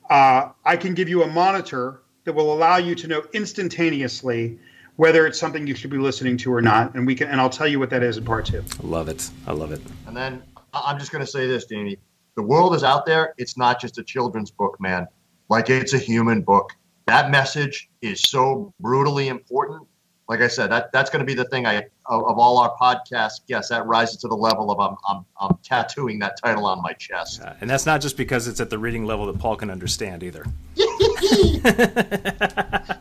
uh, 0.09 0.49
I 0.65 0.75
can 0.75 0.93
give 0.93 1.07
you 1.07 1.23
a 1.23 1.27
monitor 1.27 2.01
that 2.25 2.33
will 2.33 2.53
allow 2.53 2.77
you 2.77 2.95
to 2.95 3.07
know 3.07 3.23
instantaneously 3.33 4.59
whether 4.95 5.25
it's 5.25 5.39
something 5.39 5.65
you 5.65 5.73
should 5.73 5.89
be 5.89 5.97
listening 5.97 6.37
to 6.37 6.53
or 6.53 6.61
not, 6.61 6.93
and 6.93 7.07
we 7.07 7.15
can 7.15 7.27
and 7.27 7.41
I'll 7.41 7.49
tell 7.49 7.67
you 7.67 7.79
what 7.79 7.89
that 7.89 8.03
is 8.03 8.17
in 8.17 8.25
part 8.25 8.45
two. 8.45 8.63
I 8.83 8.85
love 8.85 9.09
it. 9.09 9.29
I 9.47 9.51
love 9.51 9.71
it. 9.71 9.81
And 10.05 10.15
then 10.15 10.43
I'm 10.71 10.99
just 10.99 11.11
going 11.11 11.25
to 11.25 11.31
say 11.31 11.47
this, 11.47 11.65
Danny 11.65 11.97
the 12.35 12.43
world 12.43 12.75
is 12.75 12.83
out 12.83 13.05
there. 13.05 13.33
It's 13.37 13.57
not 13.57 13.79
just 13.79 13.97
a 13.97 14.03
children's 14.03 14.51
book, 14.51 14.79
man. 14.79 15.07
Like 15.49 15.69
it's 15.69 15.93
a 15.93 15.97
human 15.97 16.41
book. 16.41 16.71
That 17.05 17.31
message 17.31 17.89
is 18.01 18.21
so 18.21 18.73
brutally 18.79 19.27
important 19.27 19.87
like 20.29 20.41
I 20.41 20.47
said, 20.47 20.71
that 20.71 20.91
that's 20.91 21.09
going 21.09 21.19
to 21.19 21.25
be 21.25 21.33
the 21.33 21.45
thing 21.45 21.65
I 21.65 21.87
of, 22.05 22.25
of, 22.25 22.39
all 22.39 22.57
our 22.57 22.75
podcast 22.77 23.45
guests 23.47 23.69
that 23.69 23.85
rises 23.85 24.17
to 24.17 24.27
the 24.27 24.35
level 24.35 24.71
of 24.71 24.79
I'm 24.79 24.97
I'm, 25.07 25.25
I'm 25.39 25.57
tattooing 25.63 26.19
that 26.19 26.37
title 26.41 26.65
on 26.65 26.81
my 26.81 26.93
chest. 26.93 27.41
Uh, 27.41 27.53
and 27.61 27.69
that's 27.69 27.85
not 27.85 28.01
just 28.01 28.17
because 28.17 28.47
it's 28.47 28.59
at 28.59 28.69
the 28.69 28.77
reading 28.77 29.05
level 29.05 29.25
that 29.25 29.39
Paul 29.39 29.55
can 29.55 29.69
understand 29.69 30.23
either. 30.23 30.45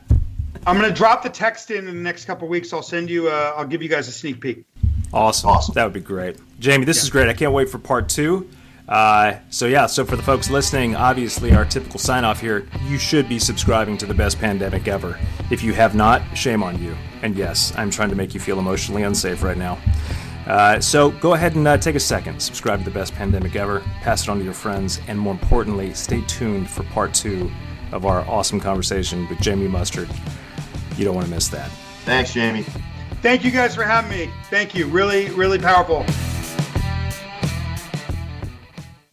I'm 0.67 0.79
going 0.79 0.89
to 0.89 0.97
drop 0.97 1.23
the 1.23 1.29
text 1.29 1.71
in, 1.71 1.89
in 1.89 1.97
the 1.97 2.03
next 2.03 2.25
couple 2.25 2.47
weeks. 2.47 2.73
I'll 2.73 2.83
send 2.83 3.11
you. 3.11 3.29
Uh, 3.29 3.55
I'll 3.57 3.67
give 3.67 3.83
you 3.83 3.89
guys 3.89 4.09
a 4.09 4.13
sneak 4.13 4.41
peek. 4.41 4.65
Awesome. 5.13 5.51
Awesome. 5.51 5.75
That 5.75 5.85
would 5.85 5.93
be 5.93 6.01
great. 6.01 6.37
Jamie, 6.61 6.85
this 6.85 6.99
yeah. 6.99 7.03
is 7.03 7.11
great. 7.11 7.29
I 7.29 7.35
can't 7.35 7.53
wait 7.53 7.69
for 7.69 7.79
part 7.79 8.09
two. 8.09 8.49
Uh, 8.89 9.39
so 9.49 9.67
yeah, 9.67 9.87
so 9.87 10.05
for 10.05 10.17
the 10.17 10.23
folks 10.23 10.51
listening, 10.51 10.97
obviously 10.97 11.55
our 11.55 11.65
typical 11.65 11.99
sign 11.99 12.25
off 12.25 12.41
here, 12.41 12.67
you 12.87 12.99
should 12.99 13.29
be 13.29 13.39
subscribing 13.39 13.97
to 13.97 14.07
the 14.07 14.15
best 14.15 14.39
pandemic 14.39 14.89
ever. 14.89 15.19
If 15.51 15.63
you 15.63 15.73
have 15.73 15.95
not, 15.95 16.23
shame 16.37 16.63
on 16.63 16.83
you. 16.83 16.97
And 17.23 17.37
yes, 17.37 17.73
I'm 17.77 17.91
trying 17.91 18.11
to 18.11 18.17
make 18.17 18.35
you 18.35 18.41
feel 18.41 18.59
emotionally 18.59 19.05
unsafe 19.05 19.43
right 19.43 19.57
now. 19.57 19.79
Uh, 20.47 20.81
so 20.81 21.11
go 21.13 21.35
ahead 21.35 21.55
and 21.55 21.67
uh, 21.69 21.79
take 21.79 21.95
a 21.95 22.01
second, 22.01 22.41
subscribe 22.41 22.81
to 22.81 22.85
the 22.85 22.91
best 22.91 23.15
pandemic 23.15 23.55
ever, 23.55 23.81
pass 24.01 24.25
it 24.25 24.29
on 24.29 24.39
to 24.39 24.45
your 24.45 24.53
friends, 24.53 25.01
and 25.07 25.19
more 25.19 25.33
importantly, 25.33 25.95
stay 25.95 26.21
tuned 26.27 26.69
for 26.69 26.83
part 26.85 27.15
two 27.15 27.51
of 27.93 28.05
our 28.05 28.23
awesome 28.23 28.59
conversation 28.59 29.29
with 29.29 29.41
Jamie 29.41 29.69
Mustard. 29.69 30.11
You 30.97 31.05
don't 31.05 31.15
want 31.15 31.27
to 31.27 31.33
miss 31.33 31.49
that. 31.49 31.71
Thanks, 32.05 32.35
Jamie. 32.35 32.65
Thank 33.23 33.45
you 33.45 33.53
guys 33.53 33.77
for 33.77 33.85
having 33.85 34.11
me. 34.11 34.31
Thank 34.51 34.75
you. 34.75 34.89
Really, 34.89 35.31
really 35.31 35.59
powerful. 35.59 36.05